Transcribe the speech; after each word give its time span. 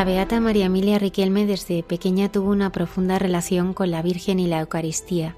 La 0.00 0.04
beata 0.06 0.40
María 0.40 0.64
Emilia 0.64 0.98
Riquelme 0.98 1.44
desde 1.44 1.82
pequeña 1.82 2.32
tuvo 2.32 2.48
una 2.52 2.72
profunda 2.72 3.18
relación 3.18 3.74
con 3.74 3.90
la 3.90 4.00
Virgen 4.00 4.38
y 4.40 4.46
la 4.46 4.60
Eucaristía, 4.60 5.36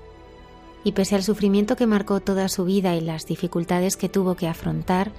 y 0.84 0.92
pese 0.92 1.16
al 1.16 1.24
sufrimiento 1.24 1.74
que 1.74 1.88
marcó 1.88 2.20
toda 2.20 2.48
su 2.48 2.64
vida 2.64 2.94
y 2.94 3.00
las 3.00 3.26
dificultades 3.26 3.96
que 3.96 4.08
tuvo 4.08 4.36
que 4.36 4.46
afrontar, 4.46 5.10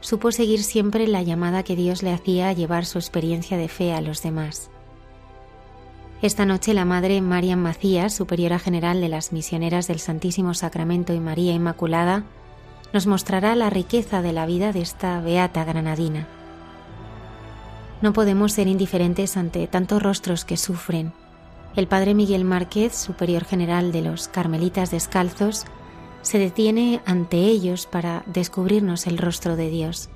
supo 0.00 0.32
seguir 0.32 0.62
siempre 0.62 1.06
la 1.08 1.20
llamada 1.20 1.62
que 1.62 1.76
Dios 1.76 2.02
le 2.02 2.10
hacía 2.10 2.48
a 2.48 2.54
llevar 2.54 2.86
su 2.86 2.96
experiencia 2.96 3.58
de 3.58 3.68
fe 3.68 3.92
a 3.92 4.00
los 4.00 4.22
demás. 4.22 4.70
Esta 6.22 6.46
noche 6.46 6.72
la 6.72 6.86
Madre 6.86 7.20
Marian 7.20 7.60
Macías, 7.60 8.14
Superiora 8.14 8.58
General 8.58 8.98
de 8.98 9.10
las 9.10 9.30
Misioneras 9.30 9.88
del 9.88 9.98
Santísimo 9.98 10.54
Sacramento 10.54 11.12
y 11.12 11.20
María 11.20 11.52
Inmaculada, 11.52 12.24
nos 12.94 13.06
mostrará 13.06 13.54
la 13.56 13.68
riqueza 13.68 14.22
de 14.22 14.32
la 14.32 14.46
vida 14.46 14.72
de 14.72 14.80
esta 14.80 15.20
beata 15.20 15.66
granadina. 15.66 16.39
No 18.02 18.12
podemos 18.12 18.52
ser 18.52 18.66
indiferentes 18.66 19.36
ante 19.36 19.66
tantos 19.66 20.02
rostros 20.02 20.44
que 20.44 20.56
sufren. 20.56 21.12
El 21.76 21.86
padre 21.86 22.14
Miguel 22.14 22.44
Márquez, 22.44 22.94
superior 22.94 23.44
general 23.44 23.92
de 23.92 24.02
los 24.02 24.28
Carmelitas 24.28 24.90
Descalzos, 24.90 25.66
se 26.22 26.38
detiene 26.38 27.00
ante 27.06 27.38
ellos 27.38 27.86
para 27.86 28.22
descubrirnos 28.26 29.06
el 29.06 29.18
rostro 29.18 29.56
de 29.56 29.70
Dios. 29.70 30.10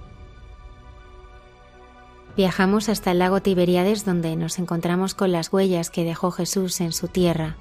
Viajamos 2.37 2.89
hasta 2.89 3.13
el 3.13 3.21
lago 3.21 3.41
Tiberíades 3.41 4.05
donde 4.05 4.35
nos 4.35 4.59
encontramos 4.59 5.15
con 5.15 5.31
las 5.31 5.53
huellas 5.53 5.91
que 5.91 6.05
dejó 6.05 6.33
Jesús 6.33 6.81
en 6.81 6.93
su 6.93 7.07
tierra. 7.07 7.57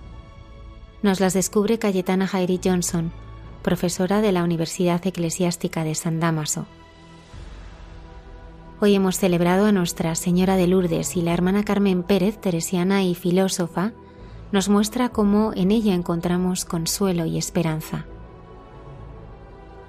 Nos 1.03 1.19
las 1.19 1.33
descubre 1.33 1.77
Cayetana 1.77 2.27
Jairi 2.27 2.59
Johnson, 2.63 3.11
profesora 3.61 4.21
de 4.21 4.31
la 4.31 4.43
Universidad 4.43 5.05
Eclesiástica 5.05 5.83
de 5.83 5.95
San 5.95 6.19
Damaso. 6.19 6.65
Hoy 8.85 8.95
hemos 8.95 9.17
celebrado 9.17 9.65
a 9.65 9.71
Nuestra 9.71 10.13
Señora 10.13 10.57
de 10.57 10.67
Lourdes 10.67 11.15
y 11.15 11.21
la 11.21 11.31
hermana 11.31 11.63
Carmen 11.63 12.03
Pérez, 12.03 12.37
teresiana 12.37 13.01
y 13.01 13.15
filósofa, 13.15 13.93
nos 14.51 14.67
muestra 14.67 15.07
cómo 15.07 15.53
en 15.55 15.71
ella 15.71 15.93
encontramos 15.93 16.65
consuelo 16.65 17.25
y 17.25 17.37
esperanza. 17.37 18.05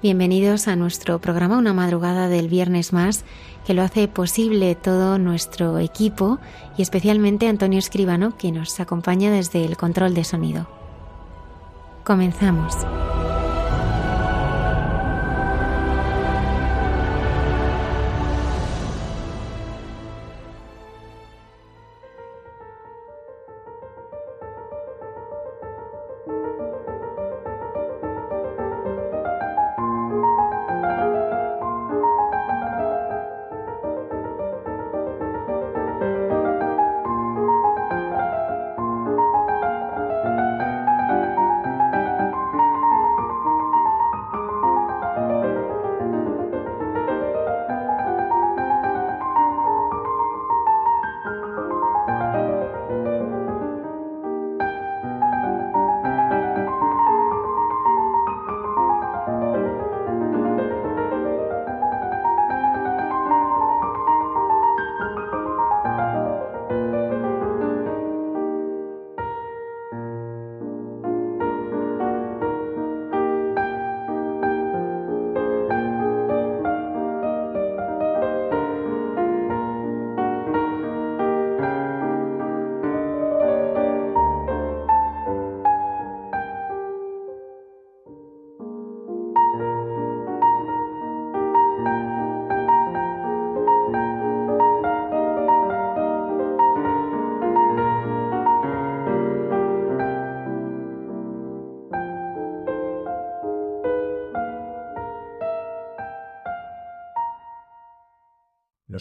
Bienvenidos 0.01 0.69
a 0.69 0.77
nuestro 0.77 1.21
programa 1.21 1.59
Una 1.59 1.75
madrugada 1.75 2.29
del 2.29 2.49
viernes 2.49 2.93
más, 2.93 3.25
que 3.67 3.75
lo 3.75 3.83
hace 3.83 4.07
posible 4.07 4.77
todo 4.77 5.19
nuestro 5.19 5.81
equipo 5.81 6.39
y 6.79 6.83
especialmente 6.83 7.49
Antonio 7.49 7.81
Escribano, 7.81 8.37
que 8.37 8.53
nos 8.53 8.79
acompaña 8.79 9.33
desde 9.33 9.65
el 9.65 9.77
control 9.77 10.15
de 10.15 10.23
sonido. 10.23 10.69
Comenzamos. 12.05 12.77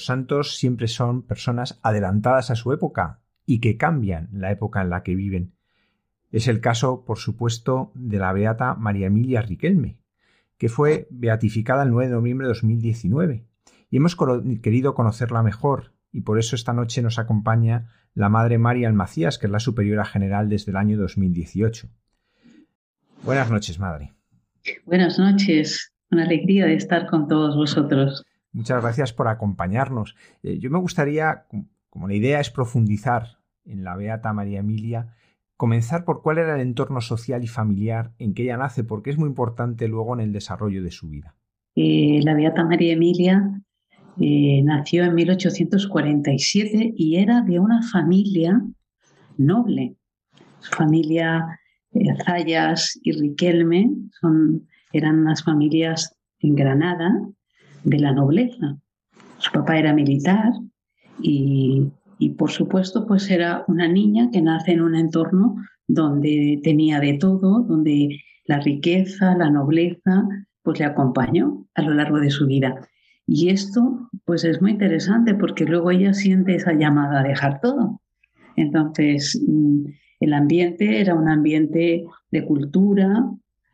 Santos 0.05 0.57
siempre 0.57 0.87
son 0.87 1.21
personas 1.21 1.79
adelantadas 1.83 2.51
a 2.51 2.55
su 2.55 2.71
época 2.73 3.19
y 3.45 3.59
que 3.59 3.77
cambian 3.77 4.29
la 4.31 4.51
época 4.51 4.81
en 4.81 4.89
la 4.89 5.03
que 5.03 5.15
viven. 5.15 5.53
Es 6.31 6.47
el 6.47 6.61
caso, 6.61 7.05
por 7.05 7.19
supuesto, 7.19 7.91
de 7.93 8.17
la 8.17 8.33
beata 8.33 8.73
María 8.75 9.07
Emilia 9.07 9.41
Riquelme, 9.41 9.99
que 10.57 10.69
fue 10.69 11.07
beatificada 11.11 11.83
el 11.83 11.91
9 11.91 12.09
de 12.09 12.15
noviembre 12.15 12.47
de 12.47 12.53
2019. 12.53 13.45
Y 13.89 13.97
hemos 13.97 14.17
querido 14.61 14.95
conocerla 14.95 15.43
mejor, 15.43 15.93
y 16.11 16.21
por 16.21 16.39
eso 16.39 16.55
esta 16.55 16.73
noche 16.73 17.01
nos 17.01 17.19
acompaña 17.19 17.91
la 18.15 18.29
Madre 18.29 18.57
María 18.57 18.87
Almacías, 18.87 19.37
que 19.37 19.47
es 19.47 19.51
la 19.51 19.59
superiora 19.59 20.05
general 20.05 20.49
desde 20.49 20.71
el 20.71 20.77
año 20.77 20.97
2018. 20.97 21.87
Buenas 23.23 23.51
noches, 23.51 23.79
Madre. 23.79 24.13
Buenas 24.85 25.19
noches, 25.19 25.93
una 26.11 26.23
alegría 26.23 26.65
de 26.65 26.75
estar 26.75 27.07
con 27.07 27.27
todos 27.27 27.55
vosotros. 27.55 28.23
Muchas 28.53 28.81
gracias 28.83 29.13
por 29.13 29.27
acompañarnos. 29.27 30.15
Eh, 30.43 30.59
yo 30.59 30.69
me 30.69 30.79
gustaría, 30.79 31.45
como 31.89 32.07
la 32.07 32.13
idea 32.13 32.39
es 32.39 32.51
profundizar 32.51 33.39
en 33.65 33.83
la 33.83 33.95
Beata 33.95 34.31
María 34.31 34.59
Emilia, 34.59 35.15
comenzar 35.57 36.05
por 36.05 36.21
cuál 36.21 36.37
era 36.37 36.55
el 36.55 36.61
entorno 36.61 37.01
social 37.01 37.43
y 37.43 37.47
familiar 37.47 38.13
en 38.19 38.35
que 38.35 38.43
ella 38.43 38.57
nace, 38.57 38.83
porque 38.83 39.09
es 39.09 39.17
muy 39.17 39.27
importante 39.27 39.87
luego 39.87 40.13
en 40.13 40.19
el 40.19 40.31
desarrollo 40.31 40.83
de 40.83 40.91
su 40.91 41.09
vida. 41.09 41.35
Eh, 41.75 42.19
la 42.23 42.35
Beata 42.35 42.63
María 42.63 42.93
Emilia 42.93 43.61
eh, 44.21 44.61
nació 44.63 45.03
en 45.05 45.15
1847 45.15 46.93
y 46.95 47.15
era 47.15 47.41
de 47.41 47.59
una 47.59 47.81
familia 47.81 48.61
noble. 49.37 49.95
Su 50.59 50.71
familia 50.75 51.59
Zayas 52.23 52.99
y 53.01 53.11
Riquelme 53.13 53.89
son, 54.19 54.67
eran 54.91 55.19
unas 55.19 55.43
familias 55.43 56.15
en 56.39 56.55
Granada 56.55 57.11
de 57.83 57.99
la 57.99 58.11
nobleza. 58.11 58.77
Su 59.37 59.51
papá 59.51 59.77
era 59.77 59.93
militar 59.93 60.51
y, 61.21 61.87
y 62.17 62.29
por 62.29 62.51
supuesto 62.51 63.05
pues 63.05 63.29
era 63.29 63.63
una 63.67 63.87
niña 63.87 64.29
que 64.31 64.41
nace 64.41 64.71
en 64.71 64.81
un 64.81 64.95
entorno 64.95 65.55
donde 65.87 66.59
tenía 66.63 66.99
de 66.99 67.13
todo, 67.13 67.61
donde 67.61 68.19
la 68.45 68.59
riqueza, 68.59 69.35
la 69.35 69.49
nobleza, 69.49 70.27
pues 70.63 70.79
le 70.79 70.85
acompañó 70.85 71.65
a 71.75 71.81
lo 71.81 71.93
largo 71.93 72.19
de 72.19 72.29
su 72.29 72.47
vida. 72.47 72.75
Y 73.25 73.49
esto, 73.49 74.09
pues 74.25 74.43
es 74.43 74.61
muy 74.61 74.71
interesante 74.71 75.33
porque 75.35 75.65
luego 75.65 75.91
ella 75.91 76.13
siente 76.13 76.55
esa 76.55 76.73
llamada 76.73 77.21
a 77.21 77.23
dejar 77.23 77.61
todo. 77.61 78.01
Entonces, 78.55 79.41
mm, 79.47 79.85
el 80.19 80.33
ambiente 80.33 80.99
era 80.99 81.15
un 81.15 81.27
ambiente 81.29 82.05
de 82.31 82.45
cultura, 82.45 83.29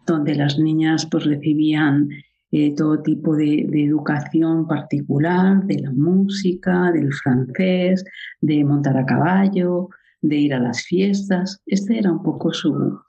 donde 0.05 0.35
las 0.35 0.57
niñas 0.57 1.07
pues 1.09 1.25
recibían 1.25 2.09
eh, 2.51 2.73
todo 2.75 3.01
tipo 3.01 3.35
de, 3.35 3.67
educación 3.71 4.67
particular, 4.67 5.63
de 5.65 5.79
la 5.79 5.91
música, 5.91 6.91
del 6.91 7.13
francés, 7.13 8.03
de 8.41 8.63
montar 8.63 8.97
a 8.97 9.05
caballo, 9.05 9.89
de 10.21 10.37
ir 10.37 10.53
a 10.53 10.59
las 10.59 10.83
fiestas. 10.83 11.61
Este 11.65 11.99
era 11.99 12.11
un 12.11 12.23
poco 12.23 12.53
su, 12.53 12.99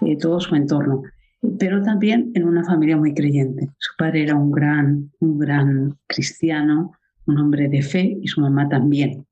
eh, 0.00 0.16
todo 0.16 0.40
su 0.40 0.54
entorno 0.54 1.02
pero 1.58 1.82
también 1.82 2.30
en 2.34 2.44
una 2.44 2.64
familia 2.64 2.96
muy 2.96 3.14
creyente. 3.14 3.68
Su 3.78 3.96
padre 3.96 4.22
era 4.22 4.34
un 4.34 4.50
gran, 4.50 5.10
un 5.20 5.38
gran 5.38 5.98
cristiano, 6.06 6.92
un 7.26 7.38
hombre 7.38 7.68
de 7.68 7.82
fe 7.82 8.18
y 8.20 8.28
su 8.28 8.40
mamá 8.40 8.68
también. 8.68 9.26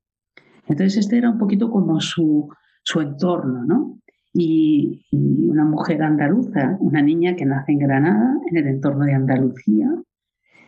Entonces 0.67 0.99
este 0.99 1.19
era 1.19 1.31
un 1.31 1.39
poquito 1.39 1.71
como 1.71 2.01
su, 2.01 2.49
su 2.83 3.01
entorno, 3.01 3.65
¿no? 3.65 3.99
Y, 4.35 5.05
una 5.11 5.65
mujer 5.65 6.03
andaluza, 6.03 6.77
una 6.81 7.03
niña 7.03 7.37
que 7.37 7.45
nace 7.45 7.73
en 7.73 7.79
Granada, 7.81 8.39
en 8.51 8.57
el 8.57 8.67
entorno 8.67 9.05
de 9.05 9.15
Andalucía. 9.15 9.89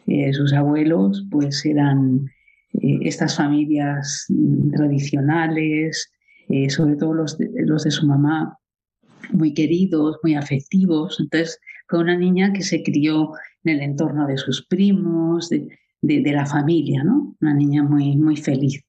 Eh, 0.06 0.32
sus 0.34 0.52
abuelos 0.52 1.26
pues 1.30 1.64
eran 1.64 2.26
eh, 2.74 2.98
estas 3.02 3.36
familias 3.36 4.26
tradicionales, 4.74 6.12
eh, 6.50 6.68
sobre 6.68 6.96
todo 6.96 7.14
los 7.14 7.38
de 7.38 7.90
su 7.90 8.06
mamá 8.06 8.58
muy 9.32 9.54
queridos, 9.54 10.18
muy 10.22 10.34
afectivos. 10.34 11.18
Entonces 11.18 11.58
fue 11.88 12.00
una 12.00 12.18
niña 12.18 12.52
que 12.52 12.62
se 12.62 12.82
crió 12.82 13.30
en 13.64 13.76
el 13.76 13.80
entorno 13.80 14.26
de 14.26 14.36
sus 14.36 14.66
primos, 14.66 15.48
de, 15.48 15.68
la 16.02 16.44
familia, 16.44 17.02
¿no? 17.02 17.34
Una 17.40 17.54
niña 17.54 17.82
muy 17.82 18.36
feliz. 18.36 18.84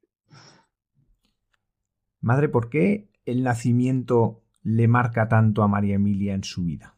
Madre, 2.25 2.49
¿por 2.49 2.69
qué 2.69 3.07
el 3.25 3.43
nacimiento 3.43 4.41
le 4.65 4.87
marca 4.87 5.27
tanto 5.27 5.63
a 5.63 5.67
María 5.67 5.95
Emilia 5.95 6.33
en 6.33 6.43
su 6.43 6.63
vida? 6.63 6.95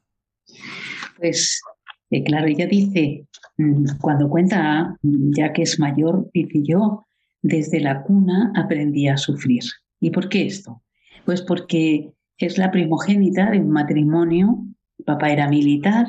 Pues 1.17 1.61
eh, 2.09 2.23
claro, 2.23 2.47
ella 2.47 2.65
dice, 2.65 3.27
mm, 3.57 3.97
cuando 4.01 4.29
cuenta, 4.29 4.95
ya 5.01 5.53
que 5.53 5.63
es 5.63 5.79
mayor, 5.79 6.29
dice 6.33 6.63
yo, 6.63 7.05
desde 7.41 7.79
la 7.79 8.03
cuna 8.03 8.51
aprendí 8.55 9.07
a 9.07 9.17
sufrir. 9.17 9.63
¿Y 9.99 10.11
por 10.11 10.29
qué 10.29 10.47
esto? 10.47 10.81
Pues 11.25 11.41
porque 11.41 12.13
es 12.37 12.57
la 12.57 12.71
primogénita 12.71 13.51
de 13.51 13.59
un 13.59 13.69
matrimonio. 13.69 14.65
Papá 15.05 15.31
era 15.31 15.49
militar 15.49 16.07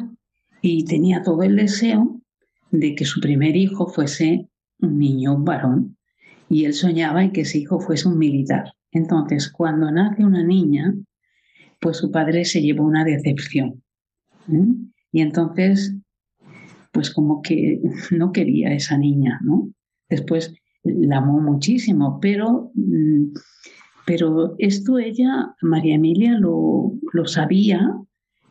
y 0.63 0.85
tenía 0.85 1.23
todo 1.23 1.43
el 1.43 1.57
deseo 1.57 2.21
de 2.71 2.95
que 2.95 3.05
su 3.05 3.21
primer 3.21 3.57
hijo 3.57 3.87
fuese 3.87 4.49
un 4.81 4.99
niño, 4.99 5.35
un 5.35 5.45
varón. 5.45 5.97
Y 6.49 6.65
él 6.65 6.75
soñaba 6.75 7.25
en 7.25 7.33
que 7.33 7.43
ese 7.43 7.59
hijo 7.59 7.81
fuese 7.81 8.09
un 8.09 8.19
militar. 8.19 8.73
Entonces, 8.93 9.51
cuando 9.51 9.91
nace 9.91 10.25
una 10.25 10.43
niña, 10.43 10.95
pues 11.81 11.99
su 11.99 12.11
padre 12.11 12.45
se 12.45 12.61
llevó 12.61 12.85
una 12.85 13.05
decepción. 13.05 13.83
Y 15.13 15.21
entonces, 15.21 15.95
pues 16.93 17.11
como 17.11 17.43
que 17.43 17.81
no 18.11 18.33
quería 18.33 18.71
a 18.71 18.75
esa 18.75 18.97
niña, 18.99 19.41
¿no? 19.43 19.71
Después 20.09 20.55
la 20.83 21.19
amó 21.19 21.41
muchísimo, 21.41 22.19
pero 22.21 22.71
mm, 22.75 23.33
pero 24.09 24.55
esto 24.57 24.99
ella, 24.99 25.55
María 25.61 25.97
Emilia, 25.97 26.39
lo, 26.39 26.99
sabía, 27.27 27.95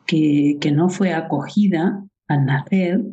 que, 0.06 0.56
que 0.60 0.70
no 0.70 0.88
fue 0.88 1.12
acogida 1.12 2.06
al 2.28 2.44
nacer, 2.44 3.04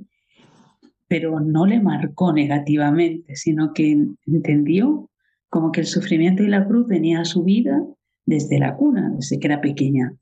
pero 1.08 1.40
no 1.40 1.66
le 1.66 1.82
marcó 1.82 2.34
negativamente, 2.34 3.36
sino 3.36 3.74
que 3.74 3.98
entendió 4.28 5.10
como 5.50 5.72
que 5.72 5.82
el 5.82 5.88
sufrimiento 5.88 6.44
y 6.44 6.48
la 6.50 6.68
cruz 6.68 6.86
venía 6.86 7.22
a 7.22 7.26
su 7.26 7.44
vida 7.44 7.84
desde 8.26 8.60
la 8.60 8.76
cuna, 8.76 9.12
desde 9.16 9.40
que 9.40 9.48
era 9.48 9.62
pequeña, 9.62 10.14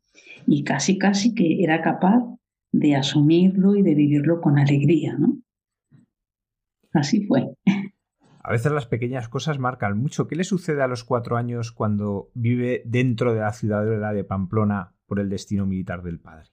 y 0.46 0.64
casi, 0.64 0.98
casi 0.98 1.34
que 1.34 1.64
era 1.64 1.82
capaz 1.82 2.24
de 2.72 2.96
asumirlo 2.96 3.76
y 3.76 3.82
de 3.82 3.96
vivirlo 3.96 4.42
con 4.42 4.60
alegría, 4.60 5.16
¿no? 5.18 5.38
Así 6.94 7.26
fue. 7.26 7.56
A 8.46 8.52
veces 8.52 8.72
las 8.72 8.88
pequeñas 8.88 9.30
cosas 9.30 9.58
marcan 9.58 9.98
mucho. 9.98 10.27
¿Qué 10.27 10.36
le 10.36 10.44
sucede 10.44 10.84
a 10.84 10.88
los 10.88 11.04
cuatro 11.04 11.38
años 11.38 11.72
cuando 11.72 12.30
vive 12.34 12.84
dentro 12.86 13.34
de 13.34 13.39
la 13.39 13.54
ciudad 13.54 13.86
de 14.13 14.24
Pamplona 14.25 14.94
por 15.06 15.20
el 15.20 15.30
destino 15.30 15.66
militar 15.66 16.04
del 16.04 16.20
padre? 16.20 16.50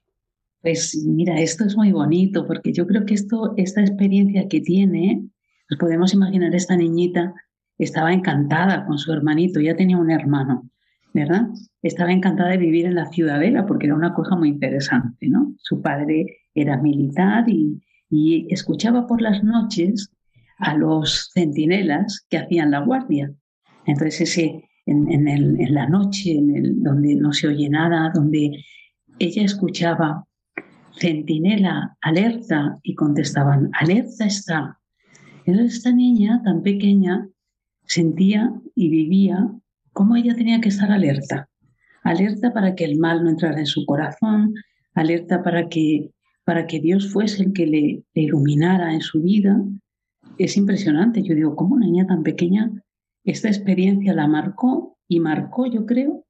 Pues 0.62 0.96
mira, 1.06 1.40
esto 1.40 1.64
es 1.64 1.76
muy 1.76 1.90
bonito 1.90 2.46
porque 2.46 2.72
yo 2.72 2.86
creo 2.86 3.04
que 3.06 3.14
esto, 3.14 3.54
esta 3.56 3.80
experiencia 3.80 4.46
que 4.46 4.60
tiene, 4.60 5.30
nos 5.68 5.80
podemos 5.80 6.14
imaginar 6.14 6.54
esta 6.54 6.76
niñita 6.76 7.34
estaba 7.78 8.12
encantada 8.12 8.86
con 8.86 8.98
su 8.98 9.12
hermanito, 9.12 9.60
ya 9.60 9.74
tenía 9.74 9.96
un 9.96 10.10
hermano, 10.10 10.69
¿verdad? 11.12 11.48
Estaba 11.82 12.12
encantada 12.12 12.50
de 12.50 12.58
vivir 12.58 12.86
en 12.86 12.94
la 12.94 13.06
ciudadela 13.06 13.66
porque 13.66 13.86
era 13.86 13.94
una 13.94 14.14
cosa 14.14 14.36
muy 14.36 14.48
interesante, 14.48 15.28
¿no? 15.28 15.54
Su 15.58 15.80
padre 15.82 16.26
era 16.54 16.76
militar 16.76 17.44
y, 17.48 17.80
escuchaba 18.50 19.06
por 19.06 19.22
las 19.22 19.44
noches 19.44 20.10
a 20.58 20.76
los 20.76 21.30
centinelas 21.32 22.26
que 22.28 22.38
hacían 22.38 22.72
la 22.72 22.80
guardia. 22.80 23.32
Entonces, 23.86 24.36
en, 24.86 25.74
la 25.74 25.86
noche, 25.88 26.32
en 26.32 26.82
donde 26.82 27.14
no 27.14 27.32
se 27.32 27.46
oye 27.46 27.68
nada, 27.68 28.10
donde 28.12 28.64
ella 29.20 29.44
escuchaba 29.44 30.24
centinela, 30.98 31.96
alerta, 32.00 32.78
y 32.82 32.96
contestaban, 32.96 33.70
alerta 33.74 34.26
está. 34.26 34.78
Entonces, 35.44 35.76
esta 35.76 35.92
niña 35.92 36.42
tan 36.42 36.62
pequeña 36.62 37.28
sentía 37.86 38.52
y 38.74 38.88
vivía 38.88 39.48
cómo 40.00 40.16
ella 40.16 40.34
tenía 40.34 40.62
que 40.62 40.70
estar 40.70 40.90
alerta. 40.90 41.50
Alerta 42.02 42.54
para 42.54 42.74
que 42.74 42.86
el 42.86 42.98
mal 42.98 43.22
no 43.22 43.28
entrara 43.28 43.58
en 43.58 43.66
su 43.66 43.84
corazón, 43.84 44.54
alerta 44.94 45.42
para 45.42 45.68
que, 45.68 46.08
para 46.42 46.66
que 46.66 46.80
Dios 46.80 47.12
fuese 47.12 47.42
el 47.42 47.52
que 47.52 47.66
le 47.66 48.02
iluminara 48.14 48.94
en 48.94 49.02
su 49.02 49.20
vida 49.20 49.62
es 50.38 50.56
impresionante. 50.56 51.22
Yo 51.22 51.34
digo, 51.34 51.54
¿cómo 51.54 51.74
una 51.74 51.84
niña 51.84 52.06
tan 52.06 52.22
pequeña 52.22 52.70
esta 53.24 53.48
experiencia 53.48 54.14
la 54.14 54.26
marcó 54.26 54.96
y 55.06 55.20
marcó, 55.20 55.66
yo 55.66 55.84
creo, 55.84 56.24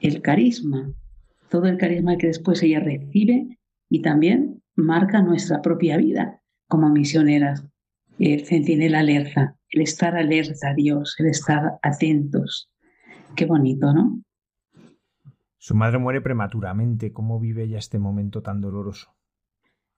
el 0.00 0.22
carisma, 0.22 0.92
todo 1.50 1.66
el 1.66 1.78
carisma 1.78 2.18
que 2.18 2.28
después 2.28 2.62
ella 2.62 2.78
recibe 2.78 3.58
y 3.90 4.02
también 4.02 4.62
marca 4.76 5.20
nuestra 5.20 5.62
propia 5.62 5.96
vida 5.96 6.40
como 6.68 6.90
misioneras. 6.90 7.66
El 8.20 8.46
centinela 8.46 9.00
alerta, 9.00 9.56
el 9.70 9.82
estar 9.82 10.14
alerta 10.14 10.70
a 10.70 10.74
Dios, 10.74 11.16
el 11.18 11.26
estar 11.26 11.72
atentos. 11.82 12.70
Qué 13.34 13.46
bonito, 13.46 13.92
¿no? 13.92 14.20
Su 15.58 15.74
madre 15.74 15.98
muere 15.98 16.20
prematuramente. 16.20 17.12
¿Cómo 17.12 17.40
vive 17.40 17.64
ella 17.64 17.78
este 17.78 17.98
momento 17.98 18.42
tan 18.42 18.60
doloroso? 18.60 19.16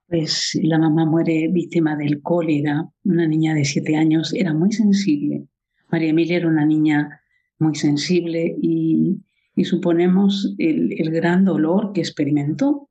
pues 0.08 0.58
la 0.62 0.78
mamá 0.78 1.04
muere 1.04 1.48
víctima 1.48 1.94
del 1.94 2.22
cólera, 2.22 2.88
una 3.04 3.26
niña 3.26 3.54
de 3.54 3.64
siete 3.66 3.94
años, 3.94 4.32
era 4.32 4.54
muy 4.54 4.72
sensible. 4.72 5.46
María 5.90 6.10
Emilia 6.10 6.38
era 6.38 6.48
una 6.48 6.64
niña 6.64 7.20
muy 7.58 7.74
sensible 7.74 8.56
y, 8.60 9.20
suponemos 9.64 10.54
el, 10.58 11.10
gran 11.10 11.44
dolor 11.44 11.92
que 11.92 12.00
experimentó. 12.00 12.88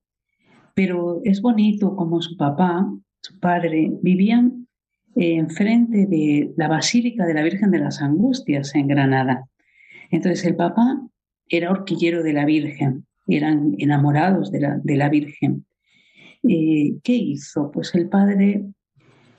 Pero 0.76 1.22
es 1.24 1.42
bonito 1.42 1.96
como 1.96 2.22
su 2.22 2.38
papá, 2.38 2.88
su 3.22 3.40
padre, 3.40 3.92
vivían 4.04 4.68
enfrente 5.16 6.06
de 6.06 6.54
la 6.56 6.68
Basílica 6.68 7.26
de 7.26 7.34
la 7.34 7.42
Virgen 7.42 7.72
de 7.72 7.80
las 7.80 8.02
Angustias 8.02 8.76
en 8.76 8.88
Granada. 8.88 9.50
Entonces 10.12 10.46
el 10.46 10.56
papá 10.56 11.02
era 11.50 11.72
horquillero 11.72 12.24
de 12.24 12.34
la 12.34 12.46
Virgen, 12.46 13.06
eran 13.28 13.76
enamorados 13.78 14.52
de 14.52 14.62
la, 14.62 14.80
de 14.84 14.96
la 14.96 15.10
Virgen. 15.10 15.66
Eh, 16.44 16.98
¿Qué 17.04 17.14
hizo? 17.14 17.72
Pues 17.72 17.94
el 17.96 18.10
padre 18.10 18.66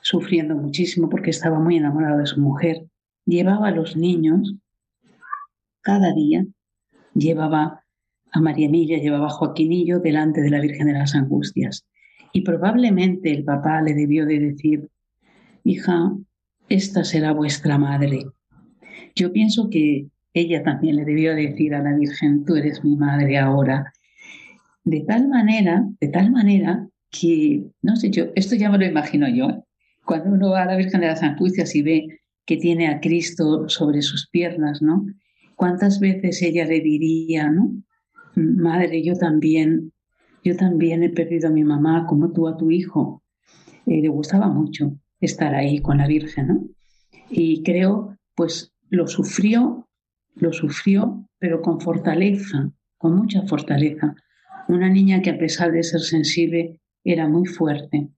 sufriendo 0.00 0.54
muchísimo 0.56 1.08
porque 1.08 1.30
estaba 1.30 1.58
muy 1.58 1.76
enamorado 1.76 2.18
de 2.18 2.26
su 2.26 2.40
mujer, 2.40 2.87
llevaba 3.25 3.68
a 3.68 3.72
los 3.72 3.96
niños 3.96 4.54
cada 5.80 6.12
día, 6.12 6.46
llevaba 7.14 7.84
a 8.32 8.40
María 8.40 8.66
Emilia, 8.66 8.98
llevaba 8.98 9.26
a 9.26 9.30
Joaquinillo 9.30 10.00
delante 10.00 10.40
de 10.40 10.50
la 10.50 10.60
Virgen 10.60 10.87
de 10.87 10.92
las 10.92 11.14
Angustias. 11.14 11.87
Y 12.32 12.42
probablemente 12.42 13.32
el 13.32 13.44
papá 13.44 13.80
le 13.80 13.94
debió 13.94 14.26
de 14.26 14.38
decir, 14.38 14.88
hija, 15.64 16.12
esta 16.68 17.04
será 17.04 17.32
vuestra 17.32 17.78
madre. 17.78 18.26
Yo 19.14 19.32
pienso 19.32 19.70
que 19.70 20.08
ella 20.40 20.62
también 20.62 20.97
le 20.97 21.04
debió 21.04 21.35
decir 21.35 21.75
a 21.75 21.83
la 21.83 21.95
Virgen, 21.95 22.45
tú 22.45 22.57
eres 22.57 22.85
mi 22.85 22.97
madre 22.97 23.38
ahora. 23.38 23.92
De 24.85 25.00
tal 25.00 25.28
manera, 25.28 25.87
de 26.00 26.09
tal 26.09 26.30
manera 26.30 26.88
que, 27.11 27.64
no 27.83 27.97
sé, 27.97 28.11
yo, 28.11 28.26
esto 28.35 28.54
ya 28.54 28.71
me 28.71 28.78
lo 28.78 28.87
imagino 28.87 29.28
yo, 29.28 29.64
cuando 30.04 30.30
uno 30.30 30.50
va 30.50 30.62
a 30.62 30.66
la 30.66 30.76
Virgen 30.76 31.00
de 31.00 31.09
las 31.09 31.23
Angustias 31.23 31.75
y 31.75 31.83
ve 31.83 32.21
que 32.47 32.57
tiene 32.57 32.88
a 32.88 33.00
Cristo 33.00 33.68
sobre 33.68 34.00
sus 34.00 34.28
piernas, 34.30 34.80
¿no? 34.80 35.04
¿Cuántas 35.54 36.00
veces 36.00 36.40
ella 36.42 36.64
le 36.64 36.80
diría, 36.80 37.50
¿no? 37.50 37.73
Madre, 38.35 39.02
yo 39.02 39.14
también, 39.14 39.92
yo 40.45 40.57
también 40.57 41.02
he 41.02 41.11
perdido 41.11 41.49
a 41.49 41.52
mi 41.52 41.64
mamá 41.64 42.07
como 42.07 42.33
tú 42.33 42.49
a 42.49 42.57
tu 42.57 42.71
hijo. 42.71 43.23
Eh, 43.87 44.00
le 44.00 44.09
gustaba 44.09 44.49
mucho 44.49 44.97
estar 45.21 45.54
ahí 45.54 45.80
con 45.80 45.99
la 45.99 46.07
Virgen, 46.07 46.47
¿no? 46.49 46.64
Y 47.28 47.62
creo, 47.62 48.16
pues 48.35 48.73
lo 48.88 49.07
sufrió, 49.09 49.88
lo 50.38 50.52
sufrió, 50.52 51.28
pero 51.38 51.61
con 51.62 51.80
fortaleza, 51.80 52.71
con 52.97 53.16
mucha 53.16 53.42
fortaleza. 53.42 54.14
Una 54.68 54.88
niña 54.88 55.23
que 55.23 55.30
a 55.30 55.38
pesar 55.38 55.73
de 55.73 55.83
ser 55.83 56.00
sensible 56.00 56.80
era 57.04 57.28
muy 57.28 57.47
fuerte. 57.47 58.09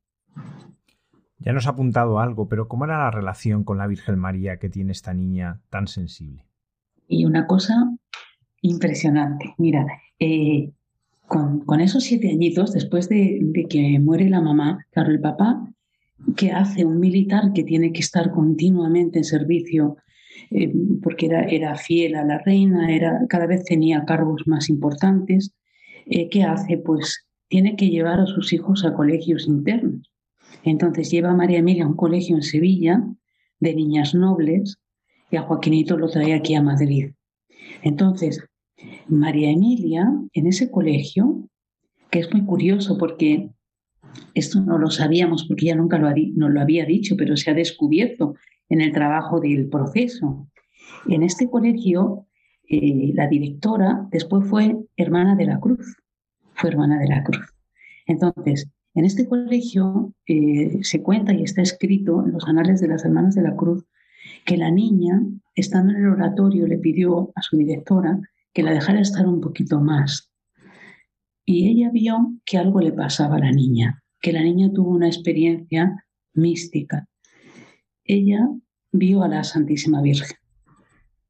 Ya 1.38 1.52
nos 1.52 1.66
ha 1.66 1.70
apuntado 1.70 2.18
algo, 2.18 2.48
pero 2.48 2.68
¿cómo 2.68 2.84
era 2.84 2.98
la 2.98 3.10
relación 3.10 3.64
con 3.64 3.78
la 3.78 3.86
Virgen 3.86 4.18
María 4.18 4.58
que 4.58 4.68
tiene 4.68 4.92
esta 4.92 5.14
niña 5.14 5.60
tan 5.70 5.86
sensible? 5.86 6.44
Y 7.08 7.24
una 7.24 7.46
cosa 7.46 7.90
impresionante. 8.60 9.54
Mira, 9.56 9.86
eh, 10.18 10.72
con, 11.26 11.80
esos 11.80 12.04
siete 12.04 12.28
añitos, 12.28 12.72
después 12.72 13.08
de, 13.08 13.40
que 13.70 13.98
muere 14.00 14.28
la 14.28 14.40
mamá, 14.40 14.84
claro, 14.90 15.12
el 15.12 15.20
papá, 15.20 15.64
¿qué 16.36 16.50
hace 16.50 16.84
un 16.84 16.98
militar 16.98 17.52
que 17.54 17.62
tiene 17.62 17.92
que 17.92 18.00
estar 18.00 18.32
continuamente 18.32 19.18
en 19.18 19.24
servicio? 19.24 19.96
Eh, 20.50 20.72
porque 21.02 21.26
era, 21.26 21.42
era, 21.44 21.76
fiel 21.76 22.16
a 22.16 22.24
la 22.24 22.38
reina, 22.38 22.92
era, 22.92 23.20
cada 23.28 23.46
vez 23.46 23.64
tenía 23.64 24.04
cargos 24.04 24.42
más 24.46 24.68
importantes. 24.68 25.54
Eh, 26.06 26.28
¿Qué 26.28 26.42
hace? 26.42 26.78
Pues 26.78 27.26
tiene 27.48 27.76
que 27.76 27.88
llevar 27.88 28.20
a 28.20 28.26
sus 28.26 28.52
hijos 28.52 28.84
a 28.84 28.94
colegios 28.94 29.46
internos. 29.46 30.10
Entonces 30.64 31.10
lleva 31.10 31.30
a 31.30 31.36
María 31.36 31.58
Emilia 31.58 31.84
a 31.84 31.88
un 31.88 31.96
colegio 31.96 32.36
en 32.36 32.42
Sevilla 32.42 33.02
de 33.60 33.74
niñas 33.74 34.14
nobles 34.14 34.78
y 35.30 35.36
a 35.36 35.42
Joaquinito 35.42 35.96
lo 35.96 36.08
trae 36.08 36.34
aquí 36.34 36.54
a 36.54 36.62
Madrid. 36.62 37.12
Entonces, 37.82 38.44
María 39.08 39.50
Emilia, 39.50 40.10
en 40.32 40.46
ese 40.46 40.70
colegio, 40.70 41.48
que 42.10 42.20
es 42.20 42.32
muy 42.32 42.44
curioso 42.44 42.98
porque 42.98 43.50
esto 44.34 44.60
no 44.60 44.78
lo 44.78 44.90
sabíamos 44.90 45.44
porque 45.44 45.66
ella 45.66 45.76
nunca 45.76 45.98
lo, 45.98 46.10
lo 46.48 46.60
había 46.60 46.84
dicho, 46.84 47.16
pero 47.16 47.36
se 47.36 47.50
ha 47.50 47.54
descubierto 47.54 48.34
en 48.70 48.80
el 48.80 48.92
trabajo 48.92 49.40
del 49.40 49.68
proceso. 49.68 50.48
En 51.06 51.22
este 51.22 51.50
colegio, 51.50 52.26
eh, 52.68 53.12
la 53.14 53.26
directora 53.26 54.06
después 54.10 54.48
fue 54.48 54.76
hermana 54.96 55.36
de 55.36 55.44
la 55.44 55.60
Cruz, 55.60 55.96
fue 56.54 56.70
hermana 56.70 56.98
de 56.98 57.08
la 57.08 57.22
Cruz. 57.22 57.52
Entonces, 58.06 58.68
en 58.94 59.04
este 59.04 59.26
colegio 59.26 60.14
eh, 60.26 60.78
se 60.82 61.02
cuenta 61.02 61.32
y 61.32 61.42
está 61.42 61.62
escrito 61.62 62.24
en 62.24 62.32
los 62.32 62.46
anales 62.48 62.80
de 62.80 62.88
las 62.88 63.04
hermanas 63.04 63.34
de 63.34 63.42
la 63.42 63.54
Cruz 63.54 63.84
que 64.44 64.56
la 64.56 64.70
niña, 64.70 65.22
estando 65.54 65.92
en 65.92 65.98
el 65.98 66.08
oratorio, 66.08 66.66
le 66.66 66.78
pidió 66.78 67.32
a 67.34 67.42
su 67.42 67.56
directora 67.56 68.20
que 68.52 68.62
la 68.62 68.72
dejara 68.72 69.00
estar 69.00 69.26
un 69.26 69.40
poquito 69.40 69.80
más. 69.80 70.30
Y 71.44 71.68
ella 71.68 71.90
vio 71.90 72.34
que 72.44 72.58
algo 72.58 72.80
le 72.80 72.92
pasaba 72.92 73.36
a 73.36 73.40
la 73.40 73.52
niña, 73.52 74.02
que 74.20 74.32
la 74.32 74.42
niña 74.42 74.70
tuvo 74.72 74.90
una 74.90 75.06
experiencia 75.06 76.04
mística. 76.34 77.08
Ella 78.10 78.48
vio 78.90 79.22
a 79.22 79.28
la 79.28 79.44
Santísima 79.44 80.02
Virgen 80.02 80.36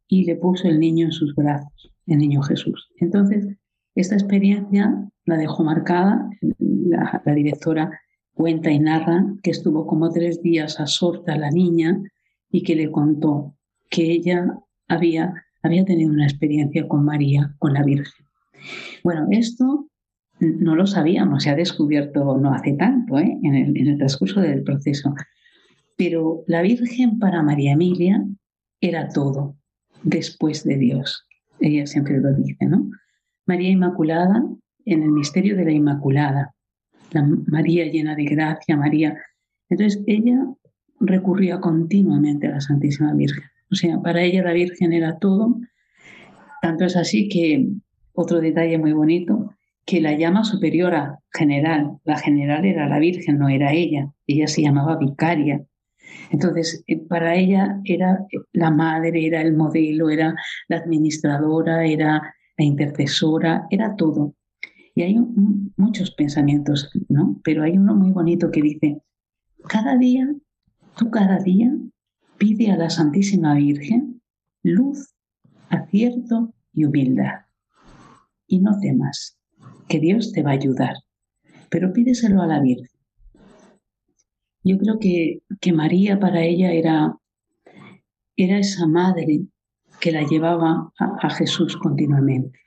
y 0.09 0.25
le 0.25 0.37
puso 0.37 0.67
el 0.67 0.81
niño 0.81 1.05
en 1.05 1.13
sus 1.13 1.35
brazos, 1.35 1.93
el 2.07 2.17
niño 2.17 2.41
Jesús. 2.41 2.89
Entonces, 3.01 3.47
esta 3.95 4.15
experiencia 4.15 5.11
la 5.27 5.37
dejó 5.37 5.63
marcada. 5.63 6.31
La, 6.59 7.21
directora 7.35 8.01
cuenta 8.33 8.71
y 8.71 8.79
narra 8.79 9.27
que 9.43 9.51
estuvo 9.51 9.87
como 9.87 10.11
tres 10.11 10.41
días 10.41 10.81
absorta 10.81 11.37
la 11.37 11.51
niña 11.51 12.01
y 12.51 12.63
que 12.63 12.75
le 12.75 12.91
contó 12.91 13.55
que 13.91 14.11
ella 14.11 14.47
había, 14.89 15.35
había 15.63 15.85
tenido 15.85 16.11
una 16.11 16.25
experiencia 16.25 16.89
con 16.89 17.05
María, 17.05 17.55
con 17.59 17.75
la 17.75 17.85
Virgen. 17.85 18.25
Bueno, 19.05 19.27
esto 19.31 19.87
no 20.41 20.75
lo 20.75 20.87
sabíamos, 20.87 21.43
se 21.43 21.51
ha 21.51 21.57
descubierto 21.57 22.39
no 22.39 22.55
hace 22.55 22.73
tanto, 22.73 23.19
¿eh? 23.19 23.39
en 23.43 23.55
el 23.77 23.99
transcurso 23.99 24.41
del 24.41 24.63
proceso. 24.63 25.15
Pero 26.01 26.45
la 26.47 26.63
Virgen 26.63 27.19
para 27.19 27.43
María 27.43 27.73
Emilia 27.73 28.25
era 28.81 29.11
todo 29.11 29.57
después 30.03 30.65
de 30.65 30.79
Dios. 30.79 31.27
Ella 31.61 31.87
siempre 31.87 32.19
lo 32.19 32.33
dice, 32.33 32.65
¿no? 32.65 32.89
María 33.45 33.69
Inmaculada 33.69 34.43
en 34.87 35.03
el 35.03 35.11
misterio 35.11 35.57
de 35.57 35.67
la 35.67 35.73
Inmaculada, 35.73 36.55
la 37.13 37.29
María 37.49 37.85
llena 37.85 38.15
de 38.15 38.25
gracia, 38.25 38.79
María. 38.79 39.15
Entonces 39.69 40.03
ella 40.07 40.47
recurría 41.01 41.61
continuamente 41.61 42.47
a 42.47 42.53
la 42.53 42.61
Santísima 42.63 43.13
Virgen. 43.13 43.45
O 43.71 43.75
sea, 43.75 44.01
para 44.01 44.23
ella 44.23 44.43
la 44.43 44.55
Virgen 44.55 44.95
era 44.95 45.19
todo. 45.19 45.61
Tanto 46.63 46.87
es 46.87 46.97
así 46.97 47.29
que, 47.29 47.69
otro 48.15 48.41
detalle 48.41 48.79
muy 48.79 48.95
bonito, 48.95 49.55
que 49.85 50.01
la 50.01 50.15
llama 50.15 50.45
superiora 50.45 51.19
general, 51.31 51.99
la 52.05 52.17
general 52.17 52.65
era 52.65 52.89
la 52.89 52.99
Virgen, 52.99 53.39
no 53.39 53.51
era 53.51 53.75
ella, 53.75 54.11
ella 54.27 54.47
se 54.47 54.63
llamaba 54.63 54.97
vicaria. 54.97 55.63
Entonces, 56.31 56.85
eh, 56.87 56.99
para 56.99 57.35
ella 57.35 57.81
era 57.85 58.27
la 58.53 58.71
madre, 58.71 59.27
era 59.27 59.43
el 59.43 59.57
modelo, 59.57 60.11
era 60.11 60.35
la 60.69 60.77
administradora, 60.77 61.87
era 61.87 62.35
la 62.57 62.65
intercesora, 62.65 63.67
era 63.71 63.97
todo. 63.97 64.35
Y 64.95 65.03
hay 65.03 65.17
muchos 65.77 66.11
pensamientos, 66.13 66.91
¿no? 67.09 67.41
Pero 67.45 67.63
hay 67.63 67.79
uno 67.79 67.95
muy 67.95 68.11
bonito 68.11 68.51
que 68.51 68.63
dice, 68.63 69.03
cada 69.69 69.97
día 69.97 70.29
Tú 71.01 71.11
cada 71.11 71.39
día 71.39 71.73
pide 72.37 72.71
a 72.71 72.77
la 72.77 72.91
Santísima 72.91 73.55
Virgen 73.55 74.21
luz, 74.63 75.15
acierto 75.71 76.53
y 76.75 76.85
humildad. 76.85 77.47
Y 78.47 78.61
no 78.61 78.79
temas, 78.81 79.39
que 79.89 79.99
Dios 79.99 80.33
te 80.33 80.43
va 80.43 80.51
a 80.51 80.55
ayudar, 80.55 80.97
pero 81.71 81.93
pídeselo 81.95 82.43
a 82.43 82.47
la 82.47 82.61
Virgen. 82.61 82.90
Yo 84.63 84.79
creo 84.79 84.99
que, 84.99 85.43
que 85.61 85.73
María 85.73 86.19
para 86.19 86.43
ella 86.43 86.73
era, 86.73 87.17
era 88.37 88.59
esa 88.59 88.87
madre 88.87 89.47
que 90.01 90.13
la 90.13 90.23
llevaba 90.23 90.93
a, 90.99 91.31
Jesús 91.31 91.77
continuamente. 91.77 92.59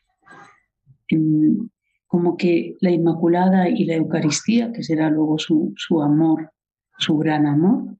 como 2.07 2.38
que 2.38 2.75
la 2.79 2.91
Inmaculada 2.91 3.69
y 3.69 3.85
la 3.85 3.95
Eucaristía, 3.95 4.71
que 4.71 4.83
será 4.83 5.09
luego 5.09 5.39
su, 5.39 5.73
su 5.75 6.01
amor, 6.01 6.51
su 7.00 7.17
gran 7.17 7.47
amor, 7.47 7.97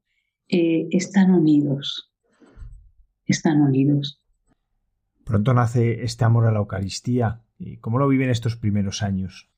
eh, 0.47 0.88
están 0.91 1.31
unidos, 1.31 2.12
están 3.25 3.62
unidos. 3.62 4.21
Pronto 5.23 5.53
nace 5.53 6.03
este 6.03 6.25
amor 6.25 6.45
a 6.45 6.51
la 6.51 6.59
Eucaristía. 6.59 7.41
¿Y 7.57 7.77
¿Cómo 7.77 7.97
lo 7.97 8.07
viven 8.07 8.29
estos 8.29 8.55
primeros 8.55 9.01
años? 9.01 9.50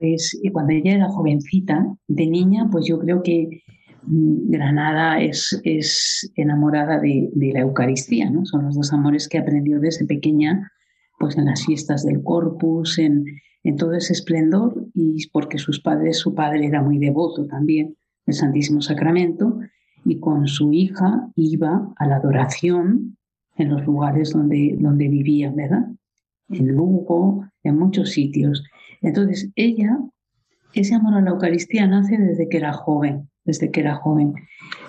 Pues 0.00 0.40
cuando 0.52 0.72
ella 0.72 0.94
era 0.94 1.08
jovencita, 1.10 1.86
de 2.08 2.26
niña, 2.26 2.68
pues 2.72 2.86
yo 2.86 2.98
creo 2.98 3.22
que 3.22 3.62
mm, 4.04 4.50
Granada 4.50 5.20
es, 5.20 5.60
es 5.62 6.32
enamorada 6.36 6.98
de, 6.98 7.30
la 7.34 7.60
Eucaristía, 7.60 8.30
¿no? 8.30 8.46
Son 8.46 8.64
los 8.64 8.74
dos 8.76 8.94
amores 8.94 9.28
que 9.28 9.36
aprendió 9.36 9.78
desde 9.78 10.06
pequeña, 10.06 10.72
pues 11.18 11.36
en 11.36 11.44
las 11.44 11.66
fiestas 11.66 12.06
del 12.06 12.22
Corpus, 12.22 12.98
en, 12.98 13.26
en 13.62 13.76
todo 13.76 13.92
ese 13.92 14.14
esplendor, 14.14 14.86
y 14.94 15.28
porque 15.28 15.58
sus 15.58 15.80
padres, 15.80 16.16
su 16.16 16.34
padre 16.34 16.66
era 16.66 16.82
muy 16.82 16.98
devoto 16.98 17.46
también 17.46 17.94
del 18.24 18.34
Santísimo 18.34 18.80
Sacramento, 18.80 19.60
y 20.06 20.18
con 20.18 20.48
su 20.48 20.72
hija 20.72 21.28
iba 21.36 21.92
a 21.96 22.06
la 22.06 22.16
adoración 22.16 23.18
en 23.56 23.68
los 23.68 23.84
lugares 23.84 24.32
donde, 24.32 24.76
donde 24.78 25.08
vivían, 25.08 25.56
¿verdad? 25.56 25.88
En 26.48 26.68
Lugo, 26.68 27.44
en 27.62 27.78
muchos 27.78 28.12
sitios. 28.12 28.64
Entonces, 29.00 29.50
ella, 29.56 29.98
ese 30.74 30.94
amor 30.94 31.14
a 31.14 31.20
la 31.20 31.30
Eucaristía 31.30 31.86
nace 31.86 32.18
desde 32.18 32.48
que 32.48 32.58
era 32.58 32.72
joven, 32.72 33.28
desde 33.44 33.70
que 33.70 33.80
era 33.80 33.96
joven. 33.96 34.34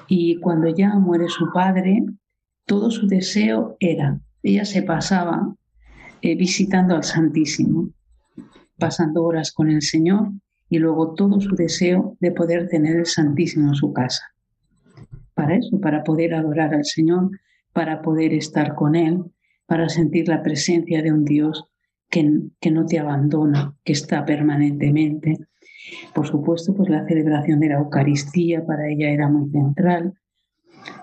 Y 0.08 0.40
cuando 0.40 0.68
ya 0.68 0.96
muere 0.96 1.28
su 1.30 1.52
padre, 1.54 2.04
todo 2.66 2.92
su 2.92 3.08
deseo 3.08 3.78
era, 3.80 4.20
ella 4.44 4.66
se 4.66 4.84
pasaba 4.84 5.56
eh, 6.22 6.36
visitando 6.36 6.96
al 6.96 7.04
Santísimo, 7.04 7.90
pasando 8.78 9.24
horas 9.24 9.52
con 9.52 9.70
el 9.70 9.82
Señor 9.82 10.32
y 10.70 10.80
luego 10.80 11.14
todo 11.14 11.40
su 11.42 11.56
deseo 11.56 12.18
de 12.20 12.32
poder 12.32 12.68
tener 12.68 12.98
el 12.98 13.06
Santísimo 13.06 13.70
en 13.70 13.76
su 13.76 13.94
casa 13.94 14.24
para 15.34 15.56
eso, 15.56 15.80
para 15.80 16.04
poder 16.04 16.36
adorar 16.36 16.74
al 16.74 16.86
Señor, 16.86 17.32
para 17.74 18.02
poder 18.02 18.34
estar 18.34 18.76
con 18.76 18.96
Él, 18.96 19.24
para 19.66 19.90
sentir 19.90 20.28
la 20.28 20.44
presencia 20.44 21.02
de 21.02 21.12
un 21.12 21.26
Dios 21.26 21.66
que, 22.12 22.30
que 22.60 22.72
no 22.72 22.86
te 22.86 23.00
abandona, 23.00 23.76
que 23.84 23.94
está 23.94 24.26
permanentemente. 24.26 25.48
Por 26.14 26.28
supuesto, 26.28 26.76
pues 26.76 26.90
la 26.90 27.06
celebración 27.08 27.60
de 27.60 27.70
la 27.70 27.80
Eucaristía 27.80 28.64
para 28.66 28.88
ella 28.90 29.10
era 29.10 29.30
muy 29.30 29.50
central. 29.50 30.14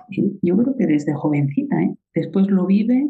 Yo 0.09 0.57
creo 0.57 0.77
que 0.77 0.87
desde 0.87 1.15
jovencita, 1.15 1.81
¿eh? 1.83 1.95
después 2.15 2.49
lo 2.49 2.67
vive 2.67 3.09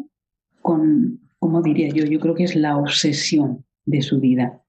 con, 0.62 1.20
como 1.38 1.62
diría 1.62 1.88
yo, 1.88 2.04
yo 2.04 2.20
creo 2.20 2.34
que 2.34 2.44
es 2.44 2.56
la 2.56 2.76
obsesión 2.76 3.64
de 3.84 4.02
su 4.02 4.20
vida. 4.20 4.62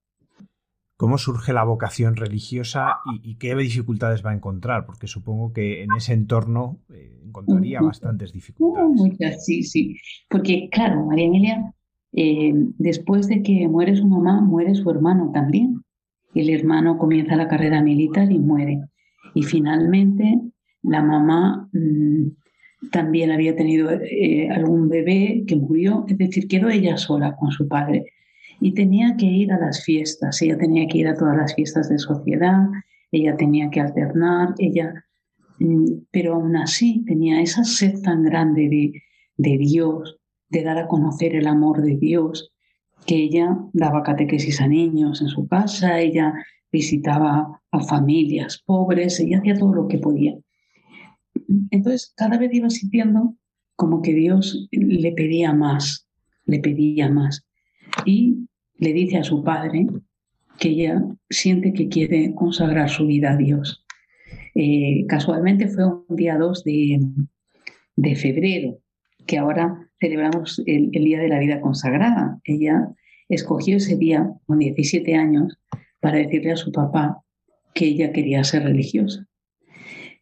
¿Cómo 0.98 1.18
surge 1.18 1.54
la 1.54 1.64
vocación 1.64 2.18
religiosa 2.18 2.98
y, 3.24 3.36
qué 3.36 3.56
dificultades 3.56 4.24
va 4.26 4.32
a 4.32 4.36
encontrar? 4.36 4.86
Porque 4.86 5.08
supongo 5.08 5.54
que 5.54 5.84
en 5.84 5.94
ese 5.96 6.12
entorno 6.12 6.82
eh, 6.94 7.22
encontraría 7.24 7.80
bastantes 7.82 8.34
dificultades. 8.34 8.90
muchas, 8.92 9.46
sí, 9.46 9.64
sí. 9.64 9.96
Porque, 10.30 10.68
claro, 10.70 11.06
María 11.06 11.28
Emilia, 11.28 11.74
eh, 12.14 12.54
después 12.78 13.28
de 13.28 13.42
que 13.42 13.68
muere 13.68 13.96
su 13.96 14.08
mamá, 14.08 14.42
muere 14.42 14.76
su 14.76 14.90
hermano 14.90 15.32
también. 15.34 15.84
El 16.34 16.50
hermano 16.50 16.98
comienza 16.98 17.36
la 17.36 17.48
carrera 17.48 17.82
militar 17.82 18.32
y 18.32 18.40
muere. 18.40 18.82
Y 19.34 19.44
finalmente 19.44 20.40
la 20.84 21.04
mamá 21.04 21.70
mm, 21.74 22.28
también 22.92 23.32
había 23.32 23.56
tenido 23.56 23.92
eh, 23.92 24.50
algún 24.50 24.90
bebé 24.90 25.44
que 25.48 25.56
murió, 25.56 26.06
es 26.08 26.18
decir, 26.18 26.48
quedó 26.48 26.70
ella 26.70 26.98
sola 26.98 27.36
con 27.36 27.52
su 27.52 27.68
padre. 27.68 28.06
Y 28.62 28.74
tenía 28.74 29.16
que 29.18 29.26
ir 29.26 29.52
a 29.52 29.60
las 29.60 29.84
fiestas, 29.84 30.42
ella 30.42 30.58
tenía 30.58 30.88
que 30.88 30.98
ir 30.98 31.08
a 31.08 31.16
todas 31.16 31.38
las 31.38 31.56
fiestas 31.56 31.90
de 31.90 31.98
sociedad, 31.98 32.68
ella 33.12 33.36
tenía 33.38 33.70
que 33.70 33.80
alternar, 33.80 34.54
ella, 34.58 35.06
mm, 35.60 35.86
pero 36.12 36.36
aún 36.36 36.56
así 36.58 37.04
tenía 37.06 37.42
esa 37.42 37.64
sed 37.64 38.02
tan 38.02 38.24
grande 38.24 38.68
de, 38.70 38.94
de 39.38 39.58
Dios, 39.58 40.19
de 40.50 40.64
dar 40.64 40.78
a 40.78 40.88
conocer 40.88 41.36
el 41.36 41.48
amor 41.48 41.82
de 41.82 41.96
Dios, 41.96 42.52
que 43.06 43.16
ella 43.16 43.58
daba 43.74 44.04
catequesis 44.04 44.62
a 44.62 44.68
niños 44.68 45.22
en 45.22 45.28
su 45.28 45.48
casa, 45.48 46.00
ella 46.00 46.34
visitaba 46.72 47.62
a 47.72 47.80
familias 47.82 48.62
pobres, 48.66 49.20
ella 49.20 49.40
hacía 49.40 49.58
todo 49.58 49.74
lo 49.74 49.88
que 49.88 49.98
podía. 49.98 50.38
Entonces, 51.72 52.14
cada 52.16 52.38
vez 52.38 52.54
iba 52.54 52.70
sintiendo 52.70 53.36
como 53.76 54.02
que 54.02 54.14
Dios 54.14 54.68
le 54.72 55.12
pedía 55.14 55.54
más, 55.54 56.08
le 56.46 56.60
pedía 56.60 57.10
más. 57.10 57.46
Y 58.06 58.48
le 58.78 58.94
dice 58.94 59.18
a 59.18 59.24
su 59.24 59.44
padre 59.44 59.88
que 60.60 60.70
ella 60.70 61.04
siente 61.30 61.74
que 61.74 61.88
quiere 61.88 62.34
consagrar 62.36 62.90
su 62.90 63.08
vida 63.08 63.32
a 63.32 63.38
Dios. 63.38 63.86
Eh, 64.56 65.06
casualmente 65.08 65.68
fue 65.68 65.86
un 65.86 66.16
día 66.16 66.38
2 66.38 66.64
de, 66.66 68.16
febrero, 68.16 68.80
que 69.26 69.38
ahora 69.38 69.89
celebramos 70.00 70.62
el, 70.66 70.92
Día 70.92 71.20
de 71.20 71.30
la 71.30 71.40
Vida 71.40 71.62
Consagrada. 71.62 72.40
Ella 72.44 72.90
escogió 73.28 73.78
ese 73.78 73.96
día, 73.96 74.32
con 74.46 74.60
17 74.60 75.16
años, 75.16 75.58
para 76.00 76.18
decirle 76.18 76.52
a 76.52 76.58
su 76.58 76.72
papá 76.72 77.22
que 77.74 77.86
ella 77.86 78.12
quería 78.12 78.44
ser 78.44 78.64
religiosa. 78.64 79.26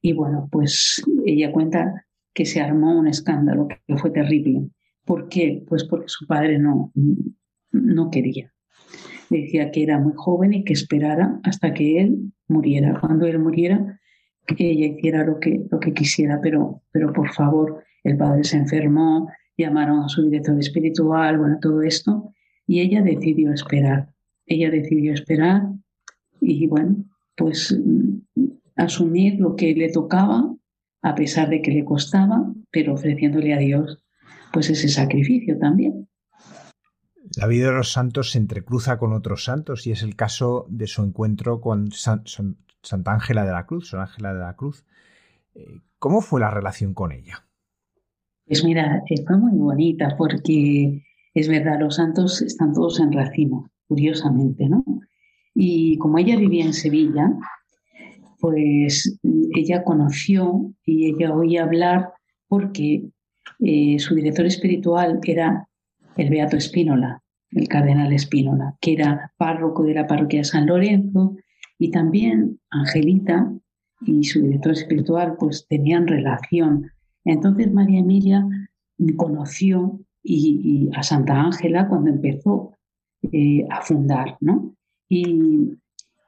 Y 0.02 0.13
bueno, 0.13 0.48
pues 0.52 1.04
ella 1.26 1.52
cuenta 1.52 2.06
que 2.34 2.46
se 2.46 2.62
armó 2.62 2.98
un 2.98 3.08
escándalo 3.08 3.68
que 3.68 3.98
fue 3.98 4.12
terrible. 4.12 4.70
¿Por 5.06 5.30
qué? 5.30 5.63
Pues 5.68 5.84
porque 5.86 6.10
su 6.10 6.28
padre 6.28 6.60
no, 6.60 6.92
no 7.72 8.12
quería. 8.12 8.54
Decía 9.30 9.72
que 9.72 9.84
era 9.84 10.00
muy 10.00 10.13
joven 10.16 10.54
y 10.54 10.63
que 10.63 10.74
esperara 10.74 11.40
hasta 11.44 11.74
que 11.74 12.00
él 12.00 12.32
muriera. 12.48 13.00
Cuando 13.00 13.26
él 13.26 13.40
muriera, 13.40 14.00
que 14.46 14.72
ella 14.72 14.88
hiciera 14.88 15.24
lo 15.26 15.40
que, 15.40 15.66
lo 15.70 15.80
que 15.80 15.94
quisiera, 15.94 16.40
pero, 16.42 16.82
pero 16.92 17.12
por 17.12 17.34
favor, 17.34 17.84
el 18.04 18.18
padre 18.18 18.44
se 18.44 18.58
enfermó, 18.58 19.28
llamaron 19.58 20.04
a 20.04 20.10
su 20.10 20.24
director 20.24 20.58
espiritual, 20.60 21.38
bueno, 21.38 21.58
todo 21.62 21.82
esto, 21.82 22.34
y 22.65 22.82
ella 22.82 23.02
decidió 23.02 23.52
esperar. 23.52 24.13
Ella 24.46 24.70
decidió 24.70 25.13
esperar 25.13 25.63
y, 26.39 26.67
bueno, 26.67 27.06
pues 27.36 27.78
mm, 27.78 28.20
asumir 28.76 29.39
lo 29.39 29.56
que 29.56 29.74
le 29.74 29.89
tocaba, 29.91 30.54
a 31.02 31.15
pesar 31.15 31.50
de 31.50 31.62
que 31.62 31.72
le 31.72 31.86
costaba, 31.86 32.54
pero 32.72 32.93
ofreciéndole 32.93 33.54
a 33.54 33.58
Dios, 33.58 34.04
pues 34.54 34.70
ese 34.70 34.89
sacrificio 34.89 35.58
también. 35.58 36.08
La 37.36 37.48
vida 37.48 37.67
de 37.67 37.74
los 37.74 37.91
santos 37.91 38.32
se 38.32 38.38
entrecruza 38.38 38.98
con 38.98 39.13
otros 39.13 39.43
santos 39.43 39.86
y 39.86 39.91
es 39.91 40.02
el 40.02 40.15
caso 40.15 40.65
de 40.70 40.88
su 40.88 41.04
encuentro 41.04 41.60
con 41.60 41.91
Santa 41.91 43.12
Ángela 43.12 43.46
de 43.46 43.52
la 43.52 43.65
Cruz, 43.65 43.89
Santa 43.89 44.06
Ángela 44.06 44.34
de 44.34 44.39
la 44.39 44.56
Cruz. 44.56 44.86
Eh, 45.54 45.82
¿Cómo 46.00 46.22
fue 46.22 46.39
la 46.39 46.52
relación 46.52 46.93
con 46.93 47.12
ella? 47.12 47.47
Pues 48.48 48.64
mira, 48.64 49.04
fue 49.26 49.38
muy 49.38 49.58
bonita 49.58 50.16
porque 50.18 51.04
es 51.34 51.48
verdad, 51.48 51.80
los 51.80 51.96
santos 51.96 52.42
están 52.42 52.74
todos 52.74 53.00
en 53.00 53.12
racimo, 53.12 53.70
curiosamente, 53.88 54.68
¿no? 54.70 54.84
Y 55.54 55.98
como 55.98 56.18
ella 56.18 56.38
vivía 56.38 56.66
en 56.66 56.74
Sevilla, 56.74 57.32
pues 58.40 59.20
ella 59.56 59.84
conoció 59.84 60.72
y 60.86 61.08
ella 61.08 61.34
oía 61.34 61.64
hablar 61.64 62.14
porque 62.48 63.10
eh, 63.60 64.00
su 64.00 64.16
director 64.16 64.46
espiritual 64.46 65.20
era 65.24 65.68
el 66.16 66.30
Beato 66.30 66.58
Espínola, 66.58 67.22
el 67.52 67.68
cardenal 67.68 68.14
Espínola, 68.14 68.76
que 68.82 68.94
era 68.94 69.32
párroco 69.38 69.84
de 69.84 69.94
la 69.94 70.08
parroquia 70.08 70.40
de 70.40 70.46
San 70.46 70.68
Lorenzo, 70.68 71.36
y 71.80 71.92
también 71.92 72.60
Angelita 72.70 73.52
y 74.02 74.24
su 74.24 74.42
director 74.42 74.74
espiritual 74.74 75.36
pues 75.40 75.68
tenían 75.68 76.08
relación. 76.08 76.92
Entonces 77.28 77.72
María 77.72 78.00
Emilia 78.00 78.48
conoció 79.16 80.00
y, 80.24 80.90
a 80.96 81.04
Santa 81.04 81.40
Ángela 81.40 81.88
cuando 81.88 82.10
empezó 82.10 82.72
eh, 83.32 83.66
a 83.70 83.82
fundar, 83.82 84.38
¿no? 84.42 84.76
Y, 85.10 85.78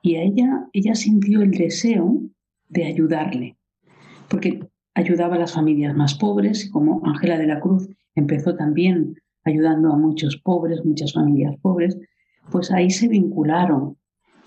y 0.02 0.16
a 0.16 0.24
ella, 0.24 0.68
ella 0.74 0.96
sintió 0.96 1.42
el 1.42 1.52
deseo 1.52 2.22
de 2.70 2.86
ayudarle, 2.86 3.58
porque 4.30 4.60
ayudaba 4.94 5.36
a 5.36 5.40
las 5.40 5.54
familias 5.54 5.96
más 5.96 6.14
pobres, 6.16 6.70
como 6.70 7.02
Ángela 7.06 7.38
de 7.38 7.48
la 7.48 7.60
Cruz 7.60 7.90
empezó 8.16 8.56
también 8.56 9.16
ayudando 9.44 9.92
a 9.92 9.98
muchos 9.98 10.38
pobres, 10.38 10.86
muchas 10.86 11.14
familias 11.14 11.56
pobres, 11.62 11.98
pues 12.52 12.72
ahí 12.72 12.90
se 12.90 13.08
vincularon, 13.08 13.98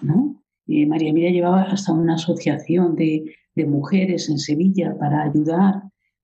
¿no? 0.00 0.42
María 0.66 1.10
Emilia 1.10 1.30
llevaba 1.30 1.62
hasta 1.62 1.92
una 1.92 2.14
asociación 2.14 2.94
de, 2.96 3.24
mujeres 3.66 4.30
en 4.30 4.38
Sevilla 4.38 4.96
para 4.98 5.24
ayudar 5.24 5.82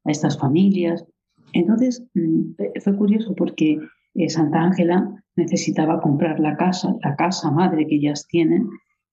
a 0.09 0.11
estas 0.11 0.37
familias. 0.39 1.05
Entonces, 1.53 2.05
mm, 2.15 2.55
fue 2.83 2.97
curioso 2.97 3.35
porque 3.37 3.79
eh, 4.15 4.29
Santa 4.29 4.63
Ángela 4.63 5.23
necesitaba 5.37 6.01
comprar 6.01 6.41
la 6.41 6.57
casa, 6.57 6.97
la 7.05 7.15
casa 7.15 7.53
madre 7.53 7.87
que 7.87 7.97
ellas 7.97 8.27
tienen, 8.27 8.69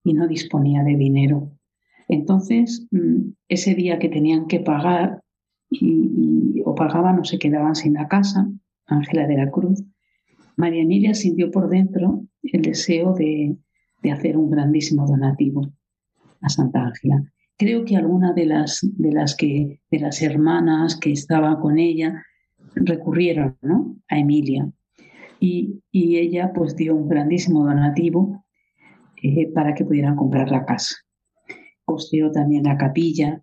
y 0.06 0.14
no 0.14 0.28
disponía 0.28 0.84
de 0.84 0.96
dinero. 0.96 1.50
Entonces, 2.08 2.86
mm, 2.92 3.32
ese 3.48 3.74
día 3.74 3.98
que 3.98 4.08
tenían 4.08 4.46
que 4.46 4.60
pagar 4.60 5.20
y, 5.68 6.62
o 6.64 6.74
pagaban 6.76 7.18
o 7.18 7.24
se 7.24 7.38
quedaban 7.38 7.74
sin 7.74 7.94
la 7.94 8.06
casa, 8.06 8.48
Ángela 8.86 9.26
de 9.26 9.36
la 9.36 9.50
Cruz, 9.50 9.82
María 10.56 10.82
Emilia 10.82 11.12
sintió 11.12 11.50
por 11.50 11.68
dentro 11.68 12.24
el 12.44 12.62
deseo 12.62 13.14
de, 13.14 13.56
hacer 14.12 14.36
un 14.36 14.48
grandísimo 14.48 15.04
donativo 15.04 15.68
a 16.40 16.48
Santa 16.48 16.84
Ángela. 16.84 17.24
Creo 17.58 17.84
que 17.84 17.96
alguna 17.96 18.32
de 18.32 18.46
las, 18.46 18.80
de 18.82 19.12
las, 19.12 19.34
que, 19.34 19.80
de 19.90 19.98
las 19.98 20.20
hermanas 20.22 20.96
que 20.96 21.12
estaba 21.12 21.58
con 21.58 21.78
ella 21.78 22.22
recurrieron 22.74 23.56
a 24.08 24.18
Emilia 24.18 24.70
y, 25.40 25.82
ella 25.92 26.52
pues 26.54 26.76
dio 26.76 26.94
un 26.94 27.08
grandísimo 27.08 27.64
donativo 27.64 28.44
eh, 29.22 29.50
para 29.52 29.74
que 29.74 29.84
pudieran 29.84 30.16
comprar 30.16 30.50
la 30.50 30.66
casa. 30.66 30.96
Costeó 31.84 32.30
también 32.30 32.64
la 32.64 32.76
capilla 32.76 33.42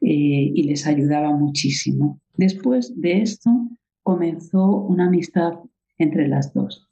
eh, 0.00 0.52
y 0.54 0.62
les 0.64 0.86
ayudaba 0.86 1.32
muchísimo. 1.36 2.20
Después 2.36 3.00
de 3.00 3.22
esto, 3.22 3.50
comenzó 4.02 4.78
una 4.78 5.06
amistad 5.06 5.52
entre 5.98 6.26
las 6.26 6.52
dos. 6.52 6.88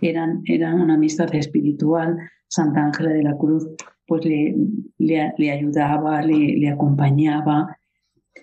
Eran, 0.00 0.42
eran 0.46 0.80
una 0.80 0.94
amistad 0.94 1.34
espiritual. 1.34 2.16
Santa 2.48 2.84
Ángela 2.86 3.10
de 3.10 3.22
la 3.22 3.36
Cruz 3.36 3.66
pues 4.06 4.24
le, 4.24 4.54
le, 4.98 5.50
ayudaba, 5.50 6.22
le, 6.22 6.68
acompañaba. 6.68 7.76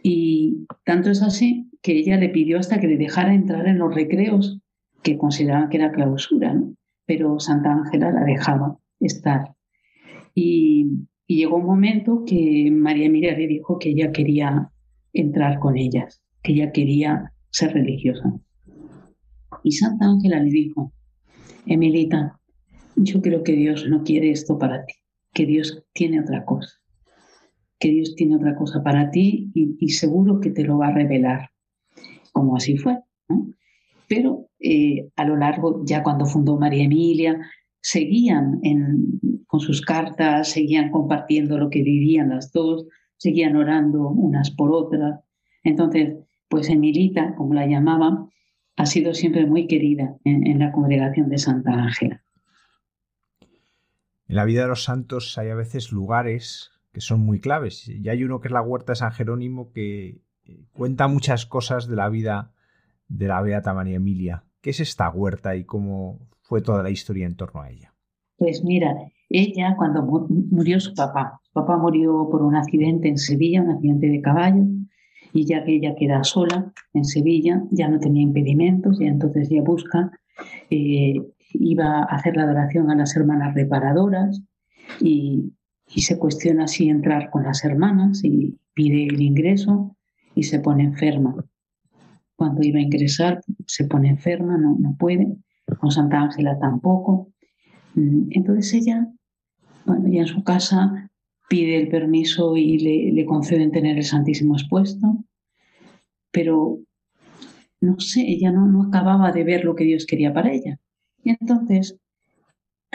Y 0.03 0.65
tanto 0.83 1.11
es 1.11 1.21
así 1.21 1.69
que 1.81 1.93
ella 1.93 2.17
le 2.17 2.29
pidió 2.29 2.59
hasta 2.59 2.79
que 2.79 2.87
le 2.87 2.97
dejara 2.97 3.33
entrar 3.33 3.67
en 3.67 3.77
los 3.79 3.93
recreos, 3.93 4.59
que 5.03 5.17
consideraban 5.17 5.69
que 5.69 5.77
era 5.77 5.91
clausura, 5.91 6.61
pero 7.05 7.39
Santa 7.39 7.71
Ángela 7.71 8.11
la 8.11 8.23
dejaba 8.23 8.77
estar. 8.99 9.55
Y, 10.35 10.87
y, 11.27 11.37
llegó 11.37 11.57
un 11.57 11.65
momento 11.65 12.23
que 12.25 12.69
María 12.71 13.07
Emilia 13.07 13.37
le 13.37 13.47
dijo 13.47 13.79
que 13.79 13.89
ella 13.89 14.11
quería 14.11 14.69
entrar 15.13 15.59
con 15.59 15.77
ellas, 15.77 16.21
que 16.43 16.53
ella 16.53 16.71
quería 16.71 17.33
ser 17.49 17.73
religiosa. 17.73 18.33
Y 19.63 19.71
Santa 19.73 20.05
Ángela 20.05 20.39
le 20.39 20.49
dijo, 20.49 20.93
Emilita, 21.65 22.39
yo 22.95 23.21
creo 23.21 23.43
que 23.43 23.53
Dios 23.53 23.87
no 23.87 24.03
quiere 24.03 24.31
esto 24.31 24.57
para 24.57 24.85
ti, 24.85 24.93
que 25.33 25.45
Dios 25.45 25.83
tiene 25.93 26.21
otra 26.21 26.45
cosa. 26.45 26.77
que 27.79 27.89
Dios 27.89 28.13
tiene 28.15 28.35
otra 28.35 28.55
cosa 28.55 28.83
para 28.83 29.09
ti 29.09 29.51
y, 29.55 29.89
seguro 29.89 30.39
que 30.39 30.51
te 30.51 30.63
lo 30.63 30.77
va 30.77 30.89
a 30.89 30.93
revelar, 30.93 31.49
como 32.31 32.55
así 32.55 32.77
fue. 32.77 32.99
Pero 34.07 34.49
eh, 34.59 35.09
a 35.15 35.25
lo 35.25 35.35
largo, 35.35 35.83
ya 35.83 36.03
cuando 36.03 36.25
fundó 36.25 36.59
María 36.59 36.83
Emilia, 36.83 37.39
seguían 37.81 38.61
con 39.47 39.59
sus 39.59 39.81
cartas, 39.81 40.49
seguían 40.49 40.91
compartiendo 40.91 41.57
lo 41.57 41.71
que 41.71 41.81
vivían 41.81 42.29
las 42.29 42.51
dos, 42.51 42.85
seguían 43.17 43.55
orando 43.55 44.09
unas 44.09 44.51
por 44.51 44.71
otras. 44.71 45.21
Entonces, 45.63 46.17
pues 46.47 46.69
Emilita, 46.69 47.35
como 47.35 47.53
la 47.53 47.65
llamaban, 47.65 48.29
ha 48.77 48.85
sido 48.85 49.13
siempre 49.13 49.45
muy 49.45 49.67
querida 49.67 50.17
en, 50.23 50.59
la 50.59 50.71
congregación 50.71 51.29
de 51.29 51.37
Santa 51.37 51.71
Ángela. 51.73 52.23
En 54.31 54.37
la 54.37 54.45
vida 54.45 54.61
de 54.61 54.69
los 54.69 54.85
santos 54.85 55.37
hay 55.37 55.49
a 55.49 55.55
veces 55.55 55.91
lugares 55.91 56.71
que 56.93 57.01
son 57.01 57.19
muy 57.19 57.41
claves. 57.41 57.89
Y 57.89 58.07
hay 58.07 58.23
uno 58.23 58.39
que 58.39 58.47
es 58.47 58.53
la 58.53 58.61
Huerta 58.61 58.93
de 58.93 58.95
San 58.95 59.11
Jerónimo 59.11 59.73
que 59.73 60.21
eh, 60.45 60.63
cuenta 60.71 61.09
muchas 61.09 61.45
cosas 61.45 61.89
de 61.89 61.97
la 61.97 62.07
vida 62.07 62.53
de 63.09 63.27
la 63.27 63.41
Beata 63.41 63.73
María 63.73 63.97
Emilia. 63.97 64.45
¿Qué 64.61 64.69
es 64.69 64.79
esta 64.79 65.09
huerta 65.09 65.57
y 65.57 65.65
cómo 65.65 66.29
fue 66.43 66.61
toda 66.61 66.81
la 66.81 66.89
historia 66.89 67.25
en 67.25 67.35
torno 67.35 67.61
a 67.61 67.71
ella? 67.71 67.93
Pues 68.37 68.63
mira, 68.63 68.95
ella 69.27 69.75
cuando 69.77 70.01
murió 70.01 70.79
su 70.79 70.93
papá, 70.93 71.41
su 71.43 71.51
papá 71.51 71.75
murió 71.75 72.29
por 72.31 72.41
un 72.41 72.55
accidente 72.55 73.09
en 73.09 73.17
Sevilla, 73.17 73.61
un 73.61 73.71
accidente 73.71 74.07
de 74.07 74.21
caballo, 74.21 74.63
y 75.33 75.45
ya 75.45 75.65
que 75.65 75.75
ella 75.75 75.93
queda 75.99 76.23
sola 76.23 76.71
en 76.93 77.03
Sevilla, 77.03 77.63
ya 77.69 77.89
no 77.89 77.99
tenía 77.99 78.23
impedimentos, 78.23 79.01
y 79.01 79.07
entonces 79.07 79.51
ella 79.51 79.61
busca, 79.61 80.09
eh, 80.69 81.15
iba 81.53 81.99
a 81.99 82.03
hacer 82.03 82.35
la 82.35 82.43
adoración 82.43 82.89
a 82.89 82.95
las 82.95 83.15
hermanas 83.15 83.53
reparadoras 83.53 84.41
y, 84.99 85.53
se 85.87 86.17
cuestiona 86.17 86.67
si 86.67 86.87
entrar 86.87 87.29
con 87.29 87.43
las 87.43 87.65
hermanas 87.65 88.23
y 88.23 88.57
pide 88.73 89.07
el 89.07 89.21
ingreso 89.21 89.97
y 90.35 90.43
se 90.43 90.59
pone 90.59 90.83
enferma. 90.83 91.35
Cuando 92.37 92.63
iba 92.63 92.79
a 92.79 92.83
ingresar 92.83 93.41
se 93.67 93.83
pone 93.85 94.07
enferma, 94.07 94.57
no, 94.57 94.77
no 94.79 94.95
puede, 94.97 95.35
con 95.79 95.91
Santa 95.91 96.21
Ángela 96.21 96.57
tampoco. 96.59 97.33
Mm, 97.95 98.29
entonces 98.31 98.73
ella, 98.73 99.05
bueno, 99.85 100.07
ya 100.07 100.21
en 100.21 100.27
su 100.27 100.43
casa 100.45 101.11
pide 101.49 101.77
el 101.77 101.89
permiso 101.89 102.55
y 102.55 102.77
le, 102.79 103.11
le 103.11 103.25
conceden 103.25 103.71
tener 103.71 103.97
el 103.97 104.05
Santísimo 104.05 104.55
expuesto, 104.55 105.25
pero 106.31 106.79
no 107.81 107.99
sé, 107.99 108.21
ella 108.21 108.51
no, 108.51 108.65
no 108.67 108.83
acababa 108.83 109.31
de 109.31 109.43
ver 109.43 109.65
lo 109.65 109.75
que 109.75 109.83
Dios 109.83 110.05
quería 110.05 110.33
para 110.33 110.53
ella. 110.53 110.79
Y 111.23 111.31
entonces, 111.31 111.97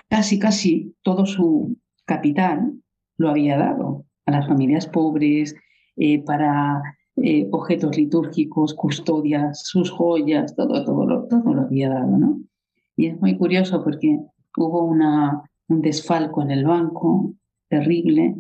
casi, 0.09 0.39
casi 0.39 0.95
todo 1.03 1.27
su 1.27 1.77
capital 2.05 2.73
lo 3.19 3.31
había 3.31 3.57
dado 3.57 4.05
a 4.27 4.31
las 4.33 4.47
familias 4.47 4.87
pobres, 4.87 5.55
eh, 5.97 6.23
para 6.23 6.83
eh, 7.17 7.49
objetos 7.51 7.97
litúrgicos, 7.97 8.75
custodias, 8.75 9.63
sus 9.65 9.91
joyas, 9.91 10.55
todo, 10.55 10.85
todo, 10.85 11.07
lo, 11.07 11.25
todo 11.27 11.55
lo 11.55 11.63
había 11.63 11.89
dado, 11.89 12.19
¿no? 12.19 12.41
Y 12.97 13.07
es 13.07 13.21
muy 13.21 13.37
curioso 13.37 13.83
porque 13.83 14.19
hubo 14.57 14.85
una, 14.85 15.43
un 15.69 15.81
desfalco 15.81 16.43
en 16.43 16.51
el 16.51 16.65
banco 16.65 17.33
terrible 17.69 18.37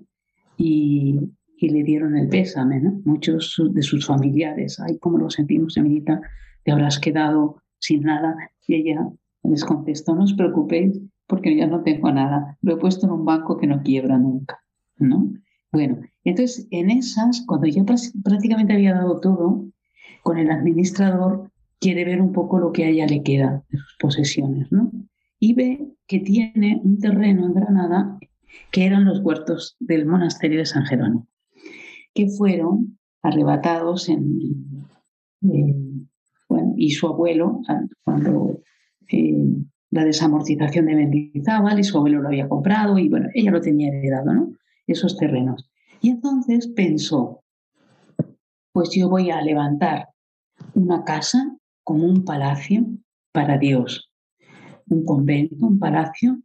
y, 0.58 1.18
y 1.56 1.68
le 1.70 1.82
dieron 1.82 2.16
el 2.16 2.28
pésame, 2.28 2.80
¿no? 2.80 3.00
Muchos 3.04 3.58
de 3.70 3.82
sus 3.82 4.06
familiares, 4.06 4.78
ay, 4.80 4.98
cómo 4.98 5.18
lo 5.18 5.30
sentimos, 5.30 5.76
Emilita, 5.76 6.20
te 6.62 6.72
habrás 6.72 6.98
quedado 6.98 7.62
sin 7.78 8.02
nada. 8.02 8.36
Y 8.66 8.74
ella 8.74 9.08
les 9.48 9.64
contestó, 9.64 10.14
no 10.14 10.24
os 10.24 10.34
preocupéis 10.34 11.00
porque 11.26 11.56
ya 11.56 11.66
no 11.66 11.82
tengo 11.82 12.10
nada, 12.12 12.56
lo 12.62 12.74
he 12.74 12.76
puesto 12.76 13.06
en 13.06 13.12
un 13.12 13.24
banco 13.24 13.56
que 13.56 13.66
no 13.66 13.82
quiebra 13.82 14.18
nunca. 14.18 14.60
¿no? 14.98 15.32
Bueno, 15.72 16.00
entonces 16.24 16.66
en 16.70 16.90
esas, 16.90 17.44
cuando 17.46 17.66
ya 17.66 17.84
prácticamente 18.22 18.72
había 18.72 18.94
dado 18.94 19.20
todo, 19.20 19.66
con 20.22 20.38
el 20.38 20.50
administrador 20.50 21.50
quiere 21.78 22.04
ver 22.04 22.20
un 22.20 22.32
poco 22.32 22.58
lo 22.58 22.72
que 22.72 22.84
a 22.84 22.88
ella 22.88 23.06
le 23.06 23.22
queda 23.22 23.64
de 23.68 23.78
sus 23.78 23.96
posesiones, 23.98 24.72
¿no? 24.72 24.90
Y 25.38 25.54
ve 25.54 25.92
que 26.06 26.20
tiene 26.20 26.80
un 26.82 26.98
terreno 26.98 27.46
en 27.46 27.54
Granada 27.54 28.18
que 28.72 28.86
eran 28.86 29.04
los 29.04 29.20
huertos 29.20 29.76
del 29.78 30.06
monasterio 30.06 30.58
de 30.58 30.66
San 30.66 30.86
Jerónimo, 30.86 31.28
que 32.14 32.28
fueron 32.28 32.98
arrebatados 33.22 34.08
en, 34.08 34.88
bueno, 35.40 36.74
y 36.76 36.90
su 36.90 37.06
abuelo, 37.06 37.60
cuando 38.02 38.62
eh, 39.10 39.36
la 39.90 40.04
desamortización 40.04 40.86
de 40.86 40.94
Mendizábal, 40.94 41.78
y 41.78 41.84
su 41.84 41.96
abuelo 41.96 42.22
lo 42.22 42.28
había 42.28 42.48
comprado, 42.48 42.98
y 42.98 43.08
bueno, 43.08 43.28
ella 43.34 43.50
lo 43.50 43.60
tenía 43.60 43.88
heredado, 43.88 44.32
¿no? 44.32 44.52
esos 44.86 45.16
terrenos. 45.16 45.68
Y 46.00 46.10
entonces 46.10 46.68
pensó, 46.68 47.42
pues 48.72 48.90
yo 48.90 49.08
voy 49.08 49.30
a 49.30 49.40
levantar 49.40 50.08
una 50.74 51.04
casa 51.04 51.56
como 51.82 52.04
un 52.04 52.24
palacio 52.24 52.86
para 53.32 53.58
Dios, 53.58 54.10
un 54.88 55.04
convento, 55.04 55.66
un 55.66 55.78
palacio, 55.78 56.40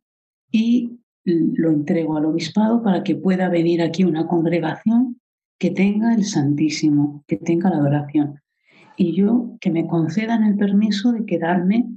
y 0.51 0.99
lo 1.23 1.69
entrego 1.69 2.17
al 2.17 2.25
obispado 2.25 2.81
para 2.81 3.03
que 3.03 3.15
pueda 3.15 3.49
venir 3.49 3.81
aquí 3.81 4.03
una 4.03 4.27
congregación 4.27 5.19
que 5.59 5.71
tenga 5.71 6.13
el 6.13 6.25
Santísimo, 6.25 7.23
que 7.27 7.37
tenga 7.37 7.69
la 7.69 7.77
adoración. 7.77 8.41
Y 8.97 9.13
yo 9.13 9.57
que 9.61 9.71
me 9.71 9.87
concedan 9.87 10.43
el 10.43 10.57
permiso 10.57 11.11
de 11.11 11.25
quedarme 11.25 11.87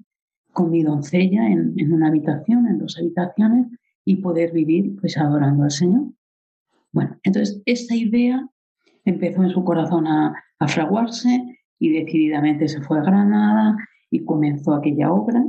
con 0.54 0.70
mi 0.70 0.82
doncella 0.82 1.46
en, 1.50 1.74
en 1.76 1.92
una 1.92 2.08
habitación, 2.08 2.66
en 2.66 2.78
dos 2.78 2.96
habitaciones, 2.98 3.66
y 4.06 4.16
poder 4.16 4.52
vivir 4.52 4.96
pues 5.00 5.18
adorando 5.18 5.64
al 5.64 5.70
Señor. 5.70 6.04
Bueno, 6.92 7.18
entonces 7.22 7.62
esta 7.66 7.94
idea 7.94 8.48
empezó 9.04 9.42
en 9.42 9.50
su 9.50 9.64
corazón 9.64 10.06
a, 10.06 10.34
fraguarse 10.66 11.58
y 11.78 11.90
decididamente 11.90 12.68
se 12.68 12.80
fue 12.80 12.98
a 12.98 13.02
Granada 13.02 13.76
y 14.10 14.24
comenzó 14.24 14.72
aquella 14.72 15.12
obra 15.12 15.44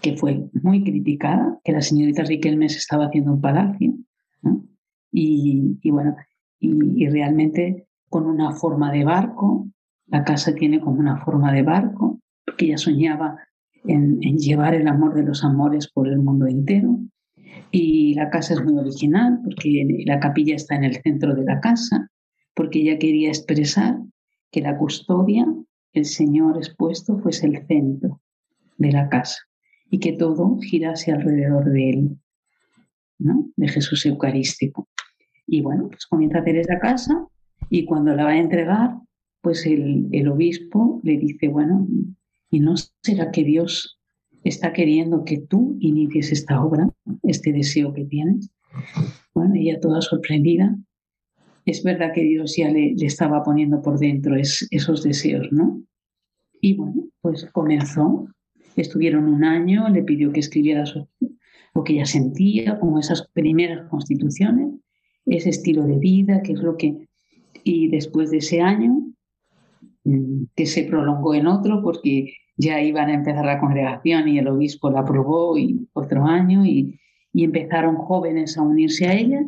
que 0.00 0.16
fue 0.16 0.50
muy 0.64 0.82
criticada, 0.82 1.60
que 1.62 1.70
la 1.70 1.80
señorita 1.80 2.24
Riquelme 2.24 2.68
se 2.68 2.78
estaba 2.78 3.06
haciendo 3.06 3.34
un 3.34 3.40
palacio, 3.40 3.94
y, 5.12 5.78
bueno, 5.90 6.16
y, 6.58 7.06
realmente 7.06 7.86
con 8.08 8.26
una 8.26 8.50
forma 8.56 8.90
de 8.90 9.04
barco, 9.04 9.68
la 10.06 10.24
casa 10.24 10.56
tiene 10.56 10.80
como 10.80 10.98
una 10.98 11.18
forma 11.18 11.52
de 11.52 11.62
barco, 11.62 12.18
porque 12.44 12.64
ella 12.64 12.78
soñaba 12.78 13.36
en 13.86 14.20
llevar 14.38 14.74
el 14.74 14.86
amor 14.88 15.14
de 15.14 15.24
los 15.24 15.44
amores 15.44 15.90
por 15.90 16.08
el 16.08 16.18
mundo 16.18 16.46
entero, 16.46 16.98
y 17.72 18.14
la 18.14 18.28
casa 18.28 18.52
es 18.52 18.62
muy 18.62 18.78
original 18.78 19.40
porque 19.42 20.02
la 20.04 20.20
capilla 20.20 20.54
está 20.54 20.76
en 20.76 20.84
el 20.84 20.96
centro 20.96 21.34
de 21.34 21.44
la 21.44 21.58
casa, 21.60 22.10
porque 22.54 22.80
ella 22.80 22.98
quería 22.98 23.28
expresar 23.28 23.98
que 24.50 24.60
la 24.60 24.76
custodia, 24.76 25.46
el 25.94 26.04
Señor 26.04 26.58
expuesto, 26.58 27.18
fuese 27.18 27.46
el 27.46 27.66
centro 27.66 28.20
de 28.76 28.92
la 28.92 29.08
casa 29.08 29.38
y 29.90 29.98
que 30.00 30.12
todo 30.12 30.58
girase 30.58 31.12
alrededor 31.12 31.70
de 31.70 31.90
él, 31.90 32.18
¿no? 33.18 33.50
de 33.56 33.68
Jesús 33.68 34.04
Eucarístico. 34.04 34.88
Y 35.46 35.62
bueno, 35.62 35.88
pues 35.88 36.06
comienza 36.06 36.38
a 36.38 36.40
hacer 36.42 36.56
esa 36.56 36.78
casa 36.78 37.26
y 37.70 37.86
cuando 37.86 38.14
la 38.14 38.24
va 38.24 38.30
a 38.30 38.38
entregar, 38.38 38.96
pues 39.40 39.64
el, 39.64 40.08
el 40.12 40.28
obispo 40.28 41.00
le 41.02 41.16
dice, 41.16 41.48
bueno, 41.48 41.86
¿y 42.52 42.60
no 42.60 42.74
será 43.02 43.32
que 43.32 43.42
Dios 43.42 43.98
está 44.44 44.72
queriendo 44.72 45.24
que 45.24 45.38
tú 45.38 45.76
inicies 45.80 46.32
esta 46.32 46.64
obra, 46.64 46.88
este 47.22 47.52
deseo 47.52 47.92
que 47.92 48.04
tienes. 48.04 48.50
Bueno, 49.34 49.54
ella 49.56 49.80
toda 49.80 50.00
sorprendida. 50.00 50.76
Es 51.64 51.82
verdad 51.84 52.12
que 52.12 52.22
Dios 52.22 52.56
ya 52.56 52.70
le, 52.70 52.94
estaba 53.00 53.42
poniendo 53.44 53.82
por 53.82 53.98
dentro 53.98 54.36
esos 54.36 55.02
deseos, 55.02 55.48
¿no? 55.52 55.82
Y 56.60 56.74
bueno, 56.74 57.08
pues 57.20 57.46
comenzó. 57.52 58.26
Estuvieron 58.74 59.26
un 59.26 59.44
año, 59.44 59.88
le 59.88 60.02
pidió 60.02 60.32
que 60.32 60.40
escribiera 60.40 60.84
lo 61.74 61.84
que 61.84 61.92
ella 61.92 62.06
sentía, 62.06 62.78
como 62.78 62.98
esas 62.98 63.28
primeras 63.32 63.88
constituciones, 63.88 64.72
ese 65.26 65.50
estilo 65.50 65.86
de 65.86 65.98
vida, 65.98 66.42
que 66.42 66.52
es 66.52 66.60
lo 66.60 66.76
que... 66.76 67.06
Y 67.64 67.88
después 67.88 68.30
de 68.30 68.38
ese 68.38 68.60
año, 68.60 69.12
mm, 70.04 70.44
que 70.56 70.66
se 70.66 70.84
prolongó 70.84 71.34
en 71.34 71.46
otro, 71.46 71.82
porque 71.82 72.32
ya 72.56 72.80
iban 72.80 73.08
a 73.08 73.14
empezar 73.14 73.44
la 73.44 73.58
congregación 73.58 74.28
y 74.28 74.38
el 74.38 74.48
obispo 74.48 74.90
la 74.90 75.00
aprobó 75.00 75.56
y 75.58 75.88
otro 75.92 76.24
año 76.26 76.64
y, 76.64 76.98
empezaron 77.34 77.96
jóvenes 77.96 78.58
a 78.58 78.62
unirse 78.62 79.06
a 79.06 79.14
ella 79.14 79.42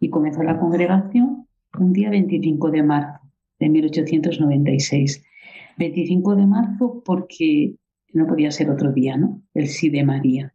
y 0.00 0.10
comenzó 0.10 0.42
la 0.42 0.58
congregación 0.58 1.46
un 1.78 1.92
día 1.92 2.10
25 2.10 2.72
de 2.72 2.82
marzo 2.82 3.20
de 3.60 3.68
1896. 3.68 5.24
25 5.76 6.34
de 6.34 6.46
marzo 6.46 7.02
porque 7.04 7.76
no 8.12 8.26
podía 8.26 8.50
ser 8.50 8.70
otro 8.70 8.92
día, 8.92 9.16
¿no? 9.16 9.40
El 9.54 9.68
sí 9.68 9.88
de 9.88 10.04
María. 10.04 10.54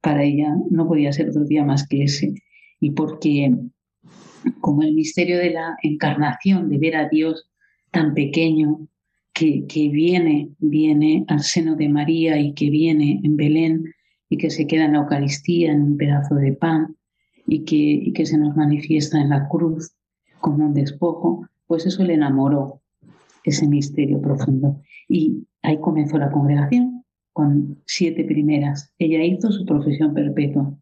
Para 0.00 0.22
ella 0.22 0.54
no 0.70 0.86
podía 0.86 1.12
ser 1.12 1.30
otro 1.30 1.44
día 1.44 1.64
más 1.64 1.88
que 1.88 2.04
ese. 2.04 2.34
Y 2.78 2.92
porque 2.92 3.52
como 4.60 4.82
el 4.82 4.94
misterio 4.94 5.38
de 5.38 5.50
la 5.50 5.76
encarnación, 5.82 6.68
de 6.68 6.78
ver 6.78 6.96
a 6.96 7.08
Dios 7.08 7.50
tan 7.90 8.14
pequeño, 8.14 8.88
que, 9.32 9.88
viene, 9.92 10.50
viene 10.58 11.24
al 11.28 11.40
seno 11.40 11.76
de 11.76 11.88
María 11.88 12.38
y 12.38 12.52
que 12.52 12.70
viene 12.70 13.20
en 13.22 13.36
Belén 13.36 13.84
y 14.28 14.36
que 14.36 14.50
se 14.50 14.66
queda 14.66 14.84
en 14.84 14.92
la 14.92 14.98
Eucaristía, 14.98 15.72
en 15.72 15.82
un 15.82 15.96
pedazo 15.96 16.34
de 16.34 16.52
pan 16.52 16.96
y 17.46 17.64
que, 17.64 18.12
que 18.14 18.26
se 18.26 18.38
nos 18.38 18.56
manifiesta 18.56 19.20
en 19.20 19.30
la 19.30 19.48
cruz, 19.48 19.92
como 20.40 20.66
un 20.66 20.74
despojo, 20.74 21.48
pues 21.66 21.86
eso 21.86 22.04
le 22.04 22.14
enamoró, 22.14 22.82
ese 23.44 23.66
misterio 23.66 24.20
profundo. 24.20 24.80
Y 25.08 25.46
ahí 25.62 25.80
comenzó 25.80 26.18
la 26.18 26.30
congregación 26.30 27.04
con 27.32 27.82
siete 27.86 28.24
primeras. 28.24 28.92
Ella 28.98 29.22
hizo 29.24 29.50
su 29.50 29.64
profesión 29.64 30.14
perpetua. 30.14 30.74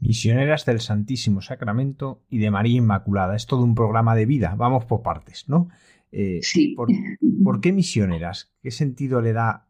Misioneras 0.00 0.66
del 0.66 0.80
Santísimo 0.80 1.40
Sacramento 1.40 2.22
y 2.28 2.38
de 2.38 2.50
María 2.50 2.78
Inmaculada. 2.78 3.36
Es 3.36 3.46
todo 3.46 3.62
un 3.62 3.74
programa 3.74 4.16
de 4.16 4.26
vida. 4.26 4.54
Vamos 4.56 4.84
por 4.84 5.02
partes, 5.02 5.48
¿no? 5.48 5.68
Eh, 6.12 6.40
sí. 6.42 6.74
¿por, 6.76 7.60
qué 7.60 7.72
misioneras? 7.72 8.52
¿Qué 8.62 8.70
sentido 8.70 9.20
le 9.20 9.32
da 9.32 9.68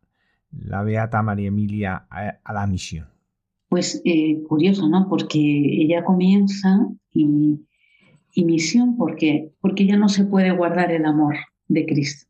la 0.51 0.83
Beata 0.83 1.23
María 1.23 1.49
Emilia 1.49 2.07
a, 2.11 2.53
la 2.53 2.67
misión? 2.67 3.07
Pues 3.69 4.03
eh, 4.05 4.43
curioso, 4.43 4.89
¿no? 4.89 5.09
Porque 5.09 5.39
ella 5.39 6.05
comienza 6.05 6.87
y, 7.13 7.61
y 8.35 8.45
misión, 8.45 8.97
¿por 8.97 9.17
qué? 9.17 9.53
Porque 9.61 9.85
ella 9.85 9.97
no 9.97 10.09
se 10.09 10.25
puede 10.25 10.51
guardar 10.51 10.93
el 10.93 11.07
amor 11.07 11.37
de 11.69 11.87
Cristo. 11.87 12.27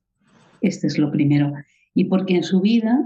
Este 0.61 0.87
es 0.87 0.99
lo 0.99 1.11
primero. 1.11 1.53
Y 1.95 2.05
porque 2.05 2.37
en 2.37 2.43
su 2.43 2.61
vida, 2.61 3.05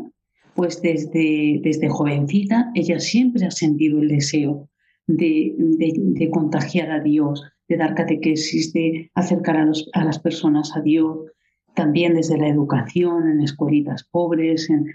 pues 0.54 0.82
desde, 0.82 1.60
desde 1.62 1.88
jovencita, 1.88 2.70
ella 2.74 3.00
siempre 3.00 3.46
ha 3.46 3.50
sentido 3.50 4.00
el 4.00 4.08
deseo 4.08 4.68
de, 5.06 5.54
de, 5.56 6.30
contagiar 6.30 6.90
a 6.90 7.00
Dios, 7.00 7.44
de 7.68 7.76
dar 7.76 7.94
catequesis, 7.94 8.72
de 8.72 9.10
acercar 9.14 9.56
a, 9.56 9.64
los, 9.64 9.88
a, 9.92 10.04
las 10.04 10.18
personas 10.18 10.76
a 10.76 10.80
Dios, 10.80 11.32
también 11.74 12.14
desde 12.14 12.38
la 12.38 12.48
educación, 12.48 13.28
en 13.28 13.40
escuelitas 13.40 14.04
pobres. 14.04 14.70
En... 14.70 14.86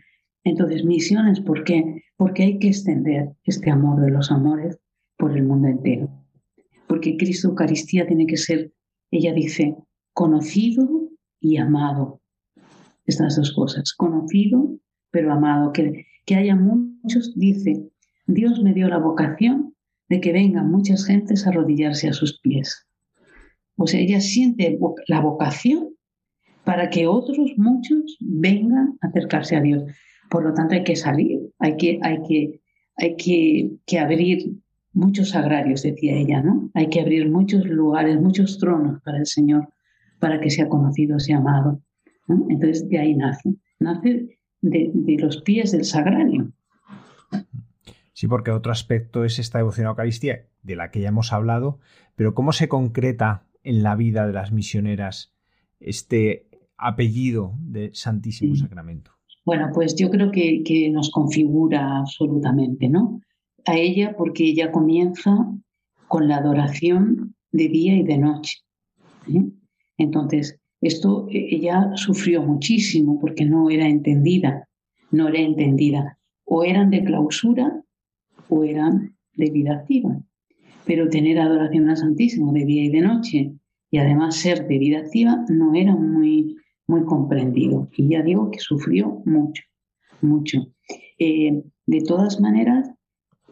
Entonces, 0.43 0.83
misiones, 0.83 1.39
¿por 1.41 1.63
qué? 1.63 2.03
Porque 2.17 2.43
hay 2.43 2.59
que 2.59 2.69
extender 2.69 3.33
este 3.43 3.69
amor 3.69 4.01
de 4.01 4.11
los 4.11 4.31
amores 4.31 4.79
por 5.17 5.37
el 5.37 5.43
mundo 5.43 5.67
entero. 5.67 6.09
Porque 6.87 7.17
Cristo 7.17 7.49
Eucaristía 7.49 8.07
tiene 8.07 8.25
que 8.25 8.37
ser, 8.37 8.73
ella 9.11 9.33
dice, 9.33 9.75
conocido 10.13 11.09
y 11.39 11.57
amado. 11.57 12.21
Estas 13.05 13.35
dos 13.35 13.53
cosas, 13.53 13.93
conocido 13.93 14.79
pero 15.11 15.31
amado. 15.33 15.71
Que, 15.73 16.07
que 16.25 16.35
haya 16.35 16.55
muchos, 16.55 17.37
dice, 17.37 17.91
Dios 18.25 18.61
me 18.63 18.73
dio 18.73 18.87
la 18.87 18.97
vocación 18.97 19.70
de 20.11 20.19
que 20.19 20.33
vengan 20.33 20.69
muchas 20.69 21.05
gentes 21.05 21.47
a 21.47 21.51
arrodillarse 21.51 22.09
a 22.09 22.13
sus 22.13 22.37
pies. 22.41 22.85
O 23.77 23.87
sea, 23.87 24.01
ella 24.01 24.19
siente 24.19 24.77
la 25.07 25.21
vocación 25.21 25.95
para 26.65 26.89
que 26.89 27.07
otros, 27.07 27.53
muchos, 27.55 28.17
vengan 28.19 28.97
a 28.99 29.07
acercarse 29.07 29.55
a 29.55 29.61
Dios. 29.61 29.83
Por 30.29 30.43
lo 30.43 30.53
tanto, 30.53 30.75
hay 30.75 30.83
que 30.83 30.97
salir, 30.97 31.39
hay 31.59 31.77
que, 31.77 31.97
hay 32.01 32.17
que, 32.27 32.61
hay 32.97 33.15
que, 33.15 33.71
que 33.85 33.99
abrir 33.99 34.51
muchos 34.91 35.33
agrarios, 35.33 35.83
decía 35.83 36.13
ella, 36.13 36.41
¿no? 36.41 36.69
Hay 36.73 36.89
que 36.89 36.99
abrir 36.99 37.29
muchos 37.29 37.65
lugares, 37.65 38.19
muchos 38.19 38.59
tronos 38.59 39.01
para 39.03 39.17
el 39.17 39.25
Señor, 39.25 39.69
para 40.19 40.41
que 40.41 40.49
sea 40.49 40.67
conocido, 40.67 41.21
sea 41.21 41.37
amado. 41.37 41.81
Entonces, 42.49 42.89
de 42.89 42.99
ahí 42.99 43.15
nace, 43.15 43.55
nace 43.79 44.37
de, 44.59 44.91
de 44.93 45.17
los 45.19 45.41
pies 45.43 45.71
del 45.71 45.85
sagrario. 45.85 46.51
Sí, 48.21 48.27
porque 48.27 48.51
otro 48.51 48.71
aspecto 48.71 49.25
es 49.25 49.39
esta 49.39 49.57
devoción 49.57 49.85
a 49.85 49.87
la 49.87 49.91
Eucaristía, 49.93 50.45
de 50.61 50.75
la 50.75 50.91
que 50.91 51.01
ya 51.01 51.07
hemos 51.07 51.33
hablado, 51.33 51.79
pero 52.15 52.35
¿cómo 52.35 52.53
se 52.53 52.69
concreta 52.69 53.47
en 53.63 53.81
la 53.81 53.95
vida 53.95 54.27
de 54.27 54.33
las 54.33 54.51
misioneras 54.51 55.33
este 55.79 56.47
apellido 56.77 57.55
de 57.61 57.89
Santísimo 57.95 58.55
Sacramento? 58.55 59.09
Bueno, 59.43 59.71
pues 59.73 59.95
yo 59.95 60.11
creo 60.11 60.29
que, 60.29 60.61
que, 60.63 60.91
nos 60.91 61.09
configura 61.09 61.97
absolutamente, 61.97 62.89
¿no? 62.89 63.21
A 63.65 63.75
ella 63.75 64.15
porque 64.15 64.43
ella 64.43 64.71
comienza 64.71 65.35
con 66.07 66.27
la 66.27 66.37
adoración 66.37 67.33
de 67.51 67.69
día 67.69 67.95
y 67.95 68.03
de 68.03 68.19
noche. 68.19 68.59
Entonces, 69.97 70.59
esto 70.79 71.25
ella 71.31 71.89
sufrió 71.95 72.43
muchísimo 72.43 73.19
porque 73.19 73.45
no 73.45 73.71
era 73.71 73.87
entendida, 73.87 74.67
no 75.09 75.27
era 75.27 75.39
entendida. 75.39 76.19
O 76.45 76.63
eran 76.63 76.91
de 76.91 77.03
clausura 77.03 77.83
eran 78.63 79.15
de 79.35 79.49
vida 79.49 79.75
activa. 79.75 80.19
Pero 80.85 81.09
tener 81.09 81.39
adoración 81.39 81.89
al 81.89 81.97
Santísimo 81.97 82.51
de 82.53 82.65
día 82.65 82.83
y 82.83 82.89
de 82.89 83.01
noche 83.01 83.53
y 83.89 83.97
además 83.97 84.37
ser 84.37 84.67
de 84.67 84.77
vida 84.77 84.99
activa 84.99 85.45
no 85.49 85.75
era 85.75 85.95
muy, 85.95 86.57
muy 86.87 87.03
comprendido. 87.05 87.89
Y 87.95 88.09
ya 88.09 88.21
digo 88.21 88.51
que 88.51 88.59
sufrió 88.59 89.21
mucho, 89.25 89.63
mucho. 90.21 90.71
Eh, 91.19 91.63
de 91.85 92.01
todas 92.01 92.39
maneras, 92.39 92.89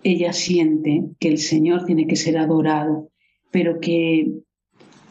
ella 0.04 0.34
siente 0.34 1.10
que 1.20 1.28
el 1.28 1.38
Señor 1.38 1.86
tiene 1.86 2.08
que 2.08 2.16
ser 2.16 2.38
adorado, 2.38 3.10
pero 3.52 3.80
que, 3.80 4.32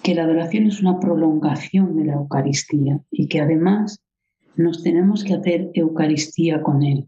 que 0.03 0.15
la 0.15 0.25
adoración 0.25 0.67
es 0.67 0.81
una 0.81 0.99
prolongación 0.99 1.97
de 1.97 2.07
la 2.07 2.15
Eucaristía 2.15 3.01
y 3.11 3.29
que 3.29 3.41
además 3.41 4.03
nos 4.57 4.83
tenemos 4.83 5.25
que 5.25 5.35
hacer 5.35 5.71
Eucaristía 5.75 6.63
con 6.63 6.83
Él. 6.83 7.07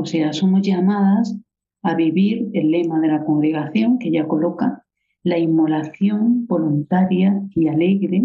O 0.00 0.06
sea, 0.06 0.32
somos 0.32 0.62
llamadas 0.62 1.36
a 1.82 1.96
vivir 1.96 2.50
el 2.52 2.70
lema 2.70 3.00
de 3.00 3.08
la 3.08 3.24
congregación 3.24 3.98
que 3.98 4.12
ya 4.12 4.28
coloca, 4.28 4.84
la 5.24 5.38
inmolación 5.38 6.46
voluntaria 6.46 7.42
y 7.52 7.66
alegre 7.66 8.22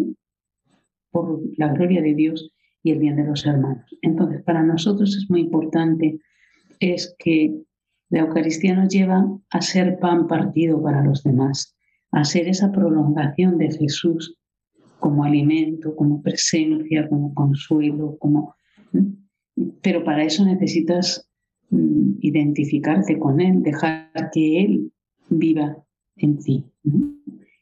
por 1.10 1.42
la 1.58 1.70
gloria 1.74 2.04
de 2.04 2.14
Dios 2.14 2.52
y 2.84 2.92
el 2.92 3.00
bien 3.00 3.16
de 3.16 3.24
los 3.24 3.44
hermanos. 3.48 3.90
Entonces, 4.04 4.44
para 4.44 4.62
nosotros 4.62 5.18
es 5.18 5.28
muy 5.32 5.42
importante 5.42 6.20
es 6.80 7.16
que 7.18 7.56
la 8.12 8.20
Eucaristía 8.20 8.76
nos 8.76 8.90
lleva 8.90 9.26
a 9.50 9.62
ser 9.62 9.98
pan 9.98 10.28
partido 10.28 10.80
para 10.80 11.04
los 11.04 11.24
demás, 11.24 11.76
a 12.12 12.24
ser 12.24 12.48
esa 12.48 12.72
prolongación 12.72 13.58
de 13.58 13.72
Jesús 13.72 14.38
como 15.00 15.24
alimento, 15.24 15.96
como 15.96 16.22
presencia, 16.22 17.10
como 17.10 17.34
consuelo, 17.34 18.16
como... 18.20 18.54
Pero 19.82 20.04
para 20.04 20.24
eso 20.24 20.46
necesitas 20.46 21.28
identificarte 22.20 23.20
con 23.20 23.42
Él, 23.42 23.64
dejar 23.64 24.10
que 24.32 24.62
Él 24.64 24.92
viva 25.30 25.78
en 26.18 26.38
ti. 26.38 26.66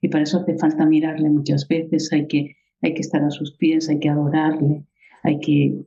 Y 0.01 0.07
para 0.09 0.23
eso 0.23 0.39
hace 0.39 0.57
falta 0.57 0.85
mirarle 0.85 1.29
muchas 1.29 1.67
veces, 1.67 2.11
hay 2.11 2.27
que, 2.27 2.55
hay 2.81 2.93
que 2.93 3.01
estar 3.01 3.23
a 3.23 3.31
sus 3.31 3.55
pies, 3.57 3.89
hay 3.89 3.99
que 3.99 4.09
adorarle, 4.09 4.83
hay 5.23 5.39
que, 5.39 5.85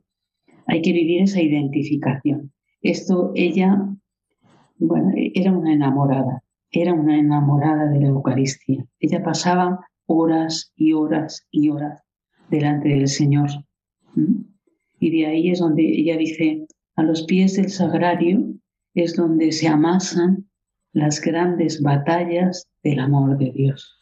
hay 0.67 0.81
que 0.81 0.93
vivir 0.93 1.23
esa 1.23 1.41
identificación. 1.41 2.51
Esto 2.81 3.31
ella, 3.35 3.89
bueno, 4.77 5.11
era 5.15 5.51
una 5.51 5.73
enamorada, 5.73 6.43
era 6.71 6.93
una 6.93 7.17
enamorada 7.17 7.89
de 7.89 7.99
la 7.99 8.07
Eucaristía. 8.07 8.85
Ella 8.99 9.23
pasaba 9.23 9.79
horas 10.05 10.71
y 10.75 10.93
horas 10.93 11.45
y 11.51 11.69
horas 11.69 12.01
delante 12.49 12.89
del 12.89 13.07
Señor. 13.07 13.49
Y 14.99 15.11
de 15.11 15.25
ahí 15.25 15.49
es 15.49 15.59
donde 15.59 15.83
ella 15.83 16.17
dice, 16.17 16.67
a 16.95 17.03
los 17.03 17.23
pies 17.23 17.55
del 17.55 17.69
sagrario 17.69 18.55
es 18.93 19.15
donde 19.15 19.51
se 19.51 19.67
amasan 19.67 20.49
las 20.93 21.19
grandes 21.19 21.81
batallas 21.81 22.69
del 22.83 22.99
amor 22.99 23.37
de 23.37 23.51
Dios. 23.51 23.99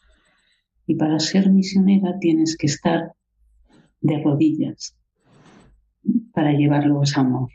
Y 0.86 0.96
para 0.96 1.20
ser 1.20 1.50
misionera 1.50 2.20
tienes 2.20 2.56
que 2.56 2.68
estar 2.68 3.14
de 4.02 4.22
rodillas 4.22 4.96
para 6.34 6.52
llevarlo 6.52 7.02
ese 7.02 7.20
amor. 7.20 7.50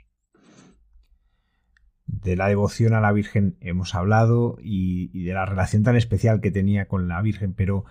De 2.07 2.35
la 2.35 2.49
devoción 2.49 2.95
a 2.95 3.01
la 3.01 3.13
Virgen 3.13 3.57
hemos 3.61 3.95
hablado 3.95 4.57
y, 4.61 5.25
de 5.25 5.33
la 5.35 5.47
relación 5.47 5.85
tan 5.85 5.95
especial 5.95 6.41
que 6.41 6.51
tenía 6.51 6.89
con 6.89 7.07
la 7.07 7.23
Virgen, 7.23 7.55
pero 7.55 7.85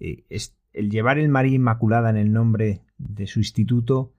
eh, 0.00 0.24
el 0.72 0.90
llevar 0.90 1.18
el 1.18 1.28
María 1.28 1.56
Inmaculada 1.56 2.08
en 2.08 2.16
el 2.16 2.32
nombre 2.32 2.80
de 2.96 3.26
su 3.26 3.40
instituto 3.40 4.12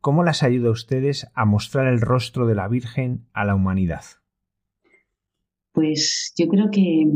¿Cómo 0.00 0.24
las 0.24 0.42
ayuda 0.42 0.68
a 0.68 0.72
ustedes 0.72 1.26
a 1.34 1.44
mostrar 1.44 1.86
el 1.86 2.00
rostro 2.00 2.46
de 2.46 2.54
la 2.54 2.68
Virgen 2.68 3.26
a 3.32 3.44
la 3.44 3.54
humanidad? 3.54 4.02
Pues 5.72 6.32
yo 6.36 6.48
creo 6.48 6.70
que, 6.70 7.06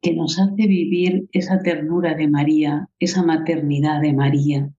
que 0.00 0.14
nos 0.14 0.38
hace 0.38 0.66
vivir 0.66 1.28
esa 1.32 1.60
ternura 1.62 2.14
de 2.14 2.28
María, 2.28 2.88
esa 2.98 3.22
maternidad 3.22 4.00
de 4.00 4.12
María 4.12 4.70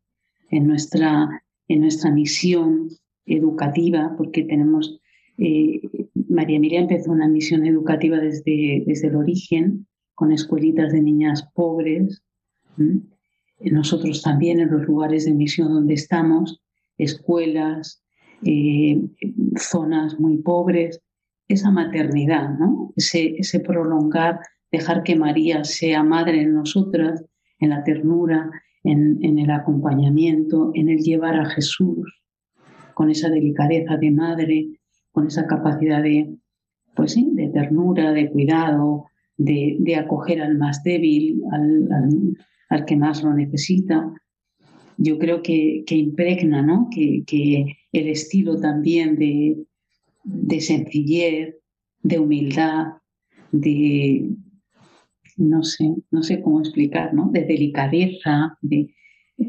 en 0.50 0.68
nuestra, 0.68 1.44
en 1.68 1.82
nuestra 1.82 2.12
misión 2.12 2.90
educativa, 3.26 4.14
porque 4.18 4.44
tenemos, 4.44 5.00
eh, 5.38 5.82
María 6.28 6.58
Emilia 6.58 6.82
empezó 6.82 7.12
una 7.12 7.28
misión 7.28 7.66
educativa 7.66 8.18
desde, 8.18 8.84
desde 8.86 9.08
el 9.08 9.16
origen, 9.16 9.88
con 10.16 10.32
escuelitas 10.32 10.92
de 10.92 11.02
niñas 11.02 11.50
pobres, 11.54 12.22
nosotros 13.60 14.22
también 14.22 14.60
en 14.60 14.72
los 14.72 14.84
lugares 14.84 15.26
de 15.26 15.34
misión 15.34 15.74
donde 15.74 15.94
estamos, 15.94 16.62
escuelas, 16.98 18.04
eh, 18.44 19.02
zonas 19.58 20.20
muy 20.20 20.38
pobres, 20.38 21.02
esa 21.48 21.72
maternidad, 21.72 22.58
¿no? 22.58 22.94
ese, 22.96 23.36
ese 23.38 23.60
prolongar, 23.60 24.40
dejar 24.72 25.04
que 25.04 25.16
María 25.16 25.64
sea 25.64 26.04
madre 26.04 26.42
en 26.42 26.54
nosotras, 26.54 27.24
en 27.60 27.70
la 27.70 27.84
ternura, 27.84 28.50
en, 28.84 29.24
en 29.24 29.40
el 29.40 29.52
acompañamiento, 29.52 30.72
en 30.74 30.90
el 30.90 31.00
llevar 31.00 31.40
a 31.40 31.46
Jesús, 31.46 32.24
con 32.94 33.10
esa 33.10 33.30
delicadeza 33.30 33.98
de 33.98 34.12
madre, 34.12 34.68
con 35.12 35.28
esa 35.28 35.48
capacidad 35.48 36.02
de, 36.02 36.36
pues 36.96 37.14
sí, 37.14 37.30
de 37.34 37.50
ternura, 37.50 38.12
de 38.12 38.30
cuidado, 38.30 39.06
de, 39.38 39.96
acoger 39.96 40.42
al 40.42 40.58
más 40.58 40.84
débil, 40.84 41.42
al, 41.52 42.38
que 42.82 42.96
más 42.96 43.24
lo 43.24 43.34
necesita. 43.34 44.12
Yo 44.98 45.18
creo 45.18 45.42
que, 45.42 45.84
impregna, 45.90 46.62
¿no? 46.62 46.90
Que, 46.92 47.24
el 47.92 48.08
estilo 48.08 48.60
también 48.60 49.18
de, 49.18 49.66
de 50.24 50.62
sencillez, 50.62 51.56
de 52.02 52.20
humildad, 52.20 52.86
de, 53.52 54.30
no 55.38 55.64
sé, 55.64 55.94
no 56.12 56.24
sé 56.24 56.42
cómo 56.42 56.60
explicar, 56.60 57.14
¿no? 57.14 57.30
De 57.32 57.46
delicadeza, 57.46 58.58
de, 58.62 58.94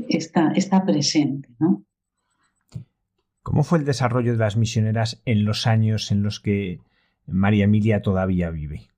está, 0.09 0.53
está 0.53 0.85
presente, 0.85 1.49
¿no? 1.59 1.85
¿Cómo 3.43 3.63
fue 3.63 3.79
el 3.79 3.85
desarrollo 3.85 4.33
de 4.33 4.39
las 4.39 4.57
misioneras 4.57 5.21
en 5.27 5.45
los 5.45 5.67
años 5.67 6.11
en 6.11 6.23
los 6.23 6.41
que 6.41 6.81
María 7.27 7.65
Emilia 7.65 8.01
todavía 8.01 8.51
vive? 8.51 8.89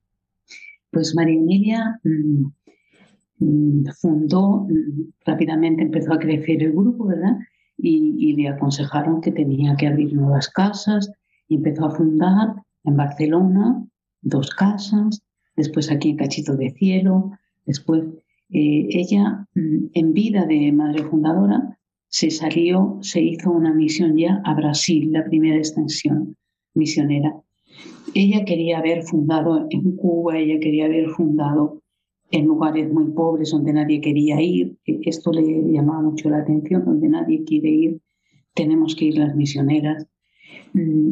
Pues 0.89 1.13
María 1.15 1.35
Emilia 1.35 1.99
mm, 2.03 2.45
fundó, 3.99 4.67
mm, 4.69 5.11
rápidamente 5.25 5.83
empezó 5.83 6.13
a 6.13 6.19
crecer 6.19 6.63
el 6.63 6.71
grupo, 6.71 7.05
¿verdad? 7.05 7.37
Y, 7.77 8.33
le 8.35 8.49
aconsejaron 8.49 9.21
que 9.21 9.31
tenía 9.31 9.75
que 9.75 9.87
abrir 9.87 10.13
nuevas 10.13 10.49
casas 10.49 11.11
y 11.47 11.55
empezó 11.55 11.85
a 11.85 11.91
fundar 11.91 12.55
en 12.83 12.97
Barcelona 12.97 13.85
dos 14.21 14.49
casas, 14.51 15.21
después 15.55 15.91
aquí 15.91 16.09
en 16.09 16.17
Cachito 16.17 16.55
de 16.55 16.71
Cielo, 16.71 17.31
después 17.65 18.03
eh, 18.49 18.87
ella 18.89 19.47
en 19.55 20.13
vida 20.13 20.45
de 20.45 20.71
madre 20.71 21.03
fundadora 21.03 21.77
se 22.07 22.31
salió, 22.31 22.97
se 23.01 23.21
hizo 23.21 23.51
una 23.51 23.73
misión 23.73 24.17
ya 24.17 24.41
a 24.43 24.53
Brasil, 24.55 25.11
la 25.11 25.23
primera 25.25 25.57
extensión 25.57 26.35
misionera 26.73 27.35
ella 28.13 28.45
quería 28.45 28.79
haber 28.79 29.03
fundado 29.03 29.67
en 29.69 29.95
Cuba, 29.95 30.37
ella 30.37 30.59
quería 30.59 30.85
haber 30.85 31.09
fundado 31.09 31.81
en 32.31 32.45
lugares 32.45 32.91
muy 32.91 33.05
pobres 33.11 33.51
donde 33.51 33.73
nadie 33.73 34.01
quería 34.01 34.41
ir. 34.41 34.77
Esto 34.85 35.31
le 35.31 35.71
llamaba 35.71 36.01
mucho 36.01 36.29
la 36.29 36.39
atención, 36.39 36.85
donde 36.85 37.09
nadie 37.09 37.43
quiere 37.43 37.69
ir, 37.69 38.01
tenemos 38.53 38.95
que 38.95 39.05
ir 39.05 39.17
las 39.17 39.35
misioneras. 39.35 40.07
Mm, 40.73 41.11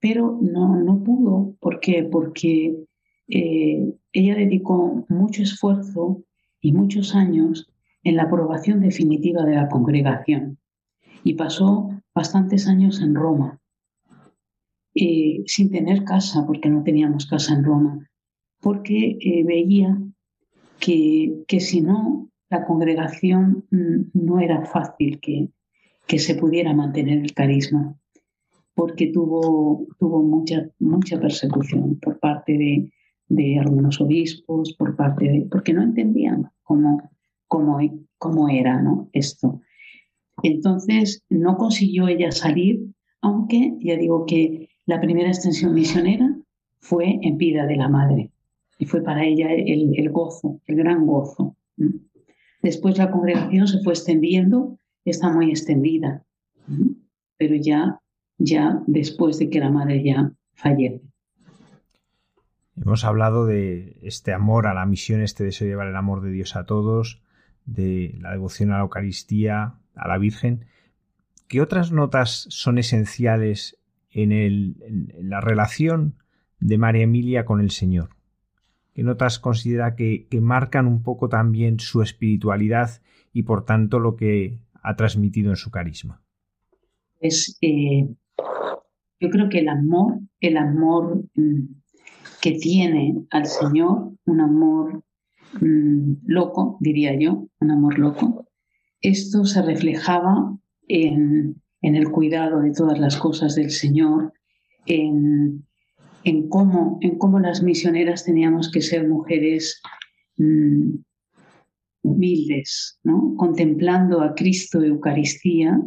pero 0.00 0.38
no, 0.40 0.76
no 0.82 1.02
pudo. 1.02 1.54
¿Por 1.60 1.80
qué? 1.80 2.04
Porque 2.04 2.84
eh, 3.28 3.94
ella 4.12 4.34
dedicó 4.34 5.04
mucho 5.08 5.42
esfuerzo 5.42 6.24
y 6.60 6.72
muchos 6.72 7.14
años 7.14 7.68
en 8.02 8.16
la 8.16 8.24
aprobación 8.24 8.80
definitiva 8.80 9.44
de 9.44 9.56
la 9.56 9.68
congregación 9.68 10.58
y 11.24 11.34
pasó 11.34 11.90
bastantes 12.14 12.68
años 12.68 13.00
en 13.00 13.14
Roma. 13.14 13.60
Eh, 14.94 15.42
sin 15.46 15.70
tener 15.70 16.04
casa, 16.04 16.46
porque 16.46 16.70
no 16.70 16.82
teníamos 16.82 17.26
casa 17.26 17.52
en 17.52 17.64
Roma, 17.64 18.08
porque 18.60 19.18
eh, 19.20 19.44
veía 19.44 19.98
que, 20.78 21.44
que, 21.46 21.60
si 21.60 21.80
no, 21.80 22.28
la 22.48 22.64
congregación 22.64 23.64
mm, 23.70 24.10
no 24.14 24.40
era 24.40 24.64
fácil 24.66 25.20
que, 25.20 25.48
que 26.06 26.18
se 26.18 26.34
pudiera 26.34 26.74
mantener 26.74 27.18
el 27.18 27.34
carisma, 27.34 27.96
porque 28.74 29.08
tuvo, 29.08 29.86
tuvo 29.98 30.22
mucha, 30.22 30.68
mucha 30.78 31.18
persecución 31.18 31.98
por 31.98 32.18
parte 32.18 32.52
de, 32.56 32.92
de 33.28 33.58
algunos 33.58 34.00
obispos, 34.00 34.74
por 34.74 34.96
parte 34.96 35.28
de, 35.28 35.40
porque 35.50 35.72
no 35.72 35.82
entendían 35.82 36.50
cómo, 36.62 37.10
cómo, 37.48 37.78
cómo 38.18 38.48
era 38.48 38.80
¿no? 38.82 39.08
esto. 39.12 39.60
Entonces 40.42 41.24
no 41.30 41.56
consiguió 41.56 42.08
ella 42.08 42.30
salir, 42.30 42.86
aunque 43.22 43.76
ya 43.80 43.96
digo 43.96 44.26
que 44.26 44.68
la 44.84 45.00
primera 45.00 45.28
extensión 45.28 45.74
misionera 45.74 46.36
fue 46.78 47.18
en 47.22 47.38
vida 47.38 47.66
de 47.66 47.76
la 47.76 47.88
madre 47.88 48.30
y 48.78 48.86
fue 48.86 49.02
para 49.02 49.24
ella 49.24 49.48
el, 49.52 50.10
gozo, 50.10 50.60
el 50.66 50.76
gran 50.76 51.06
gozo. 51.06 51.56
Después 52.62 52.98
la 52.98 53.10
congregación 53.10 53.68
se 53.68 53.82
fue 53.82 53.92
extendiendo, 53.92 54.78
está 55.04 55.32
muy 55.32 55.50
extendida, 55.50 56.24
pero 57.36 57.54
ya, 57.54 58.00
ya 58.38 58.82
después 58.86 59.38
de 59.38 59.50
que 59.50 59.60
la 59.60 59.70
madre 59.70 60.02
ya 60.02 60.32
fallece. 60.54 61.02
Hemos 62.76 63.04
hablado 63.04 63.46
de 63.46 63.98
este 64.02 64.32
amor 64.32 64.66
a 64.66 64.74
la 64.74 64.84
misión, 64.84 65.22
este 65.22 65.44
deseo 65.44 65.66
de 65.66 65.72
llevar 65.72 65.88
el 65.88 65.96
amor 65.96 66.20
de 66.20 66.30
Dios 66.30 66.56
a 66.56 66.66
todos, 66.66 67.22
de 67.64 68.16
la 68.20 68.32
devoción 68.32 68.70
a 68.70 68.76
la 68.76 68.82
Eucaristía, 68.82 69.76
a 69.94 70.08
la 70.08 70.18
Virgen. 70.18 70.66
¿Qué 71.48 71.62
otras 71.62 71.90
notas 71.90 72.46
son 72.50 72.76
esenciales 72.78 73.78
en, 74.16 74.76
la 75.28 75.40
relación 75.40 76.16
de 76.58 76.78
María 76.78 77.04
Emilia 77.04 77.44
con 77.44 77.60
el 77.60 77.70
Señor. 77.70 78.15
¿Qué 78.96 79.02
notas 79.02 79.38
considera 79.38 79.94
que, 79.94 80.26
marcan 80.40 80.86
un 80.86 81.02
poco 81.02 81.28
también 81.28 81.80
su 81.80 82.00
espiritualidad 82.00 83.02
y 83.30 83.42
por 83.42 83.66
tanto 83.66 83.98
lo 83.98 84.16
que 84.16 84.58
ha 84.82 84.96
transmitido 84.96 85.50
en 85.50 85.56
su 85.56 85.70
carisma? 85.70 86.22
Es, 87.20 87.58
eh, 87.60 88.08
yo 89.20 89.28
creo 89.28 89.50
que 89.50 89.58
el 89.58 89.68
amor, 89.68 90.20
el 90.40 90.56
amor 90.56 91.26
mm, 91.34 91.74
que 92.40 92.52
tiene 92.52 93.26
al 93.32 93.44
Señor, 93.44 94.12
un 94.24 94.40
amor 94.40 95.04
mm, 95.60 96.12
loco, 96.24 96.78
diría 96.80 97.14
yo, 97.20 97.48
un 97.60 97.70
amor 97.70 97.98
loco, 97.98 98.48
esto 99.02 99.44
se 99.44 99.60
reflejaba 99.60 100.56
en, 100.88 101.60
en 101.82 101.96
el 101.96 102.10
cuidado 102.10 102.62
de 102.62 102.72
todas 102.72 102.98
las 102.98 103.18
cosas 103.18 103.56
del 103.56 103.70
Señor, 103.70 104.32
en, 104.86 105.66
cómo, 106.48 106.98
en 107.02 107.18
cómo 107.18 107.38
las 107.38 107.62
misioneras 107.62 108.24
teníamos 108.24 108.70
que 108.70 108.82
ser 108.82 109.08
mujeres 109.08 109.80
mm, 110.36 110.96
humildes, 112.02 113.00
contemplando 113.36 114.20
a 114.20 114.34
Cristo 114.34 114.82
Eucaristía, 114.82 115.80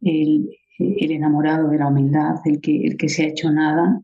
el, 0.00 0.48
enamorado 0.78 1.68
de 1.68 1.78
la 1.78 1.88
humildad, 1.88 2.36
el 2.44 2.60
que, 2.60 2.84
el 2.84 2.96
que 2.96 3.08
se 3.08 3.24
ha 3.24 3.28
hecho 3.28 3.50
nada. 3.50 4.02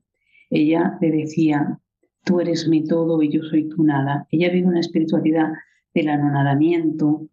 Ella 0.50 0.96
le 1.00 1.10
decía, 1.10 1.78
tú 2.24 2.40
eres 2.40 2.68
mi 2.68 2.84
todo 2.84 3.22
y 3.22 3.30
yo 3.30 3.42
soy 3.42 3.68
tu 3.68 3.82
nada. 3.82 4.26
Ella 4.30 4.50
vive 4.50 4.68
una 4.68 4.80
espiritualidad 4.80 5.52
del 5.94 6.08
anonadamiento, 6.08 7.28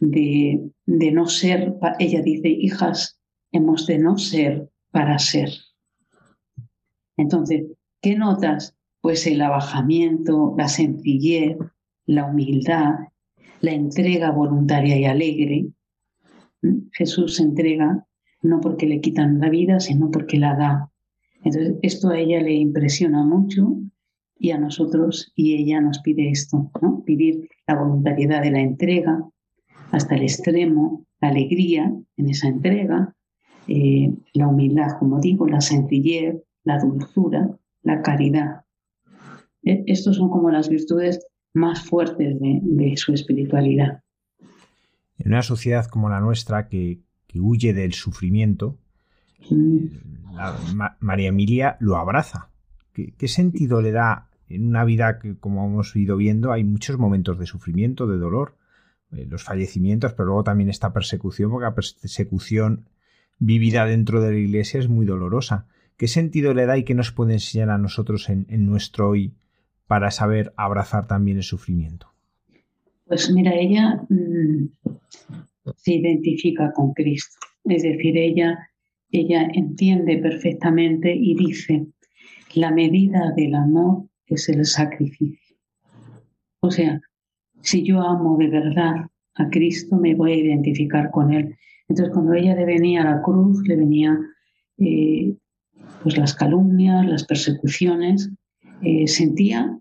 de, 0.00 0.70
no 0.86 1.26
ser, 1.26 1.74
ella 1.98 2.22
dice, 2.22 2.48
hijas, 2.48 3.20
hemos 3.52 3.86
de 3.86 3.98
no 3.98 4.18
ser 4.18 4.68
para 4.90 5.18
ser. 5.18 5.50
Entonces, 7.20 7.66
¿qué 8.00 8.16
notas? 8.16 8.74
Pues 9.02 9.26
el 9.26 9.42
abajamiento, 9.42 10.54
la 10.56 10.68
sencillez, 10.68 11.58
la 12.06 12.24
humildad, 12.24 12.94
la 13.60 13.72
entrega 13.72 14.30
voluntaria 14.30 14.98
y 14.98 15.04
alegre. 15.04 15.66
¿Mm? 16.62 16.88
Jesús 16.92 17.36
se 17.36 17.42
entrega 17.42 18.06
no 18.42 18.60
porque 18.62 18.86
le 18.86 19.02
quitan 19.02 19.38
la 19.38 19.50
vida, 19.50 19.80
sino 19.80 20.10
porque 20.10 20.38
la 20.38 20.56
da. 20.56 20.90
Entonces, 21.44 21.76
esto 21.82 22.08
a 22.08 22.18
ella 22.18 22.40
le 22.40 22.54
impresiona 22.54 23.22
mucho 23.22 23.76
y 24.38 24.52
a 24.52 24.58
nosotros, 24.58 25.30
y 25.36 25.56
ella 25.56 25.82
nos 25.82 25.98
pide 25.98 26.30
esto, 26.30 26.70
¿no? 26.80 27.04
La 27.66 27.74
voluntariedad 27.74 28.40
de 28.40 28.50
la 28.50 28.60
entrega, 28.60 29.22
hasta 29.90 30.14
el 30.14 30.22
extremo, 30.22 31.04
la 31.20 31.28
alegría 31.28 31.92
en 32.16 32.30
esa 32.30 32.48
entrega, 32.48 33.14
eh, 33.68 34.10
la 34.32 34.48
humildad, 34.48 34.98
como 34.98 35.20
digo, 35.20 35.46
la 35.46 35.60
sencillez, 35.60 36.36
la 36.64 36.78
dulzura, 36.78 37.50
la 37.82 38.02
caridad. 38.02 38.64
E, 39.62 39.84
estos 39.86 40.16
son 40.16 40.30
como 40.30 40.50
las 40.50 40.68
virtudes 40.68 41.26
más 41.52 41.82
fuertes 41.82 42.36
de, 42.40 42.96
su 42.96 43.12
espiritualidad. 43.12 44.02
En 45.18 45.32
una 45.32 45.42
sociedad 45.42 45.86
como 45.86 46.08
la 46.08 46.20
nuestra 46.20 46.68
que, 46.68 47.00
huye 47.34 47.72
del 47.72 47.92
sufrimiento, 47.92 48.78
María 51.00 51.28
Emilia 51.28 51.76
lo 51.80 51.96
abraza. 51.96 52.50
¿Qué, 52.92 53.14
¿Qué, 53.16 53.28
sentido 53.28 53.82
le 53.82 53.92
da 53.92 54.28
en 54.48 54.66
una 54.66 54.84
vida 54.84 55.18
que, 55.18 55.36
como 55.36 55.66
hemos 55.66 55.94
ido 55.94 56.16
viendo, 56.16 56.52
hay 56.52 56.64
muchos 56.64 56.98
momentos 56.98 57.38
de 57.38 57.46
sufrimiento, 57.46 58.06
de 58.06 58.18
dolor? 58.18 58.56
Eh, 59.12 59.26
los 59.28 59.42
fallecimientos, 59.42 60.12
pero 60.12 60.26
luego 60.26 60.44
también 60.44 60.70
esta 60.70 60.92
persecución, 60.92 61.50
porque 61.50 61.64
la 61.64 61.74
persecución 61.74 62.86
vivida 63.38 63.84
dentro 63.84 64.20
de 64.20 64.32
la 64.32 64.38
iglesia 64.38 64.78
es 64.78 64.88
muy 64.88 65.04
dolorosa. 65.04 65.66
¿Qué 66.00 66.08
sentido 66.08 66.54
le 66.54 66.64
da 66.64 66.78
y 66.78 66.84
qué 66.84 66.94
nos 66.94 67.12
puede 67.12 67.34
enseñar 67.34 67.68
a 67.68 67.76
nosotros 67.76 68.30
en, 68.30 68.46
nuestro 68.64 69.10
hoy 69.10 69.34
para 69.86 70.10
saber 70.10 70.50
abrazar 70.56 71.06
también 71.06 71.36
el 71.36 71.42
sufrimiento? 71.42 72.06
Pues 73.04 73.30
mira, 73.30 73.52
ella 73.52 74.00
mm, 74.08 74.92
se 75.76 75.92
identifica 75.92 76.72
con 76.72 76.94
Cristo, 76.94 77.36
es 77.64 77.82
decir, 77.82 78.16
ella, 78.16 78.70
ella 79.10 79.46
entiende 79.52 80.16
perfectamente 80.16 81.14
y 81.14 81.34
dice, 81.34 81.88
la 82.54 82.70
medida 82.70 83.34
del 83.36 83.54
amor 83.54 84.06
es 84.26 84.48
el 84.48 84.64
sacrificio. 84.64 85.58
O 86.60 86.70
sea, 86.70 86.98
si 87.60 87.82
yo 87.82 88.00
amo 88.00 88.38
de 88.38 88.48
verdad 88.48 88.94
a 89.34 89.50
Cristo, 89.50 89.96
me 89.96 90.14
voy 90.14 90.32
a 90.32 90.36
identificar 90.36 91.10
con 91.10 91.30
Él. 91.30 91.58
Entonces, 91.90 92.14
cuando 92.14 92.32
ella 92.32 92.54
le 92.54 92.64
venía 92.64 93.02
a 93.02 93.16
la 93.16 93.20
cruz, 93.20 93.60
le 93.68 93.76
venía 93.76 94.18
eh, 94.78 95.36
pues 96.02 96.16
las 96.16 96.34
calumnias, 96.34 97.06
las 97.06 97.24
persecuciones, 97.24 98.30
eh, 98.82 99.06
sentía 99.06 99.78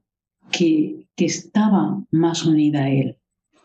que, 0.51 1.07
que 1.15 1.26
estaba 1.26 2.03
más 2.11 2.45
unida 2.45 2.84
a 2.84 2.89
Él. 2.89 3.17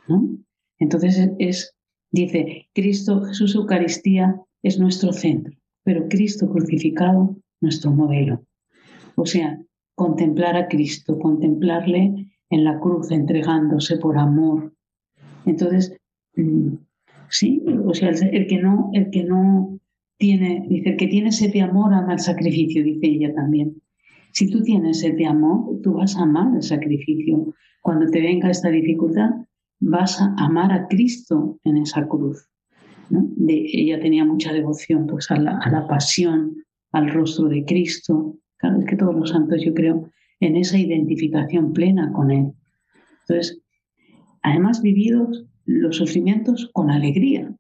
¿no? 0.09 0.39
Entonces 0.79 1.31
es, 1.39 1.75
dice, 2.11 2.69
Cristo, 2.75 3.23
Jesús 3.23 3.55
Eucaristía 3.55 4.41
es 4.63 4.79
nuestro 4.79 5.13
centro, 5.13 5.55
pero 5.83 6.09
Cristo 6.09 6.51
crucificado 6.51 7.37
nuestro 7.61 7.91
modelo. 7.93 8.45
O 9.17 9.27
sea, 9.27 9.61
contemplar 9.95 10.57
a 10.57 10.69
Cristo, 10.69 11.19
contemplarle 11.19 12.35
en 12.51 12.65
la 12.65 12.79
cruz, 12.81 13.11
entregándose 13.11 13.97
por 13.99 14.19
amor. 14.19 14.75
Entonces, 15.47 15.97
mm, 16.37 16.75
sí, 17.29 17.63
o 17.85 17.95
sea, 17.95 18.11
el, 18.11 18.47
que 18.47 18.59
no, 18.59 18.91
el 18.93 19.11
que 19.11 19.25
no 19.25 19.79
dice, 20.19 20.97
que 20.97 21.07
tiene 21.07 21.31
de 21.31 21.61
amor 21.63 21.93
ama 21.93 22.13
el 22.13 22.19
sacrificio, 22.19 22.83
dice 22.83 23.07
ella 23.07 23.35
también. 23.35 23.81
Si 24.33 24.51
tú 24.51 24.63
tienes 24.63 25.01
de 25.01 25.27
amor, 25.27 25.81
tú 25.83 25.95
vas 25.95 26.17
a 26.17 26.23
amar 26.23 26.55
el 26.55 26.63
sacrificio. 26.63 27.55
Cuando 27.83 28.11
te 28.11 28.21
venga 28.21 28.51
esta 28.51 28.71
dificultad, 28.71 29.31
vas 29.81 30.21
a 30.21 30.35
amar 30.39 30.73
a 30.73 30.89
Cristo 30.89 31.61
en 31.65 31.77
esa 31.77 32.07
cruz. 32.09 32.49
De, 33.11 33.67
ella 33.73 34.01
tenía 34.01 34.25
mucha 34.25 34.53
devoción 34.53 35.07
pues, 35.07 35.31
a, 35.31 35.37
la, 35.37 35.59
a 35.59 35.71
la 35.71 35.87
pasión, 35.87 36.57
al 36.93 37.11
rostro 37.11 37.49
de 37.49 37.65
Cristo. 37.65 38.37
Claro, 38.57 38.81
es 38.81 38.87
que 38.87 38.97
todos 38.97 39.15
los 39.15 39.31
santos, 39.31 39.63
yo 39.63 39.75
creo, 39.75 40.11
en 40.41 40.57
esa 40.57 40.79
identificación 40.79 41.73
plena 41.73 42.13
con 42.13 42.31
Él. 42.31 42.53
Entonces, 43.21 43.61
además 44.43 44.83
vividos 44.83 45.47
los 45.65 45.97
sufrimientos 45.97 46.71
con 46.73 46.91
alegría, 46.91 47.55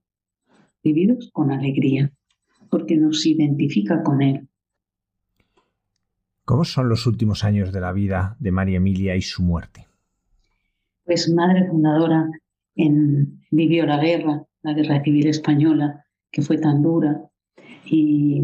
vividos 0.82 1.30
con 1.32 1.50
alegría, 1.50 2.12
porque 2.74 2.96
nos 2.96 3.24
identifica 3.24 4.02
con 4.02 4.20
Él. 4.20 4.48
¿Cómo 6.44 6.64
son 6.64 6.88
los 6.88 7.06
últimos 7.06 7.44
años 7.44 7.72
de 7.72 7.80
la 7.80 7.92
vida 7.92 8.36
de 8.40 8.50
María 8.50 8.78
Emilia 8.78 9.14
y 9.14 9.22
su 9.22 9.44
muerte? 9.44 9.86
Pues 11.04 11.32
madre 11.32 11.68
fundadora 11.68 12.28
en, 12.74 13.40
vivió 13.52 13.86
la 13.86 14.02
guerra, 14.02 14.44
la 14.62 14.72
guerra 14.72 15.04
civil 15.04 15.28
española, 15.28 16.04
que 16.32 16.42
fue 16.42 16.58
tan 16.58 16.82
dura, 16.82 17.22
y 17.84 18.42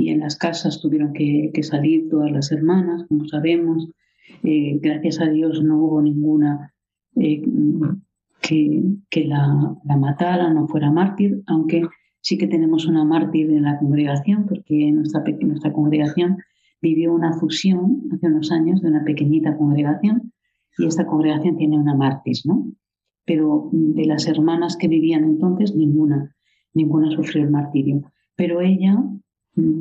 y 0.00 0.08
en 0.08 0.20
las 0.20 0.36
casas 0.36 0.80
tuvieron 0.80 1.12
que, 1.12 1.52
salir 1.62 2.08
todas 2.08 2.32
las 2.32 2.50
hermanas, 2.50 3.04
como 3.08 3.26
sabemos. 3.26 3.88
Eh, 4.42 4.78
gracias 4.80 5.20
a 5.20 5.28
Dios 5.28 5.62
no 5.62 5.76
hubo 5.76 6.02
ninguna 6.02 6.72
eh, 7.14 7.42
que, 8.40 8.82
que 9.10 9.24
la, 9.26 9.76
la, 9.84 9.96
matara, 9.96 10.52
no 10.52 10.66
fuera 10.66 10.90
mártir, 10.90 11.42
aunque 11.46 11.82
sí 12.20 12.38
que 12.38 12.46
tenemos 12.46 12.86
una 12.86 13.04
mártir 13.04 13.50
en 13.50 13.62
la 13.62 13.78
congregación, 13.78 14.46
porque 14.46 14.90
nuestra, 14.92 15.22
nuestra 15.40 15.72
congregación 15.72 16.38
vivió 16.80 17.12
una 17.12 17.32
fusión 17.34 18.02
hace 18.12 18.26
unos 18.26 18.50
años 18.50 18.80
de 18.80 18.88
una 18.88 19.04
pequeñita 19.04 19.56
congregación 19.56 20.32
y 20.78 20.86
esta 20.86 21.06
congregación 21.06 21.56
tiene 21.56 21.78
una 21.78 21.94
mártir, 21.94 22.36
¿no? 22.44 22.70
Pero 23.26 23.68
de 23.72 24.06
las 24.06 24.26
hermanas 24.26 24.76
que 24.76 24.88
vivían 24.88 25.24
entonces, 25.24 25.74
ninguna, 25.74 26.34
ninguna 26.72 27.10
sufrió 27.10 27.44
el 27.44 27.50
martirio. 27.50 28.02
Pero 28.34 28.60
ella 28.60 29.02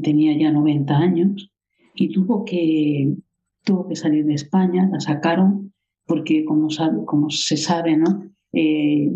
tenía 0.03 0.37
ya 0.37 0.51
90 0.51 0.97
años 0.97 1.51
y 1.95 2.11
tuvo 2.11 2.43
que, 2.43 3.15
tuvo 3.63 3.87
que 3.87 3.95
salir 3.95 4.25
de 4.25 4.33
España, 4.33 4.89
la 4.91 4.99
sacaron 4.99 5.73
porque 6.05 6.43
como, 6.43 6.67
como 7.05 7.29
se 7.29 7.55
sabe, 7.55 7.95
¿no? 7.95 8.23
Eh, 8.53 9.11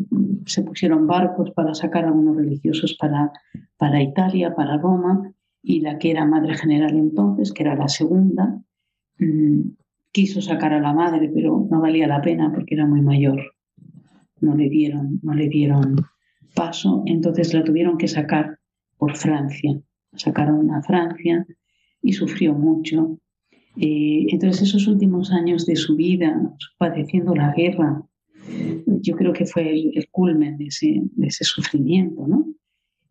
se 0.46 0.64
pusieron 0.64 1.08
barcos 1.08 1.52
para 1.52 1.74
sacar 1.74 2.06
a 2.06 2.08
algunos 2.08 2.38
religiosos 2.38 2.96
para, 3.00 3.32
para 3.78 4.02
Italia, 4.02 4.54
para 4.56 4.78
Roma, 4.78 5.32
y 5.62 5.82
la 5.82 5.98
que 5.98 6.12
era 6.12 6.26
madre 6.26 6.56
general 6.56 6.96
entonces, 6.96 7.52
que 7.52 7.64
era 7.64 7.76
la 7.76 7.88
segunda, 7.88 8.62
mm, 9.20 9.62
quiso 10.12 10.42
sacar 10.42 10.74
a 10.74 10.82
la 10.82 10.94
madre, 10.94 11.32
pero 11.34 11.68
no 11.70 11.82
valía 11.82 12.08
la 12.08 12.22
pena 12.22 12.52
porque 12.54 12.76
era 12.76 12.86
muy 12.86 13.02
mayor. 13.02 13.42
No 14.42 14.56
le 14.56 14.70
dieron, 14.70 15.20
no 15.24 15.34
le 15.34 15.48
dieron 15.48 15.96
paso, 16.54 17.04
entonces 17.06 17.54
la 17.54 17.64
tuvieron 17.64 17.98
que 17.98 18.08
sacar 18.08 18.60
por 18.98 19.16
Francia 19.16 19.82
sacaron 20.16 20.72
a 20.72 20.82
Francia 20.82 21.46
y 22.02 22.14
sufrió 22.14 22.54
mucho. 22.54 23.20
Eh, 23.78 24.28
entonces 24.30 24.70
esos 24.70 24.88
últimos 24.88 25.32
años 25.32 25.66
de 25.66 25.76
su 25.76 25.96
vida, 25.96 26.40
padeciendo 26.78 27.36
la 27.36 27.54
guerra, 27.54 28.04
yo 29.02 29.16
creo 29.16 29.34
que 29.34 29.46
fue 29.46 29.70
el, 29.70 30.08
culmen 30.12 30.58
de 30.58 30.68
ese, 30.68 31.44
sufrimiento. 31.44 32.28
¿no? 32.28 32.46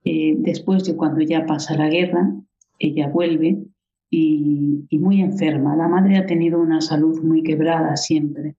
Eh, 0.05 0.35
después 0.39 0.85
de 0.85 0.97
cuando 0.97 1.20
ya 1.20 1.47
pasa 1.47 1.76
la 1.76 1.89
guerra, 1.89 2.33
ella 2.78 3.09
vuelve 3.09 3.62
y, 4.11 4.87
muy 4.99 5.20
enferma. 5.20 5.74
La 5.76 5.89
madre 5.89 6.16
ha 6.16 6.26
tenido 6.26 6.61
una 6.61 6.80
salud 6.80 7.22
muy 7.22 7.43
quebrada 7.43 7.97
siempre 7.97 8.57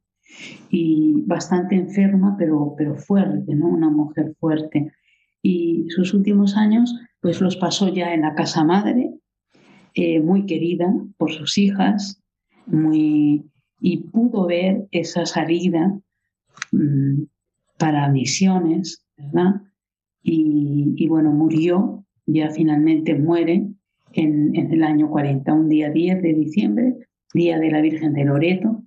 y 0.69 1.21
bastante 1.25 1.75
enferma, 1.75 2.35
pero, 2.37 2.73
pero 2.77 2.95
fuerte, 2.95 3.53
¿no? 3.55 3.67
una 3.67 3.89
mujer 3.89 4.35
fuerte. 4.39 4.91
Y 5.41 5.85
sus 5.89 6.13
últimos 6.13 6.55
años 6.55 6.95
pues 7.21 7.39
los 7.39 7.55
pasó 7.55 7.87
ya 7.87 8.13
en 8.13 8.21
la 8.21 8.35
casa 8.35 8.63
madre, 8.63 9.13
eh, 9.93 10.19
muy 10.19 10.45
querida 10.45 10.93
por 11.17 11.31
sus 11.31 11.57
hijas, 11.57 12.21
muy, 12.65 13.45
y 13.79 13.97
pudo 13.97 14.45
ver 14.47 14.87
esa 14.91 15.25
salida 15.25 15.97
mm, 16.71 17.23
para 17.77 18.09
misiones, 18.09 19.05
¿verdad? 19.17 19.61
Y, 20.21 21.05
bueno, 21.07 21.31
murió, 21.31 22.05
ya 22.25 22.49
finalmente 22.49 23.13
muere 23.15 23.67
en, 24.13 24.55
el 24.55 24.83
año 24.83 25.09
40, 25.09 25.51
un 25.53 25.67
día 25.67 25.89
10 25.89 26.21
de 26.21 26.33
diciembre, 26.33 26.95
día 27.33 27.59
de 27.59 27.71
la 27.71 27.81
Virgen 27.81 28.13
de 28.13 28.23
Loreto, 28.23 28.83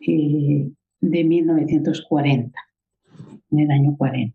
eh, 0.00 0.70
de 1.00 1.24
1940, 1.24 2.58
en 3.50 3.58
el 3.58 3.70
año 3.70 3.94
40. 3.96 4.34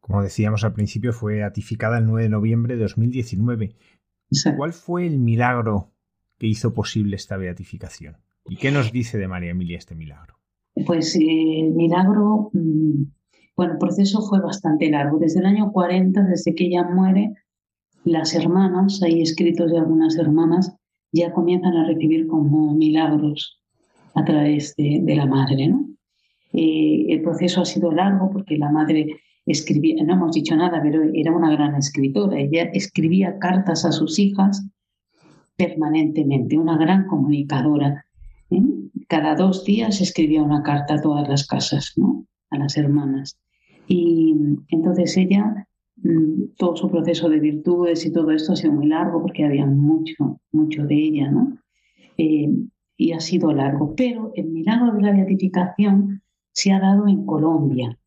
Como 0.00 0.22
decíamos 0.22 0.64
al 0.64 0.72
principio, 0.72 1.12
fue 1.12 1.34
beatificada 1.34 1.98
el 1.98 2.06
9 2.06 2.22
de 2.22 2.28
noviembre 2.30 2.76
de 2.76 2.82
2019. 2.82 3.76
¿Cuál 4.56 4.72
fue 4.72 5.06
el 5.06 5.18
milagro 5.18 5.92
que 6.38 6.46
hizo 6.46 6.72
posible 6.72 7.16
esta 7.16 7.36
beatificación? 7.36 8.16
¿Y 8.48 8.56
qué 8.56 8.70
nos 8.70 8.90
dice 8.90 9.18
de 9.18 9.28
María 9.28 9.50
Emilia 9.50 9.76
este 9.76 9.94
milagro? 9.94 10.38
Pues 10.86 11.16
eh, 11.16 11.60
el 11.60 11.72
milagro, 11.72 12.50
mm, 12.52 13.02
bueno, 13.56 13.72
el 13.72 13.78
proceso 13.78 14.22
fue 14.22 14.40
bastante 14.40 14.90
largo. 14.90 15.18
Desde 15.18 15.40
el 15.40 15.46
año 15.46 15.72
40, 15.72 16.22
desde 16.24 16.54
que 16.54 16.66
ella 16.66 16.84
muere, 16.84 17.34
las 18.04 18.34
hermanas, 18.34 19.02
hay 19.02 19.22
escritos 19.22 19.70
de 19.70 19.78
algunas 19.78 20.16
hermanas, 20.16 20.74
ya 21.12 21.32
comienzan 21.32 21.76
a 21.76 21.86
recibir 21.86 22.26
como 22.26 22.74
milagros 22.74 23.60
a 24.14 24.24
través 24.24 24.74
de, 24.76 25.02
la 25.16 25.26
madre. 25.26 25.74
Eh, 26.52 27.06
el 27.08 27.22
proceso 27.22 27.62
ha 27.62 27.64
sido 27.64 27.92
largo 27.92 28.30
porque 28.30 28.56
la 28.56 28.70
madre 28.70 29.20
escribía, 29.46 30.02
no 30.04 30.14
hemos 30.14 30.34
dicho 30.34 30.54
nada, 30.56 30.80
pero 30.82 31.02
era 31.14 31.32
una 31.32 31.50
gran 31.50 31.74
escritora. 31.74 32.38
Ella 32.38 32.64
escribía 32.72 33.38
cartas 33.38 33.84
a 33.84 33.92
sus 33.92 34.18
hijas 34.18 34.66
permanentemente, 35.56 36.56
una 36.56 36.76
gran 36.76 37.06
comunicadora. 37.06 38.04
Cada 39.08 39.34
dos 39.34 39.64
días 39.64 40.00
escribía 40.00 40.42
una 40.42 40.62
carta 40.62 40.94
a 40.94 41.00
todas 41.00 41.28
las 41.28 41.46
casas, 41.46 41.92
¿no? 41.96 42.26
a 42.50 42.58
las 42.58 42.76
hermanas. 42.76 43.38
Y 43.86 44.34
entonces 44.68 45.16
ella, 45.16 45.66
mm, 45.96 46.54
todo 46.56 46.76
su 46.76 46.90
proceso 46.90 47.28
de 47.28 47.40
virtudes 47.40 48.04
y 48.04 48.12
todo 48.12 48.30
esto 48.30 48.52
ha 48.52 48.56
sido 48.56 48.72
muy 48.72 48.86
largo 48.86 49.22
porque 49.22 49.44
había 49.44 49.66
mucho, 49.66 50.40
mucho 50.52 50.84
de 50.86 50.94
ella, 50.94 51.30
¿no? 51.30 51.58
Eh, 52.16 52.48
y 52.96 53.12
ha 53.12 53.20
sido 53.20 53.52
largo. 53.52 53.94
Pero 53.94 54.32
el 54.34 54.46
milagro 54.46 54.92
de 54.92 55.02
la 55.02 55.12
beatificación 55.12 56.22
se 56.52 56.72
ha 56.72 56.80
dado 56.80 57.06
en 57.06 57.24
Colombia 57.24 57.98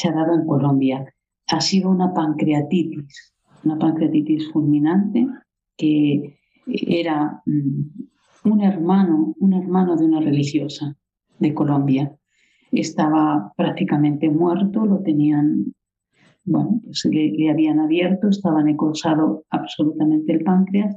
se 0.00 0.08
ha 0.08 0.12
dado 0.12 0.34
en 0.34 0.46
Colombia. 0.46 1.14
Ha 1.48 1.60
sido 1.60 1.90
una 1.90 2.14
pancreatitis, 2.14 3.34
una 3.64 3.78
pancreatitis 3.78 4.50
fulminante 4.50 5.26
que 5.76 6.38
era 6.66 7.42
mm, 7.44 8.08
un 8.44 8.62
hermano, 8.62 9.34
un 9.38 9.52
hermano 9.52 9.96
de 9.96 10.04
una 10.04 10.20
religiosa 10.20 10.96
de 11.38 11.54
Colombia. 11.54 12.14
Estaba 12.72 13.52
prácticamente 13.56 14.30
muerto, 14.30 14.86
lo 14.86 15.00
tenían, 15.00 15.74
bueno, 16.44 16.80
pues 16.84 17.04
le, 17.10 17.50
habían 17.50 17.80
abierto, 17.80 18.28
estaba 18.28 18.62
necrosado 18.62 19.44
absolutamente 19.50 20.32
el 20.32 20.44
páncreas 20.44 20.96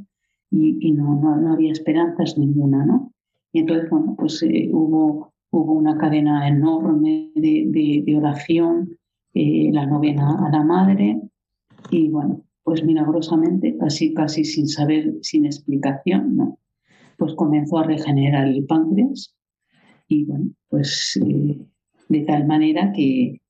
y, 0.51 0.91
no, 0.91 1.15
no, 1.15 1.53
había 1.53 1.71
esperanzas 1.71 2.37
ninguna, 2.37 2.85
¿no? 2.85 3.11
Y 3.51 3.59
entonces, 3.59 3.89
bueno, 3.89 4.15
pues 4.15 4.43
eh, 4.43 4.69
hubo 4.71 5.33
hubo 5.53 5.73
una 5.73 5.97
cadena 5.97 6.47
enorme 6.47 7.31
de, 7.35 8.15
oración, 8.17 8.97
eh, 9.33 9.69
la 9.71 9.85
novena 9.85 10.45
a 10.45 10.49
la 10.49 10.63
madre, 10.63 11.21
y 11.91 12.09
bueno, 12.09 12.41
pues 12.63 12.83
milagrosamente, 12.83 13.77
casi, 13.77 14.13
casi 14.13 14.45
sin 14.45 14.67
saber, 14.67 15.13
sin 15.21 15.45
explicación, 15.45 16.35
¿no? 16.35 16.57
Pues 17.17 17.33
comenzó 17.35 17.79
a 17.79 17.83
regenerar 17.83 18.47
el 18.47 18.65
páncreas 18.65 19.35
y 20.07 20.25
bueno, 20.25 20.51
pues 20.69 21.19
eh, 21.25 21.65
de 22.09 22.21
tal 22.21 22.45
manera 22.45 22.91
que, 22.93 23.41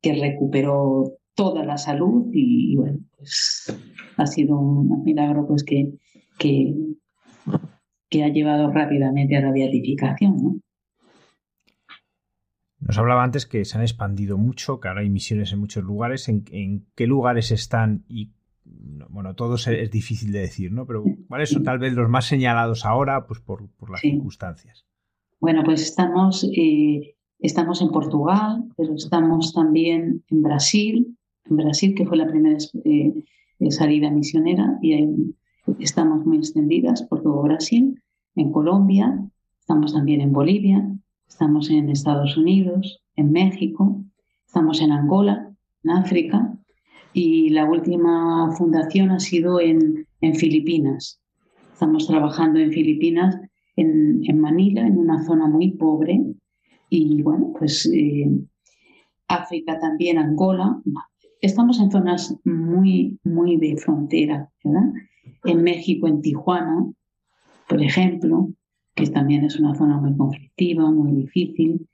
que 0.00 0.14
recuperó 0.14 1.12
toda 1.34 1.64
la 1.64 1.78
salud 1.78 2.28
y, 2.32 2.76
bueno, 2.76 2.98
pues 3.16 3.74
ha 4.16 4.26
sido 4.26 4.58
un, 4.58 5.02
milagro 5.04 5.46
pues 5.46 5.64
que, 5.64 5.92
que, 6.38 6.74
que 8.10 8.24
ha 8.24 8.28
llevado 8.28 8.70
rápidamente 8.70 9.36
a 9.36 9.40
la 9.40 9.52
beatificación. 9.52 10.62
Nos 12.80 12.98
hablaba 12.98 13.22
antes 13.22 13.46
que 13.46 13.64
se 13.64 13.78
han 13.78 13.82
expandido 13.82 14.36
mucho, 14.36 14.80
que 14.80 14.88
ahora 14.88 15.02
hay 15.02 15.10
misiones 15.10 15.52
en 15.52 15.60
muchos 15.60 15.84
lugares. 15.84 16.28
¿En, 16.28 16.86
qué 16.96 17.06
lugares 17.06 17.52
están? 17.52 18.04
Y 18.08 18.32
bueno, 18.64 19.34
todos 19.34 19.66
es 19.66 19.90
difícil 19.90 20.32
de 20.32 20.40
decir, 20.40 20.72
¿no? 20.72 20.86
Pero 20.86 21.04
¿cuáles 21.28 21.50
son 21.50 21.62
tal 21.62 21.78
vez 21.78 21.92
los 21.92 22.08
más 22.08 22.26
señalados 22.26 22.84
ahora, 22.84 23.26
pues 23.26 23.40
por, 23.40 23.68
las 23.90 24.00
circunstancias? 24.00 24.86
Bueno, 25.40 25.62
pues 25.64 25.82
estamos, 25.82 26.48
eh, 26.56 27.16
estamos 27.40 27.82
en 27.82 27.90
Portugal, 27.90 28.64
pero 28.76 28.94
estamos 28.94 29.52
también 29.52 30.22
en 30.28 30.42
Brasil, 30.42 31.16
en 31.50 31.56
Brasil 31.56 31.94
que 31.94 32.06
fue 32.06 32.16
la 32.16 32.28
primera 32.28 32.58
eh, 32.84 33.24
salida 33.70 34.10
misionera 34.10 34.78
y 34.80 34.92
hay 34.92 35.34
Estamos 35.78 36.26
muy 36.26 36.38
extendidas 36.38 37.02
por 37.04 37.22
todo 37.22 37.42
Brasil, 37.42 38.02
en 38.34 38.50
Colombia, 38.50 39.24
estamos 39.60 39.92
también 39.92 40.20
en 40.20 40.32
Bolivia, 40.32 40.84
estamos 41.28 41.70
en 41.70 41.88
Estados 41.88 42.36
Unidos, 42.36 43.00
en 43.14 43.30
México, 43.30 44.02
estamos 44.44 44.80
en 44.80 44.90
Angola, 44.90 45.54
en 45.84 45.90
África, 45.90 46.58
y 47.12 47.50
la 47.50 47.64
última 47.64 48.50
fundación 48.56 49.10
ha 49.10 49.20
sido 49.20 49.60
en, 49.60 50.06
Filipinas. 50.34 51.20
Estamos 51.72 52.06
trabajando 52.06 52.60
en 52.60 52.70
Filipinas, 52.72 53.36
en, 53.74 54.40
Manila, 54.40 54.86
en 54.86 54.98
una 54.98 55.24
zona 55.24 55.48
muy 55.48 55.72
pobre, 55.72 56.22
y 56.88 57.22
bueno, 57.22 57.52
pues 57.58 57.90
eh, 57.92 58.30
África 59.26 59.80
también, 59.80 60.18
Angola. 60.18 60.80
Estamos 61.40 61.80
en 61.80 61.90
zonas 61.90 62.36
muy, 62.44 63.18
muy 63.24 63.56
de 63.56 63.76
frontera, 63.76 64.48
¿verdad? 64.62 64.92
en 65.44 65.62
México, 65.62 66.06
en 66.06 66.20
Tijuana, 66.20 66.92
por 67.68 67.82
ejemplo, 67.82 68.50
que 68.94 69.06
también 69.06 69.44
es 69.44 69.58
una 69.58 69.74
zona 69.74 69.98
muy 69.98 70.16
conflictiva, 70.16 70.90
muy 70.90 71.12
difícil, 71.12 71.88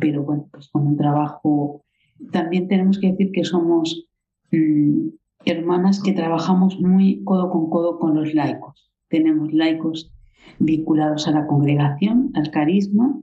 pero 0.00 0.22
bueno, 0.22 0.48
pues 0.50 0.68
con 0.68 0.86
un 0.86 0.96
trabajo. 0.96 1.84
También 2.32 2.68
tenemos 2.68 2.98
que 2.98 3.12
decir 3.12 3.30
que 3.32 3.44
somos 3.44 4.08
mm, 4.52 5.08
hermanas 5.44 6.02
que 6.02 6.12
trabajamos 6.12 6.80
muy 6.80 7.22
codo 7.24 7.50
con 7.50 7.70
codo 7.70 7.98
con 7.98 8.14
los 8.14 8.34
laicos. 8.34 8.90
Tenemos 9.08 9.52
laicos 9.52 10.12
vinculados 10.58 11.26
a 11.28 11.32
la 11.32 11.46
congregación, 11.46 12.30
al 12.34 12.50
carisma, 12.50 13.20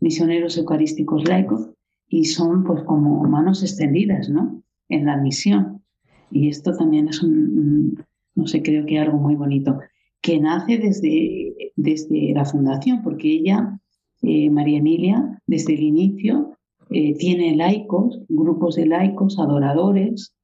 misioneros 0.00 0.56
eucarísticos 0.58 1.28
laicos, 1.28 1.70
y 2.08 2.24
son 2.24 2.64
pues 2.64 2.82
como 2.84 3.22
manos 3.24 3.62
extendidas, 3.62 4.28
¿no? 4.28 4.62
En 4.88 5.06
la 5.06 5.16
misión. 5.16 5.82
Y 6.30 6.48
esto 6.48 6.72
también 6.76 7.08
es 7.08 7.22
un, 7.22 8.04
no 8.34 8.46
sé, 8.46 8.62
creo 8.62 8.84
que 8.86 8.98
algo 8.98 9.18
muy 9.18 9.36
bonito, 9.36 9.78
que 10.20 10.40
nace 10.40 10.78
desde, 10.78 11.72
desde 11.76 12.32
la 12.34 12.44
fundación, 12.44 13.02
porque 13.02 13.32
ella, 13.32 13.78
eh, 14.22 14.50
María 14.50 14.78
Emilia, 14.78 15.40
desde 15.46 15.74
el 15.74 15.82
inicio, 15.82 16.56
eh, 16.90 17.14
tiene 17.16 17.56
laicos, 17.56 18.20
grupos 18.28 18.74
de 18.74 18.86
laicos, 18.86 19.38
adoradores. 19.38 20.34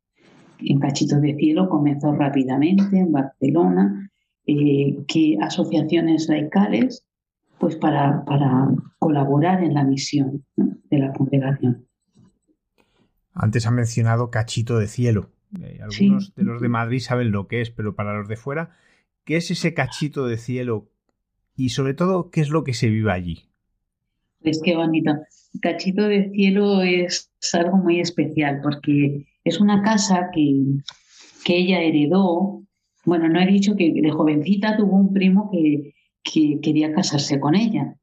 En 0.59 0.79
Cachito 0.81 1.21
de 1.21 1.35
Cielo 1.37 1.69
comenzó 1.69 2.13
rápidamente, 2.13 2.99
en 2.99 3.13
Barcelona, 3.13 4.11
eh, 4.47 5.05
que 5.07 5.37
asociaciones 5.41 6.29
laicales, 6.29 7.05
pues 7.59 7.77
para, 7.77 8.25
para 8.25 8.69
colaborar 8.99 9.63
en 9.63 9.75
la 9.75 9.85
misión 9.85 10.45
de 10.57 10.99
la 10.99 11.13
congregación. 11.13 11.87
Antes 13.33 13.67
ha 13.67 13.71
mencionado 13.71 14.31
Cachito 14.31 14.79
de 14.79 14.87
Cielo. 14.87 15.31
Eh, 15.63 15.81
algunos 15.83 16.35
de 16.35 16.43
los 16.43 16.61
de 16.61 16.69
Madrid 16.69 17.01
saben 17.01 17.31
lo 17.31 17.49
que 17.49 17.61
es, 17.61 17.71
pero 17.71 17.95
para 17.95 18.17
los 18.17 18.29
de 18.29 18.37
fuera, 18.37 18.71
¿qué 19.25 19.37
es 19.37 19.51
ese 19.51 19.75
cachito 19.75 20.27
de 20.27 20.37
cielo? 20.39 20.89
Y 21.57 21.71
sobre 21.71 21.95
todo, 21.95 22.31
¿qué 22.31 22.41
es 22.41 22.51
lo 22.51 22.65
que 22.65 22.75
se 22.75 22.89
vive 22.89 23.13
allí? 23.13 23.49
Pues 24.43 24.61
qué 24.63 24.77
bonito. 24.77 25.13
Cachito 25.61 26.03
de 26.03 26.31
cielo 26.31 26.83
es 26.83 27.31
algo 27.53 27.79
muy 27.79 28.01
especial 28.01 28.61
porque 28.63 29.27
es 29.49 29.61
una 29.61 29.83
casa 29.83 30.31
que, 30.33 30.65
que 31.45 31.57
ella 31.57 31.81
heredó. 31.81 32.63
Bueno, 33.05 33.29
no 33.29 33.41
he 33.41 33.47
dicho 33.47 33.77
que 33.77 33.93
de 33.93 34.11
jovencita 34.11 34.77
tuvo 34.77 34.97
un 34.97 35.13
primo 35.13 35.51
que, 35.51 35.95
que 36.23 36.61
quería 36.61 36.93
casarse 36.93 37.39
con 37.39 37.55
ella. 37.55 37.95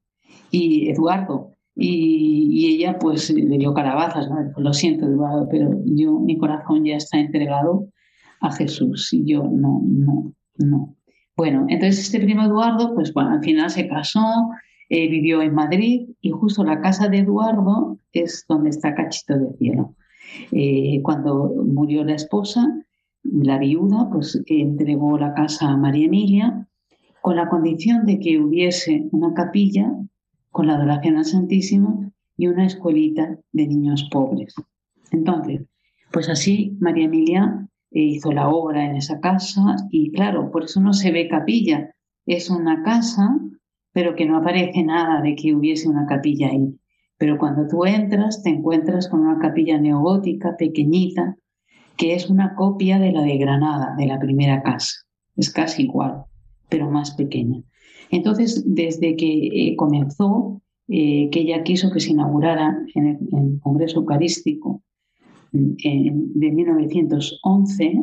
Y 0.51 0.89
Eduardo, 0.89 1.53
y, 1.75 2.75
ella 2.75 2.97
pues 2.99 3.29
le 3.31 3.57
dio 3.57 3.73
calabazas, 3.73 4.29
lo 4.57 4.73
siento 4.73 5.05
Eduardo, 5.05 5.47
pero 5.49 5.81
yo, 5.85 6.19
mi 6.19 6.37
corazón 6.37 6.85
ya 6.85 6.95
está 6.95 7.19
entregado 7.19 7.87
a 8.41 8.51
Jesús 8.51 9.11
y 9.13 9.25
yo 9.25 9.43
no, 9.43 9.81
no, 9.83 10.33
no. 10.57 10.95
Bueno, 11.35 11.65
entonces 11.69 12.05
este 12.05 12.19
primo 12.19 12.43
Eduardo, 12.43 12.93
pues 12.93 13.11
bueno, 13.13 13.31
al 13.31 13.43
final 13.43 13.69
se 13.69 13.87
casó, 13.87 14.49
eh, 14.89 15.09
vivió 15.09 15.41
en 15.41 15.55
Madrid 15.55 16.09
y 16.21 16.29
justo 16.29 16.63
la 16.63 16.79
casa 16.81 17.07
de 17.07 17.19
Eduardo 17.19 17.97
es 18.11 18.45
donde 18.47 18.69
está 18.69 18.93
Cachito 18.93 19.37
de 19.39 19.53
Cielo. 19.57 19.95
Eh, 20.51 21.01
cuando 21.03 21.53
murió 21.65 22.03
la 22.03 22.15
esposa, 22.15 22.83
la 23.23 23.57
viuda, 23.57 24.09
pues 24.11 24.41
entregó 24.47 25.17
la 25.17 25.33
casa 25.33 25.69
a 25.69 25.77
María 25.77 26.05
Emilia 26.05 26.67
con 27.21 27.35
la 27.37 27.47
condición 27.47 28.05
de 28.05 28.19
que 28.19 28.37
hubiese 28.37 29.07
una 29.11 29.33
capilla 29.33 29.91
con 30.51 30.67
la 30.67 30.75
adoración 30.75 31.17
al 31.17 31.25
Santísimo 31.25 32.11
y 32.37 32.47
una 32.47 32.65
escuelita 32.65 33.37
de 33.51 33.67
niños 33.67 34.09
pobres. 34.11 34.53
Entonces, 35.11 35.61
pues 36.11 36.29
así 36.29 36.75
María 36.79 37.05
Emilia 37.05 37.67
eh, 37.91 38.01
hizo 38.01 38.31
la 38.31 38.49
obra 38.49 38.85
en 38.85 38.95
esa 38.95 39.19
casa 39.19 39.77
y 39.89 40.11
claro, 40.11 40.51
por 40.51 40.65
eso 40.65 40.81
no 40.81 40.93
se 40.93 41.11
ve 41.11 41.27
capilla. 41.27 41.95
Es 42.25 42.49
una 42.49 42.83
casa, 42.83 43.39
pero 43.93 44.15
que 44.15 44.25
no 44.25 44.37
aparece 44.37 44.83
nada 44.83 45.21
de 45.21 45.35
que 45.35 45.55
hubiese 45.55 45.87
una 45.87 46.05
capilla 46.05 46.49
ahí. 46.49 46.77
Pero 47.23 47.37
cuando 47.37 47.65
tú 47.69 47.85
entras, 47.85 48.43
te 48.43 48.49
encuentras 48.49 49.07
con 49.07 49.21
una 49.21 49.39
capilla 49.39 49.79
neogótica 49.79 50.57
pequeñita, 50.57 51.37
que 51.95 52.15
es 52.15 52.29
una 52.29 52.53
copia 52.53 52.99
de 52.99 53.13
la 53.13 53.21
de 53.21 53.37
Granada, 53.37 53.95
de 53.97 54.07
la 54.07 54.19
primera 54.19 54.61
casa. 54.61 54.91
Es 55.37 55.49
casi 55.49 55.83
igual, 55.83 56.25
pero 56.67 56.91
más 56.91 57.11
pequeña. 57.11 57.63
Entonces, 58.11 58.65
desde 58.65 59.15
que 59.15 59.47
eh, 59.47 59.75
comenzó, 59.77 60.61
eh, 60.89 61.29
que 61.31 61.39
ella 61.39 61.63
quiso 61.63 61.91
que 61.91 62.01
se 62.01 62.11
inaugurara 62.11 62.77
en 62.93 63.07
el, 63.07 63.59
Congreso 63.61 63.99
Eucarístico 63.99 64.83
de 65.53 66.51
1911, 66.51 68.01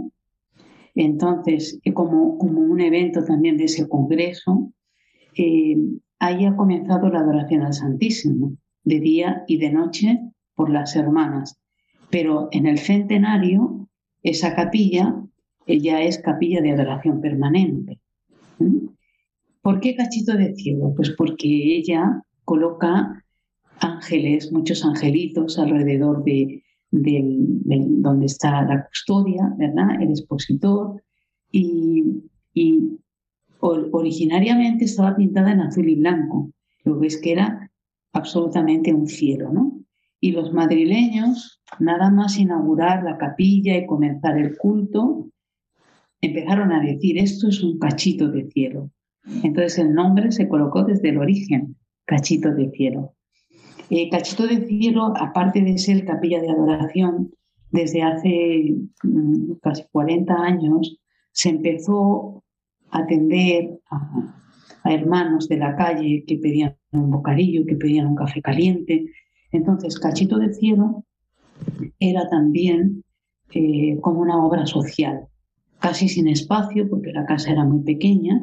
entonces, 0.95 1.79
eh, 1.85 1.93
como, 1.93 2.39
como, 2.39 2.63
un 2.63 2.81
evento 2.81 3.23
también 3.23 3.59
de 3.59 3.65
ese 3.65 3.87
Congreso, 3.87 4.73
ahí 6.19 6.45
ha 6.47 6.57
comenzado 6.57 7.11
la 7.11 7.19
adoración 7.19 7.65
al 7.65 7.75
Santísimo, 7.75 8.57
de 8.85 9.01
día 9.01 9.45
y 9.47 9.59
de 9.59 9.71
noche 9.71 10.21
por 10.55 10.71
las 10.71 10.97
hermanas. 10.97 11.61
Pero 12.11 12.49
en 12.53 12.67
el 12.67 12.79
centenario, 12.79 13.89
esa 14.23 14.55
capilla 14.55 15.23
ya 15.67 16.03
es 16.03 16.19
capilla 16.19 16.61
de 16.61 16.73
adoración 16.73 17.21
permanente. 17.21 18.01
¿Por 19.63 19.81
qué 19.81 19.95
cachito 19.95 20.37
de 20.37 20.55
cielo? 20.55 20.93
Pues 20.97 21.11
porque 21.11 21.77
ella 21.77 22.23
coloca 22.45 23.25
ángeles, 23.79 24.53
muchos 24.53 24.85
angelitos 24.85 25.59
alrededor 25.59 26.25
de, 26.25 26.63
donde 26.91 28.27
está 28.27 28.63
la 28.63 28.87
custodia, 28.87 29.55
¿verdad? 29.57 30.01
El 30.01 30.11
expositor. 30.11 31.03
Y, 31.53 32.23
originariamente 33.63 34.87
estaba 34.87 35.15
pintada 35.17 35.53
en 35.53 35.61
azul 35.61 35.89
y 35.89 35.97
blanco. 35.97 36.51
Lo 36.85 36.99
ves 36.99 37.21
que 37.21 37.33
era 37.33 37.70
absolutamente 38.13 38.93
un 38.93 39.07
cielo, 39.07 39.53
¿no? 39.53 39.81
Y 40.21 40.33
los 40.33 40.53
madrileños, 40.53 41.63
nada 41.79 42.11
más 42.11 42.39
inaugurar 42.39 43.03
la 43.03 43.17
capilla 43.17 43.77
y 43.77 43.87
comenzar 43.87 44.37
el 44.37 44.57
culto, 44.57 45.31
empezaron 46.21 46.73
a 46.73 46.81
decir, 46.81 47.19
esto 47.19 47.49
es 47.49 47.63
un 47.63 47.79
cachito 47.79 48.31
de 48.31 48.51
cielo. 48.51 48.91
Entonces 49.43 49.79
el 49.79 49.95
nombre 49.95 50.33
se 50.33 50.49
colocó 50.49 50.83
desde 50.85 51.11
el 51.11 51.19
origen, 51.19 51.77
Cachito 52.05 52.53
de 52.53 52.71
Cielo. 52.71 53.15
Eh, 53.89 54.11
Cachito 54.11 54.47
de 54.47 54.67
Cielo, 54.67 55.13
aparte 55.17 55.63
de 55.63 55.79
ser 55.79 56.05
capilla 56.05 56.41
de 56.41 56.51
adoración, 56.51 57.33
desde 57.71 58.03
hace 58.03 58.75
mm, 59.03 59.53
casi 59.63 59.85
40 59.93 60.35
años 60.35 60.99
se 61.33 61.51
empezó 61.51 62.43
a 62.91 62.99
atender 62.99 63.79
a, 63.91 64.35
hermanos 64.85 65.49
de 65.49 65.57
la 65.59 65.77
calle 65.77 66.25
que 66.27 66.39
pedían 66.39 66.77
un 66.93 67.11
bocadillo, 67.11 67.67
que 67.67 67.77
pedían 67.77 68.07
un 68.07 68.17
café 68.17 68.41
caliente. 68.41 69.07
Entonces, 69.53 69.99
Cachito 69.99 70.39
de 70.39 70.53
Cielo 70.55 71.05
era 71.99 72.29
también 72.29 73.05
eh, 73.53 73.99
como 74.01 74.21
una 74.21 74.45
obra 74.45 74.67
social, 74.67 75.27
casi 75.79 76.09
sin 76.09 76.29
espacio, 76.29 76.89
porque 76.89 77.13
la 77.13 77.27
casa 77.27 77.51
era 77.51 77.65
muy 77.65 77.83
pequeña, 77.83 78.43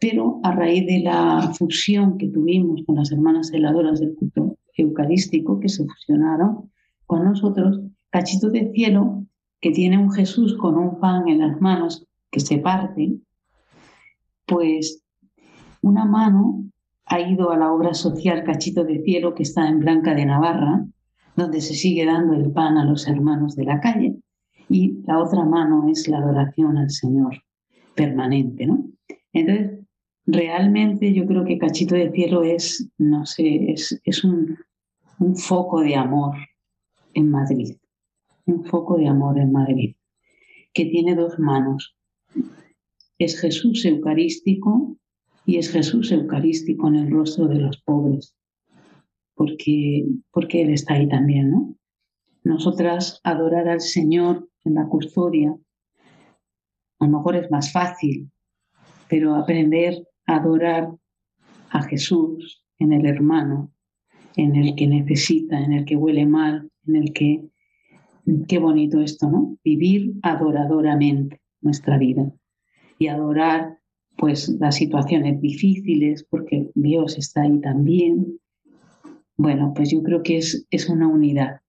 pero 0.00 0.40
a 0.42 0.52
raíz 0.52 0.86
de 0.86 1.00
la 1.00 1.52
fusión 1.56 2.18
que 2.18 2.28
tuvimos 2.28 2.82
con 2.86 2.96
las 2.96 3.12
hermanas 3.12 3.50
celadoras 3.50 4.00
del 4.00 4.14
culto 4.14 4.58
eucarístico, 4.76 5.60
que 5.60 5.68
se 5.68 5.84
fusionaron 5.84 6.70
con 7.06 7.24
nosotros, 7.24 7.80
Cachito 8.10 8.50
de 8.50 8.70
Cielo, 8.72 9.24
que 9.60 9.70
tiene 9.70 9.98
un 9.98 10.10
Jesús 10.12 10.56
con 10.56 10.76
un 10.76 10.98
pan 10.98 11.28
en 11.28 11.38
las 11.38 11.60
manos 11.60 12.06
que 12.30 12.40
se 12.40 12.58
parte, 12.58 13.12
pues 14.46 15.01
una 15.82 16.04
mano 16.04 16.64
ha 17.04 17.20
ido 17.20 17.50
a 17.50 17.58
la 17.58 17.72
obra 17.72 17.92
social 17.92 18.44
Cachito 18.44 18.84
de 18.84 19.02
Cielo, 19.02 19.34
que 19.34 19.42
está 19.42 19.68
en 19.68 19.80
Blanca 19.80 20.14
de 20.14 20.24
Navarra, 20.24 20.86
donde 21.36 21.60
se 21.60 21.74
sigue 21.74 22.06
dando 22.06 22.34
el 22.34 22.50
pan 22.52 22.78
a 22.78 22.84
los 22.84 23.06
hermanos 23.06 23.56
de 23.56 23.64
la 23.64 23.80
calle, 23.80 24.16
y 24.68 25.02
la 25.06 25.18
otra 25.18 25.44
mano 25.44 25.88
es 25.88 26.08
la 26.08 26.18
adoración 26.18 26.78
al 26.78 26.90
Señor 26.90 27.42
permanente, 27.94 28.66
¿no? 28.66 28.86
Entonces, 29.32 29.80
realmente 30.26 31.12
yo 31.12 31.26
creo 31.26 31.44
que 31.44 31.58
Cachito 31.58 31.94
de 31.94 32.10
Cielo 32.12 32.42
es, 32.44 32.88
no 32.96 33.26
sé, 33.26 33.74
es, 33.74 34.24
un, 34.24 34.56
un 35.18 35.36
foco 35.36 35.80
de 35.80 35.96
amor 35.96 36.36
en 37.14 37.30
Madrid, 37.30 37.76
un 38.46 38.64
foco 38.64 38.96
de 38.96 39.08
amor 39.08 39.38
en 39.38 39.52
Madrid, 39.52 39.96
que 40.72 40.86
tiene 40.86 41.14
dos 41.14 41.38
manos. 41.38 41.96
Es 43.18 43.38
Jesús 43.40 43.84
eucarístico 43.84 44.96
y 45.44 45.56
es 45.56 45.70
Jesús 45.70 46.12
eucarístico 46.12 46.88
en 46.88 46.96
el 46.96 47.10
rostro 47.10 47.48
de 47.48 47.58
los 47.58 47.80
pobres, 47.82 48.34
porque, 49.34 50.06
porque 50.30 50.62
Él 50.62 50.70
está 50.70 50.94
ahí 50.94 51.08
también, 51.08 51.50
¿no? 51.50 51.76
Nosotras 52.44 53.20
adorar 53.24 53.68
al 53.68 53.80
Señor 53.80 54.48
en 54.64 54.74
la 54.74 54.86
custodia, 54.86 55.56
a 56.98 57.06
lo 57.06 57.18
mejor 57.18 57.36
es 57.36 57.50
más 57.50 57.72
fácil, 57.72 58.30
pero 59.08 59.34
aprender 59.34 60.06
a 60.26 60.36
adorar 60.36 60.90
a 61.70 61.82
Jesús 61.82 62.64
en 62.78 62.92
el 62.92 63.06
hermano, 63.06 63.72
en 64.36 64.56
el 64.56 64.74
que 64.74 64.86
necesita, 64.86 65.60
en 65.60 65.72
el 65.72 65.84
que 65.84 65.96
huele 65.96 66.26
mal, 66.26 66.70
en 66.86 66.96
el 66.96 67.12
que... 67.12 67.44
Qué 68.46 68.58
bonito 68.60 69.00
esto, 69.00 69.28
¿no? 69.28 69.58
Vivir 69.64 70.12
adoradoramente 70.22 71.40
nuestra 71.60 71.98
vida 71.98 72.32
y 72.96 73.08
adorar 73.08 73.78
pues 74.16 74.48
las 74.60 74.76
situaciones 74.76 75.40
difíciles 75.40 76.24
porque 76.28 76.70
Dios 76.74 77.18
está 77.18 77.42
ahí 77.42 77.60
también. 77.60 78.38
Bueno, 79.36 79.72
pues 79.74 79.90
yo 79.90 80.02
creo 80.02 80.22
que 80.22 80.38
es, 80.38 80.66
es 80.70 80.88
una 80.88 81.08
unidad. 81.08 81.60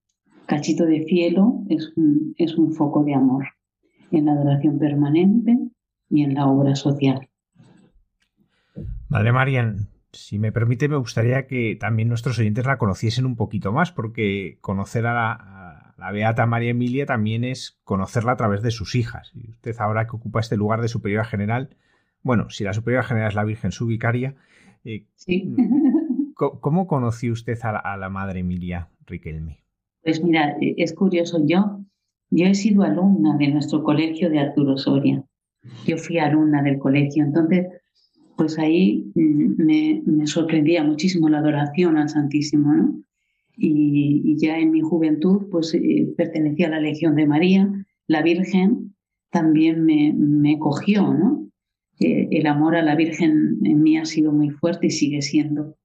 Cachito 0.46 0.86
de 0.86 1.04
cielo 1.06 1.64
es 1.70 1.94
un, 1.96 2.36
es 2.38 2.58
un 2.58 2.74
foco 2.74 3.04
de 3.04 3.16
amor 3.16 3.46
en 4.12 4.26
la 4.26 4.34
adoración 4.34 4.78
permanente 4.78 5.58
y 6.10 6.24
en 6.24 6.36
la 6.36 6.46
obra 6.46 6.76
social. 6.76 7.28
Madre 9.10 9.32
Marian, 9.32 9.89
si 10.12 10.38
me 10.38 10.52
permite, 10.52 10.88
me 10.88 10.98
gustaría 10.98 11.48
que 11.48 11.76
también 11.80 12.10
nuestros 12.10 12.38
oyentes 12.39 12.66
la 12.66 12.78
conociesen 12.78 13.26
un 13.26 13.36
poquito 13.36 13.72
más, 13.72 13.91
porque 13.91 14.58
conocer 14.62 15.06
a 15.08 15.14
la, 15.14 15.94
la, 15.98 16.12
Beata 16.12 16.46
María 16.46 16.72
Emilia 16.72 17.06
también 17.06 17.44
es 17.44 17.80
conocerla 17.84 18.34
a 18.34 18.38
través 18.38 18.62
de 18.62 18.72
sus 18.72 18.96
hijas. 18.96 19.32
Y 19.34 19.50
usted 19.50 19.76
ahora 19.80 20.06
que 20.06 20.16
ocupa 20.16 20.39
este 20.39 20.58
lugar 20.58 20.82
de 20.82 20.88
superiora 20.88 21.26
general, 21.26 21.76
bueno, 22.24 22.50
si 22.50 22.64
la 22.64 22.74
superiora 22.74 23.04
general 23.04 23.30
es 23.30 23.36
la 23.36 23.44
Virgen, 23.44 23.72
su 23.72 23.86
vicaria, 23.86 24.36
eh, 24.86 25.06
sí. 25.16 25.54
¿cómo 26.36 26.88
conoció 26.88 27.34
usted 27.34 27.58
a 27.64 27.98
la, 27.98 28.10
Madre 28.10 28.40
Emilia 28.40 28.90
Riquelme? 29.06 29.60
Pues 30.04 30.24
mira, 30.24 30.58
e, 30.60 30.76
es 30.78 30.94
curioso, 30.94 31.46
yo, 31.46 31.82
yo 32.30 32.46
he 32.46 32.56
sido 32.56 32.84
alumna 32.84 33.38
de 33.38 33.50
nuestro 33.50 33.84
colegio 33.84 34.30
de 34.30 34.40
Arturo 34.40 34.78
Soria. 34.78 35.24
Yo 35.86 35.98
fui 35.98 36.18
alumna 36.18 36.62
del 36.62 36.80
colegio, 36.80 37.24
entonces, 37.24 37.68
pues 38.36 38.58
ahí 38.60 39.12
mm, 39.16 39.64
me, 39.64 40.28
sorprendía 40.28 40.84
muchísimo 40.84 41.30
la 41.30 41.40
adoración 41.40 41.98
al 41.98 42.10
Santísimo, 42.10 42.74
¿no? 42.74 43.04
Y, 43.56 44.36
ya 44.38 44.58
en 44.58 44.72
mi 44.72 44.82
juventud, 44.82 45.48
pues 45.52 45.74
eh, 45.76 46.12
pertenecía 46.18 46.68
a 46.68 46.72
la 46.72 46.80
Legión 46.80 47.16
de 47.16 47.28
María, 47.28 47.72
la 48.08 48.24
Virgen 48.24 48.96
también 49.30 49.86
me, 49.86 50.12
me 50.14 50.58
cogió, 50.58 51.14
¿no? 51.14 51.43
El 52.00 52.48
amor 52.48 52.76
a 52.76 52.82
la 52.82 52.96
Virgen 52.96 53.60
en 53.64 53.82
mí 53.82 53.98
ha 53.98 54.06
sido 54.06 54.32
muy 54.32 54.50
fuerte 54.50 54.88
y 54.88 54.91
sigue 54.91 55.22
siendo. 55.22 55.76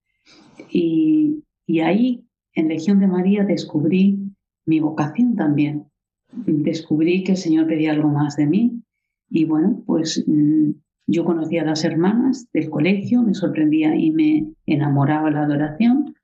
Y, 0.70 1.44
ahí, 1.82 2.24
en 2.54 2.68
Legión 2.68 2.98
de 2.98 3.06
María, 3.06 3.44
descubrí 3.44 4.18
mi 4.66 4.80
vocación 4.80 5.36
también. 5.36 5.84
Descubrí 6.32 7.24
que 7.24 7.32
el 7.32 7.38
Señor 7.38 7.66
pedía 7.66 7.92
algo 7.92 8.09
más 8.09 8.36
de 8.36 8.46
mí. 8.46 8.82
Y 9.30 9.44
bueno, 9.44 9.82
pues 9.86 10.24
mm, 10.26 10.70
yo 11.06 11.24
conocía 11.24 11.62
a 11.62 11.66
las 11.66 11.84
hermanas 11.84 12.48
del 12.52 12.70
colegio, 12.70 13.22
me 13.22 13.34
sorprendía 13.34 13.94
y 13.94 14.11
me 14.11 14.46
enamoraba 14.66 15.30
la 15.30 15.42
adoración. 15.42 16.14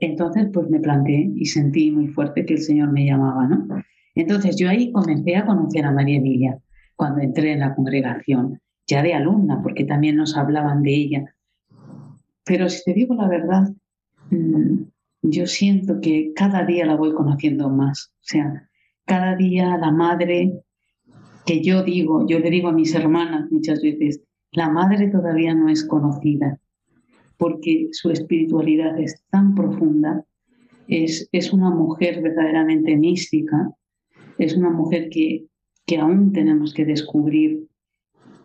Entonces, 0.00 0.48
pues 0.52 0.70
me 0.70 0.80
planteé 0.80 1.30
y 1.34 1.44
sentí 1.46 1.90
muy 1.90 2.08
fuerte 2.08 2.46
que 2.46 2.54
el 2.54 2.60
Señor 2.60 2.92
me 2.92 3.04
llamaba, 3.04 3.46
¿no? 3.46 3.66
Entonces 4.14 4.56
yo 4.56 4.68
ahí 4.68 4.90
comencé 4.92 5.36
a 5.36 5.46
conocer 5.46 5.84
a 5.84 5.92
María 5.92 6.18
Emilia 6.18 6.58
cuando 6.96 7.20
entré 7.20 7.52
en 7.52 7.60
la 7.60 7.74
congregación 7.74 8.60
ya 8.90 9.02
de 9.02 9.14
alumna, 9.14 9.62
porque 9.62 9.84
también 9.84 10.16
nos 10.16 10.36
hablaban 10.36 10.82
de 10.82 10.94
ella. 10.94 11.34
Pero 12.44 12.68
si 12.68 12.82
te 12.82 12.92
digo 12.92 13.14
la 13.14 13.28
verdad, 13.28 13.68
mm, 14.30 14.82
yo 15.22 15.46
siento 15.46 16.00
que 16.00 16.32
cada 16.34 16.64
día 16.64 16.86
la 16.86 16.96
voy 16.96 17.14
conociendo 17.14 17.70
más. 17.70 18.12
O 18.16 18.22
sea, 18.22 18.68
cada 19.06 19.36
día 19.36 19.76
la 19.78 19.92
madre 19.92 20.60
que 21.46 21.62
yo 21.62 21.84
digo, 21.84 22.26
yo 22.26 22.40
le 22.40 22.50
digo 22.50 22.68
a 22.68 22.72
mis 22.72 22.94
hermanas 22.94 23.50
muchas 23.50 23.80
veces, 23.80 24.22
la 24.52 24.68
madre 24.68 25.08
todavía 25.08 25.54
no 25.54 25.68
es 25.68 25.84
conocida, 25.86 26.58
porque 27.36 27.88
su 27.92 28.10
espiritualidad 28.10 28.98
es 28.98 29.22
tan 29.30 29.54
profunda, 29.54 30.24
es, 30.88 31.28
es 31.30 31.52
una 31.52 31.70
mujer 31.70 32.20
verdaderamente 32.20 32.96
mística, 32.96 33.70
es 34.38 34.56
una 34.56 34.70
mujer 34.70 35.08
que, 35.10 35.46
que 35.86 35.98
aún 35.98 36.32
tenemos 36.32 36.74
que 36.74 36.84
descubrir 36.84 37.69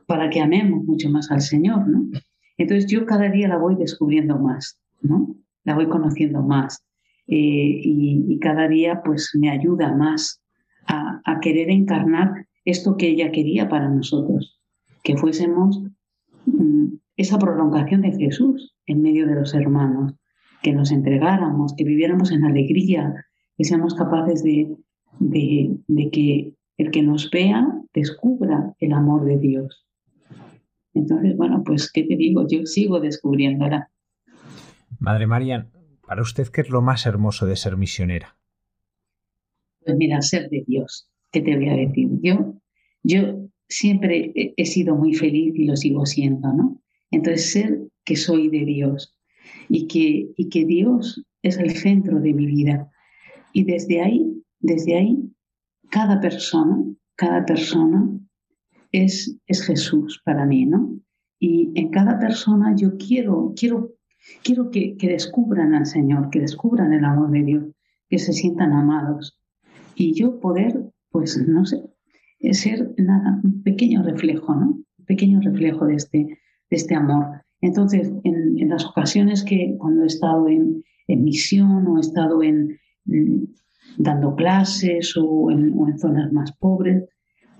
para 0.07 0.29
que 0.29 0.41
amemos 0.41 0.83
mucho 0.83 1.09
más 1.09 1.31
al 1.31 1.41
Señor, 1.41 1.87
¿no? 1.87 2.09
Entonces 2.57 2.89
yo 2.89 3.05
cada 3.05 3.29
día 3.29 3.47
la 3.47 3.57
voy 3.57 3.75
descubriendo 3.75 4.37
más, 4.37 4.79
¿no? 5.01 5.35
La 5.63 5.75
voy 5.75 5.87
conociendo 5.87 6.41
más 6.41 6.85
eh, 7.27 7.81
y, 7.83 8.39
cada 8.39 8.67
día 8.67 9.01
pues 9.03 9.31
me 9.33 9.49
ayuda 9.49 9.95
más 9.95 10.41
a, 10.87 11.39
querer 11.41 11.69
encarnar 11.69 12.47
esto 12.63 12.97
que 12.97 13.07
ella 13.07 13.31
quería 13.31 13.67
para 13.67 13.89
nosotros, 13.89 14.59
que 15.03 15.17
fuésemos 15.17 15.81
mm, 16.45 16.95
esa 17.17 17.39
prolongación 17.39 18.01
de 18.01 18.11
Jesús 18.11 18.75
en 18.85 19.01
medio 19.01 19.27
de 19.27 19.35
los 19.35 19.53
hermanos, 19.53 20.13
que 20.61 20.73
nos 20.73 20.91
entregáramos, 20.91 21.73
que 21.75 21.83
viviéramos 21.83 22.31
en 22.31 22.45
alegría, 22.45 23.13
que 23.57 23.63
seamos 23.63 23.95
capaces 23.95 24.43
de, 24.43 24.75
de 25.19 26.09
que 26.11 26.53
el 26.77 26.91
que 26.91 27.01
nos 27.01 27.29
vea 27.31 27.67
descubra 27.93 28.75
el 28.79 28.93
amor 28.93 29.25
de 29.25 29.37
Dios. 29.37 29.85
Entonces, 30.95 31.35
bueno, 31.35 31.61
pues, 31.63 31.91
¿qué 31.91 32.03
te 32.03 32.15
digo? 32.15 32.47
Yo 32.47 32.65
sigo 32.65 32.99
descubriéndola. 32.99 33.91
Madre 34.99 35.27
María, 35.27 35.67
para 36.07 36.21
usted, 36.21 36.47
¿qué 36.47 36.61
es 36.61 36.69
lo 36.69 36.81
más 36.81 37.05
hermoso 37.05 37.45
de 37.45 37.55
ser 37.57 37.77
misionera? 37.77 38.37
Pues 39.83 39.97
mira, 39.97 40.21
ser 40.21 40.49
de 40.49 40.63
Dios. 40.65 41.09
¿Qué 41.31 41.41
te 41.41 41.55
voy 41.55 41.69
a 41.69 41.75
decir? 41.75 42.09
Yo, 42.21 42.55
yo 43.03 43.49
siempre 43.67 44.31
he 44.35 44.65
sido 44.65 44.95
muy 44.95 45.13
feliz 45.13 45.53
y 45.55 45.65
lo 45.65 45.75
sigo 45.75 46.05
siendo, 46.05 46.51
¿no? 46.53 46.81
Entonces, 47.11 47.51
ser 47.51 47.79
que 48.05 48.15
soy 48.15 48.49
de 48.49 48.65
Dios 48.65 49.17
y 49.67 49.87
que, 49.87 50.31
y 50.37 50.49
que 50.49 50.65
Dios 50.65 51.23
es 51.41 51.57
el 51.57 51.71
centro 51.71 52.19
de 52.19 52.33
mi 52.33 52.45
vida. 52.45 52.89
Y 53.53 53.65
desde 53.65 54.01
ahí, 54.01 54.43
desde 54.59 54.97
ahí, 54.97 55.17
cada 55.89 56.19
persona, 56.21 56.83
cada 57.15 57.45
persona 57.45 58.09
es, 59.03 59.39
Jesús 59.47 60.21
para 60.23 60.45
mí, 60.45 60.65
¿no? 60.65 60.99
Y 61.39 61.71
en 61.75 61.89
cada 61.89 62.19
persona 62.19 62.75
yo 62.75 62.97
quiero, 62.97 63.53
quiero, 63.55 63.93
quiero 64.43 64.71
que, 64.71 64.95
descubran 65.01 65.73
al 65.73 65.85
Señor, 65.85 66.29
que 66.29 66.39
descubran 66.39 66.93
el 66.93 67.03
amor 67.03 67.31
de 67.31 67.43
Dios, 67.43 67.63
que 68.09 68.19
se 68.19 68.33
sientan 68.33 68.73
amados. 68.73 69.39
Y 69.95 70.13
yo 70.13 70.39
poder, 70.39 70.91
pues, 71.09 71.37
no 71.47 71.65
sé, 71.65 71.81
ser 72.51 72.93
nada, 72.97 73.39
un 73.43 73.63
pequeño 73.63 74.03
reflejo, 74.03 74.55
¿no? 74.55 74.67
Un 74.97 75.05
pequeño 75.05 75.39
reflejo 75.41 75.85
de 75.85 75.95
este, 75.95 76.17
de 76.17 76.37
este 76.75 76.95
amor. 76.95 77.45
Entonces, 77.61 78.11
en, 78.23 78.69
las 78.69 78.85
ocasiones 78.85 79.43
que 79.43 79.75
cuando 79.77 80.03
he 80.03 80.07
estado 80.07 80.47
en, 80.47 80.83
misión 81.07 81.87
o 81.87 81.97
he 81.97 82.01
estado 82.01 82.41
en, 82.43 82.79
dando 83.97 84.35
clases 84.35 85.13
en, 85.15 85.23
o 85.23 85.87
en, 85.87 85.99
zonas 85.99 86.31
más 86.31 86.51
pobres, 86.57 87.03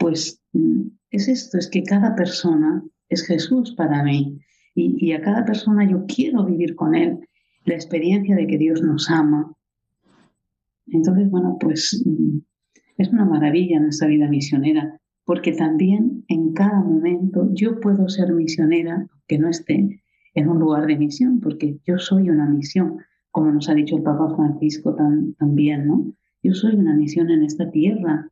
pues 0.06 0.40
mm, 0.54 0.84
es 1.10 1.28
esto, 1.28 1.58
es 1.58 1.68
que 1.68 1.82
cada 1.82 2.14
persona 2.14 2.84
es 3.10 3.26
Jesús 3.26 3.74
para 3.74 4.04
mí 4.04 4.40
y, 4.76 5.14
a 5.14 5.22
cada 5.22 5.44
persona 5.44 5.90
yo 5.90 6.06
quiero 6.06 6.46
vivir 6.46 6.76
con 6.76 6.94
él 6.94 7.22
la 7.64 7.74
experiencia 7.74 8.36
de 8.36 8.46
que 8.46 8.60
Dios 8.60 8.84
nos 8.84 9.10
ama. 9.10 9.52
Entonces, 10.86 11.28
bueno, 11.32 11.58
pues 11.60 12.04
mm, 12.06 12.38
es 13.00 13.10
una 13.10 13.26
maravilla 13.26 13.80
nuestra 13.80 14.08
vida 14.08 14.28
misionera, 14.28 15.02
porque 15.24 15.54
también 15.54 16.24
en 16.28 16.54
cada 16.54 16.82
momento 16.84 17.50
yo 17.56 17.80
puedo 17.80 18.08
ser 18.08 18.32
misionera, 18.32 19.08
que 19.28 19.40
no 19.40 19.50
esté 19.50 20.04
en 20.36 20.50
un 20.50 20.60
lugar 20.60 20.86
de 20.86 20.98
misión, 20.98 21.40
porque 21.40 21.80
yo 21.84 21.98
soy 21.98 22.30
una 22.30 22.48
misión, 22.48 23.00
como 23.32 23.52
nos 23.52 23.70
ha 23.70 23.74
dicho 23.74 23.98
el 23.98 24.04
Papa 24.04 24.36
Francisco 24.36 24.96
también, 25.40 25.88
¿no? 25.88 26.14
Yo 26.44 26.54
soy 26.54 26.76
una 26.76 26.96
misión 26.96 27.32
en 27.32 27.42
esta 27.42 27.72
tierra, 27.72 28.30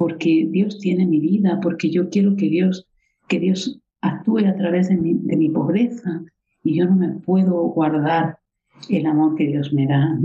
porque 0.00 0.48
Dios 0.50 0.78
tiene 0.78 1.04
mi 1.04 1.20
vida, 1.20 1.60
porque 1.60 1.90
yo 1.90 2.08
quiero 2.08 2.34
que 2.34 2.48
Dios, 2.48 2.88
que 3.28 3.38
Dios 3.38 3.82
actúe 4.00 4.46
a 4.46 4.56
través 4.56 4.88
de 4.88 4.96
mi, 4.96 5.12
de 5.12 5.36
mi 5.36 5.50
pobreza 5.50 6.22
y 6.64 6.78
yo 6.78 6.86
no 6.86 6.96
me 6.96 7.10
puedo 7.20 7.64
guardar 7.64 8.38
el 8.88 9.04
amor 9.04 9.36
que 9.36 9.46
Dios 9.46 9.74
me 9.74 9.86
da. 9.86 10.18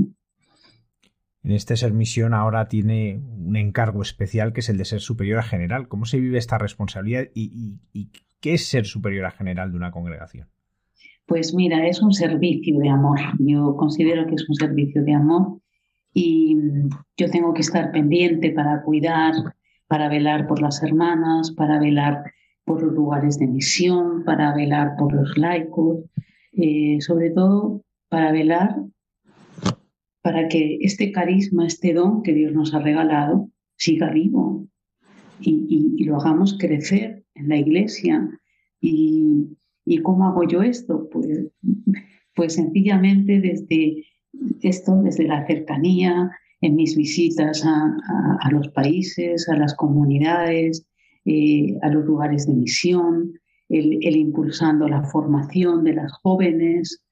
En 1.43 1.51
este 1.51 1.76
ser 1.76 1.91
misión 1.91 2.34
ahora 2.34 2.69
tiene 2.69 3.19
un 3.38 3.57
encargo 3.57 4.01
especial 4.01 4.53
que 4.53 4.61
es 4.61 4.69
el 4.69 4.78
de 4.78 4.86
ser 4.86 5.01
superior 5.01 5.39
a 5.39 5.43
general. 5.43 5.89
¿Cómo 5.89 6.05
se 6.05 6.21
vive 6.21 6.38
esta 6.38 6.57
responsabilidad 6.57 7.26
y, 7.34 7.76
y 7.91 8.11
qué 8.39 8.53
es 8.53 8.65
ser 8.69 8.86
superior 8.86 9.26
a 9.26 9.32
general 9.32 9.71
de 9.71 9.78
una 9.78 9.91
congregación? 9.91 10.47
Pues 11.26 11.53
mira, 11.53 11.86
es 11.86 12.01
un 12.01 12.13
servicio 12.13 12.80
de 12.80 12.88
amor. 12.88 13.19
Yo 13.39 13.76
considero 13.76 14.26
que 14.26 14.36
es 14.36 14.47
un 14.47 14.55
servicio 14.55 15.03
de 15.03 15.15
amor 15.15 15.59
y 16.13 16.55
yo 17.17 17.30
tengo 17.30 17.53
que 17.53 17.59
estar 17.59 17.91
pendiente 17.91 18.51
para 18.51 18.82
cuidar, 18.84 19.34
para 19.88 20.09
velar 20.09 20.47
por 20.47 20.61
las 20.61 20.81
hermanas, 20.83 21.51
para 21.51 21.79
velar 21.79 22.23
por 22.65 22.81
los 22.81 22.93
lugares 22.93 23.38
de 23.38 23.47
misión, 23.47 24.23
para 24.25 24.53
velar 24.53 24.95
por 24.97 25.13
los 25.13 25.38
laicos, 25.38 26.03
eh, 26.53 26.99
sobre 27.01 27.29
todo 27.29 27.81
para 28.09 28.31
velar 28.31 28.75
para 30.25 30.47
que 30.47 30.79
este 30.81 31.11
carisma, 31.11 31.67
este 31.67 31.93
don 31.93 32.23
que 32.23 32.33
Dios 32.33 32.51
nos 32.51 32.73
ha 32.73 32.79
regalado, 32.79 33.51
siga 33.77 34.09
vivo 34.09 34.67
y, 35.39 36.03
lo 36.03 36.15
hagamos 36.15 36.57
crecer 36.57 37.23
en 37.36 37.49
la 37.49 37.57
iglesia. 37.57 38.27
Y, 38.81 39.55
cómo 40.01 40.25
hago 40.25 40.43
yo 40.47 40.63
esto? 40.63 41.07
Pues, 41.11 41.27
pues 42.33 42.55
sencillamente 42.55 43.39
desde 43.39 44.03
esto, 44.63 44.99
desde 45.03 45.27
la 45.27 45.45
cercanía, 45.45 46.31
en 46.61 46.75
mis 46.75 46.95
visitas 46.95 47.63
a, 47.65 48.49
los 48.51 48.69
países, 48.69 49.47
a 49.49 49.55
las 49.55 49.75
comunidades, 49.75 50.85
eh, 51.25 51.77
a 51.81 51.89
los 51.89 52.05
lugares 52.05 52.47
de 52.47 52.53
misión, 52.53 53.33
el, 53.69 54.15
impulsando 54.15 54.87
la 54.87 55.03
formación 55.03 55.83
de 55.83 55.95
las 55.95 56.11
jóvenes 56.13 57.03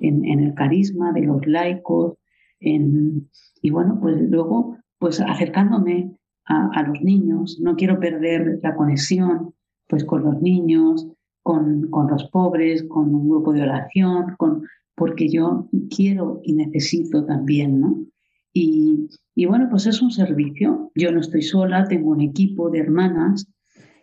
en, 0.00 0.24
el 0.24 0.54
carisma 0.54 1.12
de 1.12 1.22
los 1.22 1.46
laicos, 1.46 2.14
y 2.58 3.70
bueno, 3.70 3.98
pues 4.00 4.16
luego, 4.30 4.78
pues 4.98 5.20
acercándome 5.20 6.16
a, 6.46 6.82
los 6.82 7.00
niños, 7.02 7.58
no 7.60 7.76
quiero 7.76 7.98
perder 7.98 8.60
la 8.62 8.74
conexión 8.74 9.52
pues 9.88 10.04
con 10.04 10.24
los 10.24 10.40
niños, 10.40 11.06
con, 11.42 11.88
con 11.90 12.08
los 12.08 12.24
pobres, 12.30 12.84
con 12.84 13.14
un 13.14 13.28
grupo 13.28 13.52
de 13.52 13.62
oración, 13.62 14.34
con, 14.36 14.62
porque 14.96 15.28
yo 15.28 15.68
quiero 15.94 16.40
y 16.42 16.54
necesito 16.54 17.24
también, 17.24 17.80
¿no? 17.80 18.06
Y, 18.58 19.10
y, 19.34 19.44
bueno, 19.44 19.68
pues 19.70 19.86
es 19.86 20.00
un 20.00 20.10
servicio. 20.10 20.90
Yo 20.94 21.12
no 21.12 21.20
estoy 21.20 21.42
sola, 21.42 21.86
tengo 21.86 22.12
un 22.12 22.22
equipo 22.22 22.70
de 22.70 22.78
hermanas 22.78 23.46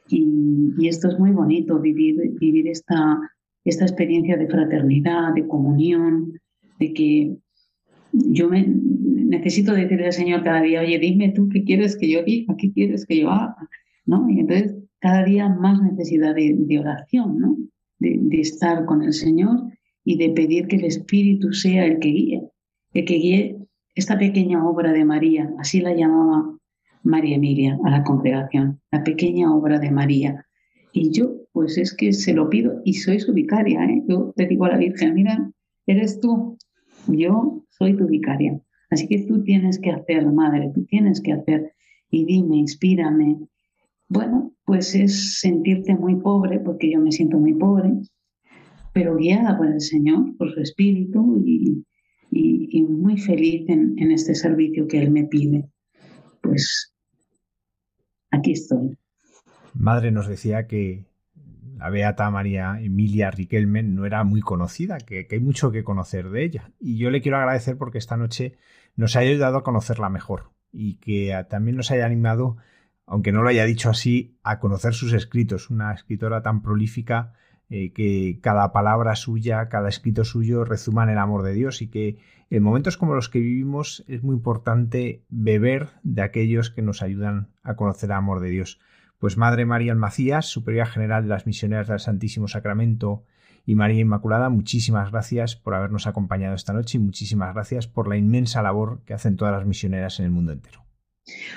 y, 0.08 0.88
esto 0.88 1.08
es 1.08 1.18
muy 1.18 1.32
bonito, 1.32 1.80
vivir, 1.80 2.16
vivir 2.40 2.68
esta, 2.68 3.20
esta 3.64 3.86
experiencia 3.86 4.38
de 4.38 4.48
fraternidad, 4.48 5.34
de 5.34 5.48
comunión, 5.48 6.34
de 6.80 6.94
que 6.94 7.36
yo 8.12 8.48
me, 8.48 8.68
necesito 8.68 9.74
decirle 9.74 10.06
al 10.06 10.14
Señor 10.14 10.44
cada 10.44 10.62
día, 10.62 10.82
oye, 10.82 11.00
dime 11.00 11.30
tú 11.30 11.50
qué 11.50 11.64
quieres 11.64 11.98
que 11.98 12.12
yo 12.12 12.22
diga, 12.22 12.56
qué 12.56 12.72
quieres 12.72 13.08
que 13.08 13.22
yo 13.22 13.32
haga, 13.32 13.56
¿no? 14.06 14.30
Y 14.30 14.40
entonces 14.42 14.76
cada 15.00 15.24
día 15.24 15.50
más 15.50 15.82
necesidad 15.82 16.36
de, 16.36 16.80
oración, 16.80 17.40
¿no? 17.40 17.58
De, 17.98 18.20
de, 18.22 18.40
estar 18.40 18.86
con 18.86 19.02
el 19.02 19.14
Señor 19.14 19.72
y 20.06 20.18
de 20.18 20.30
pedir 20.30 20.68
que 20.68 20.76
el 20.76 20.86
Espíritu 20.86 21.54
sea 21.54 21.88
el 21.88 21.98
que 21.98 22.10
guíe, 22.10 22.42
el 22.94 23.06
que 23.06 23.16
guíe 23.16 23.63
esta 23.96 24.18
pequeña 24.18 24.66
obra 24.68 24.92
de 24.92 25.06
María, 25.06 25.54
así 25.60 25.80
la 25.80 25.94
llamaba 25.94 26.58
María 27.04 27.36
Emilia 27.36 27.78
a 27.84 27.90
la 27.90 28.04
congregación, 28.04 28.82
la 28.92 29.04
pequeña 29.04 29.54
obra 29.54 29.80
de 29.80 29.92
María. 29.92 30.46
Y 30.92 31.12
yo, 31.12 31.34
pues 31.52 31.78
es 31.78 31.94
que 31.94 32.14
se 32.14 32.34
lo 32.34 32.50
pido 32.50 32.82
y 32.86 32.94
soy 32.94 33.20
su 33.20 33.34
vicaria. 33.34 33.84
¿eh? 33.86 34.04
Yo 34.08 34.34
le 34.36 34.48
digo 34.48 34.66
a 34.66 34.70
la 34.70 34.78
Virgen, 34.78 35.14
mira, 35.14 35.52
eres 35.86 36.20
tú, 36.20 36.58
yo 37.08 37.64
soy 37.70 37.98
tu 37.98 38.08
vicaria. 38.08 38.60
Así 38.90 39.08
que 39.08 39.26
tú 39.26 39.44
tienes 39.44 39.80
que 39.80 39.92
hacer, 39.92 40.26
madre, 40.32 40.72
tú 40.74 40.86
tienes 40.86 41.20
que 41.22 41.34
hacer. 41.34 41.74
Y 42.10 42.26
dime, 42.26 42.58
inspírame. 42.58 43.40
Bueno, 44.08 44.54
pues 44.66 44.94
es 44.94 45.40
sentirte 45.40 45.96
muy 45.96 46.16
pobre, 46.18 46.60
porque 46.60 46.92
yo 46.92 47.00
me 47.00 47.12
siento 47.12 47.40
muy 47.40 47.54
pobre, 47.54 47.92
pero 48.94 49.18
guiada 49.18 49.58
por 49.58 49.68
el 49.68 49.82
Señor, 49.82 50.38
por 50.38 50.54
su 50.54 50.62
espíritu 50.62 51.42
y, 51.44 51.84
muy 52.82 53.18
feliz 53.18 53.70
en, 53.70 54.12
este 54.12 54.36
servicio 54.36 54.88
que 54.88 55.02
Él 55.02 55.12
me 55.12 55.26
pide. 55.26 55.70
Pues 56.42 56.94
aquí 58.32 58.54
estoy. 58.54 58.98
Madre 59.74 60.12
nos 60.12 60.28
decía 60.28 60.68
que 60.68 61.06
la 61.78 61.90
beata 61.90 62.30
María 62.30 62.80
Emilia 62.80 63.32
Riquelme 63.32 63.84
no 63.84 64.06
era 64.06 64.24
muy 64.24 64.42
conocida, 64.42 64.98
que, 64.98 65.28
hay 65.30 65.40
mucho 65.40 65.72
que 65.72 65.84
conocer 65.84 66.30
de 66.30 66.44
ella. 66.44 66.72
Y 66.80 66.98
yo 66.98 67.10
le 67.10 67.22
quiero 67.22 67.38
agradecer 67.38 67.78
porque 67.78 67.98
esta 67.98 68.18
noche 68.18 68.58
nos 68.96 69.16
ha 69.16 69.20
ayudado 69.20 69.58
a 69.58 69.64
conocerla 69.64 70.10
mejor 70.10 70.52
y 70.72 70.96
que 70.96 71.34
también 71.50 71.78
nos 71.78 71.92
haya 71.92 72.06
animado, 72.06 72.58
aunque 73.06 73.32
no 73.32 73.44
lo 73.44 73.50
haya 73.50 73.66
dicho 73.66 73.90
así, 73.90 74.38
a 74.44 74.60
conocer 74.60 74.94
sus 74.94 75.14
escritos. 75.14 75.70
Una 75.70 75.94
escritora 75.94 76.42
tan 76.42 76.62
prolífica 76.62 77.34
eh, 77.76 77.92
que 77.92 78.38
cada 78.40 78.72
palabra 78.72 79.16
suya, 79.16 79.68
cada 79.68 79.90
escrito 79.90 80.26
suyo 80.26 80.64
rezuman 80.64 81.10
el 81.10 81.18
amor 81.18 81.42
de 81.42 81.56
Dios 81.56 81.82
y 81.82 81.88
que 81.88 82.20
en 82.52 82.62
momentos 82.62 82.98
como 82.98 83.16
los 83.16 83.30
que 83.30 83.40
vivimos 83.40 84.06
es 84.08 84.22
muy 84.22 84.36
importante 84.36 85.24
beber 85.30 85.90
de 86.04 86.22
aquellos 86.22 86.70
que 86.70 86.84
nos 86.84 87.02
ayudan 87.02 87.48
a 87.64 87.76
conocer 87.76 88.12
el 88.12 88.16
amor 88.16 88.42
de 88.42 88.52
Dios. 88.52 88.80
Pues 89.18 89.38
Madre 89.38 89.66
María 89.66 89.96
Macías, 89.96 90.46
Superiora 90.46 90.86
General 90.86 91.24
de 91.24 91.30
las 91.30 91.48
Misioneras 91.48 91.88
del 91.88 91.98
Santísimo 91.98 92.48
Sacramento 92.48 93.24
y 93.66 93.74
María 93.74 94.02
Inmaculada, 94.02 94.50
muchísimas 94.50 95.10
gracias 95.10 95.56
por 95.56 95.74
habernos 95.74 96.06
acompañado 96.06 96.54
esta 96.54 96.74
noche 96.74 97.00
y 97.00 97.02
muchísimas 97.02 97.56
gracias 97.56 97.88
por 97.88 98.08
la 98.08 98.18
inmensa 98.18 98.62
labor 98.62 99.02
que 99.04 99.16
hacen 99.16 99.36
todas 99.36 99.56
las 99.56 99.66
misioneras 99.66 100.20
en 100.20 100.28
el 100.28 100.32
mundo 100.32 100.52
entero. 100.52 100.86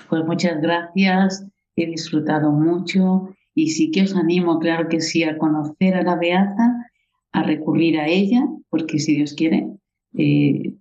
Pues 0.09 0.25
muchas 0.25 0.63
gracias, 0.63 1.47
he 1.77 1.85
disfrutado 1.85 2.53
mucho 2.53 3.36
y 3.57 3.71
sí 3.71 3.91
que 3.91 4.03
os 4.03 4.15
animo, 4.15 4.59
claro 4.59 4.87
que 4.89 5.01
sí, 5.01 5.25
a 5.25 5.39
conocer 5.39 5.95
a 5.95 6.03
la 6.03 6.17
Beata, 6.17 6.91
a 7.33 7.43
recurrir 7.43 7.99
a 7.99 8.07
ella, 8.07 8.47
porque 8.69 8.99
si 8.99 9.17
Dios 9.17 9.33
quiere, 9.33 9.67
eh, 10.15 10.75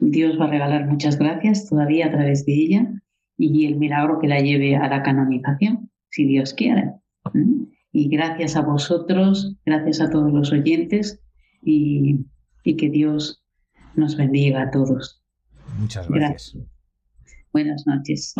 Dios 0.00 0.38
va 0.38 0.46
a 0.46 0.50
regalar 0.50 0.88
muchas 0.88 1.18
gracias 1.18 1.68
todavía 1.68 2.06
a 2.06 2.10
través 2.10 2.44
de 2.44 2.52
ella 2.52 3.02
y 3.38 3.66
el 3.66 3.76
milagro 3.76 4.18
que 4.18 4.26
la 4.26 4.40
lleve 4.40 4.74
a 4.74 4.88
la 4.88 5.04
canonización, 5.04 5.88
si 6.10 6.26
Dios 6.26 6.52
quiere. 6.52 6.94
Y 7.92 8.08
gracias 8.08 8.56
a 8.56 8.62
vosotros, 8.62 9.54
gracias 9.64 10.00
a 10.00 10.10
todos 10.10 10.32
los 10.32 10.50
oyentes 10.50 11.20
y, 11.62 12.26
que 12.64 12.90
Dios 12.90 13.44
nos 13.94 14.16
bendiga 14.16 14.62
a 14.62 14.70
todos. 14.72 15.22
Muchas 15.78 16.08
gracias. 16.08 16.58
Buenas 17.52 17.86
noches. 17.86 18.34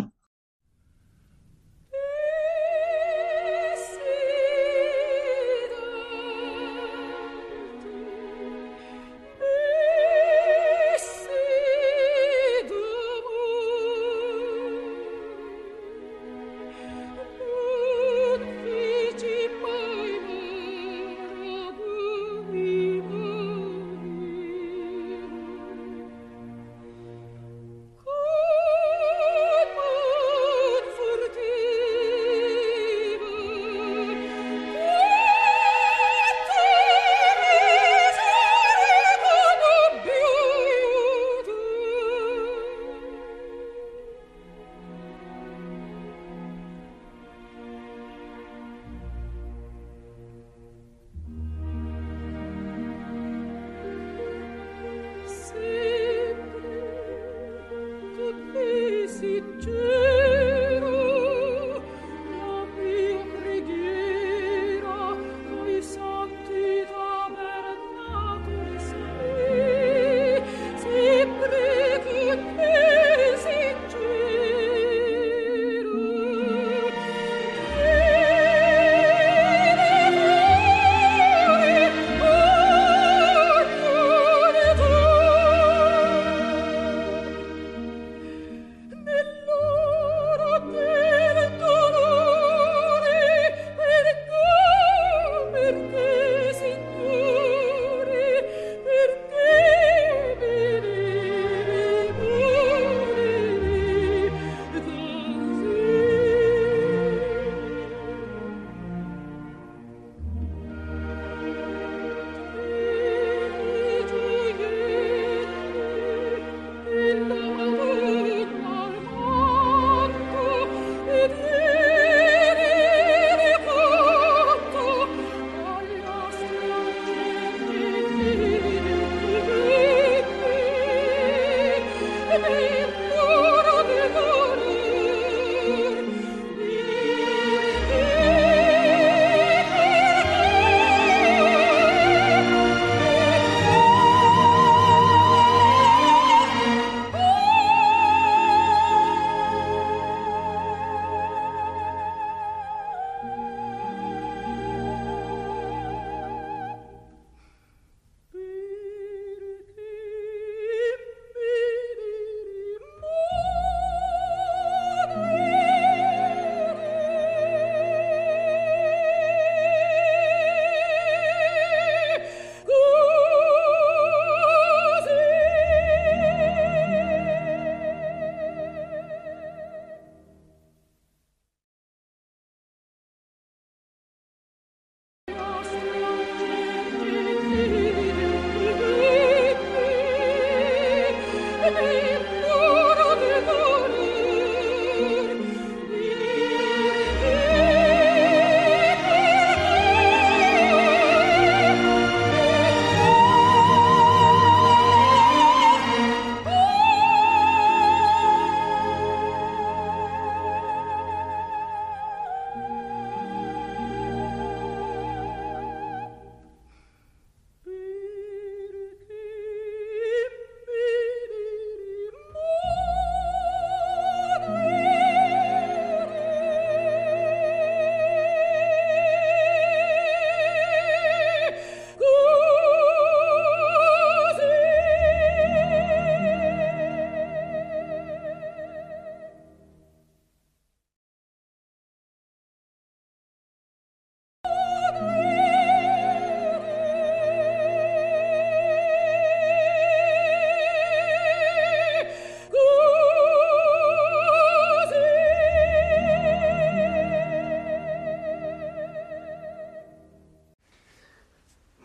Amen. 132.36 132.75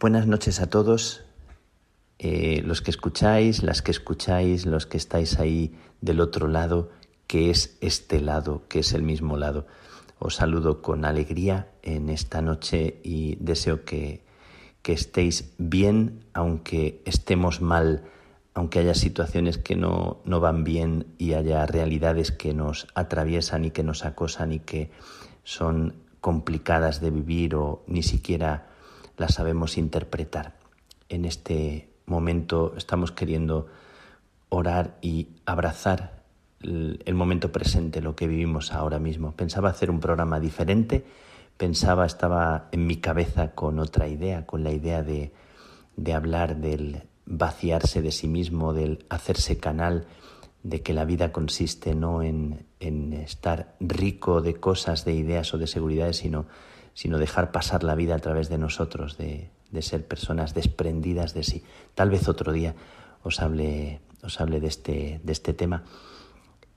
Buenas 0.01 0.25
noches 0.25 0.59
a 0.61 0.67
todos, 0.67 1.25
eh, 2.17 2.63
los 2.65 2.81
que 2.81 2.89
escucháis, 2.89 3.61
las 3.61 3.83
que 3.83 3.91
escucháis, 3.91 4.65
los 4.65 4.87
que 4.87 4.97
estáis 4.97 5.37
ahí 5.37 5.75
del 6.01 6.21
otro 6.21 6.47
lado, 6.47 6.89
que 7.27 7.51
es 7.51 7.77
este 7.81 8.19
lado, 8.19 8.63
que 8.67 8.79
es 8.79 8.93
el 8.93 9.03
mismo 9.03 9.37
lado. 9.37 9.67
Os 10.17 10.37
saludo 10.37 10.81
con 10.81 11.05
alegría 11.05 11.69
en 11.83 12.09
esta 12.09 12.41
noche 12.41 12.99
y 13.03 13.35
deseo 13.41 13.85
que, 13.85 14.23
que 14.81 14.93
estéis 14.93 15.53
bien, 15.59 16.25
aunque 16.33 17.03
estemos 17.05 17.61
mal, 17.61 18.03
aunque 18.55 18.79
haya 18.79 18.95
situaciones 18.95 19.59
que 19.59 19.75
no, 19.75 20.23
no 20.25 20.39
van 20.39 20.63
bien 20.63 21.13
y 21.19 21.33
haya 21.33 21.63
realidades 21.67 22.31
que 22.31 22.55
nos 22.55 22.87
atraviesan 22.95 23.65
y 23.65 23.69
que 23.69 23.83
nos 23.83 24.03
acosan 24.03 24.51
y 24.51 24.61
que 24.61 24.89
son 25.43 25.93
complicadas 26.21 27.01
de 27.01 27.11
vivir 27.11 27.53
o 27.53 27.83
ni 27.85 28.01
siquiera 28.01 28.70
las 29.21 29.35
sabemos 29.35 29.77
interpretar. 29.77 30.55
En 31.07 31.25
este 31.25 31.89
momento 32.07 32.73
estamos 32.75 33.11
queriendo 33.11 33.67
orar 34.49 34.97
y 35.01 35.29
abrazar 35.45 36.23
el 36.61 37.13
momento 37.13 37.51
presente, 37.51 38.01
lo 38.01 38.15
que 38.15 38.27
vivimos 38.27 38.73
ahora 38.73 38.99
mismo. 38.99 39.33
Pensaba 39.33 39.69
hacer 39.69 39.91
un 39.91 39.99
programa 39.99 40.39
diferente, 40.39 41.05
pensaba, 41.55 42.05
estaba 42.05 42.67
en 42.71 42.87
mi 42.87 42.97
cabeza 42.97 43.51
con 43.51 43.79
otra 43.79 44.07
idea, 44.07 44.45
con 44.47 44.63
la 44.63 44.71
idea 44.71 45.03
de, 45.03 45.31
de 45.95 46.13
hablar 46.13 46.57
del 46.57 47.03
vaciarse 47.25 48.01
de 48.01 48.11
sí 48.11 48.27
mismo, 48.27 48.73
del 48.73 49.05
hacerse 49.09 49.57
canal, 49.57 50.07
de 50.63 50.81
que 50.81 50.93
la 50.93 51.05
vida 51.05 51.31
consiste 51.31 51.93
no 51.93 52.23
en, 52.23 52.65
en 52.79 53.13
estar 53.13 53.75
rico 53.79 54.41
de 54.41 54.55
cosas, 54.55 55.05
de 55.05 55.13
ideas 55.13 55.53
o 55.53 55.59
de 55.59 55.67
seguridades, 55.67 56.17
sino, 56.17 56.45
sino 56.93 57.17
dejar 57.17 57.51
pasar 57.51 57.83
la 57.83 57.95
vida 57.95 58.15
a 58.15 58.19
través 58.19 58.49
de 58.49 58.57
nosotros, 58.57 59.17
de, 59.17 59.49
de 59.71 59.81
ser 59.81 60.05
personas 60.05 60.53
desprendidas 60.53 61.33
de 61.33 61.43
sí. 61.43 61.63
Tal 61.95 62.09
vez 62.09 62.27
otro 62.27 62.51
día 62.51 62.75
os 63.23 63.41
hable, 63.41 64.01
os 64.21 64.39
hable 64.39 64.59
de, 64.59 64.67
este, 64.67 65.21
de 65.23 65.31
este 65.31 65.53
tema. 65.53 65.83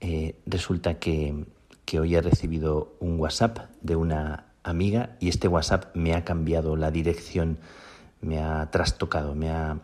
Eh, 0.00 0.36
resulta 0.46 0.98
que, 0.98 1.44
que 1.84 2.00
hoy 2.00 2.14
he 2.14 2.22
recibido 2.22 2.94
un 3.00 3.18
WhatsApp 3.18 3.70
de 3.82 3.96
una 3.96 4.46
amiga 4.62 5.16
y 5.20 5.28
este 5.28 5.48
WhatsApp 5.48 5.94
me 5.94 6.14
ha 6.14 6.24
cambiado 6.24 6.76
la 6.76 6.90
dirección, 6.90 7.58
me 8.20 8.40
ha 8.40 8.70
trastocado, 8.70 9.34
me 9.34 9.50
ha 9.50 9.78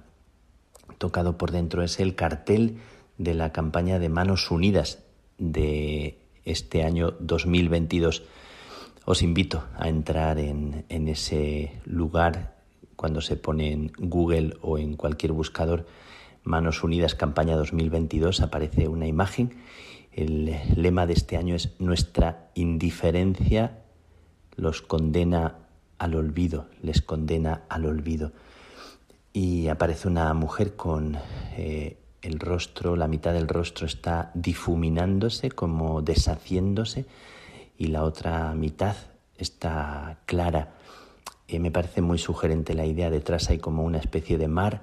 tocado 0.99 1.37
por 1.37 1.51
dentro. 1.51 1.83
Es 1.83 2.01
el 2.01 2.15
cartel 2.15 2.79
de 3.19 3.35
la 3.35 3.53
campaña 3.53 3.99
de 3.99 4.09
Manos 4.09 4.51
Unidas 4.51 5.03
de 5.39 6.19
este 6.45 6.85
año 6.85 7.13
2022. 7.21 8.23
Os 9.05 9.23
invito 9.23 9.65
a 9.77 9.89
entrar 9.89 10.39
en, 10.39 10.85
ese 10.89 11.81
lugar 11.85 12.57
cuando 12.97 13.21
se 13.21 13.37
pone 13.37 13.73
en 13.73 13.93
Google 13.99 14.57
o 14.63 14.79
en 14.79 14.97
cualquier 14.97 15.33
buscador 15.33 15.87
Manos 16.43 16.85
Unidas 16.85 17.15
Campaña 17.15 17.57
2022 17.57 18.41
aparece 18.41 18.89
una 18.89 19.07
imagen 19.07 19.57
el 20.13 20.57
lema 20.75 21.07
de 21.07 21.13
este 21.13 21.37
año 21.37 21.55
es 21.55 21.75
Nuestra 21.79 22.51
indiferencia 22.55 23.79
los 24.57 24.83
condena 24.83 25.59
al 25.99 26.15
olvido, 26.15 26.67
les 26.83 27.01
condena 27.01 27.63
al 27.69 27.87
olvido. 27.87 28.33
Y 29.33 29.69
aparece 29.69 30.09
una 30.09 30.33
mujer 30.35 30.75
con 30.75 31.17
eh, 31.57 31.97
el 32.23 32.41
rostro, 32.41 32.97
la 32.97 33.07
mitad 33.07 33.33
del 33.33 33.49
rostro 33.49 33.87
está 33.87 34.33
difuminándose, 34.35 35.51
como 35.51 36.03
deshaciéndose, 36.03 37.07
y 37.81 37.87
la 37.87 38.05
otra 38.05 38.55
mitad 38.55 38.95
está 39.39 40.19
clara. 40.27 40.75
Eh, 41.49 41.59
me 41.59 41.71
parece 41.71 42.03
muy 42.03 42.19
sugerente 42.19 42.75
la 42.75 42.85
idea, 42.85 43.09
detrás 43.09 43.49
hay 43.49 43.57
como 43.57 43.85
una 43.85 43.97
especie 43.97 44.37
de 44.37 44.49
mar, 44.49 44.83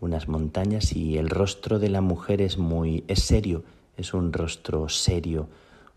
unas 0.00 0.26
montañas, 0.26 0.92
y 0.92 1.18
el 1.18 1.30
rostro 1.30 1.78
de 1.78 1.88
la 1.88 2.00
mujer 2.00 2.42
es 2.42 2.58
muy, 2.58 3.04
es 3.06 3.22
serio, 3.22 3.62
es 3.96 4.12
un 4.12 4.32
rostro 4.32 4.88
serio, 4.88 5.46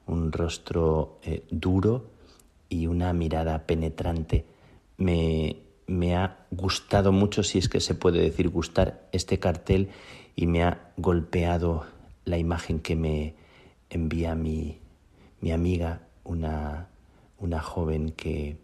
un 0.05 0.31
rostro 0.31 1.17
eh, 1.23 1.43
duro 1.49 2.11
y 2.69 2.85
una 2.85 3.11
mirada 3.11 3.65
penetrante. 3.65 4.45
Me, 4.97 5.57
me 5.87 6.15
ha 6.15 6.45
gustado 6.51 7.11
mucho, 7.11 7.41
si 7.41 7.57
es 7.57 7.69
que 7.69 7.79
se 7.79 7.95
puede 7.95 8.21
decir 8.21 8.49
gustar, 8.49 9.09
este 9.11 9.39
cartel 9.39 9.89
y 10.35 10.45
me 10.45 10.63
ha 10.63 10.91
golpeado 10.95 11.85
la 12.23 12.37
imagen 12.37 12.81
que 12.81 12.95
me 12.95 13.33
envía 13.89 14.35
mi, 14.35 14.77
mi 15.41 15.51
amiga, 15.51 16.04
una, 16.25 16.89
una 17.39 17.61
joven 17.61 18.11
que, 18.11 18.57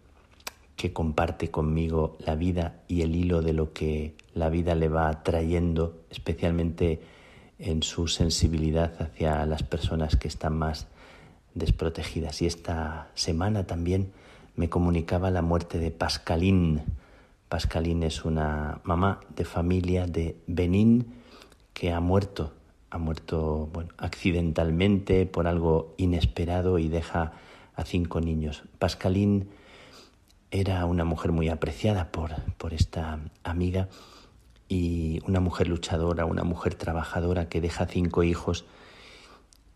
que 0.76 0.92
comparte 0.94 1.52
conmigo 1.52 2.18
la 2.20 2.36
vida 2.36 2.82
y 2.88 3.04
el 3.04 3.16
hilo 3.16 3.42
de 3.42 3.54
lo 3.54 3.72
que 3.72 4.16
la 4.34 4.50
vida 4.50 4.76
le 4.76 4.90
va 4.90 5.24
trayendo, 5.24 6.02
especialmente 6.10 7.02
en 7.60 7.84
su 7.84 8.08
sensibilidad 8.08 9.00
hacia 9.00 9.46
las 9.46 9.62
personas 9.62 10.16
que 10.16 10.28
están 10.28 10.58
más 10.58 10.88
desprotegidas. 11.54 12.42
Y 12.42 12.48
esta 12.48 13.10
semana 13.14 13.68
también 13.68 14.12
me 14.56 14.70
comunicaba 14.70 15.30
la 15.30 15.44
muerte 15.44 15.78
de 15.78 15.92
Pascaline. 15.92 16.84
Pascaline 17.48 18.04
es 18.08 18.26
una 18.26 18.82
mamá 18.84 19.20
de 19.36 19.46
familia 19.46 20.08
de 20.08 20.38
Benín 20.48 21.14
que 21.74 21.92
ha 21.92 22.00
muerto, 22.00 22.54
ha 22.90 22.98
muerto 22.98 23.70
bueno, 23.72 23.92
accidentalmente 23.98 25.26
por 25.28 25.48
algo 25.48 25.94
inesperado 25.98 26.80
y 26.80 26.90
deja 26.90 27.34
a 27.76 27.86
cinco 27.86 28.22
niños. 28.22 28.64
Pascaline 28.80 29.48
era 30.52 30.86
una 30.86 31.06
mujer 31.06 31.32
muy 31.32 31.50
apreciada 31.50 32.12
por, 32.12 32.32
por 32.58 32.74
esta 32.74 33.20
amiga 33.44 33.88
y 34.68 35.20
una 35.28 35.40
mujer 35.40 35.68
luchadora, 35.68 36.26
una 36.26 36.44
mujer 36.44 36.76
trabajadora 36.76 37.50
que 37.50 37.62
deja 37.62 37.88
cinco 37.88 38.24
hijos 38.24 38.66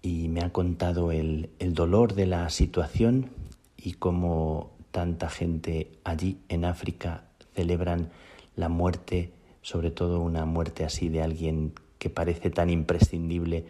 y 0.01 0.27
me 0.27 0.41
ha 0.41 0.51
contado 0.51 1.11
el, 1.11 1.49
el 1.59 1.73
dolor 1.73 2.13
de 2.13 2.25
la 2.25 2.49
situación 2.49 3.31
y 3.77 3.93
cómo 3.93 4.71
tanta 4.91 5.29
gente 5.29 5.91
allí 6.03 6.37
en 6.49 6.65
África 6.65 7.23
celebran 7.55 8.11
la 8.55 8.69
muerte, 8.69 9.31
sobre 9.61 9.91
todo 9.91 10.21
una 10.21 10.45
muerte 10.45 10.83
así 10.83 11.09
de 11.09 11.21
alguien 11.21 11.73
que 11.99 12.09
parece 12.09 12.49
tan 12.49 12.69
imprescindible 12.69 13.65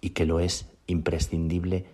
y 0.00 0.10
que 0.10 0.26
lo 0.26 0.40
es 0.40 0.66
imprescindible 0.86 1.86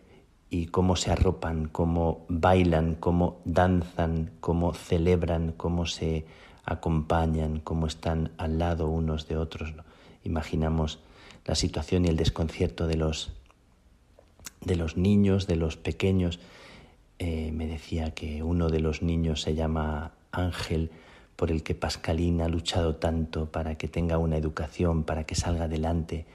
y 0.53 0.67
cómo 0.67 0.97
se 0.97 1.11
arropan, 1.11 1.67
cómo 1.67 2.27
bailan, 2.29 2.95
cómo 2.95 3.41
danzan, 3.47 4.33
cómo 4.41 4.75
celebran, 4.75 5.53
cómo 5.53 5.87
se 5.87 6.27
acompañan, 6.67 7.59
cómo 7.59 7.87
están 7.87 8.33
al 8.37 8.59
lado 8.59 8.89
unos 8.89 9.27
de 9.29 9.39
otros. 9.39 9.73
Imaginamos 10.25 10.99
la 11.47 11.55
situación 11.55 12.05
y 12.05 12.09
el 12.09 12.19
desconcierto 12.19 12.87
de 12.87 12.97
los, 12.97 13.33
de 14.61 14.77
los 14.77 14.99
niños, 14.99 15.47
de 15.47 15.57
los 15.57 15.79
pequeños. 15.79 16.39
Eh, 17.19 17.51
me 17.51 17.67
decía 17.67 18.11
que 18.11 18.43
uno 18.43 18.69
de 18.69 18.81
los 18.81 19.01
niños 19.01 19.41
se 19.41 19.55
llama 19.55 20.13
Ángel, 20.33 20.91
por 21.35 21.51
el 21.51 21.63
que 21.63 21.75
Pascalín 21.75 22.43
ha 22.43 22.49
luchado 22.49 22.97
tanto 22.97 23.51
para 23.51 23.77
que 23.77 23.89
tenga 23.89 24.19
una 24.19 24.37
educación, 24.37 25.05
para 25.05 25.25
que 25.25 25.35
salga 25.35 25.65
adelante. 25.65 26.27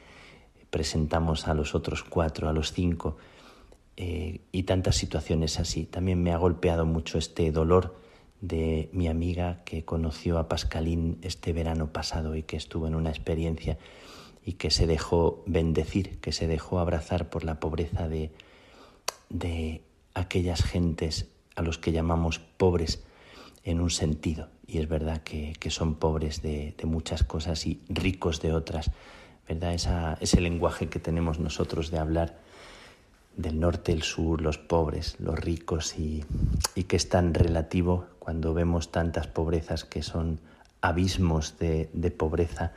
Presentamos 0.72 1.48
a 1.48 1.54
los 1.54 1.76
otros 1.76 2.04
cuatro, 2.04 2.50
a 2.50 2.54
los 2.54 2.74
cinco, 2.74 3.18
eh, 3.98 4.42
y 4.52 4.64
tantas 4.64 4.96
situaciones 4.96 5.60
así. 5.60 5.86
También 5.86 6.22
me 6.22 6.32
ha 6.32 6.38
golpeado 6.38 6.86
mucho 6.86 7.18
este 7.18 7.52
dolor 7.52 8.00
de 8.42 8.90
mi 8.94 9.08
amiga 9.08 9.64
que 9.66 9.84
conoció 9.86 10.38
a 10.38 10.48
Pascalín 10.48 11.18
este 11.24 11.52
verano 11.52 11.92
pasado 11.92 12.36
y 12.36 12.44
que 12.44 12.58
estuvo 12.58 12.88
en 12.88 12.94
una 12.94 13.10
experiencia 13.10 13.80
y 14.46 14.54
que 14.54 14.70
se 14.70 14.86
dejó 14.86 15.44
bendecir, 15.48 16.20
que 16.20 16.32
se 16.32 16.48
dejó 16.48 16.80
abrazar 16.80 17.30
por 17.30 17.44
la 17.44 17.60
pobreza 17.60 18.08
de, 18.08 18.32
de 19.30 19.82
aquellas 20.14 20.64
gentes 20.64 21.28
a 21.56 21.64
los 21.64 21.80
que 21.80 21.92
llamamos 21.92 22.40
pobres 22.40 23.04
en 23.64 23.82
un 23.82 23.90
sentido. 23.90 24.50
Y 24.68 24.78
es 24.78 24.88
verdad 24.88 25.24
que, 25.24 25.54
que 25.60 25.72
son 25.72 25.96
pobres 25.96 26.42
de, 26.42 26.76
muchas 26.84 27.24
cosas 27.24 27.66
y 27.66 27.82
ricos 27.90 28.42
de 28.42 28.54
otras. 28.54 28.92
¿verdad? 29.48 29.74
Esa, 29.74 30.18
ese 30.22 30.40
lenguaje 30.40 30.88
que 30.88 31.00
tenemos 31.00 31.40
nosotros 31.40 31.90
de 31.90 31.98
hablar 31.98 32.40
del 33.38 33.60
norte, 33.60 33.92
el 33.92 34.02
sur, 34.02 34.42
los 34.42 34.58
pobres, 34.58 35.16
los 35.20 35.40
ricos 35.40 35.98
y, 35.98 36.26
y 36.76 36.84
que 36.84 36.96
es 36.96 37.08
tan 37.08 37.34
relativo 37.34 38.08
cuando 38.20 38.54
vemos 38.54 38.92
tantas 38.92 39.28
pobrezas 39.28 39.86
que 39.86 40.02
son 40.02 40.42
abismos 40.82 41.58
de, 41.60 41.90
de, 41.94 42.12
pobreza 42.12 42.74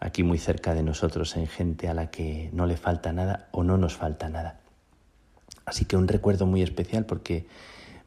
aquí 0.00 0.22
muy 0.22 0.38
cerca 0.38 0.74
de 0.74 0.82
nosotros 0.82 1.36
en 1.36 1.46
gente 1.46 1.88
a 1.88 1.94
la 1.94 2.10
que 2.10 2.50
no 2.52 2.66
le 2.66 2.76
falta 2.76 3.12
nada 3.12 3.48
o 3.52 3.62
no 3.62 3.76
nos 3.76 3.96
falta 3.96 4.28
nada. 4.30 4.60
Así 5.66 5.84
que 5.84 5.96
un 5.96 6.08
recuerdo 6.08 6.46
muy 6.46 6.62
especial 6.62 7.04
porque 7.04 7.46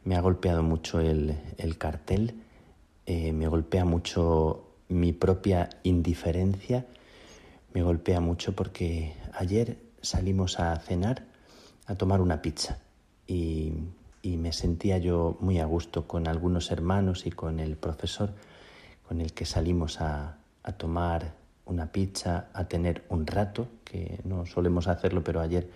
me 0.03 0.15
ha 0.15 0.21
golpeado 0.21 0.63
mucho 0.63 0.99
el, 0.99 1.37
el 1.57 1.77
cartel, 1.77 2.41
eh, 3.05 3.33
me 3.33 3.47
golpea 3.47 3.85
mucho 3.85 4.67
mi 4.89 5.13
propia 5.13 5.69
indiferencia, 5.83 6.85
me 7.73 7.83
golpea 7.83 8.19
mucho 8.19 8.53
porque 8.53 9.13
ayer 9.33 9.77
salimos 10.01 10.59
a 10.59 10.75
cenar 10.77 11.32
a 11.85 11.95
tomar 11.95 12.21
una 12.21 12.41
pizza 12.41 12.79
y, 13.27 13.73
y, 14.21 14.37
me 14.37 14.53
sentía 14.53 14.97
yo 14.97 15.37
muy 15.39 15.59
a 15.59 15.65
gusto 15.65 16.07
con 16.07 16.27
algunos 16.27 16.71
hermanos 16.71 17.25
y 17.25 17.31
con 17.31 17.59
el 17.59 17.75
profesor 17.75 18.33
con 19.07 19.21
el 19.21 19.33
que 19.33 19.45
salimos 19.45 20.01
a, 20.01 20.37
a 20.63 20.71
tomar 20.73 21.33
una 21.65 21.91
pizza, 21.91 22.47
a 22.53 22.67
tener 22.67 23.03
un 23.09 23.27
rato, 23.27 23.67
que 23.83 24.19
no 24.23 24.45
solemos 24.45 24.87
hacerlo, 24.87 25.23
pero 25.23 25.41
ayer 25.41 25.69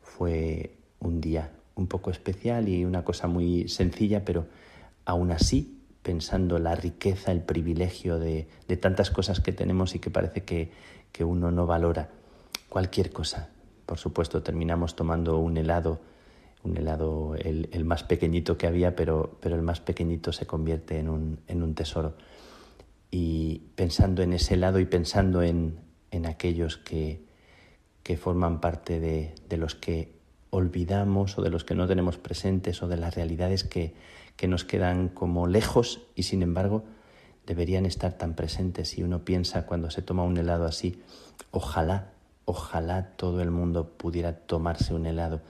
fue 0.00 0.76
un 1.00 1.20
día 1.20 1.50
un 1.74 1.86
poco 1.86 2.10
especial 2.10 2.68
y 2.68 2.84
una 2.84 3.04
cosa 3.04 3.26
muy 3.26 3.68
sencilla, 3.68 4.24
pero 4.24 4.46
aún 5.04 5.30
así, 5.30 5.80
pensando 6.02 6.58
la 6.58 6.74
riqueza, 6.74 7.32
el 7.32 7.42
privilegio 7.42 8.18
de, 8.18 8.48
de 8.66 8.76
tantas 8.76 9.10
cosas 9.10 9.40
que 9.40 9.52
tenemos 9.52 9.94
y 9.94 9.98
que 9.98 10.10
parece 10.10 10.44
que, 10.44 10.72
que 11.12 11.24
uno 11.24 11.50
no 11.50 11.66
valora 11.66 12.10
cualquier 12.68 13.12
cosa. 13.12 13.50
Por 13.88 13.96
supuesto, 13.96 14.42
terminamos 14.42 14.96
tomando 14.96 15.38
un 15.38 15.56
helado, 15.56 16.02
un 16.62 16.76
helado 16.76 17.34
el, 17.36 17.70
el 17.72 17.86
más 17.86 18.04
pequeñito 18.04 18.58
que 18.58 18.66
había, 18.66 18.94
pero, 18.94 19.38
pero, 19.40 19.56
el 19.56 19.62
más 19.62 19.80
pequeñito 19.80 20.30
se 20.30 20.46
convierte 20.46 20.98
en 20.98 21.08
un, 21.08 21.40
en 21.46 21.62
un 21.62 21.74
tesoro. 21.74 22.14
Y 23.10 23.62
pensando 23.76 24.20
en 24.20 24.34
ese 24.34 24.54
helado 24.54 24.78
y 24.78 24.84
pensando 24.84 25.40
en, 25.40 25.80
en 26.10 26.26
aquellos 26.26 26.76
que, 26.76 27.24
que 28.02 28.18
forman 28.18 28.60
parte 28.60 29.00
de, 29.00 29.34
de 29.48 29.56
los 29.56 29.74
que 29.74 30.12
olvidamos 30.50 31.38
o 31.38 31.42
de 31.42 31.48
los 31.48 31.64
que 31.64 31.74
no 31.74 31.88
tenemos 31.88 32.18
presentes 32.18 32.82
o 32.82 32.88
de 32.88 32.98
las 32.98 33.14
realidades 33.14 33.64
que, 33.64 33.94
que 34.36 34.48
nos 34.48 34.64
quedan 34.64 35.08
como 35.08 35.46
lejos 35.46 36.02
y 36.14 36.24
sin 36.24 36.42
embargo 36.42 36.84
deberían 37.46 37.86
estar 37.86 38.18
tan 38.18 38.34
presentes. 38.34 38.98
Y 38.98 39.02
uno 39.02 39.24
piensa 39.24 39.64
cuando 39.64 39.90
se 39.90 40.02
toma 40.02 40.24
un 40.24 40.36
helado 40.36 40.66
así, 40.66 41.02
ojalá, 41.52 42.12
ojalá 42.48 43.16
todo 43.16 43.40
el 43.42 43.50
mundo 43.50 43.90
pudiera 43.96 44.34
tomarse 44.34 44.94
un 44.94 45.06
helado. 45.06 45.40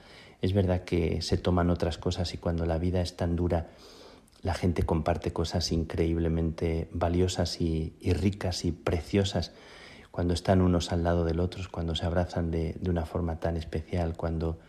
Es 0.41 0.53
verdad 0.53 0.83
que 0.83 1.21
se 1.21 1.37
toman 1.37 1.69
otras 1.69 1.97
cosas 1.97 2.33
y 2.33 2.37
cuando 2.37 2.65
la 2.65 2.77
vida 2.77 3.01
es 3.01 3.15
tan 3.15 3.35
dura, 3.35 3.67
la 4.41 4.53
gente 4.53 4.83
comparte 4.83 5.33
cosas 5.33 5.71
increíblemente 5.71 6.89
valiosas 6.91 7.59
y, 7.61 7.93
ricas 8.13 8.65
y 8.65 8.71
preciosas 8.71 9.51
cuando 10.11 10.33
están 10.33 10.61
unos 10.61 10.91
al 10.91 11.03
lado 11.03 11.25
del 11.25 11.39
otro, 11.39 11.63
cuando 11.71 11.95
se 11.95 12.05
abrazan 12.05 12.51
de, 12.51 12.75
de 12.79 12.89
una 12.89 13.05
forma 13.05 13.39
tan 13.39 13.57
especial, 13.57 14.15
cuando 14.15 14.59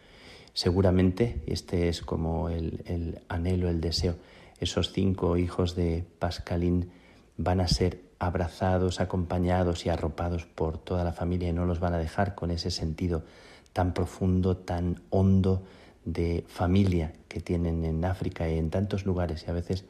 Seguramente 0.52 1.42
este 1.46 1.88
es 1.88 2.02
como 2.02 2.48
el, 2.48 3.22
anhelo, 3.28 3.68
el 3.68 3.80
deseo. 3.80 4.16
Esos 4.58 4.92
cinco 4.92 5.36
hijos 5.36 5.74
de 5.74 6.04
Pascalín 6.18 6.90
van 7.36 7.60
a 7.60 7.68
ser 7.68 8.02
abrazados, 8.20 9.00
acompañados 9.00 9.86
y 9.86 9.88
arropados 9.88 10.44
por 10.44 10.78
toda 10.78 11.02
la 11.02 11.12
familia 11.12 11.48
y 11.48 11.52
no 11.52 11.64
los 11.64 11.80
van 11.80 11.94
a 11.94 11.98
dejar 11.98 12.34
con 12.36 12.50
ese 12.50 12.70
sentido 12.70 13.24
tan 13.72 13.94
profundo, 13.94 14.58
tan 14.58 15.02
hondo 15.10 15.64
de 16.04 16.44
familia 16.46 17.14
que 17.28 17.40
tienen 17.40 17.84
en 17.84 18.04
África 18.04 18.48
y 18.48 18.58
en 18.58 18.70
tantos 18.70 19.06
lugares. 19.06 19.44
Y 19.46 19.50
a 19.50 19.54
veces, 19.54 19.86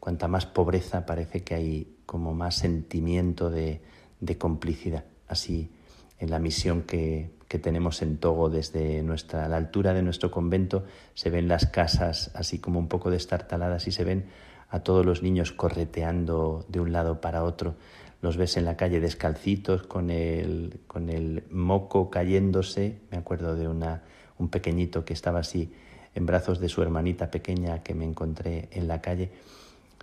cuanta 0.00 0.28
más 0.28 0.46
pobreza, 0.46 1.04
parece 1.04 1.44
que 1.44 1.54
hay 1.54 1.96
como 2.06 2.34
más 2.34 2.56
sentimiento 2.56 3.50
de, 3.50 3.82
de 4.20 4.38
complicidad. 4.38 5.04
Así, 5.28 5.70
en 6.18 6.30
la 6.30 6.38
misión 6.38 6.82
que, 6.82 7.30
que 7.48 7.58
tenemos 7.58 8.00
en 8.00 8.16
Togo 8.16 8.48
desde 8.48 9.02
nuestra, 9.02 9.46
la 9.46 9.58
altura 9.58 9.92
de 9.92 10.02
nuestro 10.02 10.30
convento, 10.30 10.84
se 11.14 11.28
ven 11.28 11.48
las 11.48 11.66
casas 11.66 12.30
así 12.34 12.58
como 12.60 12.78
un 12.78 12.88
poco 12.88 13.10
destartaladas 13.10 13.86
y 13.86 13.92
se 13.92 14.04
ven 14.04 14.26
a 14.68 14.80
todos 14.80 15.04
los 15.04 15.22
niños 15.22 15.52
correteando 15.52 16.64
de 16.68 16.80
un 16.80 16.92
lado 16.92 17.20
para 17.20 17.44
otro. 17.44 17.74
Los 18.20 18.36
ves 18.36 18.56
en 18.56 18.64
la 18.64 18.76
calle 18.76 19.00
descalcitos, 19.00 19.84
con 19.84 20.10
el, 20.10 20.80
con 20.86 21.08
el 21.08 21.44
moco 21.50 22.10
cayéndose. 22.10 22.98
Me 23.10 23.18
acuerdo 23.18 23.54
de 23.54 23.68
una, 23.68 24.02
un 24.38 24.48
pequeñito 24.48 25.04
que 25.04 25.12
estaba 25.14 25.40
así 25.40 25.72
en 26.14 26.26
brazos 26.26 26.58
de 26.58 26.68
su 26.68 26.82
hermanita 26.82 27.30
pequeña 27.30 27.82
que 27.82 27.94
me 27.94 28.04
encontré 28.04 28.68
en 28.72 28.88
la 28.88 29.00
calle. 29.00 29.30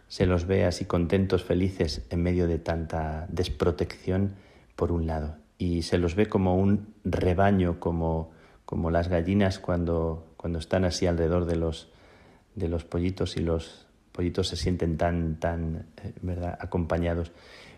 Se 0.08 0.26
los 0.26 0.46
ve 0.46 0.66
así 0.66 0.86
contentos, 0.86 1.44
felices, 1.44 2.06
en 2.10 2.24
medio 2.24 2.48
de 2.48 2.60
tanta 2.60 3.28
desprotección, 3.30 4.36
por 4.76 4.92
un 4.92 5.08
lado 5.08 5.36
y 5.58 5.84
se 5.84 5.98
los 5.98 6.16
ve 6.16 6.28
como 6.28 6.58
un 6.58 6.94
rebaño, 7.04 7.80
como, 7.80 8.32
como 8.66 8.92
las 8.92 9.08
gallinas 9.08 9.60
cuando, 9.60 10.34
cuando 10.38 10.60
están 10.60 10.86
así 10.86 11.08
alrededor 11.08 11.46
de 11.46 11.56
los, 11.56 11.90
de 12.56 12.68
los 12.68 12.84
pollitos 12.84 13.38
y 13.38 13.42
los 13.42 13.85
pollitos 14.16 14.48
se 14.48 14.56
sienten 14.56 14.98
tan, 14.98 15.40
tan 15.40 15.88
eh, 16.04 16.14
¿verdad? 16.22 16.58
acompañados. 16.60 17.32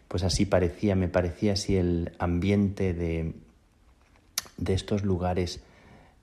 Pues 0.07 0.23
así 0.23 0.45
parecía, 0.45 0.95
me 0.95 1.09
parecía 1.09 1.53
así 1.53 1.75
el 1.75 2.13
ambiente 2.19 2.93
de, 2.93 3.33
de 4.57 4.73
estos 4.73 5.03
lugares, 5.03 5.61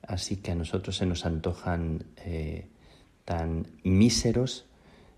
así 0.01 0.37
que 0.37 0.51
a 0.51 0.55
nosotros 0.55 0.97
se 0.97 1.05
nos 1.05 1.25
antojan 1.25 2.05
eh, 2.25 2.67
tan 3.25 3.67
míseros 3.83 4.65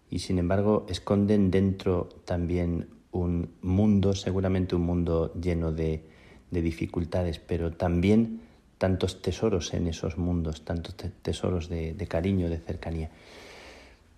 y 0.10 0.20
sin 0.20 0.40
embargo 0.40 0.86
esconden 0.90 1.52
dentro 1.52 2.10
también 2.26 2.90
un 3.12 3.52
mundo, 3.62 4.16
seguramente 4.16 4.76
un 4.76 4.84
mundo 4.84 5.34
lleno 5.40 5.72
de, 5.72 6.04
de 6.52 6.62
dificultades, 6.62 7.40
pero 7.40 7.72
también 7.72 8.42
tantos 8.78 9.22
tesoros 9.22 9.74
en 9.74 9.88
esos 9.88 10.18
mundos, 10.18 10.64
tantos 10.64 10.96
tesoros 11.22 11.70
de, 11.70 12.08
cariño, 12.08 12.50
de 12.50 12.58
cercanía. 12.58 13.10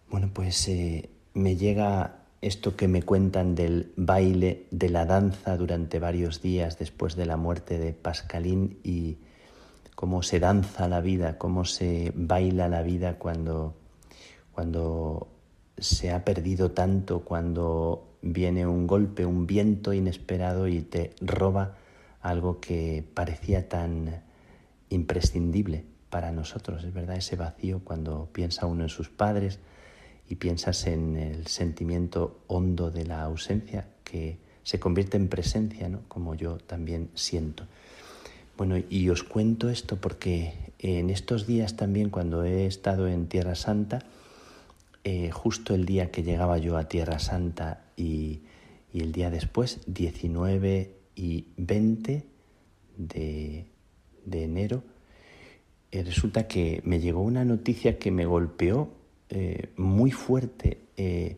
Bueno, 0.10 0.32
pues 0.34 0.68
eh, 0.68 1.12
me 1.36 1.55
llega 1.55 2.24
esto 2.41 2.76
que 2.76 2.88
me 2.88 3.03
cuentan 3.03 3.53
del 3.53 3.93
baile, 3.95 4.66
de 4.72 4.89
la 4.89 5.05
danza 5.05 5.55
durante 5.55 5.99
varios 5.99 6.41
días 6.41 6.80
después 6.80 7.16
de 7.16 7.28
la 7.28 7.38
muerte 7.38 7.78
de 7.78 7.93
Pascalín 7.93 8.80
y 8.84 9.20
cómo 9.93 10.24
se 10.24 10.39
danza 10.39 10.88
la 10.88 10.99
vida, 10.99 11.38
cómo 11.38 11.64
se 11.64 12.12
baila 12.16 12.68
la 12.70 12.82
vida 12.82 13.20
cuando, 13.20 13.76
cuando 14.51 15.28
se 15.78 16.12
ha 16.12 16.26
perdido 16.26 16.72
tanto, 16.72 17.20
cuando 17.20 18.18
viene 18.24 18.66
un 18.66 18.88
golpe, 18.88 19.28
un 19.28 19.45
viento 19.45 19.93
inesperado 19.93 20.68
y 20.68 20.82
te 20.82 21.14
roba 21.22 21.76
algo 22.22 22.60
que 22.60 23.07
parecía 23.14 23.70
tan 23.70 24.24
imprescindible 24.89 25.86
para 26.10 26.32
nosotros, 26.32 26.84
es 26.84 26.93
verdad, 26.93 27.18
ese 27.18 27.36
vacío 27.36 27.82
cuando 27.84 28.30
piensa 28.34 28.66
uno 28.66 28.82
en 28.82 28.89
sus 28.89 29.10
padres 29.10 29.60
y 30.30 30.36
piensas 30.36 30.86
en 30.86 31.17
el 31.17 31.47
sentimiento 31.47 32.41
hondo 32.47 32.91
de 32.91 33.05
la 33.05 33.23
ausencia 33.23 33.88
que 34.03 34.38
se 34.63 34.80
convierte 34.80 35.17
en 35.17 35.27
presencia, 35.27 35.89
¿no? 35.89 36.01
como 36.07 36.36
yo 36.36 36.59
también 36.59 37.09
siento. 37.15 37.65
Bueno, 38.55 38.75
y 38.89 39.09
os 39.09 39.23
cuento 39.23 39.69
esto 39.69 39.97
porque 39.97 40.53
en 40.77 41.09
estos 41.09 41.47
días 41.47 41.75
también 41.75 42.11
cuando 42.11 42.43
he 42.43 42.67
estado 42.67 43.07
en 43.07 43.27
Tierra 43.27 43.55
Santa, 43.55 44.03
eh, 45.03 45.32
justo 45.32 45.73
el 45.73 45.86
día 45.86 46.11
que 46.11 46.23
llegaba 46.23 46.59
yo 46.59 46.77
a 46.77 46.88
Tierra 46.88 47.17
Santa 47.17 47.86
y, 47.97 48.41
el 48.93 49.11
día 49.11 49.30
después, 49.32 49.80
19 49.88 50.93
y 51.15 51.45
20 51.57 52.25
de, 52.97 53.65
enero, 54.32 54.84
eh, 55.91 56.03
resulta 56.03 56.47
que 56.47 56.82
me 56.84 56.99
llegó 56.99 57.21
una 57.21 57.45
noticia 57.45 57.97
que 57.97 58.11
me 58.11 58.25
golpeó 58.25 58.99
eh, 59.30 59.69
muy 59.77 60.11
fuerte 60.11 60.80
eh, 60.97 61.38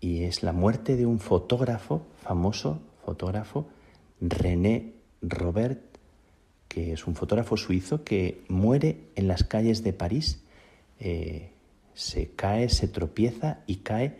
y 0.00 0.24
es 0.24 0.42
la 0.42 0.52
muerte 0.52 0.96
de 0.96 1.06
un 1.06 1.20
fotógrafo, 1.20 2.06
famoso 2.22 2.80
fotógrafo, 3.04 3.68
René 4.20 4.94
Robert, 5.22 5.80
que 6.68 6.92
es 6.92 7.06
un 7.06 7.14
fotógrafo 7.14 7.56
suizo 7.56 8.04
que 8.04 8.42
muere 8.48 8.98
en 9.16 9.28
las 9.28 9.44
calles 9.44 9.82
de 9.82 9.92
París. 9.92 10.40
se 11.94 12.30
cae, 12.34 12.68
se 12.68 12.88
tropieza 12.88 13.60
y 13.66 13.76
cae 13.76 14.16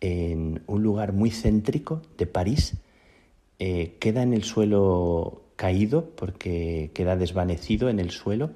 en 0.00 0.62
un 0.66 0.82
lugar 0.82 1.12
muy 1.12 1.30
céntrico 1.30 2.02
de 2.16 2.26
París 2.26 2.74
eh, 3.60 3.96
queda 3.98 4.22
en 4.22 4.34
el 4.34 4.44
suelo 4.44 5.42
caído 5.56 6.10
porque 6.10 6.92
queda 6.94 7.16
desvanecido 7.16 7.88
en 7.88 7.98
el 7.98 8.10
suelo 8.10 8.50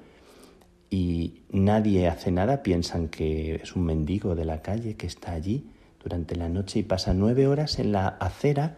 y 0.93 1.41
nadie 1.49 2.07
hace 2.07 2.31
nada, 2.31 2.61
piensan 2.61 3.07
que 3.07 3.55
es 3.55 3.75
un 3.75 3.83
mendigo 3.83 4.35
de 4.35 4.45
la 4.45 4.61
calle 4.61 4.93
que 4.93 5.07
está 5.07 5.31
allí 5.31 5.65
durante 6.03 6.35
la 6.35 6.49
noche 6.49 6.77
y 6.77 6.83
pasa 6.83 7.15
nueve 7.15 7.47
horas 7.47 7.79
en 7.79 7.91
la 7.91 8.09
acera 8.09 8.77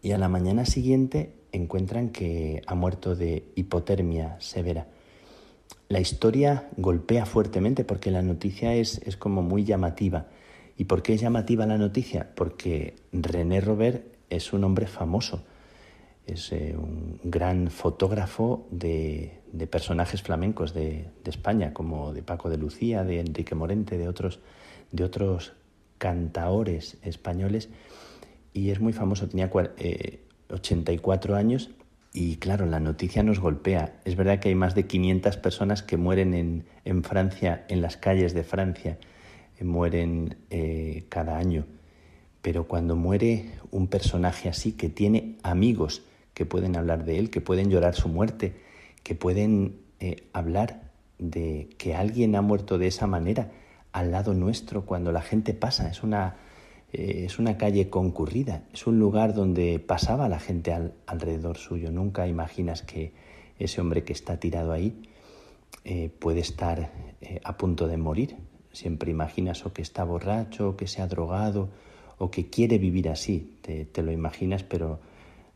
y 0.00 0.12
a 0.12 0.18
la 0.18 0.30
mañana 0.30 0.64
siguiente 0.64 1.34
encuentran 1.52 2.08
que 2.08 2.62
ha 2.66 2.74
muerto 2.74 3.14
de 3.14 3.44
hipotermia 3.56 4.40
severa. 4.40 4.86
La 5.90 6.00
historia 6.00 6.70
golpea 6.78 7.26
fuertemente 7.26 7.84
porque 7.84 8.10
la 8.10 8.22
noticia 8.22 8.72
es, 8.72 9.02
es 9.04 9.18
como 9.18 9.42
muy 9.42 9.64
llamativa. 9.64 10.28
¿Y 10.78 10.84
por 10.84 11.02
qué 11.02 11.12
es 11.12 11.20
llamativa 11.20 11.66
la 11.66 11.76
noticia? 11.76 12.30
Porque 12.34 12.94
René 13.12 13.60
Robert 13.60 14.02
es 14.30 14.54
un 14.54 14.64
hombre 14.64 14.86
famoso, 14.86 15.44
es 16.26 16.52
eh, 16.52 16.74
un 16.74 17.20
gran 17.22 17.68
fotógrafo 17.70 18.66
de, 18.70 19.39
personajes 19.66 20.22
flamencos 20.22 20.74
de, 20.74 21.06
España, 21.24 21.72
como 21.72 22.12
de 22.12 22.22
Paco 22.22 22.50
de 22.50 22.58
Lucía, 22.58 23.04
de 23.04 23.20
Enrique 23.20 23.54
Morente, 23.54 23.98
de 23.98 24.08
otros, 24.08 24.40
de 24.92 25.04
otros 25.04 25.52
cantaores 25.98 26.98
españoles, 27.02 27.68
y 28.52 28.70
es 28.70 28.80
muy 28.80 28.92
famoso, 28.92 29.28
tenía 29.28 29.50
84 30.50 31.34
eh, 31.34 31.38
años 31.38 31.70
y 32.12 32.36
claro, 32.36 32.66
la 32.66 32.80
noticia 32.80 33.22
nos 33.22 33.38
golpea. 33.38 34.00
Es 34.04 34.16
verdad 34.16 34.40
que 34.40 34.48
hay 34.48 34.56
más 34.56 34.74
de 34.74 34.86
500 34.86 35.36
personas 35.36 35.84
que 35.84 35.96
mueren 35.96 36.34
en, 36.34 36.64
en 36.84 37.04
Francia, 37.04 37.64
en 37.68 37.80
las 37.80 37.96
calles 37.96 38.34
de 38.34 38.42
Francia, 38.42 38.98
mueren 39.64 40.36
eh, 40.50 41.04
cada 41.08 41.38
año 41.38 41.66
Pero 42.42 42.66
cuando 42.66 42.96
muere 42.96 43.50
un 43.70 43.88
personaje 43.88 44.48
así, 44.48 44.72
que 44.72 44.88
tiene 44.88 45.36
amigos 45.42 46.02
que 46.32 46.46
pueden 46.46 46.76
hablar 46.76 47.04
de 47.04 47.18
él, 47.18 47.30
que 47.30 47.42
pueden 47.42 47.70
llorar 47.70 47.94
su 47.94 48.08
muerte, 48.08 48.54
que 49.02 49.14
pueden 49.14 49.80
eh, 50.00 50.28
hablar 50.32 50.90
de 51.18 51.68
que 51.78 51.94
alguien 51.94 52.34
ha 52.36 52.42
muerto 52.42 52.78
de 52.78 52.86
esa 52.86 53.06
manera 53.06 53.50
al 53.92 54.10
lado 54.10 54.34
nuestro 54.34 54.86
cuando 54.86 55.12
la 55.12 55.22
gente 55.22 55.52
pasa. 55.54 55.90
Es 55.90 56.02
una, 56.02 56.36
eh, 56.92 57.24
es 57.26 57.38
una 57.38 57.56
calle 57.56 57.90
concurrida, 57.90 58.64
es 58.72 58.86
un 58.86 58.98
lugar 58.98 59.34
donde 59.34 59.78
pasaba 59.78 60.28
la 60.28 60.38
gente 60.38 60.74
alrededor 61.06 61.58
suyo. 61.58 61.90
Nunca 61.90 62.26
imaginas 62.26 62.82
que 62.82 63.12
ese 63.58 63.80
hombre 63.80 64.04
que 64.04 64.12
está 64.12 64.38
tirado 64.38 64.72
ahí 64.72 65.02
eh, 65.84 66.10
puede 66.18 66.40
estar 66.40 66.90
a 67.44 67.56
punto 67.58 67.86
de 67.86 67.96
morir. 67.96 68.36
Siempre 68.72 69.10
imaginas 69.10 69.66
o 69.66 69.72
que 69.72 69.82
está 69.82 70.04
borracho, 70.04 70.70
o 70.70 70.76
que 70.76 70.86
se 70.86 71.02
ha 71.02 71.06
drogado, 71.06 71.68
o 72.18 72.30
que 72.30 72.48
quiere 72.48 72.78
vivir 72.78 73.08
así. 73.08 73.58
Te, 73.62 73.84
te 73.84 74.02
lo 74.02 74.12
imaginas, 74.12 74.62
pero 74.62 75.00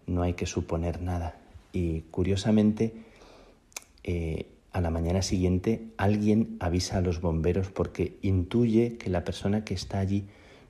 no 0.06 0.22
hay 0.22 0.34
que 0.34 0.46
suponer 0.46 1.00
nada. 1.00 1.36
Y 1.72 2.02
curiosamente, 2.10 2.94
eh, 4.04 4.46
a 4.70 4.80
la 4.80 4.90
mañana 4.90 5.22
siguiente 5.22 5.88
alguien 5.96 6.56
avisa 6.60 6.98
a 6.98 7.00
los 7.00 7.20
bomberos 7.20 7.70
porque 7.70 8.18
intuye 8.22 8.98
que 8.98 9.08
la 9.08 9.24
persona 9.24 9.64
que 9.64 9.72
está 9.72 9.98
allí 10.00 10.26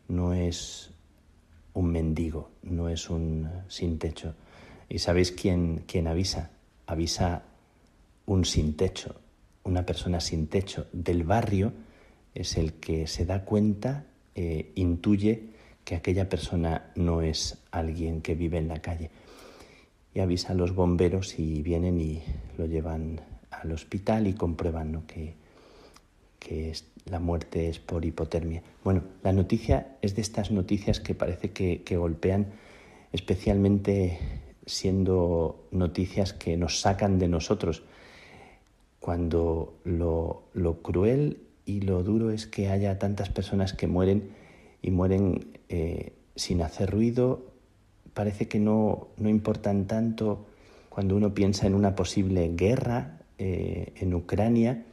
no 0.08 0.34
es 0.34 0.90
un 1.72 1.90
mendigo, 1.90 2.50
no 2.62 2.88
es 2.88 3.10
un 3.10 3.48
sin 3.68 3.98
techo. 3.98 4.34
¿Y 4.88 4.98
sabéis 4.98 5.32
quién, 5.32 5.82
quién 5.86 6.06
avisa? 6.06 6.50
Avisa 6.86 7.42
un 8.26 8.44
sin 8.44 8.76
techo, 8.76 9.16
una 9.64 9.84
persona 9.84 10.20
sin 10.20 10.46
techo 10.46 10.86
del 10.92 11.24
barrio 11.24 11.72
es 12.34 12.56
el 12.56 12.74
que 12.74 13.06
se 13.06 13.24
da 13.24 13.44
cuenta, 13.44 14.04
eh, 14.34 14.70
intuye 14.74 15.54
que 15.84 15.96
aquella 15.96 16.28
persona 16.28 16.92
no 16.94 17.22
es 17.22 17.58
alguien 17.70 18.20
que 18.20 18.34
vive 18.34 18.58
en 18.58 18.68
la 18.68 18.80
calle 18.80 19.10
y 20.14 20.20
avisa 20.20 20.52
a 20.52 20.56
los 20.56 20.74
bomberos 20.74 21.38
y 21.38 21.62
vienen 21.62 22.00
y 22.00 22.22
lo 22.56 22.66
llevan 22.66 23.20
al 23.50 23.72
hospital 23.72 24.26
y 24.26 24.34
comprueban 24.34 25.02
que, 25.02 25.34
que 26.38 26.72
la 27.06 27.20
muerte 27.20 27.68
es 27.68 27.78
por 27.78 28.04
hipotermia. 28.04 28.62
Bueno, 28.82 29.02
la 29.22 29.32
noticia 29.32 29.96
es 30.02 30.14
de 30.14 30.22
estas 30.22 30.50
noticias 30.50 31.00
que 31.00 31.14
parece 31.14 31.50
que, 31.50 31.96
golpean 31.96 32.46
especialmente 33.12 34.18
siendo 34.66 35.66
noticias 35.70 36.32
que 36.32 36.56
nos 36.56 36.80
sacan 36.80 37.18
de 37.18 37.28
nosotros, 37.28 37.82
cuando 38.98 39.74
lo, 39.84 40.44
cruel 40.82 41.38
y 41.66 41.82
lo 41.82 42.02
duro 42.02 42.30
es 42.30 42.46
que 42.46 42.68
haya 42.68 42.98
tantas 42.98 43.28
personas 43.28 43.74
que 43.74 43.86
mueren 43.86 44.30
y 44.80 44.90
mueren 44.90 45.58
eh, 45.68 46.12
sin 46.34 46.62
hacer 46.62 46.90
ruido, 46.90 47.53
parece 48.14 48.48
que 48.48 48.60
no, 48.60 49.08
no 49.18 49.28
importan 49.28 49.86
tanto 49.86 50.46
cuando 50.88 51.16
uno 51.16 51.34
piensa 51.34 51.66
en 51.66 51.74
una 51.74 51.96
posible 51.96 52.52
guerra 52.54 53.18
eh, 53.36 53.92
en 53.96 54.14
Ucrania, 54.14 54.84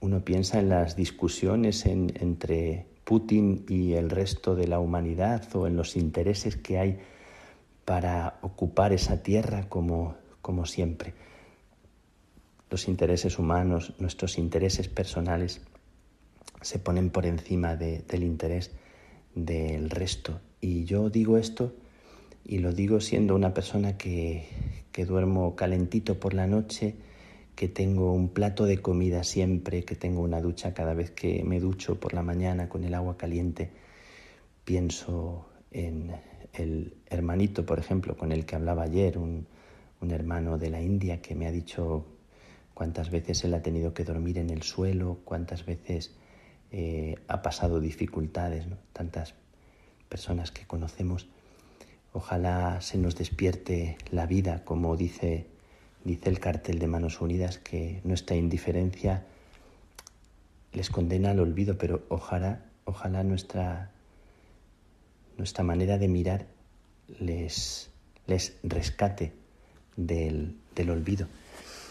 uno 0.00 0.24
piensa 0.24 0.58
en 0.58 0.68
las 0.68 0.96
discusiones 0.96 1.86
entre 1.86 2.86
Putin 3.04 3.64
y 3.68 3.94
el 3.94 4.10
resto 4.10 4.56
de 4.56 4.66
la 4.66 4.80
humanidad 4.80 5.44
o 5.54 5.66
en 5.66 5.76
los 5.76 5.96
intereses 5.96 6.56
que 6.56 6.78
hay 6.78 6.98
para 7.84 8.38
ocupar 8.42 8.92
esa 8.92 9.22
tierra 9.22 9.68
como, 9.68 10.16
como 10.42 10.66
siempre. 10.66 11.14
Los 12.68 12.88
intereses 12.88 13.38
humanos, 13.38 13.94
nuestros 13.98 14.38
intereses 14.38 14.88
personales 14.88 15.62
se 16.60 16.78
ponen 16.78 17.10
por 17.10 17.24
encima 17.24 17.76
del 17.76 18.22
interés 18.22 18.72
del 19.34 19.88
resto. 19.88 20.40
Y 20.60 20.84
yo 20.84 21.08
digo 21.10 21.38
esto 21.38 21.72
y 22.48 22.58
lo 22.58 22.72
digo 22.72 23.00
siendo 23.00 23.36
una 23.36 23.52
persona 23.52 23.98
que, 23.98 24.48
que 24.90 25.04
duermo 25.04 25.54
calentito 25.54 26.18
por 26.18 26.32
la 26.32 26.46
noche, 26.46 26.96
que 27.54 27.68
tengo 27.68 28.12
un 28.14 28.30
plato 28.30 28.64
de 28.64 28.80
comida 28.80 29.22
siempre, 29.22 29.84
que 29.84 29.94
tengo 29.94 30.22
una 30.22 30.40
ducha 30.40 30.72
cada 30.72 30.94
vez 30.94 31.10
que 31.10 31.44
me 31.44 31.60
ducho 31.60 32.00
por 32.00 32.14
la 32.14 32.22
mañana 32.22 32.70
con 32.70 32.84
el 32.84 32.94
agua 32.94 33.18
caliente. 33.18 33.70
Pienso 34.64 35.46
en 35.70 36.12
el 36.54 36.96
hermanito, 37.10 37.66
por 37.66 37.78
ejemplo, 37.78 38.16
con 38.16 38.32
el 38.32 38.46
que 38.46 38.56
hablaba 38.56 38.84
ayer, 38.84 39.18
un, 39.18 39.46
un 40.00 40.10
hermano 40.10 40.56
de 40.56 40.70
la 40.70 40.80
India 40.80 41.20
que 41.20 41.34
me 41.34 41.46
ha 41.46 41.52
dicho 41.52 42.06
cuántas 42.72 43.10
veces 43.10 43.44
él 43.44 43.52
ha 43.54 43.62
tenido 43.62 43.92
que 43.92 44.04
dormir 44.04 44.38
en 44.38 44.48
el 44.48 44.62
suelo, 44.62 45.18
cuántas 45.24 45.66
veces 45.66 46.14
eh, 46.70 47.16
ha 47.28 47.42
pasado 47.42 47.78
dificultades, 47.78 48.66
tantas 48.94 49.34
personas 50.08 50.50
que 50.50 50.66
conocemos 50.66 51.28
Ojalá 52.12 52.80
se 52.80 52.98
nos 52.98 53.16
despierte 53.16 53.98
la 54.10 54.26
vida, 54.26 54.64
como 54.64 54.96
dice, 54.96 55.46
dice 56.04 56.30
el 56.30 56.40
cartel 56.40 56.78
de 56.78 56.86
Manos 56.86 57.20
Unidas, 57.20 57.58
que 57.58 58.00
nuestra 58.04 58.36
indiferencia 58.36 59.24
les 60.72 60.90
condena 60.90 61.30
al 61.30 61.40
olvido, 61.40 61.76
pero 61.76 62.04
ojalá, 62.08 62.64
ojalá 62.84 63.22
nuestra, 63.24 63.90
nuestra 65.36 65.64
manera 65.64 65.98
de 65.98 66.08
mirar 66.08 66.46
les, 67.20 67.90
les 68.26 68.56
rescate 68.62 69.32
del, 69.96 70.56
olvido. 70.88 71.26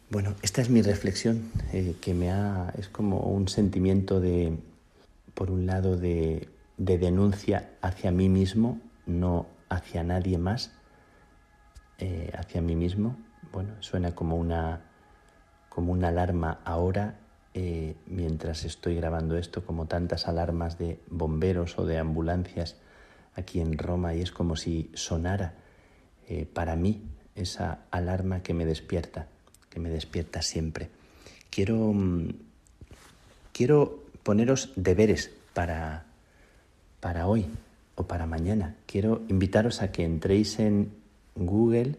Bueno, 0.10 0.35
esta 0.41 0.61
es 0.61 0.69
mi 0.69 0.81
reflexión, 0.81 1.52
eh, 1.73 1.95
que 2.02 2.14
me 2.14 2.31
ha, 2.31 2.73
es 2.77 2.88
como 2.88 3.19
un 3.19 3.49
sentimiento 3.49 4.19
de, 4.19 4.57
por 5.34 5.52
un 5.52 5.65
lado, 5.65 5.98
de, 5.98 6.48
de 6.77 6.98
denuncia 6.98 7.69
hacia 7.81 8.11
mí 8.11 8.30
mismo, 8.30 8.80
no 9.06 9.57
hacia 9.69 10.03
nadie 10.03 10.38
más, 10.38 10.72
eh, 11.98 12.31
hacia 12.38 12.61
mí 12.61 12.76
mismo. 12.76 13.18
Bueno, 13.52 13.73
suena 13.80 14.14
como 14.14 14.38
una, 14.38 14.81
como 15.69 15.91
una 15.94 16.10
alarma 16.10 16.60
ahora 16.65 17.15
eh, 17.60 17.95
mientras 18.06 18.65
estoy 18.65 18.95
grabando 18.95 19.35
esto, 19.35 19.65
como 19.65 19.88
tantas 19.88 20.27
alarmas 20.27 20.77
de 20.77 20.99
bomberos 21.10 21.80
o 21.80 21.88
de 21.88 21.98
ambulancias 21.98 22.76
aquí 23.35 23.61
en 23.61 23.80
Roma 23.80 24.14
y 24.14 24.22
es 24.22 24.31
como 24.31 24.56
si 24.56 24.91
sonara 24.94 25.56
eh, 26.27 26.45
para 26.45 26.76
mí 26.76 27.02
esa 27.34 27.80
alarma 27.89 28.44
que 28.44 28.53
me 28.53 28.64
despierta, 28.64 29.27
que 29.72 29.80
me 29.80 29.89
despierta 29.89 30.44
siempre. 30.44 30.91
Quiero, 31.49 31.94
mm, 31.94 32.30
quiero 33.53 34.06
poneros 34.22 34.72
deberes 34.76 35.31
para, 35.56 36.06
para 36.99 37.26
hoy, 37.26 37.48
o 37.98 38.07
para 38.07 38.26
mañana. 38.26 38.76
Quiero 38.86 39.24
invitaros 39.28 39.82
a 39.82 39.91
que 39.91 40.06
entréis 40.06 40.60
en 40.60 40.94
Google 41.36 41.95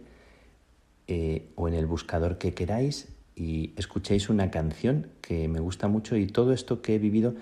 eh, 1.08 1.50
o 1.56 1.68
en 1.68 1.74
el 1.74 1.86
buscador 1.86 2.38
que 2.38 2.54
queráis 2.54 3.08
y 3.36 3.72
escuchéis 3.76 4.30
una 4.30 4.50
canción 4.50 5.08
que 5.20 5.48
me 5.48 5.60
gusta 5.60 5.88
mucho 5.88 6.16
y 6.16 6.26
todo 6.26 6.52
esto 6.52 6.80
que 6.80 6.94
he 6.94 6.98
vivido 6.98 7.34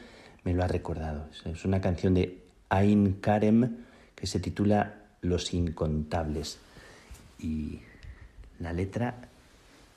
me 0.45 0.55
lo 0.55 0.65
ha 0.65 0.69
recordado. 0.69 1.29
Es 1.45 1.65
una 1.65 1.81
canción 1.81 2.15
de 2.15 2.39
Ain 2.71 3.19
Karem 3.21 3.77
que 4.15 4.27
se 4.27 4.41
titula 4.41 5.03
Los 5.21 5.53
Incontables. 5.53 6.59
Y 7.39 7.81
la 8.59 8.73
letra 8.73 9.29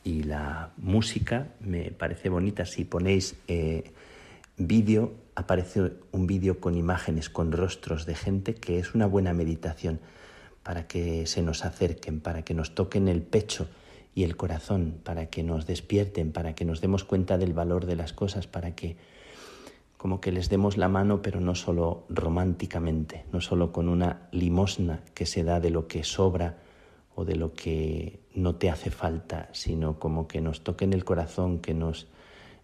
y 0.03 0.23
la 0.23 0.71
música 0.77 1.47
me 1.61 1.91
parece 1.91 2.27
bonita. 2.27 2.65
Si 2.65 2.83
ponéis 2.83 3.35
eh, 3.47 3.91
vídeo, 4.59 5.13
aparece 5.35 5.93
un 6.11 6.27
vídeo 6.27 6.59
con 6.59 6.75
imágenes, 6.75 7.29
con 7.29 7.51
rostros 7.51 8.05
de 8.05 8.13
gente, 8.13 8.53
que 8.53 8.77
es 8.77 8.93
una 8.93 9.07
buena 9.07 9.33
meditación 9.33 9.99
para 10.63 10.85
que 10.85 11.25
se 11.25 11.41
nos 11.41 11.65
acerquen, 11.65 12.19
para 12.19 12.43
que 12.43 12.53
nos 12.53 12.75
toquen 12.75 13.07
el 13.07 13.21
pecho 13.21 13.67
y 14.13 14.23
el 14.23 14.35
corazón, 14.35 14.99
para 15.03 15.27
que 15.27 15.43
nos 15.43 15.65
despierten, 15.65 16.31
para 16.31 16.53
que 16.53 16.65
nos 16.65 16.81
demos 16.81 17.03
cuenta 17.03 17.37
del 17.37 17.53
valor 17.53 17.85
de 17.85 17.95
las 17.95 18.13
cosas, 18.13 18.47
para 18.47 18.75
que 18.75 18.97
como 19.97 20.21
que 20.21 20.31
les 20.31 20.49
demos 20.49 20.77
la 20.77 20.87
mano, 20.87 21.21
pero 21.21 21.41
no 21.41 21.55
solo 21.55 22.05
románticamente, 22.09 23.25
no 23.33 23.41
solo 23.41 23.71
con 23.71 23.89
una 23.89 24.29
limosna 24.31 25.03
que 25.13 25.25
se 25.25 25.43
da 25.43 25.59
de 25.59 25.71
lo 25.71 25.87
que 25.87 26.03
sobra 26.03 26.57
o 27.15 27.25
de 27.25 27.35
lo 27.35 27.53
que 27.53 28.19
no 28.33 28.55
te 28.55 28.69
hace 28.69 28.91
falta, 28.91 29.49
sino 29.51 29.99
como 29.99 30.27
que 30.27 30.39
nos 30.39 30.63
toquen 30.63 30.93
el 30.93 31.03
corazón, 31.03 31.59
que 31.59 31.73
nos, 31.73 32.07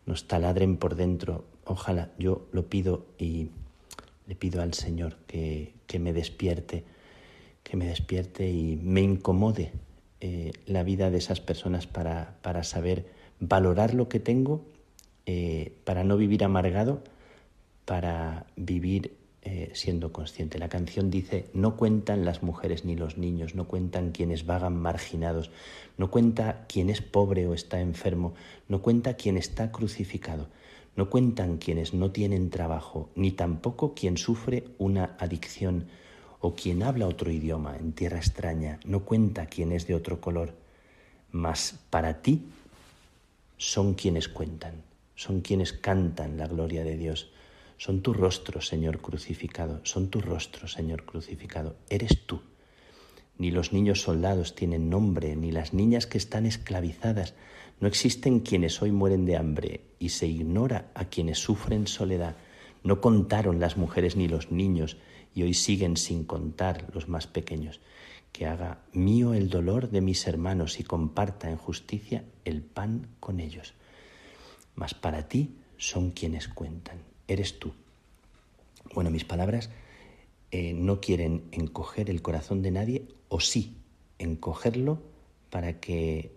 nos 0.05 0.27
taladren 0.27 0.77
por 0.77 0.95
dentro 0.95 1.43
ojalá 1.65 2.11
yo 2.17 2.47
lo 2.51 2.67
pido 2.67 3.05
y 3.17 3.49
le 4.27 4.35
pido 4.35 4.61
al 4.61 4.73
Señor 4.73 5.17
que, 5.27 5.73
me 5.99 6.13
despierte, 6.13 6.83
que 7.63 7.77
me 7.77 7.87
despierte 7.87 8.49
y 8.49 8.77
me 8.77 9.01
incomode 9.01 9.71
eh, 10.21 10.51
la 10.65 10.83
vida 10.83 11.11
de 11.11 11.17
esas 11.17 11.41
personas 11.41 11.87
para, 11.87 12.37
para, 12.41 12.63
saber 12.63 13.05
valorar 13.39 13.93
lo 13.93 14.09
que 14.09 14.19
tengo, 14.19 14.65
eh, 15.25 15.73
para 15.83 16.03
no 16.03 16.17
vivir 16.17 16.43
amargado, 16.43 17.03
para 17.85 18.47
vivir 18.55 19.15
eh, 19.47 19.69
siendo 19.73 20.11
consciente. 20.11 20.57
La 20.57 20.69
canción 20.69 21.11
dice, 21.11 21.45
no 21.53 21.77
cuentan 21.77 22.25
las 22.25 22.41
mujeres 22.41 22.83
ni 22.83 22.95
los 22.95 23.19
niños, 23.19 23.53
no 23.53 23.67
cuentan 23.67 24.09
quienes 24.09 24.47
vagan 24.47 24.75
marginados, 24.75 25.51
no 25.99 26.09
cuenta 26.09 26.65
quien 26.67 26.89
es 26.89 27.01
pobre 27.01 27.45
o 27.45 27.53
está 27.53 27.79
enfermo, 27.79 28.33
no 28.67 28.81
cuenta 28.81 29.13
quien 29.13 29.37
está 29.37 29.71
crucificado, 29.71 30.47
no 30.95 31.09
cuentan 31.09 31.57
quienes 31.57 31.93
no 31.93 32.11
tienen 32.11 32.49
trabajo, 32.49 33.09
ni 33.15 33.31
tampoco 33.31 33.93
quien 33.93 34.17
sufre 34.17 34.65
una 34.77 35.15
adicción 35.19 35.87
o 36.39 36.53
quien 36.55 36.83
habla 36.83 37.07
otro 37.07 37.31
idioma 37.31 37.75
en 37.77 37.93
tierra 37.93 38.17
extraña 38.17 38.79
no 38.85 39.03
cuenta 39.03 39.47
quien 39.47 39.71
es 39.71 39.87
de 39.87 39.95
otro 39.95 40.21
color, 40.21 40.53
mas 41.31 41.79
para 41.89 42.21
ti 42.21 42.43
son 43.57 43.93
quienes 43.93 44.27
cuentan, 44.27 44.83
son 45.15 45.41
quienes 45.41 45.73
cantan 45.73 46.37
la 46.37 46.47
gloria 46.47 46.83
de 46.83 46.97
Dios. 46.97 47.31
Son 47.77 48.01
tu 48.01 48.13
rostro, 48.13 48.61
Señor 48.61 49.01
crucificado, 49.01 49.81
son 49.83 50.09
tu 50.09 50.21
rostro, 50.21 50.67
Señor 50.67 51.03
crucificado, 51.03 51.75
eres 51.89 52.25
tú. 52.25 52.41
Ni 53.37 53.51
los 53.51 53.73
niños 53.73 54.01
soldados 54.01 54.55
tienen 54.55 54.89
nombre, 54.89 55.35
ni 55.35 55.51
las 55.51 55.73
niñas 55.73 56.07
que 56.07 56.17
están 56.17 56.45
esclavizadas. 56.45 57.33
No 57.79 57.87
existen 57.87 58.39
quienes 58.39 58.81
hoy 58.81 58.91
mueren 58.91 59.25
de 59.25 59.35
hambre 59.35 59.81
y 59.99 60.09
se 60.09 60.27
ignora 60.27 60.91
a 60.95 61.05
quienes 61.05 61.39
sufren 61.39 61.87
soledad. 61.87 62.37
No 62.83 63.01
contaron 63.01 63.59
las 63.59 63.77
mujeres 63.77 64.15
ni 64.15 64.27
los 64.27 64.51
niños 64.51 64.97
y 65.33 65.43
hoy 65.43 65.53
siguen 65.53 65.97
sin 65.97 66.23
contar 66.23 66.87
los 66.93 67.09
más 67.09 67.27
pequeños. 67.27 67.81
Que 68.31 68.45
haga 68.45 68.79
mío 68.93 69.33
el 69.33 69.49
dolor 69.49 69.89
de 69.89 70.01
mis 70.01 70.25
hermanos 70.27 70.79
y 70.79 70.83
comparta 70.83 71.49
en 71.49 71.57
justicia 71.57 72.23
el 72.45 72.61
pan 72.61 73.07
con 73.19 73.39
ellos. 73.39 73.73
Mas 74.75 74.93
para 74.93 75.27
ti 75.27 75.55
son 75.77 76.11
quienes 76.11 76.47
cuentan, 76.47 76.99
eres 77.27 77.59
tú. 77.59 77.73
Bueno, 78.93 79.09
mis 79.09 79.25
palabras 79.25 79.69
eh, 80.51 80.73
no 80.73 81.01
quieren 81.01 81.43
encoger 81.51 82.09
el 82.09 82.21
corazón 82.21 82.61
de 82.61 82.71
nadie 82.71 83.07
o 83.27 83.39
sí 83.39 83.77
encogerlo 84.19 85.01
para 85.49 85.79
que 85.79 86.34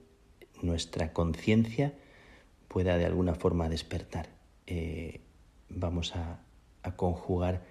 nuestra 0.63 1.13
conciencia 1.13 1.95
pueda 2.69 2.97
de 2.99 3.07
alguna 3.07 3.35
forma 3.35 3.69
despertar. 3.69 4.29
Eh, 4.67 5.21
vamos 5.69 6.15
a, 6.15 6.41
conjugar 6.97 7.63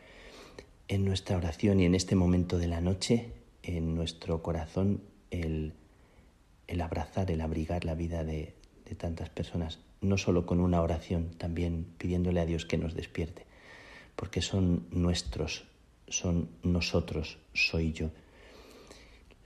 en 0.88 1.03
nuestra 1.03 1.38
oración 1.38 1.80
y 1.80 1.85
en 1.85 1.95
este 1.95 2.15
momento 2.15 2.59
de 2.59 2.68
la 2.68 2.81
noche, 2.81 3.31
en 3.64 3.95
nuestro 3.95 4.43
corazón, 4.43 5.01
el, 5.31 5.73
abrazar, 6.80 7.31
el 7.31 7.41
abrigar 7.41 7.84
la 7.84 7.95
vida 7.95 8.23
de, 8.23 8.53
de 8.85 8.95
tantas 8.95 9.31
personas, 9.31 9.80
no 10.01 10.19
solo 10.19 10.45
con 10.45 10.59
una 10.59 10.84
oración, 10.84 11.31
también 11.39 11.88
pidiéndole 11.97 12.41
a 12.41 12.45
Dios 12.45 12.68
que 12.68 12.77
nos 12.77 12.93
despierte, 12.93 13.47
porque 14.15 14.43
son 14.43 14.85
nuestros, 14.91 15.65
son 16.07 16.51
nosotros, 16.61 17.39
soy 17.55 17.93
yo. 17.93 18.11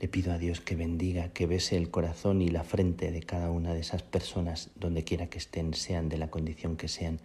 Le 0.02 0.08
pido 0.08 0.34
a 0.34 0.40
Dios 0.40 0.62
que 0.62 0.76
bendiga, 0.76 1.30
que 1.30 1.46
bese 1.46 1.78
el 1.78 1.92
corazón 1.92 2.42
y 2.42 2.50
la 2.50 2.64
frente 2.64 3.12
de 3.12 3.22
cada 3.22 3.52
una 3.52 3.76
de 3.76 3.82
esas 3.82 4.02
personas, 4.02 4.72
donde 4.74 5.04
quiera 5.04 5.28
que 5.28 5.38
estén, 5.38 5.76
sean 5.76 6.10
de 6.10 6.18
la 6.18 6.32
condición 6.32 6.76
que 6.76 6.88
sean. 6.88 7.20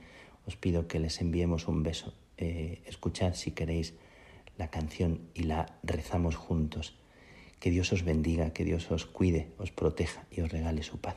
Os 0.45 0.57
pido 0.57 0.87
que 0.87 1.01
les 1.01 1.23
enviemos 1.23 1.69
un 1.69 1.83
beso. 1.83 2.13
Eh, 2.37 2.83
escuchad 2.85 3.33
si 3.33 3.53
queréis 3.53 3.95
la 4.59 4.69
canción 4.69 5.23
y 5.33 5.45
la 5.45 5.79
rezamos 5.85 6.37
juntos. 6.37 6.99
Que 7.61 7.71
Dios 7.71 7.95
os 7.95 8.03
bendiga, 8.05 8.53
que 8.53 8.67
Dios 8.67 8.91
os 8.91 9.07
cuide, 9.07 9.49
os 9.57 9.71
proteja 9.71 10.27
y 10.31 10.43
os 10.43 10.53
regale 10.53 10.83
su 10.83 11.01
paz. 11.01 11.17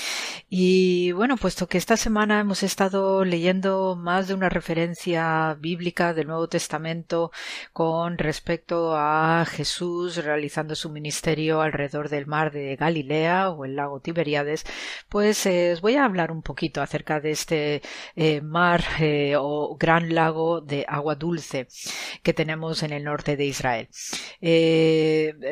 Y 0.53 1.13
bueno, 1.13 1.37
puesto 1.37 1.67
que 1.69 1.77
esta 1.77 1.95
semana 1.95 2.41
hemos 2.41 2.61
estado 2.61 3.23
leyendo 3.23 3.95
más 3.95 4.27
de 4.27 4.33
una 4.33 4.49
referencia 4.49 5.55
bíblica 5.57 6.13
del 6.13 6.27
Nuevo 6.27 6.49
Testamento 6.49 7.31
con 7.71 8.17
respecto 8.17 8.93
a 8.97 9.45
Jesús 9.45 10.17
realizando 10.17 10.75
su 10.75 10.89
ministerio 10.89 11.61
alrededor 11.61 12.09
del 12.09 12.27
mar 12.27 12.51
de 12.51 12.75
Galilea 12.75 13.49
o 13.49 13.63
el 13.63 13.77
lago 13.77 14.01
Tiberíades, 14.01 14.65
pues 15.07 15.45
eh, 15.45 15.71
os 15.71 15.79
voy 15.79 15.95
a 15.95 16.03
hablar 16.03 16.33
un 16.33 16.41
poquito 16.41 16.81
acerca 16.81 17.21
de 17.21 17.31
este 17.31 17.81
eh, 18.17 18.41
mar 18.41 18.83
eh, 18.99 19.35
o 19.37 19.77
gran 19.79 20.13
lago 20.13 20.59
de 20.59 20.83
agua 20.85 21.15
dulce 21.15 21.69
que 22.23 22.33
tenemos 22.33 22.83
en 22.83 22.91
el 22.91 23.05
norte 23.05 23.37
de 23.37 23.45
Israel. 23.45 23.87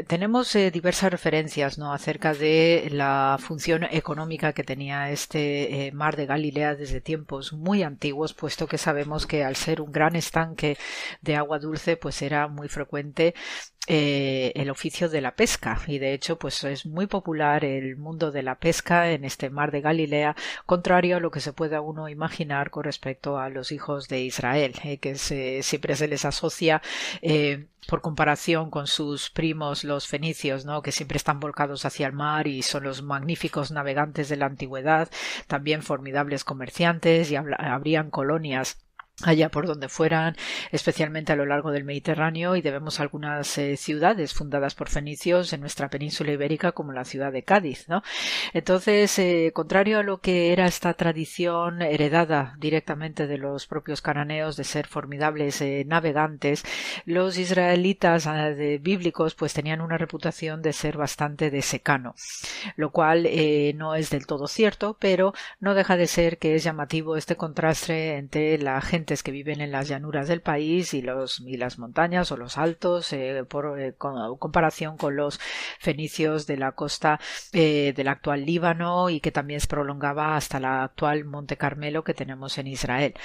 tenemos 0.09 0.53
diversas 0.73 1.09
referencias 1.09 1.77
¿no? 1.77 1.93
acerca 1.93 2.34
de 2.34 2.89
la 2.91 3.38
función 3.39 3.85
económica 3.85 4.51
que 4.51 4.65
tenía 4.65 4.89
este 4.91 5.88
eh, 5.88 5.91
mar 5.91 6.16
de 6.16 6.26
Galilea 6.26 6.76
desde 6.76 7.02
tiempos 7.02 7.53
muy 7.53 7.84
antiguos, 7.84 8.34
puesto 8.34 8.68
que 8.68 8.78
sabemos 8.78 9.26
que 9.28 9.44
al 9.44 9.56
ser 9.56 9.82
un 9.82 9.91
gran 9.91 10.16
estanque 10.16 10.78
de 11.22 11.36
agua 11.36 11.60
dulce, 11.60 11.98
pues 11.98 12.22
era 12.22 12.48
muy 12.48 12.68
frecuente 12.70 13.34
eh, 13.88 14.51
el 14.56 14.69
oficio 14.69 15.10
de 15.10 15.22
la 15.22 15.35
pesca 15.35 15.80
y 15.88 15.97
de 15.97 16.14
hecho 16.14 16.38
pues 16.38 16.64
es 16.64 16.85
muy 16.85 17.07
popular 17.07 17.65
el 17.65 17.97
mundo 17.97 18.31
de 18.31 18.43
la 18.43 18.60
pesca 18.60 19.11
en 19.11 19.26
este 19.26 19.49
mar 19.49 19.72
de 19.72 19.81
Galilea 19.81 20.35
contrario 20.65 21.18
a 21.18 21.19
lo 21.19 21.31
que 21.31 21.39
se 21.39 21.53
pueda 21.53 21.81
uno 21.81 22.07
imaginar 22.07 22.69
con 22.69 22.84
respecto 22.84 23.39
a 23.39 23.49
los 23.49 23.72
hijos 23.72 24.07
de 24.07 24.22
Israel 24.22 24.76
eh, 24.84 24.97
que 24.97 25.15
siempre 25.15 25.95
se 25.95 26.07
les 26.07 26.23
asocia 26.26 26.84
eh, 27.23 27.65
por 27.88 28.01
comparación 28.01 28.69
con 28.69 28.85
sus 28.85 29.31
primos 29.31 29.84
los 29.84 30.07
fenicios 30.07 30.65
¿no? 30.65 30.84
que 30.84 30.91
siempre 30.91 31.18
están 31.18 31.39
volcados 31.39 31.85
hacia 31.85 32.06
el 32.07 32.14
mar 32.14 32.47
y 32.47 32.61
son 32.61 32.84
los 32.84 33.01
magníficos 33.01 33.72
navegantes 33.72 34.30
de 34.30 34.38
la 34.38 34.45
antigüedad 34.45 35.10
también 35.47 35.81
formidables 35.81 36.43
comerciantes 36.43 37.31
y 37.31 37.38
habrían 37.38 38.11
colonias 38.11 38.77
allá 39.24 39.50
por 39.50 39.68
donde 39.68 39.90
fueran, 39.90 40.36
especialmente 40.72 41.34
a 41.34 41.36
lo 41.36 41.46
largo 41.46 41.72
del 41.72 41.84
Mediterráneo, 41.84 42.56
y 42.56 42.62
debemos 42.62 43.00
algunas 43.00 43.58
eh, 43.58 43.78
ciudades 43.78 44.34
fundadas 44.34 44.76
por 44.76 44.90
fenicios 44.90 45.52
en 45.54 45.62
nuestra 45.62 45.90
península 45.90 46.32
ibérica, 46.32 46.72
como 46.72 46.94
la 46.94 47.06
ciudad 47.06 47.32
de 47.32 47.44
Cádiz, 47.44 47.88
¿no? 47.90 48.02
Entonces, 48.54 49.18
eh, 49.20 49.52
contrario 49.54 50.00
a 50.00 50.04
lo 50.04 50.20
que 50.20 50.54
era 50.54 50.66
esta 50.66 50.94
tradición 50.94 51.82
heredada 51.82 52.56
directamente 52.60 53.28
de 53.28 53.38
los 53.38 53.68
propios 53.68 54.02
cananeos 54.02 54.56
de 54.56 54.64
ser 54.64 54.88
formidables 54.88 55.62
eh, 55.62 55.84
navegantes, 55.86 56.64
los 57.06 57.38
israelitas 57.38 58.26
de, 58.26 58.80
bíblicos 58.82 59.36
pues 59.36 59.54
tenían 59.54 59.82
una 59.82 59.98
reputación 59.98 60.62
de 60.62 60.74
ser 60.74 60.98
bastante 60.98 61.50
de 61.50 61.62
secano, 61.62 62.16
lo 62.76 62.91
cual 62.91 63.28
no 63.76 63.96
es 63.96 64.10
del 64.10 64.26
todo 64.26 64.48
cierto, 64.48 64.98
pero 65.00 65.34
no 65.60 65.74
deja 65.74 65.98
de 65.98 66.08
ser 66.08 66.38
que 66.38 66.56
es 66.56 66.64
llamativo 66.64 67.16
este 67.18 67.36
contraste 67.36 68.18
entre 68.18 68.58
la 68.58 68.82
gente 68.82 69.09
que 69.10 69.31
viven 69.31 69.60
en 69.61 69.72
las 69.72 69.88
llanuras 69.88 70.27
del 70.27 70.41
país 70.41 70.94
y, 70.94 71.02
los, 71.02 71.40
y 71.40 71.57
las 71.57 71.80
montañas 71.80 72.31
o 72.31 72.38
los 72.38 72.57
altos 72.57 73.11
eh, 73.11 73.44
por 73.49 73.80
eh, 73.80 73.95
comparación 73.98 74.98
con 74.98 75.15
los 75.15 75.40
fenicios 75.80 76.45
de 76.45 76.57
la 76.57 76.73
costa 76.73 77.19
eh, 77.52 77.94
del 77.95 78.07
actual 78.07 78.45
Líbano 78.45 79.10
y 79.10 79.19
que 79.19 79.31
también 79.31 79.60
se 79.60 79.68
prolongaba 79.68 80.36
hasta 80.36 80.60
la 80.60 80.84
actual 80.84 81.26
Monte 81.26 81.57
Carmelo 81.57 82.03
que 82.03 82.14
tenemos 82.14 82.57
en 82.60 82.68
Israel. 82.68 83.15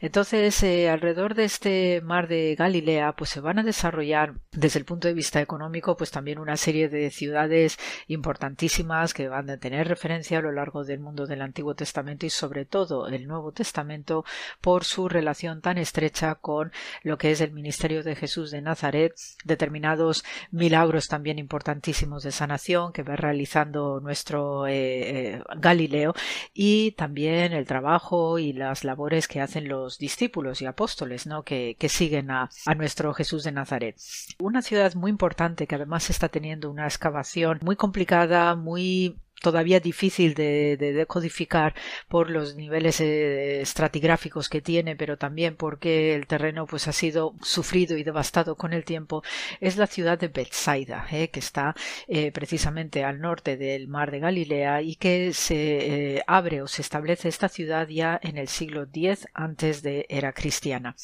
Entonces, 0.00 0.62
alrededor 0.90 1.34
de 1.34 1.44
este 1.44 2.00
mar 2.02 2.26
de 2.26 2.54
Galilea, 2.56 3.12
pues 3.12 3.30
se 3.30 3.40
van 3.40 3.58
a 3.58 3.62
desarrollar 3.62 4.34
desde 4.52 4.78
el 4.78 4.86
punto 4.86 5.08
de 5.08 5.14
vista 5.14 5.40
económico, 5.40 5.96
pues 5.96 6.10
también 6.10 6.38
una 6.38 6.56
serie 6.56 6.88
de 6.88 7.10
ciudades 7.10 7.78
importantísimas 8.06 9.12
que 9.12 9.28
van 9.28 9.50
a 9.50 9.58
tener 9.58 9.88
referencia 9.88 10.38
a 10.38 10.42
lo 10.42 10.52
largo 10.52 10.84
del 10.84 11.00
mundo 11.00 11.26
del 11.26 11.42
Antiguo 11.42 11.74
Testamento 11.74 12.24
y 12.24 12.30
sobre 12.30 12.64
todo 12.64 13.08
el 13.08 13.26
Nuevo 13.26 13.52
Testamento 13.52 14.24
por 14.60 14.84
su 14.84 15.08
relación 15.08 15.33
tan 15.60 15.78
estrecha 15.78 16.36
con 16.36 16.72
lo 17.02 17.18
que 17.18 17.30
es 17.30 17.40
el 17.40 17.52
ministerio 17.52 18.02
de 18.02 18.16
Jesús 18.16 18.50
de 18.50 18.62
Nazaret, 18.62 19.14
determinados 19.44 20.24
milagros 20.50 21.08
también 21.08 21.38
importantísimos 21.38 22.22
de 22.22 22.32
sanación 22.32 22.92
que 22.92 23.02
va 23.02 23.16
realizando 23.16 24.00
nuestro 24.00 24.66
eh, 24.66 25.34
eh, 25.34 25.42
Galileo 25.56 26.14
y 26.52 26.92
también 26.92 27.52
el 27.52 27.66
trabajo 27.66 28.38
y 28.38 28.52
las 28.52 28.84
labores 28.84 29.28
que 29.28 29.40
hacen 29.40 29.68
los 29.68 29.98
discípulos 29.98 30.62
y 30.62 30.66
apóstoles 30.66 31.26
¿no? 31.26 31.42
que, 31.42 31.76
siguen 31.88 32.30
a, 32.30 32.48
a 32.66 32.74
nuestro 32.74 33.12
Jesús 33.12 33.44
de 33.44 33.52
Nazaret. 33.52 33.96
Una 34.38 34.62
ciudad 34.62 34.94
muy 34.94 35.10
importante 35.10 35.66
que 35.66 35.74
además 35.74 36.08
está 36.10 36.28
teniendo 36.28 36.70
una 36.70 36.86
excavación 36.86 37.58
muy 37.62 37.76
complicada, 37.76 38.54
muy 38.56 39.16
todavía 39.44 39.78
difícil 39.78 40.32
de, 40.32 40.78
decodificar 40.78 41.74
por 42.08 42.30
los 42.30 42.56
niveles 42.56 42.98
eh, 43.00 43.60
estratigráficos 43.60 44.48
que 44.48 44.62
tiene, 44.62 44.96
pero 44.96 45.18
también 45.18 45.54
porque 45.54 46.14
el 46.14 46.26
terreno 46.26 46.66
pues 46.66 46.88
ha 46.88 46.92
sido 46.92 47.34
sufrido 47.42 47.98
y 47.98 48.04
devastado 48.04 48.56
con 48.56 48.72
el 48.72 48.84
tiempo, 48.84 49.22
es 49.60 49.76
la 49.76 49.86
ciudad 49.86 50.18
de 50.18 50.28
Bethsaida, 50.28 51.06
eh, 51.12 51.28
que 51.28 51.40
está 51.40 51.74
eh, 52.08 52.32
precisamente 52.32 53.04
al 53.04 53.20
norte 53.20 53.58
del 53.58 53.86
mar 53.86 54.10
de 54.10 54.20
Galilea 54.20 54.80
y 54.80 54.96
que 54.96 55.34
se 55.34 56.22
abre 56.26 56.62
o 56.62 56.66
se 56.66 56.80
establece 56.80 57.28
esta 57.28 57.50
ciudad 57.50 57.86
ya 57.88 58.18
en 58.22 58.38
el 58.38 58.48
siglo 58.48 58.84
X 58.90 59.28
antes 59.34 59.82
de 59.82 60.06
era 60.08 60.32
cristiana. 60.32 60.96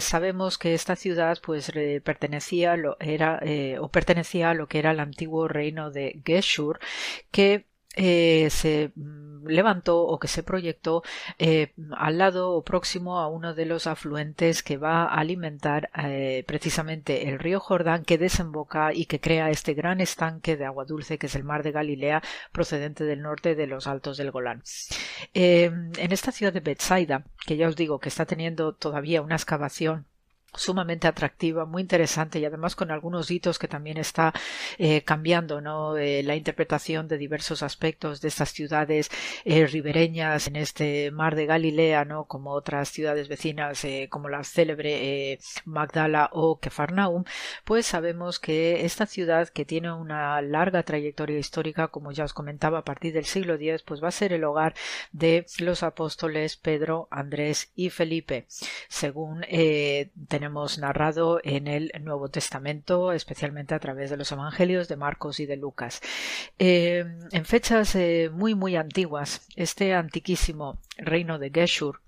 sabemos 0.00 0.58
que 0.58 0.74
esta 0.74 0.96
ciudad 0.96 1.38
pues 1.42 1.72
pertenecía 2.04 2.76
lo 2.76 2.98
era 3.00 3.40
o 3.80 3.88
pertenecía 3.88 4.50
a 4.50 4.54
lo 4.54 4.66
que 4.66 4.80
era 4.80 4.90
el 4.90 5.00
antiguo 5.00 5.48
reino 5.48 5.90
de 5.90 6.20
Geshur 6.26 6.78
eh, 8.00 8.48
se 8.50 8.92
mm, 8.94 9.46
levantó 9.46 10.02
o 10.02 10.18
que 10.18 10.28
se 10.28 10.42
proyectó 10.42 11.02
eh, 11.38 11.72
al 11.96 12.18
lado 12.18 12.52
o 12.52 12.62
próximo 12.62 13.18
a 13.18 13.28
uno 13.28 13.54
de 13.54 13.64
los 13.66 13.86
afluentes 13.86 14.62
que 14.62 14.76
va 14.76 15.04
a 15.04 15.18
alimentar 15.18 15.90
eh, 15.96 16.44
precisamente 16.46 17.28
el 17.28 17.38
río 17.38 17.60
Jordán 17.60 18.04
que 18.04 18.18
desemboca 18.18 18.92
y 18.92 19.06
que 19.06 19.20
crea 19.20 19.50
este 19.50 19.74
gran 19.74 20.00
estanque 20.00 20.56
de 20.56 20.66
agua 20.66 20.84
dulce 20.84 21.18
que 21.18 21.26
es 21.26 21.34
el 21.34 21.44
mar 21.44 21.62
de 21.62 21.72
Galilea 21.72 22.22
procedente 22.52 23.04
del 23.04 23.22
norte 23.22 23.54
de 23.54 23.66
los 23.66 23.86
altos 23.86 24.16
del 24.16 24.30
Golán. 24.30 24.62
en 25.34 26.12
esta 26.12 26.32
ciudad 26.32 26.52
de 26.52 26.60
Bethsaida, 26.60 27.24
que 27.46 27.56
ya 27.56 27.68
os 27.68 27.76
digo 27.76 27.98
que 28.00 28.08
está 28.10 28.26
teniendo 28.26 28.74
todavía 28.74 29.22
una 29.22 29.36
excavación 29.36 30.06
sumamente 30.58 31.06
atractiva, 31.06 31.64
muy 31.64 31.82
interesante 31.82 32.38
y 32.38 32.44
además 32.44 32.76
con 32.76 32.90
algunos 32.90 33.30
hitos 33.30 33.58
que 33.58 33.68
también 33.68 33.96
está 33.96 34.32
eh, 34.76 35.02
cambiando 35.02 35.60
¿no? 35.60 35.96
Eh, 35.96 36.22
la 36.22 36.36
interpretación 36.36 37.08
de 37.08 37.18
diversos 37.18 37.62
aspectos 37.62 38.20
de 38.20 38.28
estas 38.28 38.50
ciudades 38.52 39.10
eh, 39.44 39.66
ribereñas 39.66 40.48
en 40.48 40.56
este 40.56 41.10
mar 41.10 41.36
de 41.36 41.46
Galilea, 41.46 42.04
¿no? 42.04 42.24
como 42.24 42.50
otras 42.50 42.88
ciudades 42.90 43.28
vecinas 43.28 43.86
como 44.10 44.28
la 44.28 44.42
célebre 44.44 45.38
Magdala 45.64 46.30
o 46.32 46.58
Kefarnaum, 46.58 47.24
pues 47.64 47.86
sabemos 47.86 48.38
que 48.38 48.84
esta 48.84 49.06
ciudad 49.06 49.48
que 49.48 49.64
tiene 49.64 49.92
una 49.92 50.40
larga 50.42 50.82
trayectoria 50.82 51.38
histórica, 51.38 51.88
como 51.88 52.12
ya 52.12 52.24
os 52.24 52.32
comentaba, 52.32 52.78
a 52.78 52.84
partir 52.84 53.12
del 53.12 53.24
siglo 53.24 53.54
X, 53.54 53.82
pues 53.82 54.02
va 54.02 54.08
a 54.08 54.12
ser 54.12 54.32
el 54.32 54.44
hogar 54.44 54.74
de 55.12 55.46
los 55.58 55.82
apóstoles 55.82 56.56
Pedro, 56.56 57.08
Andrés 57.10 57.70
y 57.74 57.90
Felipe, 57.90 58.46
según 58.88 59.42
tenemos 60.28 60.47
narrado 60.78 61.40
en 61.42 61.66
el 61.66 61.92
Nuevo 62.00 62.28
Testamento, 62.28 63.12
especialmente 63.12 63.74
a 63.74 63.78
través 63.78 64.10
de 64.10 64.16
los 64.16 64.32
Evangelios 64.32 64.88
de 64.88 64.96
Marcos 64.96 65.40
y 65.40 65.46
de 65.46 65.56
Lucas. 65.56 66.00
Eh, 66.58 67.04
en 67.32 67.44
fechas 67.44 67.94
eh, 67.94 68.30
muy 68.32 68.54
muy 68.54 68.76
antiguas, 68.76 69.46
este 69.56 69.94
antiquísimo 69.94 70.78
reino 70.98 71.38
de 71.38 71.50
Geshur 71.50 72.00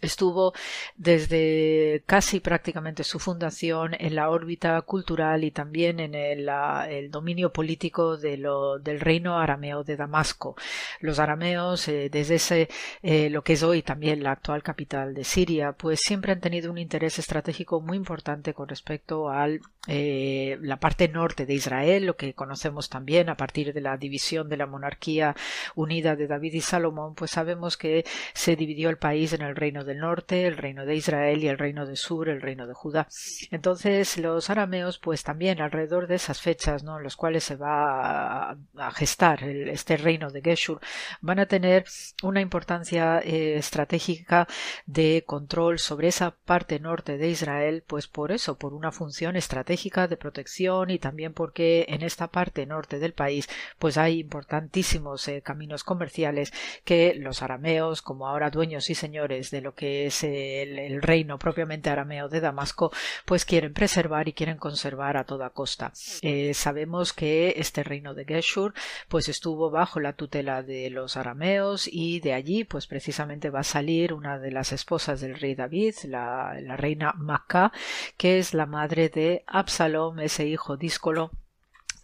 Estuvo 0.00 0.52
desde 0.96 2.02
casi 2.06 2.40
prácticamente 2.40 3.02
su 3.02 3.18
fundación 3.18 3.94
en 3.98 4.14
la 4.14 4.30
órbita 4.30 4.80
cultural 4.82 5.42
y 5.42 5.50
también 5.50 6.00
en 6.00 6.14
el, 6.14 6.46
dominio 7.10 7.52
político 7.52 8.16
de 8.16 8.36
lo, 8.36 8.78
del 8.78 9.00
reino 9.00 9.38
arameo 9.38 9.84
de 9.84 9.96
Damasco. 9.96 10.56
Los 11.00 11.18
arameos, 11.18 11.88
eh, 11.88 12.10
desde 12.10 12.34
ese, 12.36 12.68
eh, 13.02 13.30
lo 13.30 13.42
que 13.42 13.54
es 13.54 13.62
hoy 13.62 13.82
también 13.82 14.22
la 14.22 14.32
actual 14.32 14.62
capital 14.62 15.14
de 15.14 15.24
Siria, 15.24 15.72
pues 15.72 16.00
siempre 16.00 16.32
han 16.32 16.40
tenido 16.40 16.70
un 16.70 16.78
interés 16.78 17.18
estratégico 17.18 17.80
muy 17.80 17.96
importante 17.96 18.54
con 18.54 18.68
respecto 18.68 19.30
a 19.30 19.48
eh, 19.88 20.58
la 20.60 20.78
parte 20.78 21.08
norte 21.08 21.46
de 21.46 21.54
Israel, 21.54 22.06
lo 22.06 22.16
que 22.16 22.34
conocemos 22.34 22.88
también 22.88 23.28
a 23.28 23.36
partir 23.36 23.72
de 23.72 23.80
la 23.80 23.96
división 23.96 24.48
de 24.48 24.56
la 24.56 24.66
monarquía 24.66 25.34
unida 25.74 26.16
de 26.16 26.26
David 26.26 26.54
y 26.54 26.60
Salomón, 26.60 27.14
pues 27.14 27.30
sabemos 27.30 27.76
que 27.76 28.04
se 28.34 28.56
dividió 28.56 28.90
el 28.90 28.98
país 28.98 29.32
en 29.32 29.42
el 29.42 29.56
reino 29.56 29.84
del 29.86 30.00
norte, 30.00 30.46
el 30.46 30.58
reino 30.58 30.84
de 30.84 30.96
Israel 30.96 31.42
y 31.42 31.48
el 31.48 31.58
reino 31.58 31.86
de 31.86 31.96
sur, 31.96 32.28
el 32.28 32.42
reino 32.42 32.66
de 32.66 32.74
Judá. 32.74 33.08
Entonces 33.50 34.18
los 34.18 34.50
arameos, 34.50 34.98
pues 34.98 35.22
también 35.22 35.60
alrededor 35.60 36.06
de 36.06 36.16
esas 36.16 36.40
fechas, 36.40 36.82
¿no? 36.82 36.98
En 36.98 37.04
los 37.04 37.16
cuales 37.16 37.44
se 37.44 37.56
va 37.56 38.50
a, 38.50 38.90
gestar 38.92 39.42
este 39.44 39.96
reino 39.96 40.30
de 40.30 40.42
Geshur, 40.42 40.80
van 41.20 41.38
a 41.38 41.46
tener 41.46 41.84
una 42.22 42.40
importancia 42.40 43.20
eh, 43.20 43.56
estratégica 43.56 44.46
de 44.86 45.24
control 45.26 45.78
sobre 45.78 46.08
esa 46.08 46.32
parte 46.32 46.78
norte 46.80 47.18
de 47.18 47.28
Israel, 47.28 47.84
pues 47.86 48.06
por 48.08 48.32
eso, 48.32 48.58
por 48.58 48.74
una 48.74 48.92
función 48.92 49.36
estratégica 49.36 50.08
de 50.08 50.16
protección 50.16 50.90
y 50.90 50.98
también 50.98 51.32
porque 51.32 51.86
en 51.88 52.02
esta 52.02 52.28
parte 52.28 52.66
norte 52.66 52.98
del 52.98 53.12
país, 53.12 53.48
pues 53.78 53.98
hay 53.98 54.20
importantísimos 54.20 55.28
eh, 55.28 55.42
caminos 55.42 55.84
comerciales 55.84 56.52
que 56.84 57.14
los 57.14 57.42
arameos, 57.42 58.02
como 58.02 58.26
ahora 58.26 58.50
dueños 58.50 58.90
y 58.90 58.94
señores 58.94 59.50
de 59.50 59.60
lo 59.60 59.74
que 59.76 60.06
es 60.06 60.24
el, 60.24 61.02
reino 61.02 61.38
propiamente 61.38 61.90
arameo 61.90 62.28
de 62.28 62.40
Damasco, 62.40 62.90
pues 63.24 63.44
quieren 63.44 63.72
preservar 63.72 64.28
y 64.28 64.32
quieren 64.32 64.56
conservar 64.56 65.16
a 65.16 65.24
toda 65.24 65.50
costa. 65.50 65.92
Eh, 66.22 66.54
sabemos 66.54 67.12
que 67.12 67.54
este 67.56 67.84
reino 67.84 68.14
de 68.14 68.24
Geshur 68.24 68.74
pues 69.08 69.28
estuvo 69.28 69.70
bajo 69.70 70.00
la 70.00 70.14
tutela 70.14 70.62
de 70.62 70.90
los 70.90 71.16
arameos 71.16 71.88
y 71.90 72.20
de 72.20 72.32
allí 72.32 72.64
pues 72.64 72.86
precisamente 72.86 73.50
va 73.50 73.60
a 73.60 73.64
salir 73.64 74.12
una 74.12 74.38
de 74.38 74.50
las 74.50 74.72
esposas 74.72 75.20
del 75.20 75.38
rey 75.38 75.54
David, 75.54 75.94
la, 76.04 76.56
la 76.60 76.76
reina 76.76 77.12
Maca, 77.16 77.72
que 78.16 78.38
es 78.38 78.54
la 78.54 78.66
madre 78.66 79.08
de 79.08 79.44
Absalom, 79.46 80.20
ese 80.20 80.46
hijo 80.46 80.76
díscolo 80.76 81.30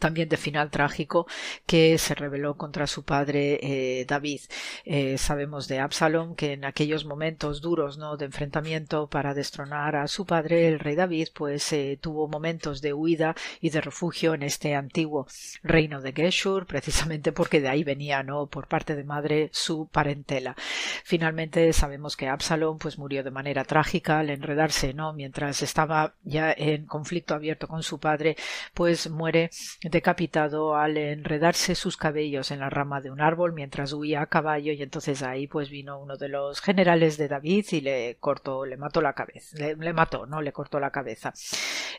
también 0.02 0.28
de 0.28 0.36
final 0.36 0.68
trágico 0.68 1.28
que 1.64 1.96
se 1.96 2.16
rebeló 2.16 2.56
contra 2.56 2.88
su 2.88 3.04
padre 3.04 3.60
eh, 3.62 4.04
David. 4.04 4.40
Eh, 4.84 5.16
sabemos 5.16 5.68
de 5.68 5.78
Absalom 5.78 6.34
que 6.34 6.54
en 6.54 6.64
aquellos 6.64 7.04
momentos 7.04 7.60
duros 7.60 7.98
¿no? 7.98 8.16
de 8.16 8.24
enfrentamiento 8.24 9.06
para 9.06 9.32
destronar 9.32 9.94
a 9.94 10.08
su 10.08 10.26
padre, 10.26 10.66
el 10.66 10.80
rey 10.80 10.96
David, 10.96 11.28
pues 11.32 11.72
eh, 11.72 12.00
tuvo 12.02 12.26
momentos 12.26 12.82
de 12.82 12.92
huida 12.92 13.36
y 13.60 13.70
de 13.70 13.80
refugio 13.80 14.34
en 14.34 14.42
este 14.42 14.74
antiguo 14.74 15.28
reino 15.62 16.00
de 16.00 16.12
Geshur, 16.12 16.66
precisamente 16.66 17.30
porque 17.30 17.60
de 17.60 17.68
ahí 17.68 17.84
venía 17.84 18.24
¿no? 18.24 18.48
por 18.48 18.66
parte 18.66 18.96
de 18.96 19.04
madre 19.04 19.50
su 19.52 19.86
parentela. 19.86 20.56
Finalmente 21.04 21.72
sabemos 21.72 22.16
que 22.16 22.26
Absalom 22.26 22.78
pues 22.78 22.98
murió 22.98 23.22
de 23.22 23.30
manera 23.30 23.64
trágica 23.64 24.18
al 24.18 24.30
enredarse 24.30 24.94
¿no? 24.94 25.12
mientras 25.12 25.62
estaba 25.62 26.16
ya 26.24 26.52
en 26.52 26.86
conflicto 26.86 27.34
abierto 27.34 27.68
con 27.68 27.84
su 27.84 28.00
padre, 28.00 28.34
pues 28.74 29.08
muere 29.08 29.50
decapitado 29.92 30.74
al 30.74 30.96
enredarse 30.96 31.76
sus 31.76 31.96
cabellos 31.96 32.50
en 32.50 32.58
la 32.58 32.70
rama 32.70 33.00
de 33.00 33.12
un 33.12 33.20
árbol 33.20 33.52
mientras 33.52 33.92
huía 33.92 34.22
a 34.22 34.26
caballo 34.26 34.72
y 34.72 34.82
entonces 34.82 35.22
ahí 35.22 35.46
pues 35.46 35.70
vino 35.70 36.00
uno 36.00 36.16
de 36.16 36.28
los 36.28 36.60
generales 36.60 37.16
de 37.16 37.28
David 37.28 37.66
y 37.70 37.80
le 37.82 38.16
cortó, 38.18 38.66
le 38.66 38.76
mató 38.76 39.00
la 39.00 39.12
cabeza, 39.12 39.56
le 39.56 39.92
mató, 39.92 40.26
no 40.26 40.42
le 40.42 40.52
cortó 40.52 40.80
la 40.80 40.90
cabeza. 40.90 41.32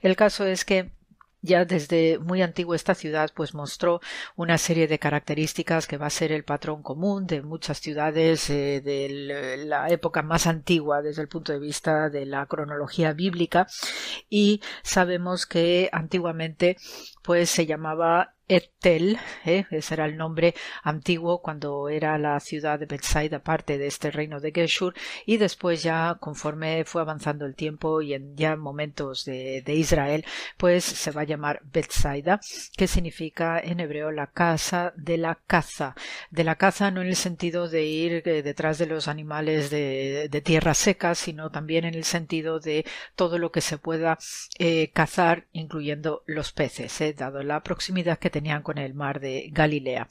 El 0.01 0.17
caso 0.17 0.45
es 0.45 0.65
que 0.65 0.91
ya 1.43 1.65
desde 1.65 2.17
muy 2.19 2.41
antiguo 2.41 2.73
esta 2.73 2.95
ciudad 2.95 3.29
pues 3.35 3.53
mostró 3.53 3.99
una 4.35 4.57
serie 4.57 4.87
de 4.87 4.97
características 4.97 5.85
que 5.85 5.97
va 5.97 6.07
a 6.07 6.09
ser 6.09 6.31
el 6.31 6.43
patrón 6.43 6.81
común 6.81 7.27
de 7.27 7.41
muchas 7.41 7.79
ciudades 7.79 8.49
eh, 8.49 8.81
de 8.81 9.65
la 9.65 9.89
época 9.89 10.23
más 10.23 10.47
antigua 10.47 11.01
desde 11.01 11.21
el 11.21 11.27
punto 11.27 11.51
de 11.51 11.59
vista 11.59 12.09
de 12.09 12.25
la 12.25 12.45
cronología 12.45 13.13
bíblica. 13.13 13.67
Y 14.29 14.61
sabemos 14.83 15.45
que 15.45 15.89
antiguamente 15.91 16.77
pues 17.21 17.49
se 17.49 17.65
llamaba 17.65 18.33
Etel, 18.47 19.17
¿eh? 19.45 19.65
ese 19.71 19.93
era 19.93 20.05
el 20.05 20.17
nombre 20.17 20.53
antiguo 20.83 21.41
cuando 21.41 21.87
era 21.87 22.17
la 22.17 22.39
ciudad 22.41 22.77
de 22.77 22.85
Bethsaida, 22.85 23.39
parte 23.39 23.77
de 23.77 23.87
este 23.87 24.11
reino 24.11 24.41
de 24.41 24.51
Geshur, 24.51 24.93
y 25.25 25.37
después 25.37 25.81
ya 25.81 26.17
conforme 26.19 26.83
fue 26.85 27.01
avanzando 27.01 27.45
el 27.45 27.55
tiempo 27.55 28.01
y 28.01 28.13
en 28.13 28.35
ya 28.35 28.55
momentos 28.55 29.23
de, 29.25 29.63
Israel, 29.73 30.25
pues 30.57 30.83
se 30.83 31.11
va 31.11 31.21
a 31.21 31.25
llamar 31.25 31.61
Bethsaida, 31.63 32.41
que 32.75 32.87
significa 32.87 33.59
en 33.59 33.79
hebreo 33.79 34.11
la 34.11 34.27
casa 34.27 34.93
de 34.97 35.17
la 35.17 35.35
caza, 35.47 35.95
de 36.29 36.43
la 36.43 36.55
caza 36.55 36.91
no 36.91 37.01
en 37.01 37.07
el 37.07 37.15
sentido 37.15 37.69
de 37.69 37.85
ir 37.85 38.23
eh, 38.25 38.43
detrás 38.43 38.77
de 38.77 38.87
los 38.87 39.07
animales 39.07 39.69
de, 39.69 40.29
tierra 40.43 40.73
seca, 40.73 41.15
sino 41.15 41.51
también 41.51 41.85
en 41.85 41.93
el 41.93 42.03
sentido 42.03 42.59
de 42.59 42.85
todo 43.15 43.37
lo 43.37 43.51
que 43.51 43.61
se 43.61 43.77
pueda 43.77 44.17
eh, 44.59 44.91
cazar, 44.93 45.45
incluyendo 45.53 46.23
los 46.25 46.51
peces, 46.51 47.01
dado 47.15 47.41
la 47.43 47.63
proximidad 47.63 48.19
que 48.19 48.29
tenían 48.33 48.63
con 48.63 48.79
el 48.79 48.95
mar 48.95 49.19
de 49.19 49.49
Galilea. 49.53 50.07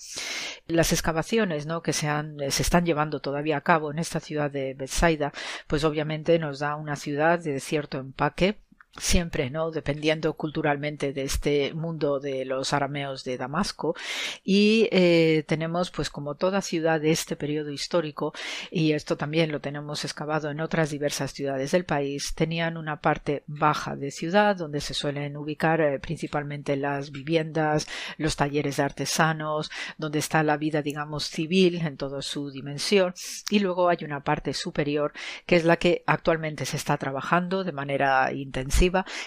Las 0.69 0.93
excavaciones 0.93 1.67
¿no? 1.67 1.83
que 1.83 1.93
se, 1.93 2.09
han, 2.09 2.39
se 2.49 2.63
están 2.63 2.87
llevando 2.87 3.21
todavía 3.21 3.57
a 3.57 3.63
cabo 3.63 3.91
en 3.91 3.99
esta 3.99 4.21
ciudad 4.21 4.51
de 4.51 4.75
Bethsaida, 4.75 5.33
pues 5.67 5.83
obviamente 5.85 6.39
nos 6.39 6.61
da 6.61 6.77
una 6.77 6.97
ciudad 6.97 7.41
de 7.41 7.59
cierto 7.61 7.99
empaque 7.99 8.59
siempre, 8.99 9.49
¿no? 9.49 9.71
Dependiendo 9.71 10.35
culturalmente 10.35 11.15
de 11.15 11.23
este 11.23 11.73
mundo 11.73 12.21
de 12.21 12.45
los 12.45 12.75
arameos 12.75 13.25
de 13.25 13.39
Damasco. 13.39 13.97
Y 14.45 14.89
eh, 14.93 15.45
tenemos, 15.47 15.91
pues, 15.91 16.11
como 16.11 16.35
toda 16.35 16.61
ciudad 16.61 17.01
de 17.01 17.11
este 17.11 17.37
periodo 17.37 17.71
histórico, 17.71 18.35
y 18.71 18.93
esto 18.93 19.17
también 19.17 19.51
lo 19.51 19.61
tenemos 19.61 20.05
excavado 20.05 20.51
en 20.51 20.61
otras 20.61 20.91
diversas 20.91 21.33
ciudades 21.33 21.71
del 21.71 21.87
país, 21.87 22.35
tenían 22.35 22.77
una 22.77 23.01
parte 23.01 23.45
baja 23.47 23.97
de 23.97 24.11
ciudad 24.11 24.57
donde 24.57 24.81
se 24.81 24.95
suelen 24.95 25.37
ubicar 25.39 25.81
eh, 25.81 25.99
principalmente 25.99 26.77
las 26.77 27.13
viviendas, 27.13 27.89
los 28.19 28.37
talleres 28.37 28.77
de 28.77 28.83
artesanos, 28.83 29.71
donde 29.97 30.19
está 30.19 30.43
la 30.43 30.59
vida, 30.59 30.83
digamos, 30.83 31.25
civil 31.25 31.77
en 31.77 31.97
toda 31.97 32.21
su 32.21 32.51
dimensión, 32.51 33.15
y 33.49 33.59
luego 33.61 33.89
hay 33.89 33.99
una 34.03 34.21
parte 34.21 34.53
superior 34.53 35.13
que 35.47 35.57
es 35.57 35.65
la 35.65 35.77
que 35.79 36.03
actualmente 36.07 36.67
se 36.67 36.77
está 36.77 36.99
trabajando 36.99 37.65
de 37.65 37.73
manera 37.73 38.33
intensiva 38.33 38.82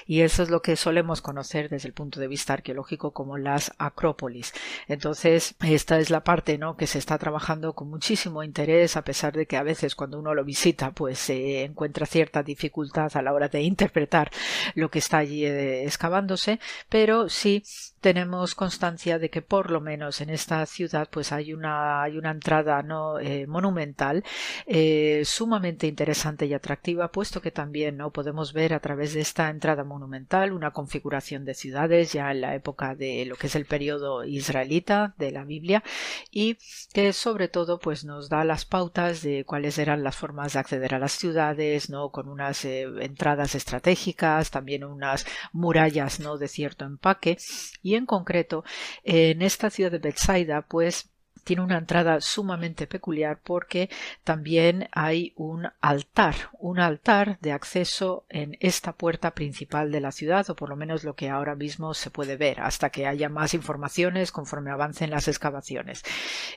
y 0.06 0.22
eso 0.22 0.44
es 0.44 0.49
lo 0.49 0.61
que 0.61 0.76
solemos 0.76 1.22
conocer 1.22 1.69
desde 1.69 1.88
el 1.88 1.94
punto 1.94 2.19
de 2.19 2.27
vista 2.27 2.53
arqueológico 2.53 3.11
como 3.11 3.38
las 3.38 3.72
acrópolis. 3.77 4.53
Entonces, 4.88 5.56
esta 5.61 5.99
es 5.99 6.10
la 6.10 6.23
parte 6.23 6.57
¿no? 6.57 6.76
que 6.76 6.88
se 6.88 6.99
está 6.99 7.18
trabajando 7.18 7.73
con 7.73 7.90
muchísimo 7.90 8.44
interés, 8.44 8.98
a 8.98 9.03
pesar 9.03 9.34
de 9.34 9.45
que 9.45 9.57
a 9.57 9.64
veces 9.64 9.95
cuando 9.95 10.19
uno 10.19 10.34
lo 10.34 10.44
visita, 10.44 10.91
pues 10.91 11.19
se 11.19 11.64
encuentra 11.64 12.06
cierta 12.06 12.44
dificultad 12.44 13.15
a 13.15 13.22
la 13.22 13.34
hora 13.34 13.48
de 13.48 13.61
interpretar 13.61 14.32
lo 14.73 14.90
que 14.90 14.99
está 14.99 15.19
allí 15.19 15.45
eh, 15.45 15.86
excavándose, 15.86 16.60
pero 16.90 17.30
sí 17.30 17.64
tenemos 18.06 18.53
constancia 18.53 19.18
de 19.18 19.32
que 19.32 19.41
por 19.41 19.72
lo 19.72 19.82
menos 19.82 20.22
en 20.22 20.30
esta 20.30 20.64
ciudad 20.68 21.10
pues 21.10 21.32
hay 21.32 21.53
una, 21.53 22.03
hay 22.03 22.19
una 22.19 22.30
entrada 22.30 22.84
no 22.84 23.18
eh, 23.18 23.48
monumental 23.48 24.23
eh, 24.68 25.23
sumamente 25.26 25.88
interesante 25.88 26.45
y 26.45 26.53
atractiva 26.53 27.11
puesto 27.11 27.41
que 27.41 27.49
también 27.49 27.98
no 27.98 28.11
podemos 28.11 28.53
ver 28.53 28.76
a 28.76 28.80
través 28.80 29.15
de 29.15 29.22
esta 29.22 29.44
entrada 29.49 29.84
monumental 29.84 30.51
una 30.51 30.72
configuración 30.72 31.45
de 31.45 31.53
ciudades 31.53 32.13
ya 32.13 32.31
en 32.31 32.41
la 32.41 32.55
época 32.55 32.95
de 32.95 33.26
lo 33.26 33.35
que 33.35 33.47
es 33.47 33.55
el 33.55 33.65
periodo 33.65 34.23
israelita 34.23 35.13
de 35.17 35.31
la 35.31 35.43
Biblia 35.43 35.84
y 36.31 36.57
que 36.93 37.13
sobre 37.13 37.47
todo 37.47 37.80
pues 37.80 38.03
nos 38.03 38.30
da 38.30 38.43
las 38.43 38.65
pautas 38.65 39.22
de 39.22 39.45
cuáles 39.45 39.77
eran 39.77 40.03
las 40.03 40.15
formas 40.15 40.53
de 40.53 40.59
acceder 40.59 40.95
a 40.95 40.99
las 40.99 41.13
ciudades 41.13 41.89
no 41.89 42.09
con 42.09 42.30
unas 42.30 42.65
eh, 42.65 42.84
entradas 43.01 43.55
estratégicas 43.55 44.51
también 44.51 44.84
unas 44.84 45.26
murallas 45.51 46.19
no 46.19 46.38
de 46.38 46.47
cierto 46.47 46.85
empaque. 46.85 47.38
Y 47.81 47.95
en 47.95 48.05
concreto 48.05 48.63
en 49.03 49.41
esta 49.41 49.69
ciudad 49.69 49.91
de 49.91 49.99
Bethsaida 49.99 50.61
pues 50.61 51.14
tiene 51.45 51.61
una 51.61 51.77
entrada 51.77 52.19
sumamente 52.19 52.88
peculiar 52.88 53.39
porque 53.41 53.89
también 54.23 54.89
hay 54.91 55.31
un 55.38 55.69
altar, 55.80 56.35
un 56.59 56.80
altar 56.80 57.38
de 57.39 57.51
acceso 57.51 58.26
en 58.30 58.57
esta 58.59 58.93
puerta 58.93 59.31
principal 59.35 59.91
de 59.91 60.01
la 60.01 60.11
ciudad, 60.11 60.49
o 60.49 60.55
por 60.55 60.69
lo 60.69 60.76
menos 60.76 61.03
lo 61.03 61.15
que 61.15 61.30
ahora 61.30 61.55
mismo 61.55 61.93
se 61.93 62.09
puede 62.09 62.35
ver, 62.35 62.59
hasta 62.59 62.89
que 62.89 63.05
haya 63.05 63.30
más 63.30 63.53
informaciones 63.53 64.31
conforme 64.31 64.72
avancen 64.72 65.11
las 65.11 65.27
excavaciones. 65.27 66.03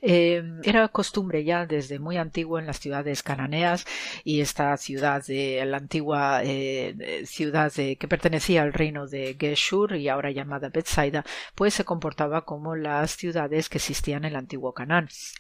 Eh, 0.01 0.43
era 0.65 0.89
costumbre 0.89 1.45
ya 1.45 1.67
desde 1.67 1.99
muy 1.99 2.17
antiguo 2.17 2.59
en 2.59 2.67
las 2.67 2.81
ciudades 2.81 3.23
cananeas 3.23 3.85
y 4.25 4.41
esta 4.41 4.75
ciudad 4.79 5.25
de 5.27 5.63
la 5.67 5.77
antigua 5.77 6.41
eh, 6.43 7.25
ciudad 7.27 7.71
que 7.73 8.09
pertenecía 8.09 8.63
al 8.63 8.73
reino 8.73 9.07
de 9.07 9.37
Geshur 9.39 9.97
y 9.97 10.09
ahora 10.09 10.31
llamada 10.31 10.71
Bethsaida, 10.71 11.25
pues 11.55 11.75
se 11.75 11.85
comportaba 11.85 12.47
como 12.47 12.75
las 12.75 13.17
ciudades 13.17 13.69
que 13.69 13.77
existían 13.77 14.25
en 14.25 14.31
el 14.31 14.37
antiguo 14.37 14.73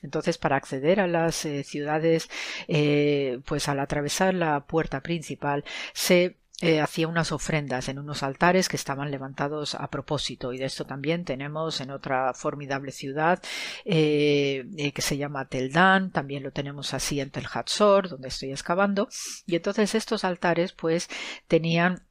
entonces, 0.02 0.39
para 0.39 0.56
acceder 0.56 1.01
a 1.01 1.06
las 1.06 1.44
eh, 1.44 1.62
ciudades, 1.65 2.28
eh, 2.66 3.40
pues 3.47 3.69
al 3.69 3.81
atravesar 3.81 4.35
la 4.35 4.60
puerta 4.66 5.01
principal, 5.01 5.65
se 5.93 6.36
eh, 6.60 6.81
hacía 6.81 7.06
unas 7.06 7.31
ofrendas 7.31 7.89
en 7.89 8.01
unos 8.01 8.24
altares 8.24 8.69
que 8.69 8.77
estaban 8.77 9.12
levantados 9.12 9.77
a 9.77 9.89
propósito. 9.90 10.52
Y 10.52 10.59
de 10.59 10.65
esto 10.65 10.85
también 10.86 11.24
tenemos 11.24 11.81
en 11.81 11.93
otra 11.93 12.35
formidable 12.35 12.90
ciudad 12.90 13.40
que 13.85 14.93
se 14.98 15.16
llama 15.16 15.48
Teldán. 15.48 16.10
También 16.10 16.43
lo 16.43 16.51
tenemos 16.51 16.94
así 16.94 17.20
en 17.20 17.31
Tel 17.31 17.47
Hatzor 17.52 18.09
donde 18.09 18.28
estoy 18.28 18.51
excavando. 18.51 19.09
Y 19.47 19.55
entonces 19.55 19.94
estos 19.94 20.24
altares 20.24 20.73
pues 20.73 21.09
tenían 21.47 22.08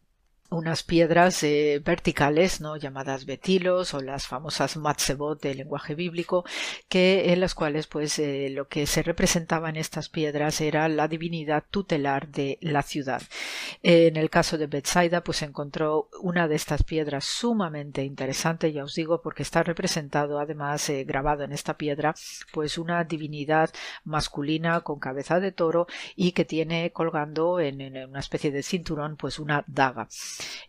unas 0.49 0.83
piedras 0.83 1.43
eh, 1.43 1.81
verticales, 1.83 2.61
¿no? 2.61 2.77
llamadas 2.77 3.25
betilos 3.25 3.93
o 3.93 4.01
las 4.01 4.27
famosas 4.27 4.77
matzebot 4.77 5.41
del 5.41 5.57
lenguaje 5.57 5.95
bíblico, 5.95 6.45
que 6.87 7.33
en 7.33 7.41
las 7.41 7.53
cuales 7.53 7.87
pues 7.87 8.17
eh, 8.19 8.49
lo 8.51 8.67
que 8.67 8.87
se 8.87 9.03
representaba 9.03 9.69
en 9.69 9.75
estas 9.75 10.09
piedras 10.09 10.61
era 10.61 10.87
la 10.87 11.07
divinidad 11.07 11.63
tutelar 11.69 12.29
de 12.29 12.57
la 12.61 12.81
ciudad. 12.81 13.21
en 13.83 14.15
el 14.15 14.29
caso 14.29 14.57
de 14.57 14.67
Bethsaida 14.67 15.21
pues 15.23 15.41
encontró 15.41 16.09
una 16.21 16.47
de 16.47 16.55
estas 16.55 16.83
piedras 16.83 17.25
sumamente 17.25 18.03
interesante, 18.03 18.71
ya 18.71 18.83
os 18.83 18.95
digo, 18.95 19.21
porque 19.21 19.43
está 19.43 19.63
representado 19.63 20.39
además 20.39 20.89
eh, 20.89 21.03
grabado 21.03 21.43
en 21.43 21.51
esta 21.51 21.75
piedra 21.77 22.15
pues 22.53 22.77
una 22.77 23.03
divinidad 23.03 23.69
masculina 24.03 24.81
con 24.81 24.99
cabeza 24.99 25.39
de 25.39 25.51
toro 25.51 25.87
y 26.15 26.31
que 26.31 26.45
tiene 26.45 26.91
colgando 26.91 27.59
en, 27.59 27.81
en 27.81 28.09
una 28.09 28.19
especie 28.19 28.51
de 28.51 28.63
cinturón 28.63 29.17
pues 29.17 29.39
una 29.39 29.63
daga. 29.67 30.07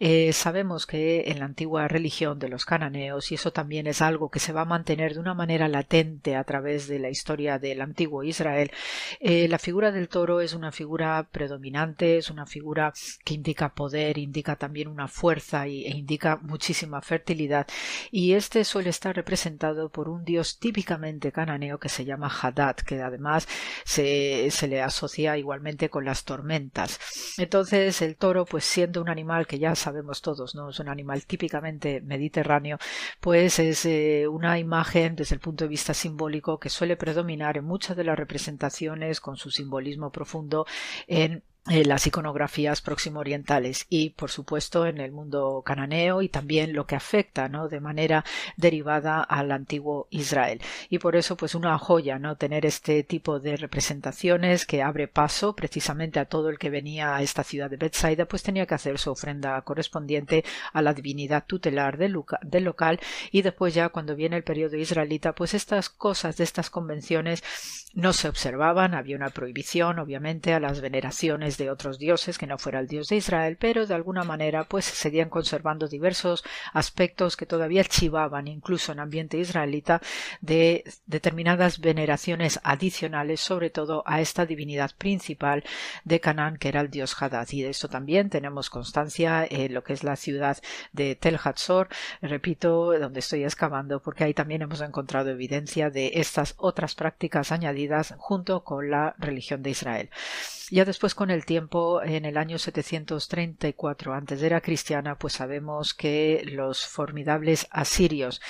Eh, 0.00 0.32
sabemos 0.32 0.86
que 0.86 1.24
en 1.26 1.38
la 1.40 1.46
antigua 1.46 1.88
religión 1.88 2.38
de 2.38 2.48
los 2.48 2.64
cananeos, 2.64 3.30
y 3.30 3.34
eso 3.34 3.52
también 3.52 3.86
es 3.86 4.02
algo 4.02 4.30
que 4.30 4.38
se 4.38 4.52
va 4.52 4.62
a 4.62 4.64
mantener 4.64 5.14
de 5.14 5.20
una 5.20 5.34
manera 5.34 5.68
latente 5.68 6.36
a 6.36 6.44
través 6.44 6.88
de 6.88 6.98
la 6.98 7.10
historia 7.10 7.58
del 7.58 7.80
antiguo 7.80 8.22
Israel, 8.24 8.70
eh, 9.20 9.48
la 9.48 9.58
figura 9.58 9.92
del 9.92 10.08
toro 10.08 10.40
es 10.40 10.54
una 10.54 10.72
figura 10.72 11.28
predominante, 11.30 12.18
es 12.18 12.30
una 12.30 12.46
figura 12.46 12.92
que 13.24 13.34
indica 13.34 13.74
poder, 13.74 14.18
indica 14.18 14.56
también 14.56 14.88
una 14.88 15.08
fuerza 15.08 15.66
e 15.66 15.90
indica 15.90 16.36
muchísima 16.36 17.00
fertilidad, 17.02 17.66
y 18.10 18.34
este 18.34 18.64
suele 18.64 18.90
estar 18.90 19.14
representado 19.14 19.88
por 19.90 20.08
un 20.08 20.24
dios 20.24 20.58
típicamente 20.58 21.32
cananeo 21.32 21.78
que 21.78 21.88
se 21.88 22.04
llama 22.04 22.28
Hadad, 22.28 22.76
que 22.76 23.00
además 23.00 23.48
se, 23.84 24.50
se 24.50 24.68
le 24.68 24.82
asocia 24.82 25.36
igualmente 25.36 25.88
con 25.88 26.04
las 26.04 26.24
tormentas. 26.24 26.98
Entonces 27.38 28.02
el 28.02 28.16
toro, 28.16 28.44
pues 28.44 28.64
siendo 28.64 29.00
un 29.00 29.08
animal 29.08 29.46
que 29.46 29.57
ya 29.58 29.74
sabemos 29.74 30.22
todos, 30.22 30.54
¿no? 30.54 30.70
Es 30.70 30.80
un 30.80 30.88
animal 30.88 31.24
típicamente 31.26 32.00
mediterráneo, 32.00 32.78
pues 33.20 33.58
es 33.58 33.84
eh, 33.86 34.26
una 34.28 34.58
imagen 34.58 35.16
desde 35.16 35.34
el 35.34 35.40
punto 35.40 35.64
de 35.64 35.68
vista 35.68 35.94
simbólico 35.94 36.58
que 36.58 36.70
suele 36.70 36.96
predominar 36.96 37.56
en 37.56 37.64
muchas 37.64 37.96
de 37.96 38.04
las 38.04 38.18
representaciones 38.18 39.20
con 39.20 39.36
su 39.36 39.50
simbolismo 39.50 40.10
profundo 40.10 40.66
en 41.06 41.42
las 41.68 42.06
iconografías 42.06 42.80
próximo 42.80 43.20
orientales 43.20 43.86
y 43.90 44.10
por 44.10 44.30
supuesto 44.30 44.86
en 44.86 44.98
el 44.98 45.12
mundo 45.12 45.62
cananeo 45.64 46.22
y 46.22 46.28
también 46.28 46.72
lo 46.72 46.86
que 46.86 46.96
afecta 46.96 47.48
¿no? 47.48 47.68
de 47.68 47.80
manera 47.80 48.24
derivada 48.56 49.22
al 49.22 49.52
antiguo 49.52 50.06
Israel. 50.10 50.60
Y 50.88 50.98
por 50.98 51.16
eso 51.16 51.36
pues 51.36 51.54
una 51.54 51.78
joya 51.78 52.18
no 52.18 52.36
tener 52.36 52.64
este 52.64 53.02
tipo 53.02 53.40
de 53.40 53.56
representaciones 53.56 54.66
que 54.66 54.82
abre 54.82 55.08
paso 55.08 55.54
precisamente 55.54 56.18
a 56.20 56.24
todo 56.24 56.48
el 56.48 56.58
que 56.58 56.70
venía 56.70 57.14
a 57.14 57.22
esta 57.22 57.44
ciudad 57.44 57.70
de 57.70 57.76
Bethsaida 57.76 58.26
pues 58.26 58.42
tenía 58.42 58.66
que 58.66 58.74
hacer 58.74 58.98
su 58.98 59.10
ofrenda 59.10 59.60
correspondiente 59.62 60.44
a 60.72 60.82
la 60.82 60.94
divinidad 60.94 61.44
tutelar 61.46 61.98
del, 61.98 62.16
del 62.42 62.64
local. 62.64 63.00
Y 63.30 63.42
después 63.42 63.74
ya 63.74 63.90
cuando 63.90 64.16
viene 64.16 64.36
el 64.36 64.44
periodo 64.44 64.76
israelita 64.76 65.34
pues 65.34 65.54
estas 65.54 65.88
cosas 65.88 66.36
de 66.36 66.44
estas 66.44 66.70
convenciones 66.70 67.42
no 67.98 68.12
se 68.12 68.28
observaban 68.28 68.94
había 68.94 69.16
una 69.16 69.30
prohibición 69.30 69.98
obviamente 69.98 70.54
a 70.54 70.60
las 70.60 70.80
veneraciones 70.80 71.58
de 71.58 71.68
otros 71.68 71.98
dioses 71.98 72.38
que 72.38 72.46
no 72.46 72.56
fuera 72.56 72.78
el 72.78 72.86
dios 72.86 73.08
de 73.08 73.16
Israel, 73.16 73.56
pero 73.58 73.86
de 73.86 73.94
alguna 73.94 74.22
manera 74.22 74.62
pues 74.62 74.84
seguían 74.84 75.28
conservando 75.28 75.88
diversos 75.88 76.44
aspectos 76.72 77.36
que 77.36 77.44
todavía 77.44 77.82
chivaban 77.82 78.46
incluso 78.46 78.92
en 78.92 79.00
ambiente 79.00 79.36
israelita 79.38 80.00
de 80.40 80.84
determinadas 81.06 81.80
veneraciones 81.80 82.60
adicionales, 82.62 83.40
sobre 83.40 83.68
todo 83.68 84.04
a 84.06 84.20
esta 84.20 84.46
divinidad 84.46 84.92
principal 84.96 85.64
de 86.04 86.20
Canaán 86.20 86.56
que 86.56 86.68
era 86.68 86.82
el 86.82 86.90
dios 86.90 87.20
Hadad. 87.20 87.48
Y 87.50 87.62
de 87.62 87.70
esto 87.70 87.88
también 87.88 88.30
tenemos 88.30 88.70
constancia 88.70 89.44
en 89.50 89.74
lo 89.74 89.82
que 89.82 89.94
es 89.94 90.04
la 90.04 90.14
ciudad 90.14 90.58
de 90.92 91.16
Tel 91.16 91.40
Hatzor, 91.42 91.88
repito, 92.22 92.96
donde 92.96 93.18
estoy 93.18 93.42
excavando, 93.42 94.00
porque 94.00 94.22
ahí 94.22 94.34
también 94.34 94.62
hemos 94.62 94.82
encontrado 94.82 95.30
evidencia 95.30 95.90
de 95.90 96.12
estas 96.14 96.54
otras 96.58 96.94
prácticas 96.94 97.50
añadidas 97.50 97.87
junto 98.18 98.64
con 98.64 98.90
la 98.90 99.14
religión 99.18 99.62
de 99.62 99.70
Israel. 99.70 100.10
Ya 100.70 100.84
después 100.84 101.14
con 101.14 101.30
el 101.30 101.46
tiempo, 101.46 102.02
en 102.02 102.26
el 102.26 102.36
año 102.36 102.58
734 102.58 104.12
antes 104.12 104.40
de 104.40 104.46
era 104.48 104.60
cristiana, 104.60 105.18
pues 105.18 105.32
sabemos 105.34 105.94
que 105.94 106.42
los 106.44 106.86
formidables 106.86 107.68
asirios, 107.70 108.42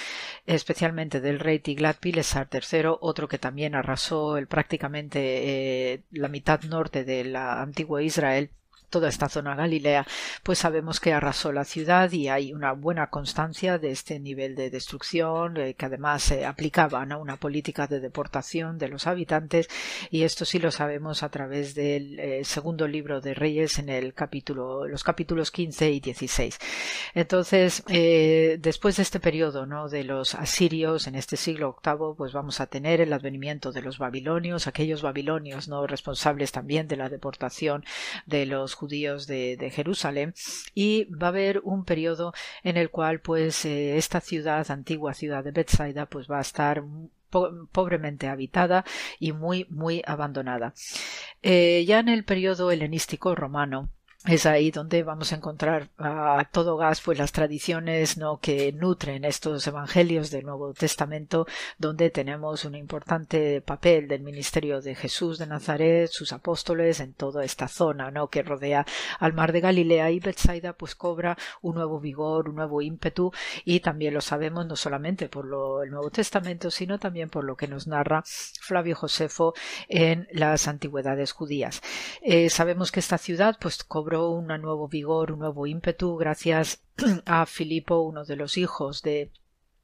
especialmente 0.47 1.21
del 1.21 1.39
rey 1.39 1.61
Tiglat-Pileser 1.61 2.49
III, 2.53 2.97
otro 3.01 3.29
que 3.29 3.39
también 3.39 3.75
arrasó 3.75 4.37
el, 4.37 4.49
prácticamente 4.49 5.93
eh, 5.93 6.03
la 6.11 6.29
mitad 6.29 6.63
norte 6.63 7.05
de 7.05 7.25
la 7.25 7.63
antigua 7.63 8.03
Israel, 8.03 8.51
toda 8.91 9.09
esta 9.09 9.29
zona 9.29 9.55
galilea, 9.55 10.07
pues 10.43 10.59
sabemos 10.59 11.01
que 11.01 11.13
arrasó 11.13 11.53
la 11.53 11.65
ciudad 11.65 12.11
y 12.13 12.29
hay 12.29 12.53
una 12.53 12.73
buena 12.73 13.09
constancia 13.09 13.79
de 13.79 13.91
este 13.91 14.19
nivel 14.19 14.55
de 14.55 14.71
destrucción, 14.71 15.57
eh, 15.57 15.75
que 15.75 15.87
además 15.87 16.23
se 16.23 16.47
aplicaba 16.47 17.03
a 17.03 17.17
una 17.17 17.37
política 17.37 17.87
de 17.87 18.01
deportación 18.01 18.79
de 18.79 18.89
los 18.89 19.07
habitantes, 19.07 19.69
y 20.11 20.23
esto 20.23 20.45
sí 20.45 20.59
lo 20.59 20.71
sabemos 20.71 21.23
a 21.23 21.29
través 21.29 21.75
del 21.75 22.19
eh, 22.19 22.45
segundo 22.45 22.89
libro 22.89 23.21
de 23.21 23.35
Reyes 23.35 23.79
en 23.79 23.89
el 23.89 24.15
capítulo, 24.15 24.87
los 24.87 25.05
capítulos 25.05 25.51
15 25.51 25.91
y 25.91 26.01
16. 26.01 26.59
Entonces, 27.15 27.83
eh, 27.89 28.59
después 28.61 28.97
de 28.97 29.03
este 29.03 29.21
periodo, 29.21 29.67
¿no? 29.67 29.89
de 29.89 30.05
los 30.05 30.35
asirios 30.35 31.07
en 31.07 31.15
este 31.15 31.37
siglo 31.37 31.77
VIII, 31.85 32.15
pues 32.17 32.33
vamos 32.33 32.61
a 32.61 32.67
tener 32.67 33.01
el 33.01 33.13
advenimiento 33.13 33.73
de 33.73 33.83
los 33.83 33.99
babilonios, 33.99 34.67
aquellos 34.67 35.03
babilonios 35.03 35.69
no 35.69 35.87
responsables 35.87 36.53
también 36.53 36.89
de 36.89 36.97
la 36.97 37.09
deportación 37.09 37.85
de 38.27 38.47
los 38.47 38.78
judíos 38.79 39.27
de, 39.27 39.71
Jerusalén 39.75 40.35
y 40.75 41.05
va 41.07 41.27
a 41.27 41.31
haber 41.31 41.61
un 41.65 41.85
periodo 41.85 42.33
en 42.63 42.77
el 42.77 42.91
cual 42.91 43.21
pues 43.21 43.65
eh, 43.65 43.97
esta 43.99 44.21
ciudad, 44.21 44.71
antigua 44.71 45.15
ciudad 45.15 45.45
de 45.45 45.51
Bethsaida, 45.51 46.07
pues 46.07 46.31
va 46.31 46.39
a 46.39 46.43
estar 46.43 46.85
pobremente 47.73 48.29
habitada 48.29 48.85
y 49.19 49.33
muy 49.33 49.67
muy 49.69 50.03
abandonada. 50.07 50.73
Eh, 51.43 51.85
ya 51.87 51.99
en 51.99 52.09
el 52.09 52.25
periodo 52.25 52.71
helenístico 52.71 53.35
romano 53.35 53.91
es 54.27 54.47
ahí 54.47 54.73
donde 54.73 55.05
vamos 55.05 55.33
a 55.33 55.37
encontrar 55.37 55.91
a 55.97 56.45
todo 56.51 56.77
gas 56.77 57.01
pues 57.01 57.19
las 57.19 57.31
tradiciones 57.31 58.19
no 58.19 58.41
que 58.41 58.73
nutren 58.73 59.25
estos 59.25 59.65
evangelios 59.67 60.33
del 60.33 60.45
Nuevo 60.45 60.75
Testamento 60.75 61.47
donde 61.79 62.11
tenemos 62.11 62.65
un 62.65 62.75
importante 62.75 63.61
papel 63.61 64.09
del 64.09 64.23
ministerio 64.23 64.81
de 64.81 64.97
Jesús 64.97 65.39
de 65.39 65.47
Nazaret 65.47 66.11
sus 66.11 66.33
apóstoles 66.33 66.99
en 66.99 67.15
toda 67.15 67.45
esta 67.45 67.69
zona 67.69 68.11
no 68.11 68.29
que 68.29 68.43
rodea 68.43 68.85
al 69.21 69.35
mar 69.35 69.53
de 69.53 69.61
Galilea. 69.61 70.11
Y 70.11 70.19
Bethsaida 70.19 70.73
pues 70.73 70.97
cobra 70.97 71.39
un 71.63 71.77
nuevo 71.77 72.01
vigor 72.01 72.49
un 72.49 72.57
nuevo 72.57 72.83
ímpetu. 72.83 73.33
Y 73.65 73.81
también 73.81 74.15
lo 74.15 74.21
sabemos 74.21 74.67
no 74.67 74.75
solamente 74.75 75.29
por 75.29 75.45
lo, 75.45 75.83
el 75.85 75.91
Nuevo 75.91 76.11
Testamento 76.11 76.71
sino 76.73 76.99
también 76.99 77.31
por 77.31 77.45
lo 77.45 77.57
que 77.57 77.69
nos 77.69 77.87
narra 77.87 78.25
Flavio 78.61 78.97
Josefo 78.97 79.55
en 79.89 80.27
las 80.33 80.67
antigüedades 80.67 81.33
judías. 81.33 81.81
Eh, 82.21 82.51
sabemos 82.51 82.91
que 82.91 83.01
esta 83.01 83.19
ciudad 83.19 83.57
pues 83.61 83.85
un 84.17 84.47
nuevo 84.47 84.89
vigor, 84.89 85.33
un 85.33 85.41
nuevo 85.41 85.67
ímpetu 85.67 86.17
gracias 86.17 86.83
a 87.27 87.47
Filipo, 87.47 88.01
uno 88.01 88.25
de 88.25 88.37
los 88.37 88.57
hijos 88.57 89.03
de 89.03 89.31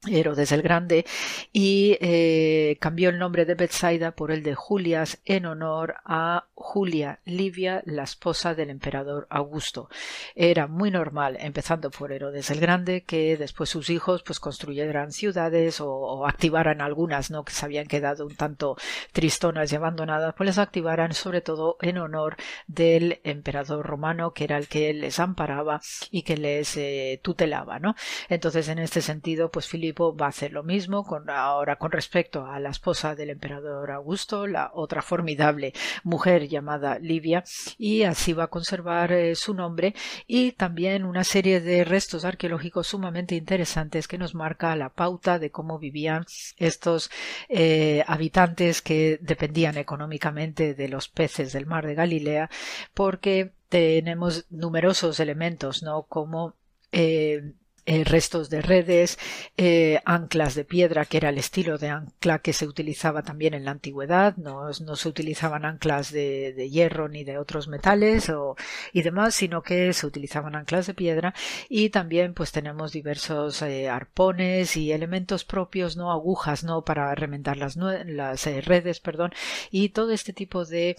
Herodes 0.07 0.51
el 0.51 0.61
Grande 0.61 1.05
y 1.51 1.97
eh, 2.01 2.77
cambió 2.79 3.09
el 3.09 3.19
nombre 3.19 3.45
de 3.45 3.55
Bethsaida 3.55 4.11
por 4.11 4.31
el 4.31 4.43
de 4.43 4.55
Julias 4.55 5.19
en 5.25 5.45
honor 5.45 5.95
a 6.05 6.47
Julia 6.53 7.19
Livia, 7.25 7.81
la 7.85 8.03
esposa 8.03 8.55
del 8.55 8.69
emperador 8.69 9.27
Augusto. 9.29 9.89
Era 10.35 10.67
muy 10.67 10.91
normal, 10.91 11.37
empezando 11.39 11.91
por 11.91 12.11
Herodes 12.11 12.49
el 12.49 12.59
Grande, 12.59 13.03
que 13.03 13.37
después 13.37 13.69
sus 13.69 13.89
hijos 13.89 14.23
pues 14.23 14.39
construyeran 14.39 15.11
ciudades 15.11 15.81
o, 15.81 16.25
activaran 16.25 16.81
algunas, 16.81 17.31
¿no? 17.31 17.43
que 17.43 17.53
se 17.53 17.65
habían 17.65 17.87
quedado 17.87 18.25
un 18.25 18.35
tanto 18.35 18.77
tristonas 19.11 19.71
y 19.71 19.75
abandonadas, 19.75 20.33
pues 20.35 20.47
las 20.47 20.57
activaran 20.57 21.13
sobre 21.13 21.41
todo 21.41 21.77
en 21.81 21.97
honor 21.97 22.35
del 22.67 23.19
emperador 23.23 23.85
romano, 23.85 24.33
que 24.33 24.45
era 24.45 24.57
el 24.57 24.67
que 24.67 24.93
les 24.93 25.19
amparaba 25.19 25.81
y 26.11 26.23
que 26.23 26.37
les 26.37 26.77
eh, 26.77 27.19
tutelaba, 27.23 27.79
¿no? 27.79 27.95
Entonces, 28.29 28.67
en 28.69 28.79
este 28.79 29.01
sentido, 29.01 29.51
pues 29.51 29.67
Va 29.95 30.25
a 30.25 30.29
hacer 30.29 30.51
lo 30.51 30.63
mismo 30.63 31.05
con, 31.05 31.29
ahora 31.29 31.77
con 31.77 31.91
respecto 31.91 32.45
a 32.45 32.59
la 32.59 32.69
esposa 32.69 33.15
del 33.15 33.29
emperador 33.29 33.91
Augusto, 33.91 34.45
la 34.45 34.71
otra 34.73 35.01
formidable 35.01 35.73
mujer 36.03 36.47
llamada 36.47 36.99
Livia, 36.99 37.43
y 37.77 38.03
así 38.03 38.33
va 38.33 38.45
a 38.45 38.47
conservar 38.47 39.13
eh, 39.13 39.35
su 39.35 39.53
nombre 39.53 39.95
y 40.27 40.51
también 40.51 41.05
una 41.05 41.23
serie 41.23 41.61
de 41.61 41.85
restos 41.85 42.25
arqueológicos 42.25 42.87
sumamente 42.87 43.35
interesantes 43.35 44.07
que 44.07 44.17
nos 44.17 44.35
marca 44.35 44.75
la 44.75 44.89
pauta 44.89 45.39
de 45.39 45.51
cómo 45.51 45.79
vivían 45.79 46.25
estos 46.57 47.09
eh, 47.47 48.03
habitantes 48.07 48.81
que 48.81 49.17
dependían 49.21 49.77
económicamente 49.77 50.73
de 50.73 50.89
los 50.89 51.07
peces 51.07 51.53
del 51.53 51.65
mar 51.65 51.87
de 51.87 51.95
Galilea, 51.95 52.49
porque 52.93 53.53
tenemos 53.69 54.45
numerosos 54.49 55.19
elementos, 55.19 55.83
¿no? 55.83 56.03
como 56.03 56.55
eh, 56.91 57.53
eh, 57.87 58.03
restos 58.03 58.49
de 58.49 58.63
redes, 58.63 59.19
eh, 59.57 60.01
anclas 60.05 60.55
de 60.55 60.65
piedra, 60.65 61.05
que 61.05 61.17
era 61.17 61.29
el 61.29 61.37
estilo 61.37 61.77
de 61.77 61.89
ancla 61.89 62.39
que 62.39 62.51
se 62.51 62.65
utilizaba 62.65 63.21
también 63.21 63.53
en 63.53 63.63
la 63.63 63.69
antigüedad, 63.69 64.35
no, 64.37 64.73
se 64.73 65.07
utilizaban 65.07 65.65
anclas 65.65 66.11
de, 66.11 66.53
de, 66.53 66.71
hierro 66.71 67.09
ni 67.09 67.23
de 67.23 67.37
otros 67.37 67.67
metales 67.67 68.29
o, 68.29 68.55
y 68.91 69.03
demás, 69.03 69.35
sino 69.35 69.61
que 69.61 69.93
se 69.93 70.07
utilizaban 70.07 70.55
anclas 70.55 70.87
de 70.87 70.95
piedra. 70.95 71.35
Y 71.69 71.91
también 71.91 72.33
pues 72.33 72.51
tenemos 72.51 72.91
diversos 72.91 73.61
eh, 73.61 73.87
arpones 73.87 74.77
y 74.77 74.91
elementos 74.91 75.45
propios, 75.45 75.95
no 75.95 76.11
agujas, 76.11 76.63
no 76.63 76.83
para 76.83 77.13
remendar 77.13 77.57
las, 77.57 77.75
las 77.75 78.45
redes, 78.65 78.99
perdón, 78.99 79.31
y 79.69 79.89
todo 79.89 80.11
este 80.11 80.33
tipo 80.33 80.65
de 80.65 80.95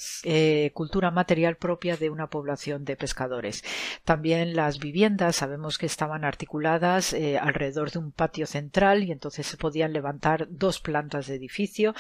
cultura 0.72 1.10
material 1.10 1.56
propia 1.56 1.96
de 1.96 2.10
una 2.10 2.28
población 2.28 2.84
de 2.84 2.96
pescadores. 2.96 3.64
También 4.04 4.54
las 4.54 4.78
viviendas, 4.78 5.34
sabemos 5.34 5.78
que 5.78 5.86
estaban 5.86 6.24
articuladas 6.24 6.75
eh, 6.82 7.38
alrededor 7.38 7.90
de 7.90 7.98
un 7.98 8.12
patio 8.12 8.46
central 8.46 9.02
y 9.02 9.12
entonces 9.12 9.46
se 9.46 9.56
podían 9.56 9.92
levantar 9.92 10.46
dos 10.50 10.80
plantas 10.80 11.26
de 11.26 11.34
edificio 11.34 11.94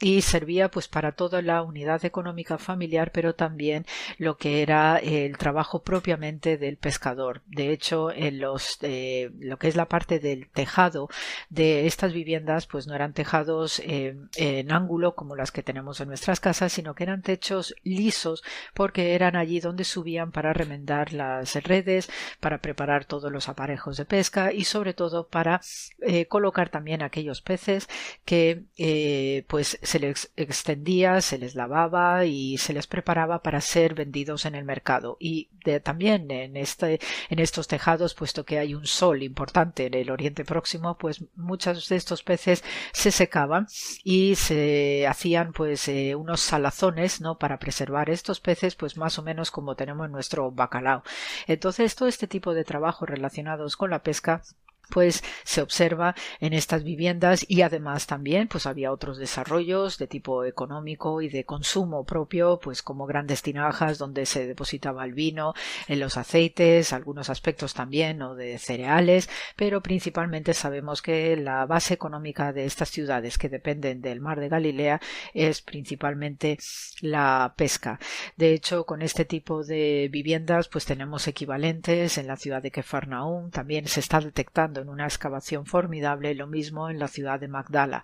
y 0.00 0.22
servía 0.22 0.70
pues 0.70 0.86
para 0.86 1.12
toda 1.12 1.42
la 1.42 1.62
unidad 1.62 2.04
económica 2.04 2.58
familiar 2.58 3.10
pero 3.12 3.34
también 3.34 3.86
lo 4.18 4.36
que 4.36 4.62
era 4.62 4.98
el 4.98 5.36
trabajo 5.38 5.82
propiamente 5.82 6.58
del 6.58 6.76
pescador. 6.76 7.42
De 7.46 7.72
hecho 7.72 8.10
en 8.12 8.38
los 8.38 8.78
eh, 8.82 9.30
lo 9.38 9.58
que 9.58 9.68
es 9.68 9.76
la 9.76 9.86
parte 9.86 10.18
del 10.18 10.48
tejado 10.50 11.08
de 11.48 11.86
estas 11.86 12.12
viviendas 12.12 12.66
pues 12.66 12.86
no 12.86 12.94
eran 12.94 13.14
tejados 13.14 13.80
eh, 13.80 14.16
en 14.36 14.72
ángulo 14.72 15.14
como 15.14 15.36
las 15.36 15.52
que 15.52 15.62
tenemos 15.62 16.00
en 16.00 16.08
nuestras 16.08 16.40
casas 16.40 16.72
sino 16.72 16.94
que 16.94 17.04
eran 17.04 17.22
techos 17.22 17.74
lisos 17.82 18.42
porque 18.74 19.14
eran 19.14 19.36
allí 19.36 19.60
donde 19.60 19.84
subían 19.84 20.32
para 20.32 20.52
remendar 20.52 21.12
las 21.12 21.54
redes 21.62 22.10
para 22.40 22.58
preparar 22.58 23.04
todos 23.04 23.32
los 23.32 23.48
aparejos 23.48 23.96
de 23.96 24.04
pesca 24.04 24.17
y 24.54 24.64
sobre 24.64 24.94
todo 24.94 25.28
para 25.28 25.60
eh, 26.00 26.26
colocar 26.26 26.70
también 26.70 27.02
aquellos 27.02 27.40
peces 27.40 27.88
que 28.24 28.64
eh, 28.76 29.44
pues 29.48 29.78
se 29.82 29.98
les 29.98 30.32
extendía, 30.36 31.20
se 31.20 31.38
les 31.38 31.54
lavaba 31.54 32.24
y 32.24 32.58
se 32.58 32.72
les 32.72 32.86
preparaba 32.86 33.42
para 33.42 33.60
ser 33.60 33.94
vendidos 33.94 34.44
en 34.44 34.54
el 34.54 34.64
mercado. 34.64 35.16
Y 35.20 35.48
también 35.82 36.30
en 36.30 36.56
este 36.56 36.98
en 37.28 37.38
estos 37.38 37.68
tejados 37.68 38.14
puesto 38.14 38.44
que 38.44 38.58
hay 38.58 38.74
un 38.74 38.86
sol 38.86 39.22
importante 39.22 39.86
en 39.86 39.94
el 39.94 40.10
Oriente 40.10 40.44
Próximo 40.44 40.96
pues 40.96 41.22
muchos 41.36 41.88
de 41.88 41.96
estos 41.96 42.22
peces 42.22 42.64
se 42.92 43.10
secaban 43.10 43.66
y 44.02 44.34
se 44.36 45.06
hacían 45.06 45.52
pues 45.52 45.88
eh, 45.88 46.14
unos 46.14 46.40
salazones 46.40 47.20
no 47.20 47.38
para 47.38 47.58
preservar 47.58 48.08
estos 48.08 48.40
peces 48.40 48.74
pues 48.76 48.96
más 48.96 49.18
o 49.18 49.22
menos 49.22 49.50
como 49.50 49.74
tenemos 49.74 50.06
en 50.06 50.12
nuestro 50.12 50.50
bacalao. 50.50 51.02
Entonces 51.46 51.94
todo 51.94 52.08
este 52.08 52.26
tipo 52.26 52.54
de 52.54 52.64
trabajos 52.64 53.08
relacionados 53.08 53.76
con 53.76 53.90
la 53.90 54.02
pesca 54.08 54.40
pues 54.88 55.22
se 55.44 55.62
observa 55.62 56.14
en 56.40 56.52
estas 56.52 56.84
viviendas 56.84 57.44
y 57.48 57.62
además 57.62 58.06
también 58.06 58.48
pues 58.48 58.66
había 58.66 58.92
otros 58.92 59.18
desarrollos 59.18 59.98
de 59.98 60.06
tipo 60.06 60.44
económico 60.44 61.22
y 61.22 61.28
de 61.28 61.44
consumo 61.44 62.04
propio 62.04 62.58
pues 62.60 62.82
como 62.82 63.06
grandes 63.06 63.42
tinajas 63.42 63.98
donde 63.98 64.26
se 64.26 64.46
depositaba 64.46 65.04
el 65.04 65.12
vino 65.12 65.54
en 65.86 66.00
los 66.00 66.16
aceites 66.16 66.92
algunos 66.92 67.30
aspectos 67.30 67.74
también 67.74 68.22
o 68.22 68.34
de 68.34 68.58
cereales 68.58 69.28
pero 69.56 69.82
principalmente 69.82 70.54
sabemos 70.54 71.02
que 71.02 71.36
la 71.36 71.66
base 71.66 71.94
económica 71.94 72.52
de 72.52 72.64
estas 72.64 72.90
ciudades 72.90 73.38
que 73.38 73.48
dependen 73.48 74.00
del 74.00 74.20
mar 74.20 74.40
de 74.40 74.48
Galilea 74.48 75.00
es 75.34 75.62
principalmente 75.62 76.58
la 77.00 77.54
pesca. 77.56 77.98
De 78.36 78.52
hecho 78.52 78.84
con 78.84 79.02
este 79.02 79.24
tipo 79.24 79.64
de 79.64 80.08
viviendas 80.10 80.68
pues 80.68 80.84
tenemos 80.84 81.26
equivalentes 81.28 82.18
en 82.18 82.26
la 82.26 82.36
ciudad 82.36 82.62
de 82.62 82.70
Kefarnaum 82.70 83.50
también 83.50 83.86
se 83.88 84.00
está 84.00 84.20
detectando 84.20 84.77
en 84.80 84.88
una 84.88 85.04
excavación 85.04 85.66
formidable, 85.66 86.34
lo 86.34 86.46
mismo 86.46 86.90
en 86.90 86.98
la 86.98 87.08
ciudad 87.08 87.40
de 87.40 87.48
Magdala. 87.48 88.02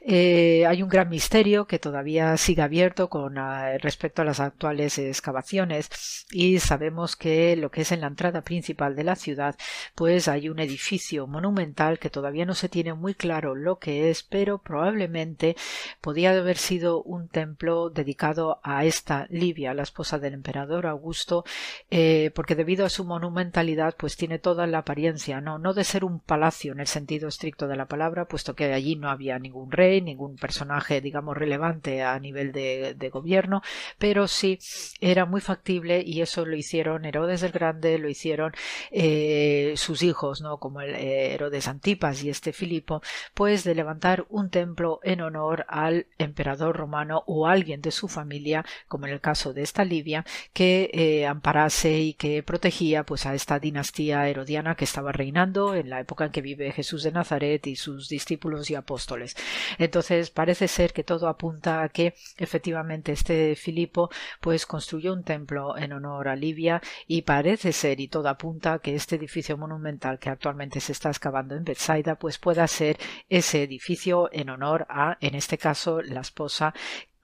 Eh, 0.00 0.64
hay 0.66 0.82
un 0.82 0.88
gran 0.88 1.08
misterio 1.08 1.66
que 1.66 1.78
todavía 1.78 2.36
sigue 2.36 2.62
abierto 2.62 3.08
con 3.08 3.38
ah, 3.38 3.78
respecto 3.78 4.22
a 4.22 4.24
las 4.24 4.40
actuales 4.40 4.98
excavaciones 4.98 6.26
y 6.30 6.58
sabemos 6.58 7.16
que 7.16 7.56
lo 7.56 7.70
que 7.70 7.82
es 7.82 7.92
en 7.92 8.00
la 8.00 8.06
entrada 8.06 8.42
principal 8.42 8.96
de 8.96 9.04
la 9.04 9.16
ciudad, 9.16 9.56
pues 9.94 10.28
hay 10.28 10.48
un 10.48 10.58
edificio 10.58 11.26
monumental 11.26 11.98
que 11.98 12.10
todavía 12.10 12.46
no 12.46 12.54
se 12.54 12.68
tiene 12.68 12.94
muy 12.94 13.14
claro 13.14 13.54
lo 13.54 13.78
que 13.78 14.10
es, 14.10 14.22
pero 14.22 14.58
probablemente 14.58 15.56
podía 16.00 16.30
haber 16.32 16.56
sido 16.56 17.02
un 17.02 17.28
templo 17.28 17.90
dedicado 17.90 18.60
a 18.62 18.84
esta 18.84 19.26
Livia, 19.30 19.74
la 19.74 19.82
esposa 19.82 20.18
del 20.18 20.34
emperador 20.34 20.86
Augusto, 20.86 21.44
eh, 21.90 22.30
porque 22.34 22.54
debido 22.54 22.86
a 22.86 22.90
su 22.90 23.04
monumentalidad, 23.04 23.94
pues 23.96 24.16
tiene 24.16 24.38
toda 24.38 24.66
la 24.66 24.78
apariencia, 24.78 25.40
no, 25.40 25.58
no 25.58 25.74
de 25.74 25.84
ser 25.84 26.04
un 26.04 26.11
un 26.12 26.20
palacio 26.20 26.72
en 26.72 26.80
el 26.80 26.86
sentido 26.86 27.28
estricto 27.28 27.68
de 27.68 27.76
la 27.76 27.86
palabra, 27.86 28.26
puesto 28.26 28.54
que 28.54 28.72
allí 28.72 28.96
no 28.96 29.10
había 29.10 29.38
ningún 29.38 29.70
rey, 29.70 30.00
ningún 30.00 30.36
personaje, 30.36 31.00
digamos, 31.00 31.36
relevante 31.36 32.02
a 32.02 32.18
nivel 32.18 32.52
de, 32.52 33.10
gobierno, 33.12 33.62
pero 33.98 34.26
sí 34.26 34.58
era 35.00 35.26
muy 35.26 35.40
factible 35.40 36.02
y 36.04 36.22
eso 36.22 36.46
lo 36.46 36.56
hicieron 36.56 37.04
Herodes 37.04 37.42
el 37.42 37.52
Grande, 37.52 37.98
lo 37.98 38.08
hicieron 38.08 38.52
eh, 38.90 39.74
sus 39.76 40.02
hijos, 40.02 40.40
¿no? 40.40 40.58
Como 40.58 40.80
el 40.80 40.94
eh, 40.94 41.34
Herodes 41.34 41.68
Antipas 41.68 42.22
y 42.22 42.30
este 42.30 42.52
Filipo, 42.52 43.02
pues 43.34 43.64
de 43.64 43.74
levantar 43.74 44.24
un 44.30 44.50
templo 44.50 45.00
en 45.02 45.20
honor 45.20 45.66
al 45.68 46.06
emperador 46.16 46.76
romano 46.76 47.22
o 47.26 47.46
alguien 47.46 47.82
de 47.82 47.90
su 47.90 48.08
familia, 48.08 48.64
como 48.88 49.06
en 49.06 49.12
el 49.12 49.20
caso 49.20 49.52
de 49.52 49.62
esta 49.62 49.84
Libia, 49.84 50.24
que 50.52 50.90
eh, 50.92 51.26
amparase 51.26 51.98
y 51.98 52.14
que 52.14 52.42
protegía 52.42 53.04
pues 53.04 53.26
a 53.26 53.34
esta 53.34 53.58
dinastía 53.58 54.28
herodiana 54.28 54.74
que 54.74 54.84
estaba 54.84 55.12
reinando 55.12 55.74
en 55.74 55.90
la 55.90 56.00
época 56.02 56.26
en 56.26 56.32
que 56.32 56.42
vive 56.42 56.72
Jesús 56.72 57.02
de 57.02 57.12
Nazaret 57.12 57.66
y 57.66 57.76
sus 57.76 58.08
discípulos 58.08 58.70
y 58.70 58.74
apóstoles. 58.74 59.36
Entonces 59.78 60.30
parece 60.30 60.68
ser 60.68 60.92
que 60.92 61.04
todo 61.04 61.28
apunta 61.28 61.82
a 61.82 61.88
que 61.88 62.14
efectivamente 62.36 63.12
este 63.12 63.56
Filipo 63.56 64.10
pues 64.40 64.66
construyó 64.66 65.12
un 65.12 65.24
templo 65.24 65.76
en 65.76 65.92
honor 65.92 66.28
a 66.28 66.36
Libia 66.36 66.82
y 67.06 67.22
parece 67.22 67.72
ser 67.72 68.00
y 68.00 68.08
todo 68.08 68.28
apunta 68.28 68.74
a 68.74 68.78
que 68.78 68.94
este 68.94 69.16
edificio 69.16 69.56
monumental 69.56 70.18
que 70.18 70.30
actualmente 70.30 70.80
se 70.80 70.92
está 70.92 71.08
excavando 71.08 71.54
en 71.54 71.64
Bethsaida 71.64 72.16
pues 72.16 72.38
pueda 72.38 72.66
ser 72.66 72.98
ese 73.28 73.62
edificio 73.62 74.28
en 74.32 74.50
honor 74.50 74.86
a 74.88 75.16
en 75.20 75.34
este 75.34 75.58
caso 75.58 76.02
la 76.02 76.20
esposa 76.20 76.74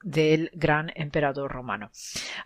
del 0.03 0.51
gran 0.55 0.93
emperador 0.95 1.51
romano. 1.51 1.91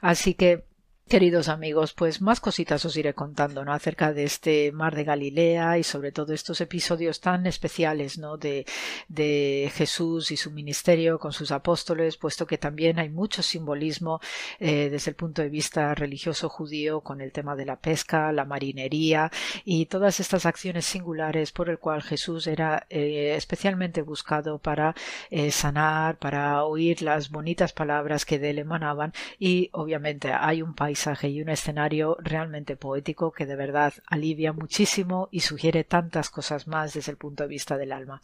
Así 0.00 0.34
que 0.34 0.64
Queridos 1.08 1.48
amigos, 1.48 1.92
pues 1.92 2.22
más 2.22 2.40
cositas 2.40 2.86
os 2.86 2.96
iré 2.96 3.12
contando, 3.12 3.66
¿no? 3.66 3.74
Acerca 3.74 4.14
de 4.14 4.24
este 4.24 4.72
mar 4.72 4.94
de 4.94 5.04
Galilea 5.04 5.76
y 5.76 5.82
sobre 5.82 6.10
todo 6.10 6.32
estos 6.32 6.62
episodios 6.62 7.20
tan 7.20 7.46
especiales, 7.46 8.16
¿no? 8.16 8.38
De, 8.38 8.64
de 9.08 9.70
Jesús 9.74 10.30
y 10.30 10.38
su 10.38 10.50
ministerio 10.50 11.18
con 11.18 11.32
sus 11.32 11.50
apóstoles, 11.50 12.16
puesto 12.16 12.46
que 12.46 12.56
también 12.56 12.98
hay 12.98 13.10
mucho 13.10 13.42
simbolismo 13.42 14.20
eh, 14.58 14.88
desde 14.90 15.10
el 15.10 15.16
punto 15.16 15.42
de 15.42 15.50
vista 15.50 15.94
religioso 15.94 16.48
judío 16.48 17.02
con 17.02 17.20
el 17.20 17.30
tema 17.30 17.56
de 17.56 17.66
la 17.66 17.76
pesca, 17.76 18.32
la 18.32 18.46
marinería 18.46 19.30
y 19.64 19.86
todas 19.86 20.18
estas 20.18 20.46
acciones 20.46 20.86
singulares 20.86 21.52
por 21.52 21.68
el 21.68 21.78
cual 21.78 22.02
Jesús 22.02 22.46
era 22.46 22.86
eh, 22.88 23.34
especialmente 23.36 24.00
buscado 24.00 24.60
para 24.60 24.94
eh, 25.30 25.50
sanar, 25.50 26.16
para 26.16 26.64
oír 26.64 27.02
las 27.02 27.28
bonitas 27.28 27.74
palabras 27.74 28.24
que 28.24 28.38
de 28.38 28.50
él 28.50 28.60
emanaban 28.60 29.12
y 29.38 29.68
obviamente 29.72 30.32
hay 30.32 30.62
un 30.62 30.74
país 30.74 30.91
y 31.28 31.43
un 31.43 31.48
escenario 31.48 32.16
realmente 32.20 32.77
poético 32.77 33.32
que 33.32 33.47
de 33.47 33.56
verdad 33.56 33.93
alivia 34.06 34.52
muchísimo 34.52 35.28
y 35.31 35.40
sugiere 35.40 35.85
tantas 35.85 36.31
cosas 36.31 36.66
más 36.66 36.94
desde 36.94 37.12
el 37.12 37.19
punto 37.19 37.43
de 37.43 37.48
vista 37.48 37.77
del 37.77 37.93
alma. 37.93 38.20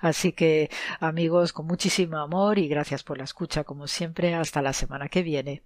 Así 0.00 0.32
que 0.32 0.70
amigos, 1.00 1.52
con 1.52 1.66
muchísimo 1.66 2.18
amor 2.18 2.58
y 2.58 2.68
gracias 2.68 3.02
por 3.02 3.18
la 3.18 3.24
escucha 3.24 3.64
como 3.64 3.86
siempre. 3.86 4.34
Hasta 4.34 4.62
la 4.62 4.72
semana 4.72 5.08
que 5.08 5.22
viene. 5.22 5.62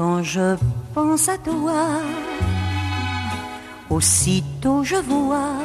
Quand 0.00 0.22
je 0.22 0.56
pense 0.94 1.28
à 1.28 1.36
toi, 1.36 1.82
aussitôt 3.90 4.82
je 4.82 4.96
vois, 4.96 5.60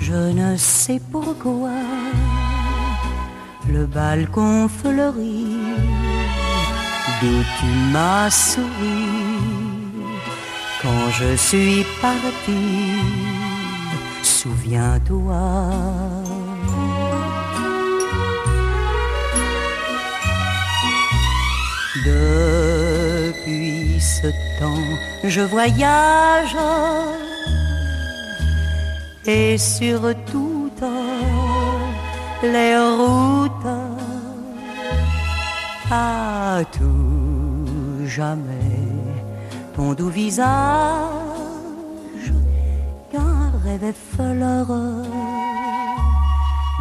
je 0.00 0.20
ne 0.40 0.56
sais 0.56 1.00
pourquoi, 1.12 1.78
le 3.68 3.86
balcon 3.86 4.66
fleuri 4.66 5.46
d'où 7.20 7.38
tu 7.60 7.66
m'as 7.92 8.30
souri. 8.30 9.06
Quand 10.82 11.04
je 11.20 11.36
suis 11.36 11.86
parti, 12.02 12.62
souviens-toi. 14.24 16.49
Depuis 22.04 24.00
ce 24.00 24.28
temps, 24.58 24.88
je 25.24 25.42
voyage. 25.42 26.56
Et 29.26 29.58
sur 29.58 30.00
toutes 30.24 30.90
les 32.42 32.76
routes, 32.76 33.66
à 35.90 36.62
tout 36.72 38.06
jamais, 38.06 38.78
ton 39.76 39.92
doux 39.92 40.08
visage, 40.08 40.46
qu'un 43.12 43.52
rêve 43.62 43.84
effleure 43.84 44.72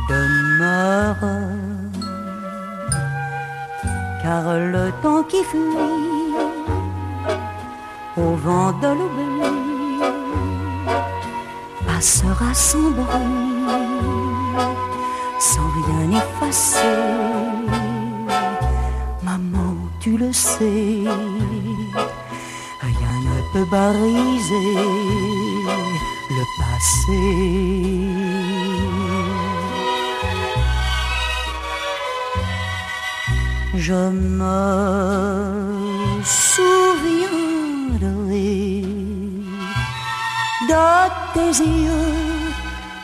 demeure 0.09 1.17
car 4.21 4.57
le 4.57 4.91
temps 5.01 5.23
qui 5.23 5.43
fuit 5.43 5.59
au 8.17 8.35
vent 8.35 8.71
de 8.81 8.87
l'oubli 8.87 9.39
passera 11.85 12.53
sans 12.53 12.91
bruit, 12.91 13.65
sans 15.39 15.69
rien 15.77 16.19
effacer. 16.21 16.97
Maman, 19.23 19.75
tu 19.99 20.17
le 20.17 20.31
sais, 20.31 21.03
rien 22.89 23.15
ne 23.27 23.37
peut 23.53 23.69
bariser 23.69 24.75
le 26.37 26.43
passé. 26.59 27.21
Je 33.75 33.93
me 33.93 34.49
souviens 36.23 37.29
regarderai 37.99 38.83
de 40.69 40.85
tes 41.33 41.53
yeux 41.63 42.51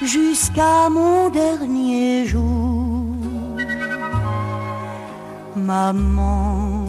jusqu'à 0.02 0.90
mon 0.90 1.30
dernier 1.30 2.26
jour. 2.26 3.14
Maman, 5.56 6.86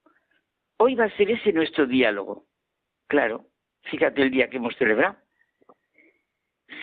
Hoy 0.76 0.94
va 0.94 1.06
a 1.06 1.16
ser 1.16 1.28
ese 1.28 1.52
nuestro 1.52 1.86
diálogo. 1.86 2.44
Claro, 3.08 3.46
fíjate 3.90 4.22
el 4.22 4.30
día 4.30 4.48
que 4.48 4.58
hemos 4.58 4.76
celebrado. 4.76 5.16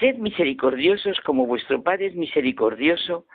Sed 0.01 0.17
misericordiosos 0.17 1.17
como 1.21 1.47
vuestro 1.47 1.81
Padre 1.81 2.07
es 2.07 2.15
misericordioso 2.15 3.25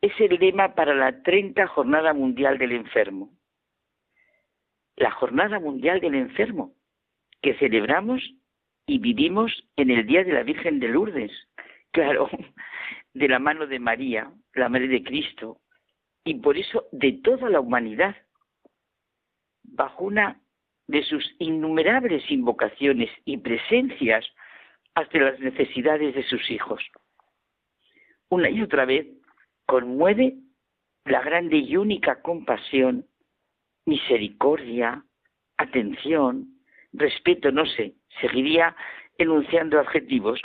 es 0.00 0.12
el 0.20 0.38
lema 0.38 0.76
para 0.76 0.94
la 0.94 1.24
30 1.24 1.66
Jornada 1.66 2.14
Mundial 2.14 2.56
del 2.56 2.70
Enfermo. 2.70 3.32
La 4.94 5.10
Jornada 5.10 5.58
Mundial 5.58 5.98
del 5.98 6.14
Enfermo, 6.14 6.74
que 7.42 7.54
celebramos 7.54 8.22
y 8.86 9.00
vivimos 9.00 9.50
en 9.74 9.90
el 9.90 10.06
Día 10.06 10.22
de 10.22 10.34
la 10.34 10.44
Virgen 10.44 10.78
de 10.78 10.86
Lourdes, 10.86 11.32
claro, 11.90 12.30
de 13.12 13.28
la 13.28 13.40
mano 13.40 13.66
de 13.66 13.80
María, 13.80 14.30
la 14.54 14.68
Madre 14.68 14.86
de 14.86 15.02
Cristo, 15.02 15.60
y 16.30 16.34
por 16.34 16.56
eso 16.56 16.86
de 16.92 17.14
toda 17.24 17.50
la 17.50 17.58
humanidad, 17.58 18.14
bajo 19.64 20.04
una 20.04 20.40
de 20.86 21.02
sus 21.02 21.24
innumerables 21.40 22.22
invocaciones 22.30 23.10
y 23.24 23.38
presencias 23.38 24.24
hasta 24.94 25.18
las 25.18 25.40
necesidades 25.40 26.14
de 26.14 26.22
sus 26.22 26.48
hijos. 26.48 26.80
Una 28.28 28.48
y 28.48 28.62
otra 28.62 28.84
vez 28.84 29.08
conmueve 29.66 30.36
la 31.04 31.20
grande 31.20 31.56
y 31.56 31.76
única 31.76 32.22
compasión, 32.22 33.08
misericordia, 33.84 35.04
atención, 35.56 36.46
respeto, 36.92 37.50
no 37.50 37.66
sé, 37.66 37.94
seguiría 38.20 38.76
enunciando 39.18 39.80
adjetivos 39.80 40.40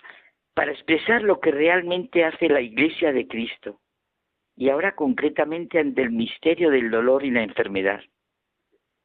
para 0.55 0.71
expresar 0.71 1.21
lo 1.21 1.39
que 1.39 1.51
realmente 1.51 2.25
hace 2.25 2.49
la 2.49 2.61
Iglesia 2.61 3.13
de 3.13 3.27
Cristo 3.27 3.81
y 4.55 4.69
ahora 4.69 4.95
concretamente 4.95 5.79
ante 5.79 6.01
el 6.01 6.11
misterio 6.11 6.69
del 6.69 6.89
dolor 6.89 7.25
y 7.25 7.31
la 7.31 7.43
enfermedad. 7.43 8.01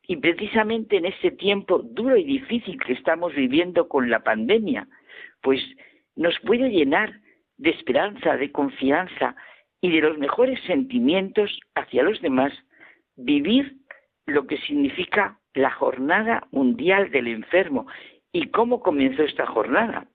Y 0.07 0.17
precisamente 0.17 0.97
en 0.97 1.07
este 1.07 1.31
tiempo 1.31 1.79
duro 1.79 2.17
y 2.17 2.25
difícil 2.25 2.79
que 2.81 2.93
estamos 2.93 3.35
viviendo 3.35 3.89
con 3.89 4.11
la 4.11 4.21
pandemia, 4.21 4.89
pues 5.43 5.61
nos 6.17 6.39
puede 6.41 6.71
llenar 6.71 7.21
de 7.59 7.71
esperanza, 7.71 8.37
de 8.37 8.51
confianza 8.51 9.37
y 9.81 9.91
de 9.91 10.01
los 10.01 10.19
mejores 10.19 10.61
sentimientos 10.67 11.59
hacia 11.75 12.03
los 12.03 12.21
demás, 12.21 12.53
vivir 13.17 13.77
lo 14.27 14.47
que 14.47 14.59
significa 14.59 15.39
la 15.55 15.71
Jornada 15.71 16.47
Mundial 16.51 17.11
del 17.11 17.29
Enfermo. 17.29 17.87
¿Y 18.33 18.49
cómo 18.49 18.81
comenzó 18.81 19.23
esta 19.23 19.47
jornada? 19.47 20.07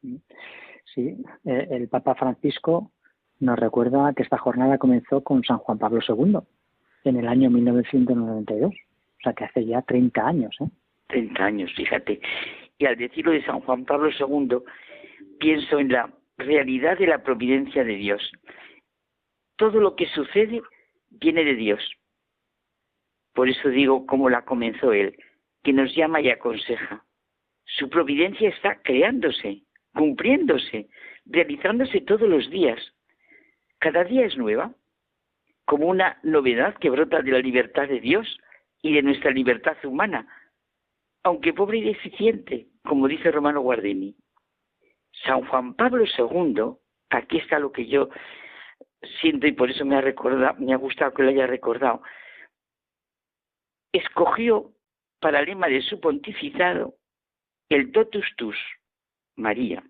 Sí, 0.93 1.17
eh, 1.45 1.67
el 1.71 1.89
Papa 1.89 2.15
Francisco 2.15 2.91
nos 3.39 3.59
recuerda 3.59 4.13
que 4.13 4.23
esta 4.23 4.37
jornada 4.37 4.77
comenzó 4.77 5.21
con 5.21 5.43
San 5.43 5.57
Juan 5.57 5.77
Pablo 5.77 5.99
II 6.07 6.37
en 7.03 7.17
el 7.17 7.27
año 7.27 7.49
1992, 7.49 8.73
o 8.73 9.21
sea 9.21 9.33
que 9.33 9.45
hace 9.45 9.65
ya 9.65 9.81
30 9.81 10.27
años. 10.27 10.55
¿eh? 10.61 10.69
30 11.07 11.43
años, 11.43 11.71
fíjate. 11.75 12.19
Y 12.77 12.85
al 12.85 12.95
decirlo 12.97 13.31
de 13.31 13.43
San 13.45 13.61
Juan 13.61 13.85
Pablo 13.85 14.09
II, 14.09 14.57
pienso 15.39 15.79
en 15.79 15.91
la 15.91 16.11
realidad 16.37 16.97
de 16.97 17.07
la 17.07 17.23
providencia 17.23 17.83
de 17.83 17.95
Dios. 17.95 18.31
Todo 19.57 19.79
lo 19.79 19.95
que 19.95 20.07
sucede 20.07 20.61
viene 21.09 21.43
de 21.43 21.55
Dios. 21.55 21.81
Por 23.33 23.49
eso 23.49 23.69
digo 23.69 24.05
cómo 24.05 24.29
la 24.29 24.43
comenzó 24.43 24.93
Él, 24.93 25.15
que 25.63 25.73
nos 25.73 25.93
llama 25.95 26.21
y 26.21 26.29
aconseja. 26.29 27.03
Su 27.65 27.89
providencia 27.89 28.49
está 28.49 28.81
creándose, 28.81 29.61
cumpliéndose, 29.93 30.87
realizándose 31.25 32.01
todos 32.01 32.29
los 32.29 32.49
días 32.49 32.94
cada 33.85 34.03
día 34.03 34.25
es 34.25 34.35
nueva, 34.35 34.73
como 35.65 35.85
una 35.85 36.17
novedad 36.23 36.73
que 36.79 36.89
brota 36.89 37.21
de 37.21 37.31
la 37.31 37.37
libertad 37.37 37.87
de 37.87 37.99
Dios 37.99 38.39
y 38.81 38.95
de 38.95 39.03
nuestra 39.03 39.29
libertad 39.29 39.77
humana, 39.83 40.27
aunque 41.21 41.53
pobre 41.53 41.77
y 41.77 41.83
deficiente, 41.83 42.65
como 42.83 43.07
dice 43.07 43.29
Romano 43.29 43.61
Guardini. 43.61 44.15
San 45.23 45.45
Juan 45.45 45.75
Pablo 45.75 46.03
II, 46.03 46.79
aquí 47.11 47.37
está 47.37 47.59
lo 47.59 47.71
que 47.71 47.85
yo 47.85 48.09
siento 49.21 49.45
y 49.45 49.51
por 49.51 49.69
eso 49.69 49.85
me 49.85 49.97
ha 49.97 50.01
recordado, 50.01 50.55
me 50.57 50.73
ha 50.73 50.77
gustado 50.77 51.13
que 51.13 51.21
lo 51.21 51.29
haya 51.29 51.45
recordado, 51.45 52.01
escogió 53.93 54.71
para 55.19 55.43
lema 55.43 55.67
de 55.67 55.83
su 55.83 55.99
pontificado 55.99 56.95
el 57.69 57.91
totus 57.91 58.25
tus, 58.35 58.57
María, 59.35 59.83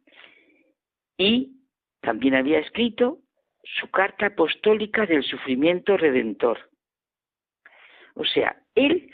y 1.18 1.62
también 2.02 2.36
había 2.36 2.60
escrito 2.60 3.22
su 3.66 3.90
carta 3.90 4.28
apostólica 4.28 5.06
del 5.06 5.24
sufrimiento 5.24 5.98
redentor. 5.98 6.70
O 8.14 8.24
sea, 8.24 8.62
él 8.76 9.12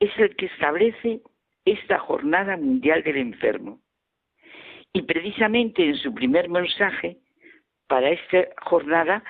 es 0.00 0.10
el 0.18 0.34
que 0.36 0.46
establece 0.46 1.20
esta 1.64 1.98
jornada 1.98 2.56
mundial 2.56 3.02
del 3.02 3.18
enfermo. 3.18 3.80
Y 4.92 5.02
precisamente 5.02 5.84
en 5.84 5.96
su 5.96 6.12
primer 6.12 6.48
mensaje, 6.48 7.18
para 7.86 8.10
esta 8.10 8.48
jornada, 8.62 9.22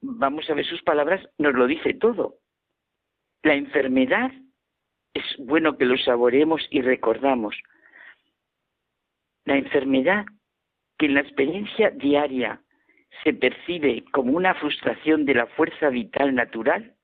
vamos 0.00 0.48
a 0.48 0.54
ver 0.54 0.64
sus 0.64 0.82
palabras, 0.82 1.20
nos 1.38 1.54
lo 1.54 1.66
dice 1.66 1.94
todo. 1.94 2.36
La 3.42 3.54
enfermedad 3.54 4.32
es 5.14 5.24
bueno 5.38 5.76
que 5.76 5.84
lo 5.84 5.96
saboreemos 5.98 6.66
y 6.70 6.82
recordamos. 6.82 7.56
La 9.44 9.56
enfermedad 9.56 10.24
que 10.98 11.06
en 11.06 11.14
la 11.14 11.20
experiencia 11.20 11.90
diaria 11.90 12.60
se 13.22 13.32
percibe 13.34 14.04
como 14.12 14.32
una 14.32 14.54
frustración 14.54 15.24
de 15.24 15.34
la 15.34 15.46
fuerza 15.46 15.88
vital 15.90 16.34
natural, 16.34 16.94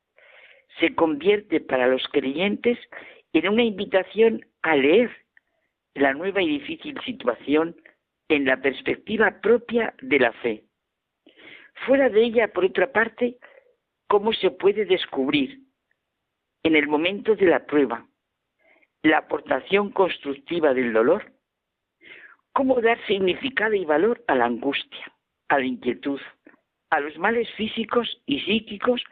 se 0.81 0.95
convierte 0.95 1.61
para 1.61 1.87
los 1.87 2.07
creyentes 2.09 2.78
en 3.33 3.49
una 3.49 3.62
invitación 3.62 4.47
a 4.62 4.77
leer 4.77 5.11
la 5.95 6.12
nueva 6.15 6.43
y 6.43 6.59
difícil 6.59 6.99
situación 7.03 7.77
en 8.28 8.45
la 8.45 8.57
perspectiva 8.59 9.41
propia 9.41 9.95
de 10.01 10.19
la 10.19 10.33
fe. 10.33 10.65
Fuera 11.87 12.09
de 12.09 12.23
ella, 12.23 12.49
por 12.49 12.65
otra 12.65 12.93
parte, 12.93 13.39
cómo 14.09 14.33
se 14.33 14.51
puede 14.51 14.85
descubrir 14.85 15.61
en 16.62 16.77
el 16.77 16.89
momento 16.89 17.37
de 17.37 17.47
la 17.47 17.66
prueba 17.66 18.07
la 19.03 19.19
aportación 19.19 19.91
constructiva 19.91 20.74
del 20.74 20.93
dolor, 20.93 21.33
cómo 22.53 22.81
dar 22.81 22.99
significado 23.07 23.74
y 23.74 23.85
valor 23.85 24.24
a 24.27 24.35
la 24.35 24.47
angustia 24.47 25.16
a 25.48 25.59
la 25.59 25.64
inquietud, 25.64 26.20
a 26.90 27.01
los 27.01 27.16
males 27.18 27.48
físicos 27.56 28.20
y 28.27 28.40
psíquicos 28.40 29.02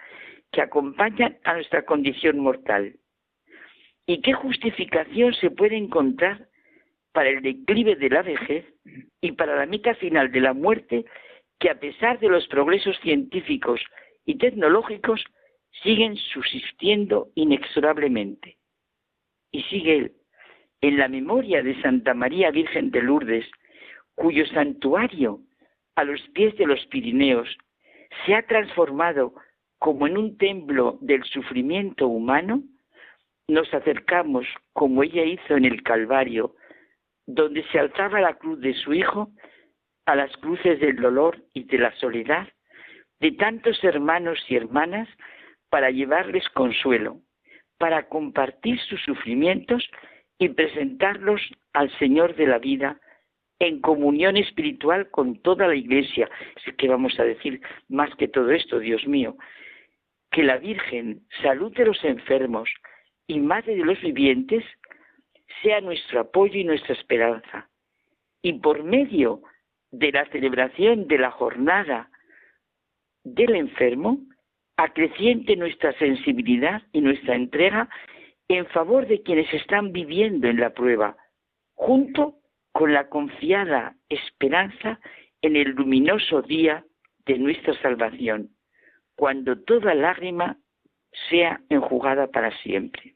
que 0.52 0.62
acompañan 0.62 1.38
a 1.44 1.54
nuestra 1.54 1.84
condición 1.84 2.38
mortal. 2.38 2.96
¿Y 4.06 4.20
qué 4.20 4.32
justificación 4.32 5.34
se 5.34 5.50
puede 5.50 5.76
encontrar 5.76 6.48
para 7.12 7.30
el 7.30 7.42
declive 7.42 7.96
de 7.96 8.10
la 8.10 8.22
vejez 8.22 8.66
y 9.20 9.32
para 9.32 9.56
la 9.56 9.66
meta 9.66 9.94
final 9.94 10.30
de 10.30 10.40
la 10.40 10.52
muerte 10.52 11.04
que 11.58 11.70
a 11.70 11.78
pesar 11.78 12.18
de 12.18 12.28
los 12.28 12.46
progresos 12.48 12.98
científicos 13.00 13.80
y 14.26 14.36
tecnológicos 14.36 15.24
siguen 15.82 16.16
subsistiendo 16.16 17.28
inexorablemente? 17.34 18.58
Y 19.50 19.62
sigue 19.62 20.12
en 20.80 20.98
la 20.98 21.08
memoria 21.08 21.62
de 21.62 21.80
Santa 21.80 22.12
María 22.14 22.50
Virgen 22.50 22.90
de 22.90 23.02
Lourdes, 23.02 23.46
cuyo 24.14 24.44
santuario 24.46 25.40
a 25.96 26.04
los 26.04 26.20
pies 26.34 26.56
de 26.56 26.66
los 26.66 26.84
Pirineos, 26.86 27.48
se 28.24 28.34
ha 28.34 28.46
transformado 28.46 29.34
como 29.78 30.06
en 30.06 30.16
un 30.16 30.38
templo 30.38 30.98
del 31.00 31.24
sufrimiento 31.24 32.08
humano, 32.08 32.62
nos 33.48 33.72
acercamos, 33.74 34.46
como 34.72 35.02
ella 35.02 35.24
hizo 35.24 35.56
en 35.56 35.66
el 35.66 35.82
Calvario, 35.82 36.54
donde 37.26 37.64
se 37.70 37.78
alzaba 37.78 38.20
la 38.20 38.34
cruz 38.34 38.60
de 38.60 38.74
su 38.74 38.94
Hijo, 38.94 39.30
a 40.06 40.14
las 40.14 40.34
cruces 40.38 40.80
del 40.80 40.96
dolor 40.96 41.42
y 41.52 41.64
de 41.64 41.78
la 41.78 41.92
soledad 41.96 42.48
de 43.20 43.32
tantos 43.32 43.82
hermanos 43.82 44.38
y 44.48 44.56
hermanas 44.56 45.08
para 45.70 45.90
llevarles 45.90 46.46
consuelo, 46.50 47.20
para 47.78 48.08
compartir 48.08 48.78
sus 48.80 49.00
sufrimientos 49.02 49.88
y 50.38 50.50
presentarlos 50.50 51.40
al 51.72 51.90
Señor 51.98 52.34
de 52.36 52.46
la 52.46 52.58
vida 52.58 53.00
en 53.58 53.80
comunión 53.80 54.36
espiritual 54.36 55.10
con 55.10 55.36
toda 55.42 55.68
la 55.68 55.74
Iglesia. 55.74 56.28
Es 56.64 56.74
que 56.74 56.88
vamos 56.88 57.18
a 57.18 57.24
decir 57.24 57.60
más 57.88 58.14
que 58.16 58.28
todo 58.28 58.50
esto, 58.50 58.78
Dios 58.78 59.06
mío, 59.06 59.36
que 60.30 60.42
la 60.42 60.58
Virgen, 60.58 61.22
salud 61.42 61.72
de 61.74 61.86
los 61.86 62.02
enfermos 62.04 62.68
y 63.26 63.40
madre 63.40 63.76
de 63.76 63.84
los 63.84 64.00
vivientes, 64.00 64.64
sea 65.62 65.80
nuestro 65.80 66.20
apoyo 66.20 66.58
y 66.58 66.64
nuestra 66.64 66.94
esperanza. 66.94 67.68
Y 68.42 68.54
por 68.54 68.82
medio 68.82 69.42
de 69.90 70.12
la 70.12 70.26
celebración 70.26 71.06
de 71.06 71.18
la 71.18 71.30
jornada 71.30 72.10
del 73.22 73.54
enfermo, 73.54 74.18
acreciente 74.76 75.56
nuestra 75.56 75.96
sensibilidad 75.98 76.82
y 76.92 77.00
nuestra 77.00 77.36
entrega 77.36 77.88
en 78.48 78.66
favor 78.66 79.06
de 79.06 79.22
quienes 79.22 79.52
están 79.54 79.92
viviendo 79.92 80.48
en 80.48 80.60
la 80.60 80.70
prueba, 80.70 81.16
junto 81.74 82.36
con 82.74 82.92
la 82.92 83.08
confiada 83.08 83.94
esperanza 84.08 84.98
en 85.42 85.54
el 85.54 85.70
luminoso 85.70 86.42
día 86.42 86.84
de 87.24 87.38
nuestra 87.38 87.80
salvación, 87.80 88.50
cuando 89.14 89.56
toda 89.60 89.94
lágrima 89.94 90.58
sea 91.30 91.60
enjugada 91.68 92.26
para 92.26 92.50
siempre. 92.62 93.14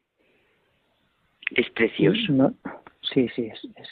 Es 1.57 1.69
precioso. 1.71 2.55
sí, 3.13 3.29
sí, 3.35 3.47
es, 3.47 3.61
es. 3.75 3.89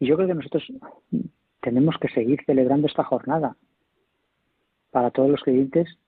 Yo 0.00 0.16
creo 0.16 0.28
que 0.28 0.34
nosotros 0.34 0.64
tenemos 1.60 1.96
que 2.00 2.08
seguir 2.08 2.42
celebrando 2.46 2.86
esta 2.86 3.04
jornada 3.04 3.56
para 4.90 5.10
todos 5.10 5.28
los 5.28 5.42
creyentes 5.42 5.98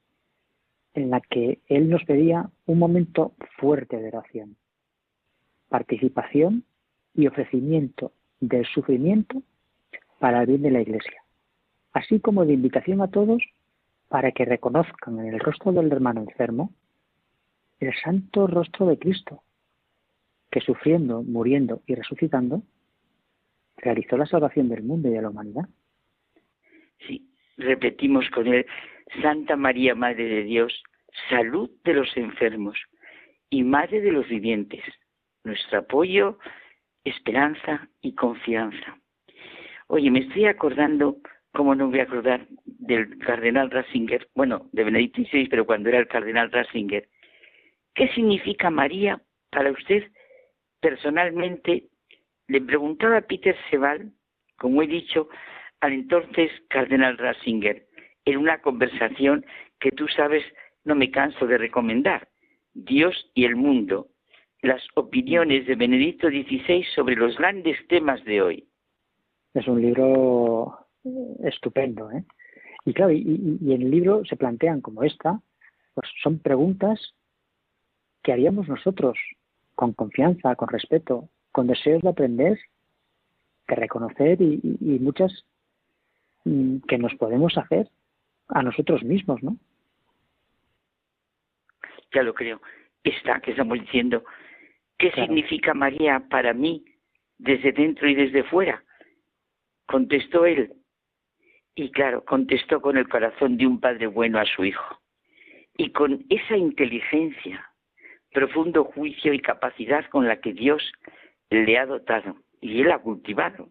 en 0.95 1.11
la 1.11 1.21
que 1.21 1.61
Él 1.67 1.91
nos 1.91 2.03
pedía 2.05 2.49
un 2.65 2.79
momento 2.79 3.35
fuerte 3.59 3.99
de 3.99 4.09
oración, 4.09 4.57
participación 5.69 6.65
y 7.15 7.27
ofrecimiento 7.27 8.13
del 8.43 8.67
sufrimiento 8.67 9.43
para 10.19 10.41
el 10.41 10.47
bien 10.47 10.63
de 10.63 10.71
la 10.73 10.83
Iglesia, 10.83 11.23
así 11.93 12.21
como 12.21 12.45
de 12.45 12.53
invitación 12.55 13.01
a 13.01 13.09
todos 13.09 13.43
para 14.09 14.33
que 14.33 14.45
reconozcan 14.45 15.21
en 15.21 15.33
el 15.33 15.41
rostro 15.41 15.73
del 15.73 15.91
hermano 15.91 16.21
enfermo 16.21 16.73
el 17.79 17.95
santo 18.01 18.47
rostro 18.47 18.87
de 18.87 18.99
Cristo, 18.99 19.43
que 20.51 20.61
sufriendo, 20.61 21.23
muriendo 21.23 21.83
y 21.87 21.95
resucitando, 21.95 22.63
realizó 23.77 24.17
la 24.17 24.27
salvación 24.27 24.69
del 24.69 24.83
mundo 24.83 25.09
y 25.09 25.13
de 25.13 25.23
la 25.23 25.31
humanidad. 25.31 25.69
Sí, 27.07 27.29
repetimos 27.57 28.29
con 28.31 28.47
él, 28.49 28.67
Santa 29.21 29.57
María, 29.57 29.95
Madre 29.95 30.25
de 30.25 30.45
Dios, 30.45 30.83
salud 31.29 31.71
de 31.85 31.95
los 31.95 32.17
enfermos 32.17 32.79
y 33.51 33.65
Madre 33.65 34.01
de 34.01 34.13
los 34.13 34.29
vivientes, 34.29 34.83
nuestro 35.43 35.81
apoyo, 35.81 36.39
esperanza 37.05 37.89
y 38.01 38.15
confianza. 38.15 38.99
Oye, 39.89 40.11
me 40.11 40.21
estoy 40.21 40.47
acordando, 40.47 41.19
como 41.53 41.75
no 41.75 41.87
me 41.87 41.91
voy 41.91 42.01
a 42.01 42.05
acordar, 42.05 42.47
del 42.65 43.19
cardenal 43.19 43.71
Ratzinger, 43.71 44.29
bueno, 44.35 44.69
de 44.73 44.85
Benedicto 44.85 45.23
XVI, 45.23 45.49
pero 45.49 45.67
cuando 45.67 45.89
era 45.89 45.99
el 45.99 46.09
cardenal 46.09 46.51
Ratzinger. 46.51 47.09
¿Qué 47.95 48.09
significa 48.09 48.71
María 48.71 49.21
para 49.51 49.71
usted 49.71 50.11
personalmente? 50.81 51.89
Le 52.49 52.61
preguntaba 52.61 53.19
a 53.19 53.23
Peter 53.23 53.57
Sebal, 53.71 54.13
como 54.57 54.83
he 54.83 54.87
dicho, 54.87 55.29
al 55.81 55.93
entonces 55.93 56.51
cardenal 56.69 57.19
Ratzinger, 57.19 57.87
en 58.25 58.37
una 58.39 58.61
conversación 58.61 59.45
que 59.79 59.91
tú 59.91 60.09
sabes 60.09 60.45
no 60.85 60.95
me 60.95 61.11
canso 61.11 61.47
de 61.47 61.59
recomendar, 61.59 62.29
Dios 62.75 63.31
y 63.35 63.45
el 63.45 63.57
mundo, 63.57 64.09
las 64.63 64.81
opiniones 64.95 65.67
de 65.67 65.75
Benedicto 65.75 66.29
XVI 66.29 66.85
sobre 66.95 67.17
los 67.17 67.37
grandes 67.37 67.77
temas 67.89 68.25
de 68.25 68.43
hoy. 68.43 68.69
Es 69.55 69.67
un 69.67 69.83
libro 69.83 70.87
estupendo, 71.43 72.11
¿eh? 72.13 72.25
Y 72.85 72.95
claro, 72.95 73.13
y, 73.13 73.59
en 73.61 73.83
el 73.83 73.91
libro 73.91 74.25
se 74.25 74.37
plantean 74.37 74.81
como 74.81 75.03
esta, 75.03 75.41
pues 75.95 76.09
son 76.23 76.39
preguntas 76.39 77.15
que 78.23 78.33
haríamos 78.33 78.69
nosotros 78.69 79.19
con 79.75 79.93
confianza, 79.93 80.55
con 80.55 80.69
respeto, 80.69 81.29
con 81.51 81.67
deseos 81.67 82.03
de 82.03 82.09
aprender, 82.09 82.59
de 83.69 83.75
reconocer 83.75 84.41
y, 84.41 84.61
y 84.63 84.99
muchas 85.01 85.45
mm, 86.45 86.79
que 86.89 86.99
nos 86.99 87.15
podemos 87.17 87.57
hacer 87.59 87.89
a 88.49 88.63
nosotros 88.63 89.03
mismos, 89.03 89.43
¿no? 89.43 89.57
Ya 92.15 92.23
lo 92.23 92.35
creo. 92.35 92.61
Esta 93.03 93.41
que 93.41 93.53
estamos 93.53 93.81
diciendo, 93.81 94.25
¿qué 95.03 95.11
significa 95.11 95.75
María 95.75 96.23
para 96.31 96.55
mí 96.55 96.85
desde 97.37 97.73
dentro 97.73 98.09
y 98.09 98.15
desde 98.15 98.45
fuera? 98.45 98.85
Contestó 99.87 100.47
él. 100.47 100.73
Y 101.75 101.91
claro, 101.91 102.25
contestó 102.25 102.81
con 102.81 102.97
el 102.97 103.09
corazón 103.09 103.57
de 103.57 103.67
un 103.67 103.81
padre 103.81 104.07
bueno 104.07 104.39
a 104.39 104.45
su 104.45 104.65
hijo. 104.65 105.01
Y 105.77 105.91
con 105.91 106.25
esa 106.31 106.57
inteligencia, 106.57 107.69
profundo 108.33 108.85
juicio 108.85 109.33
y 109.33 109.41
capacidad 109.41 110.09
con 110.09 110.29
la 110.29 110.41
que 110.41 110.53
Dios 110.53 110.81
le 111.51 111.79
ha 111.79 111.87
dotado 111.87 112.37
y 112.61 112.83
él 112.83 112.93
ha 112.93 113.01
cultivado. 113.01 113.71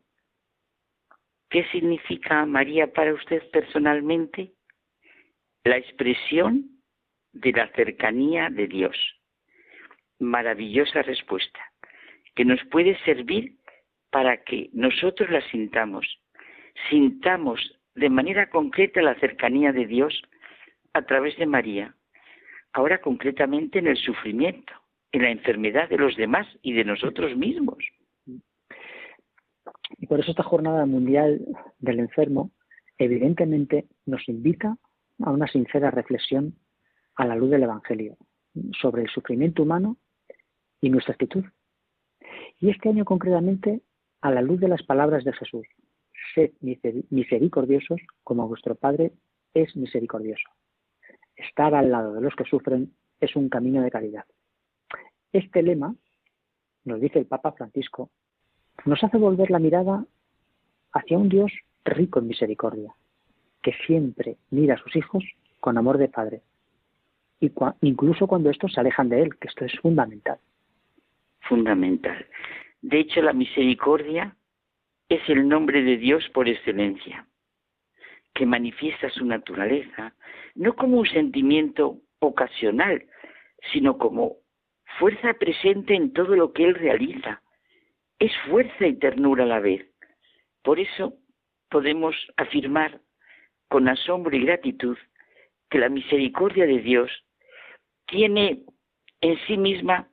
¿Qué 1.50 1.64
significa 1.72 2.46
María 2.46 2.92
para 2.92 3.14
usted 3.14 3.42
personalmente? 3.52 4.52
La 5.64 5.78
expresión 5.78 6.82
de 7.32 7.54
la 7.54 7.72
cercanía 7.72 8.50
de 8.50 8.68
Dios. 8.68 9.21
Maravillosa 10.22 11.02
respuesta, 11.02 11.60
que 12.36 12.46
nos 12.46 12.64
puede 12.66 12.96
servir 13.06 13.58
para 14.12 14.44
que 14.44 14.70
nosotros 14.72 15.32
la 15.32 15.42
sintamos, 15.50 16.06
sintamos 16.92 17.60
de 17.96 18.10
manera 18.10 18.50
concreta 18.52 19.02
la 19.02 19.16
cercanía 19.16 19.74
de 19.74 19.88
Dios 19.88 20.22
a 20.94 21.02
través 21.02 21.36
de 21.38 21.48
María, 21.48 21.96
ahora 22.72 23.02
concretamente 23.02 23.80
en 23.80 23.88
el 23.88 23.98
sufrimiento, 23.98 24.74
en 25.12 25.24
la 25.24 25.32
enfermedad 25.32 25.90
de 25.90 25.98
los 25.98 26.16
demás 26.16 26.48
y 26.62 26.74
de 26.74 26.86
nosotros 26.86 27.36
mismos. 27.36 27.78
Y 29.98 30.06
por 30.06 30.20
eso 30.20 30.32
esta 30.32 30.44
jornada 30.44 30.86
mundial 30.86 31.42
del 31.80 32.00
enfermo 32.00 32.52
evidentemente 33.00 33.86
nos 34.06 34.30
invita 34.30 34.78
a 35.24 35.32
una 35.32 35.48
sincera 35.48 35.90
reflexión 35.90 36.56
a 37.16 37.26
la 37.26 37.36
luz 37.36 37.50
del 37.50 37.64
Evangelio 37.64 38.18
sobre 38.80 39.02
el 39.02 39.10
sufrimiento 39.10 39.64
humano 39.64 39.98
y 40.82 40.90
nuestra 40.90 41.14
actitud. 41.14 41.46
Y 42.60 42.70
este 42.70 42.90
año 42.90 43.06
concretamente 43.06 43.82
a 44.22 44.32
la 44.32 44.42
luz 44.42 44.60
de 44.60 44.68
las 44.68 44.84
palabras 44.84 45.24
de 45.24 45.34
Jesús, 45.34 45.66
sed 46.36 46.52
misericordiosos 47.10 48.02
como 48.24 48.48
vuestro 48.48 48.76
Padre 48.76 49.14
es 49.54 49.76
misericordioso. 49.76 50.50
Estar 51.36 51.74
al 51.74 51.92
lado 51.92 52.14
de 52.14 52.22
los 52.22 52.36
que 52.36 52.46
sufren 52.46 52.94
es 53.20 53.36
un 53.36 53.50
camino 53.50 53.82
de 53.82 53.92
caridad. 53.92 54.26
Este 55.32 55.64
lema, 55.64 55.96
nos 56.84 57.00
dice 57.00 57.20
el 57.20 57.26
Papa 57.26 57.52
Francisco, 57.54 58.10
nos 58.86 59.04
hace 59.04 59.18
volver 59.18 59.50
la 59.52 59.60
mirada 59.60 60.06
hacia 60.94 61.18
un 61.18 61.30
Dios 61.30 61.52
rico 61.86 62.20
en 62.20 62.28
misericordia, 62.28 62.94
que 63.62 63.74
siempre 63.86 64.38
mira 64.50 64.76
a 64.76 64.78
sus 64.78 64.96
hijos 64.96 65.24
con 65.60 65.78
amor 65.78 65.98
de 65.98 66.10
Padre, 66.10 66.42
y 67.40 67.52
incluso 67.82 68.28
cuando 68.28 68.50
estos 68.50 68.74
se 68.74 68.80
alejan 68.80 69.10
de 69.10 69.24
Él, 69.24 69.36
que 69.38 69.48
esto 69.48 69.66
es 69.66 69.74
fundamental. 69.80 70.38
Fundamental. 71.52 72.26
De 72.82 73.02
hecho, 73.02 73.22
la 73.22 73.34
misericordia 73.34 74.38
es 75.10 75.20
el 75.28 75.50
nombre 75.50 75.84
de 75.84 75.98
Dios 75.98 76.24
por 76.30 76.48
excelencia, 76.48 77.28
que 78.34 78.46
manifiesta 78.46 79.10
su 79.10 79.26
naturaleza, 79.26 80.16
no 80.56 80.78
como 80.78 81.00
un 81.00 81.08
sentimiento 81.08 81.98
ocasional, 82.20 83.04
sino 83.74 83.98
como 83.98 84.38
fuerza 84.98 85.34
presente 85.34 85.94
en 85.94 86.14
todo 86.14 86.38
lo 86.38 86.54
que 86.54 86.64
Él 86.64 86.76
realiza. 86.76 87.42
Es 88.18 88.32
fuerza 88.48 88.88
y 88.88 88.98
ternura 88.98 89.44
a 89.44 89.48
la 89.48 89.60
vez. 89.60 89.86
Por 90.64 90.80
eso 90.80 91.18
podemos 91.70 92.16
afirmar 92.38 93.02
con 93.68 93.90
asombro 93.90 94.34
y 94.38 94.46
gratitud 94.46 94.98
que 95.70 95.80
la 95.80 95.90
misericordia 95.90 96.66
de 96.66 96.80
Dios 96.80 97.12
tiene 98.06 98.62
en 99.20 99.38
sí 99.48 99.58
misma 99.58 100.08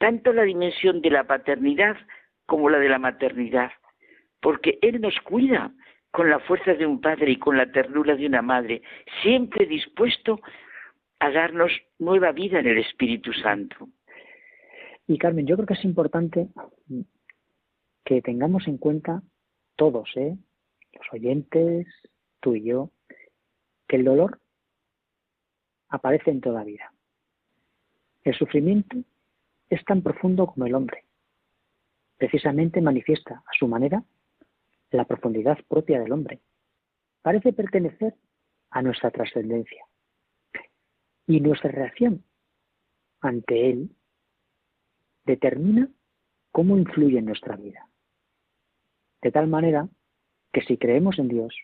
tanto 0.00 0.32
la 0.32 0.44
dimensión 0.44 1.02
de 1.02 1.10
la 1.10 1.24
paternidad 1.24 1.94
como 2.46 2.70
la 2.70 2.78
de 2.78 2.88
la 2.88 2.98
maternidad, 2.98 3.70
porque 4.40 4.78
Él 4.80 4.98
nos 5.02 5.14
cuida 5.20 5.72
con 6.10 6.30
la 6.30 6.40
fuerza 6.40 6.72
de 6.72 6.86
un 6.86 7.02
padre 7.02 7.32
y 7.32 7.36
con 7.36 7.58
la 7.58 7.70
ternura 7.70 8.16
de 8.16 8.26
una 8.26 8.40
madre, 8.40 8.80
siempre 9.22 9.66
dispuesto 9.66 10.40
a 11.18 11.30
darnos 11.30 11.70
nueva 11.98 12.32
vida 12.32 12.60
en 12.60 12.66
el 12.66 12.78
Espíritu 12.78 13.34
Santo. 13.34 13.90
Y 15.06 15.18
Carmen, 15.18 15.46
yo 15.46 15.56
creo 15.56 15.66
que 15.66 15.74
es 15.74 15.84
importante 15.84 16.48
que 18.02 18.22
tengamos 18.22 18.66
en 18.68 18.78
cuenta 18.78 19.22
todos, 19.76 20.10
¿eh? 20.16 20.34
los 20.94 21.12
oyentes, 21.12 21.86
tú 22.40 22.54
y 22.54 22.62
yo, 22.62 22.90
que 23.86 23.96
el 23.96 24.04
dolor 24.04 24.40
aparece 25.90 26.30
en 26.30 26.40
toda 26.40 26.64
vida. 26.64 26.90
El 28.24 28.34
sufrimiento 28.34 28.96
es 29.70 29.84
tan 29.84 30.02
profundo 30.02 30.46
como 30.48 30.66
el 30.66 30.74
hombre. 30.74 31.04
Precisamente 32.18 32.82
manifiesta 32.82 33.42
a 33.46 33.58
su 33.58 33.66
manera 33.66 34.04
la 34.90 35.04
profundidad 35.04 35.58
propia 35.68 36.00
del 36.00 36.12
hombre. 36.12 36.40
Parece 37.22 37.52
pertenecer 37.52 38.14
a 38.70 38.82
nuestra 38.82 39.10
trascendencia. 39.10 39.86
Y 41.26 41.40
nuestra 41.40 41.70
reacción 41.70 42.24
ante 43.20 43.70
él 43.70 43.90
determina 45.24 45.88
cómo 46.50 46.76
influye 46.76 47.18
en 47.18 47.26
nuestra 47.26 47.56
vida. 47.56 47.88
De 49.22 49.30
tal 49.30 49.46
manera 49.46 49.88
que 50.52 50.62
si 50.62 50.76
creemos 50.76 51.18
en 51.18 51.28
Dios, 51.28 51.54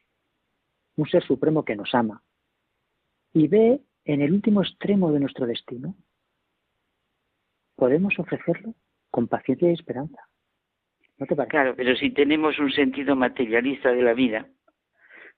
un 0.96 1.08
ser 1.08 1.24
supremo 1.24 1.64
que 1.64 1.74
nos 1.74 1.94
ama 1.94 2.22
y 3.32 3.48
ve 3.48 3.82
en 4.04 4.20
el 4.22 4.32
último 4.32 4.62
extremo 4.62 5.10
de 5.10 5.20
nuestro 5.20 5.46
destino, 5.46 5.96
podemos 7.76 8.18
ofrecerlo 8.18 8.74
con 9.10 9.28
paciencia 9.28 9.70
y 9.70 9.74
esperanza. 9.74 10.20
¿No 11.18 11.26
te 11.26 11.36
parece? 11.36 11.50
Claro, 11.50 11.74
pero 11.76 11.94
si 11.96 12.10
tenemos 12.10 12.58
un 12.58 12.72
sentido 12.72 13.16
materialista 13.16 13.92
de 13.92 14.02
la 14.02 14.14
vida, 14.14 14.48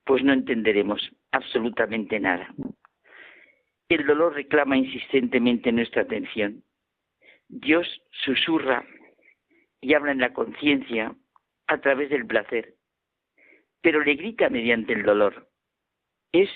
pues 0.05 0.25
no 0.25 0.33
entenderemos 0.33 1.01
absolutamente 1.33 2.19
nada. 2.19 2.49
El 3.89 4.07
dolor 4.07 4.35
reclama 4.35 4.77
insistentemente 4.77 5.73
nuestra 5.73 6.03
atención. 6.03 6.63
Dios 7.49 7.87
susurra 8.11 8.85
y 9.81 9.95
habla 9.95 10.13
en 10.13 10.19
la 10.19 10.33
conciencia 10.33 11.15
a 11.67 11.79
través 11.81 12.11
del 12.11 12.27
placer, 12.27 12.75
pero 13.81 14.03
le 14.03 14.15
grita 14.15 14.49
mediante 14.49 14.93
el 14.93 15.05
dolor. 15.05 15.49
Es 16.33 16.51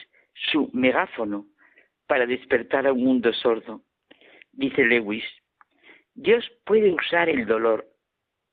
su 0.51 0.71
megáfono 0.73 1.47
para 2.07 2.27
despertar 2.27 2.87
a 2.87 2.93
un 2.93 3.05
mundo 3.05 3.33
sordo. 3.33 3.83
Dice 4.53 4.85
Lewis, 4.85 5.25
Dios 6.15 6.51
puede 6.65 6.93
usar 6.93 7.29
el 7.29 7.47
dolor 7.47 7.87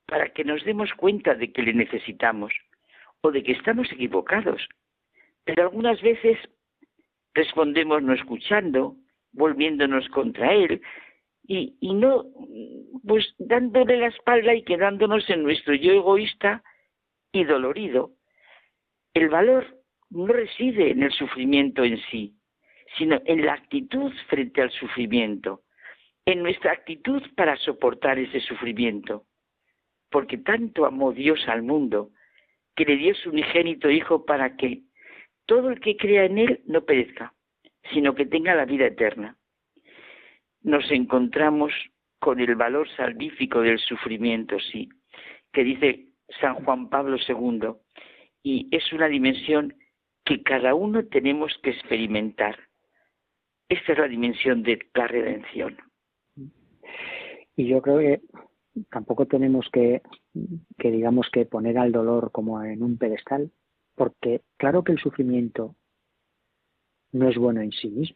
para 0.06 0.30
que 0.30 0.44
nos 0.44 0.64
demos 0.66 0.92
cuenta 0.94 1.36
de 1.36 1.52
que 1.52 1.62
le 1.62 1.74
necesitamos 1.74 2.54
o 3.22 3.32
de 3.32 3.44
que 3.44 3.52
estamos 3.52 3.92
equivocados. 3.92 4.68
Pero 5.44 5.64
algunas 5.64 6.02
veces 6.02 6.38
respondemos 7.34 8.02
no 8.02 8.14
escuchando, 8.14 8.96
volviéndonos 9.32 10.08
contra 10.10 10.54
Él 10.54 10.82
y, 11.52 11.76
no, 11.82 12.26
pues 13.08 13.34
dándole 13.40 13.98
la 13.98 14.08
espalda 14.08 14.54
y 14.54 14.64
quedándonos 14.64 15.28
en 15.32 15.42
nuestro 15.42 15.74
yo 15.74 15.94
egoísta 15.94 16.64
y 17.32 17.44
dolorido. 17.44 18.12
El 19.16 19.30
valor 19.30 19.66
no 20.12 20.28
reside 20.28 20.92
en 20.92 21.02
el 21.02 21.12
sufrimiento 21.12 21.84
en 21.84 21.98
sí, 22.12 22.36
sino 22.98 23.20
en 23.26 23.46
la 23.46 23.54
actitud 23.54 24.14
frente 24.28 24.62
al 24.62 24.70
sufrimiento, 24.72 25.64
en 26.32 26.44
nuestra 26.44 26.74
actitud 26.74 27.24
para 27.36 27.58
soportar 27.58 28.20
ese 28.20 28.40
sufrimiento. 28.42 29.26
Porque 30.12 30.38
tanto 30.38 30.86
amó 30.86 31.12
Dios 31.12 31.40
al 31.48 31.64
mundo 31.64 32.12
que 32.76 32.86
le 32.86 32.98
dio 32.98 33.16
su 33.16 33.32
unigénito 33.32 33.90
Hijo 33.90 34.26
para 34.26 34.56
que 34.56 34.84
todo 35.48 35.72
el 35.72 35.80
que 35.80 35.98
crea 35.98 36.26
en 36.26 36.38
Él 36.38 36.62
no 36.66 36.86
perezca, 36.86 37.34
sino 37.92 38.14
que 38.14 38.28
tenga 38.28 38.54
la 38.54 38.66
vida 38.66 38.86
eterna. 38.86 39.38
Nos 40.62 40.92
encontramos 40.92 41.74
con 42.20 42.40
el 42.40 42.54
valor 42.54 42.88
salvífico 42.96 43.62
del 43.62 43.80
sufrimiento, 43.80 44.60
sí, 44.60 44.88
que 45.52 45.64
dice 45.64 46.10
San 46.40 46.64
Juan 46.64 46.90
Pablo 46.90 47.18
II, 47.28 47.74
y 48.44 48.68
es 48.70 48.94
una 48.94 49.08
dimensión 49.08 49.74
que 50.26 50.44
cada 50.44 50.76
uno 50.76 51.08
tenemos 51.08 51.58
que 51.64 51.72
experimentar. 51.72 52.60
Esta 53.68 53.94
es 53.94 53.98
la 53.98 54.08
dimensión 54.08 54.62
de 54.62 54.88
la 54.94 55.08
redención. 55.08 55.89
Y 57.60 57.68
yo 57.68 57.82
creo 57.82 57.98
que 58.00 58.22
tampoco 58.90 59.26
tenemos 59.26 59.68
que, 59.74 60.02
que 60.78 60.92
digamos 60.92 61.30
que 61.30 61.46
poner 61.46 61.78
al 61.78 61.92
dolor 61.92 62.32
como 62.32 62.64
en 62.64 62.82
un 62.82 62.98
pedestal, 62.98 63.52
porque 63.96 64.44
claro 64.56 64.86
que 64.86 64.94
el 64.94 64.98
sufrimiento 64.98 65.76
no 67.12 67.28
es 67.28 67.38
bueno 67.38 67.60
en 67.60 67.74
sí 67.74 67.90
mismo. 67.90 68.16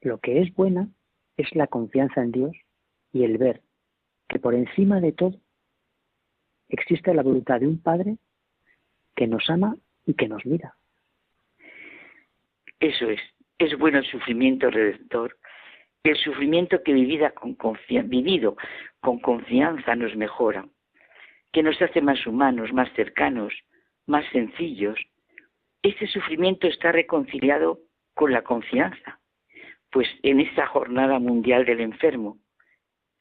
Lo 0.00 0.18
que 0.18 0.42
es 0.42 0.52
buena 0.52 0.88
es 1.36 1.54
la 1.54 1.68
confianza 1.68 2.22
en 2.22 2.32
Dios 2.32 2.56
y 3.12 3.22
el 3.22 3.38
ver 3.38 3.62
que 4.28 4.40
por 4.40 4.56
encima 4.56 5.00
de 5.00 5.12
todo 5.12 5.38
existe 6.68 7.14
la 7.14 7.22
voluntad 7.22 7.60
de 7.60 7.68
un 7.68 7.78
Padre 7.80 8.16
que 9.14 9.28
nos 9.28 9.48
ama 9.48 9.76
y 10.06 10.14
que 10.14 10.26
nos 10.26 10.44
mira. 10.44 10.74
Eso 12.80 13.08
es, 13.10 13.20
es 13.60 13.78
bueno 13.78 13.98
el 13.98 14.06
sufrimiento 14.06 14.70
redentor. 14.70 15.36
El 16.04 16.16
sufrimiento 16.18 16.82
que 16.82 16.92
vivida 16.92 17.30
con 17.30 17.56
vivido 18.04 18.56
con 19.00 19.20
confianza 19.20 19.96
nos 19.96 20.14
mejora, 20.14 20.66
que 21.50 21.62
nos 21.62 21.80
hace 21.80 22.02
más 22.02 22.26
humanos, 22.26 22.74
más 22.74 22.92
cercanos, 22.92 23.54
más 24.06 24.26
sencillos. 24.30 24.98
Este 25.82 26.06
sufrimiento 26.06 26.66
está 26.66 26.92
reconciliado 26.92 27.78
con 28.12 28.32
la 28.32 28.42
confianza, 28.42 29.18
pues 29.90 30.06
en 30.22 30.40
esta 30.40 30.66
jornada 30.66 31.18
mundial 31.18 31.64
del 31.64 31.80
enfermo 31.80 32.38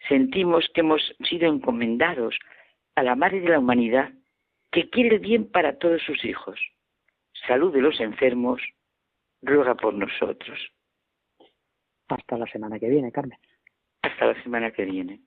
sentimos 0.10 0.68
que 0.74 0.82
hemos 0.82 1.16
sido 1.30 1.48
encomendados 1.48 2.38
a 2.96 3.04
la 3.04 3.16
Madre 3.16 3.40
de 3.40 3.50
la 3.50 3.60
Humanidad 3.60 4.12
que 4.74 4.90
quiere 4.90 5.16
el 5.16 5.20
bien 5.20 5.50
para 5.50 5.78
todos 5.78 6.02
sus 6.02 6.26
hijos. 6.26 6.60
Salud 7.48 7.74
de 7.74 7.82
los 7.82 8.02
enfermos, 8.02 8.62
ruega 9.42 9.76
por 9.76 9.94
nosotros. 9.94 10.60
Hasta 12.08 12.38
la 12.38 12.46
semana 12.48 12.80
que 12.80 12.90
viene, 12.90 13.12
Carmen. 13.12 13.38
Hasta 14.02 14.26
la 14.26 14.44
semana 14.44 14.72
que 14.72 14.86
viene. 14.86 15.22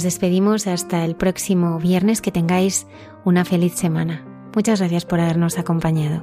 Nos 0.00 0.04
despedimos 0.04 0.66
hasta 0.66 1.04
el 1.04 1.14
próximo 1.14 1.78
viernes. 1.78 2.22
Que 2.22 2.32
tengáis 2.32 2.86
una 3.26 3.44
feliz 3.44 3.74
semana. 3.74 4.24
Muchas 4.54 4.80
gracias 4.80 5.04
por 5.04 5.20
habernos 5.20 5.58
acompañado. 5.58 6.22